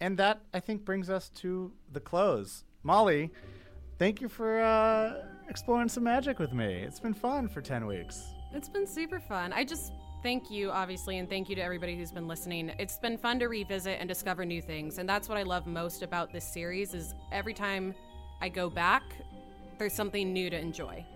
and 0.00 0.18
that 0.18 0.40
I 0.52 0.58
think 0.60 0.84
brings 0.84 1.08
us 1.08 1.28
to 1.36 1.72
the 1.92 2.00
close. 2.00 2.64
Molly, 2.82 3.30
thank 3.98 4.20
you 4.20 4.28
for 4.28 4.60
uh, 4.60 5.14
exploring 5.48 5.88
some 5.88 6.02
magic 6.04 6.38
with 6.40 6.52
me. 6.52 6.82
It's 6.82 6.98
been 7.00 7.14
fun 7.14 7.48
for 7.48 7.60
10 7.62 7.86
weeks. 7.86 8.20
It's 8.52 8.68
been 8.68 8.86
super 8.86 9.20
fun. 9.20 9.52
I 9.52 9.62
just 9.64 9.92
thank 10.22 10.50
you, 10.50 10.70
obviously, 10.70 11.18
and 11.18 11.28
thank 11.30 11.48
you 11.48 11.54
to 11.54 11.62
everybody 11.62 11.96
who's 11.96 12.10
been 12.12 12.26
listening. 12.26 12.72
It's 12.80 12.98
been 12.98 13.16
fun 13.16 13.38
to 13.38 13.46
revisit 13.46 13.98
and 14.00 14.08
discover 14.08 14.44
new 14.44 14.60
things, 14.60 14.98
and 14.98 15.08
that's 15.08 15.28
what 15.28 15.38
I 15.38 15.44
love 15.44 15.66
most 15.68 16.02
about 16.02 16.32
this 16.32 16.44
series. 16.44 16.94
Is 16.94 17.14
every 17.30 17.54
time 17.54 17.94
I 18.40 18.48
go 18.48 18.68
back, 18.68 19.04
there's 19.78 19.94
something 19.94 20.32
new 20.32 20.50
to 20.50 20.58
enjoy. 20.58 21.06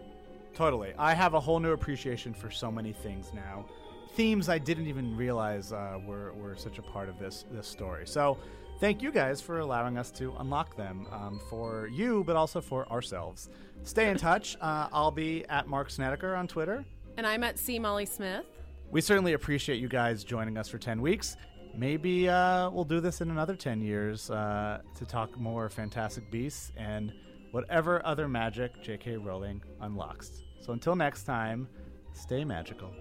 Totally. 0.56 0.94
I 0.98 1.12
have 1.12 1.34
a 1.34 1.40
whole 1.40 1.60
new 1.60 1.72
appreciation 1.72 2.32
for 2.32 2.50
so 2.50 2.72
many 2.72 2.92
things 2.92 3.32
now. 3.34 3.66
Themes 4.14 4.48
I 4.48 4.56
didn't 4.56 4.86
even 4.86 5.14
realize 5.14 5.70
uh, 5.70 5.98
were, 6.06 6.32
were 6.32 6.56
such 6.56 6.78
a 6.78 6.82
part 6.82 7.10
of 7.10 7.18
this 7.18 7.44
this 7.52 7.68
story. 7.68 8.06
So, 8.06 8.38
thank 8.80 9.02
you 9.02 9.12
guys 9.12 9.42
for 9.42 9.58
allowing 9.58 9.98
us 9.98 10.10
to 10.12 10.34
unlock 10.38 10.74
them 10.74 11.06
um, 11.12 11.38
for 11.50 11.88
you, 11.88 12.24
but 12.24 12.36
also 12.36 12.62
for 12.62 12.90
ourselves. 12.90 13.50
Stay 13.82 14.08
in 14.08 14.16
touch. 14.30 14.56
Uh, 14.62 14.88
I'll 14.90 15.10
be 15.10 15.44
at 15.50 15.68
Mark 15.68 15.90
Snetiker 15.90 16.36
on 16.36 16.48
Twitter. 16.48 16.86
And 17.18 17.26
I'm 17.26 17.44
at 17.44 17.58
C. 17.58 17.78
Molly 17.78 18.06
Smith. 18.06 18.46
We 18.90 19.02
certainly 19.02 19.34
appreciate 19.34 19.78
you 19.78 19.88
guys 19.88 20.24
joining 20.24 20.56
us 20.56 20.70
for 20.70 20.78
10 20.78 21.02
weeks. 21.02 21.36
Maybe 21.76 22.30
uh, 22.30 22.70
we'll 22.70 22.84
do 22.84 23.00
this 23.00 23.20
in 23.20 23.30
another 23.30 23.56
10 23.56 23.82
years 23.82 24.30
uh, 24.30 24.80
to 24.96 25.04
talk 25.04 25.38
more 25.38 25.68
Fantastic 25.68 26.30
Beasts 26.30 26.72
and 26.76 27.12
whatever 27.50 28.04
other 28.06 28.28
magic 28.28 28.82
J.K. 28.82 29.18
Rowling 29.18 29.62
unlocks. 29.82 30.45
So 30.66 30.72
until 30.72 30.96
next 30.96 31.22
time, 31.22 31.68
stay 32.12 32.44
magical. 32.44 32.92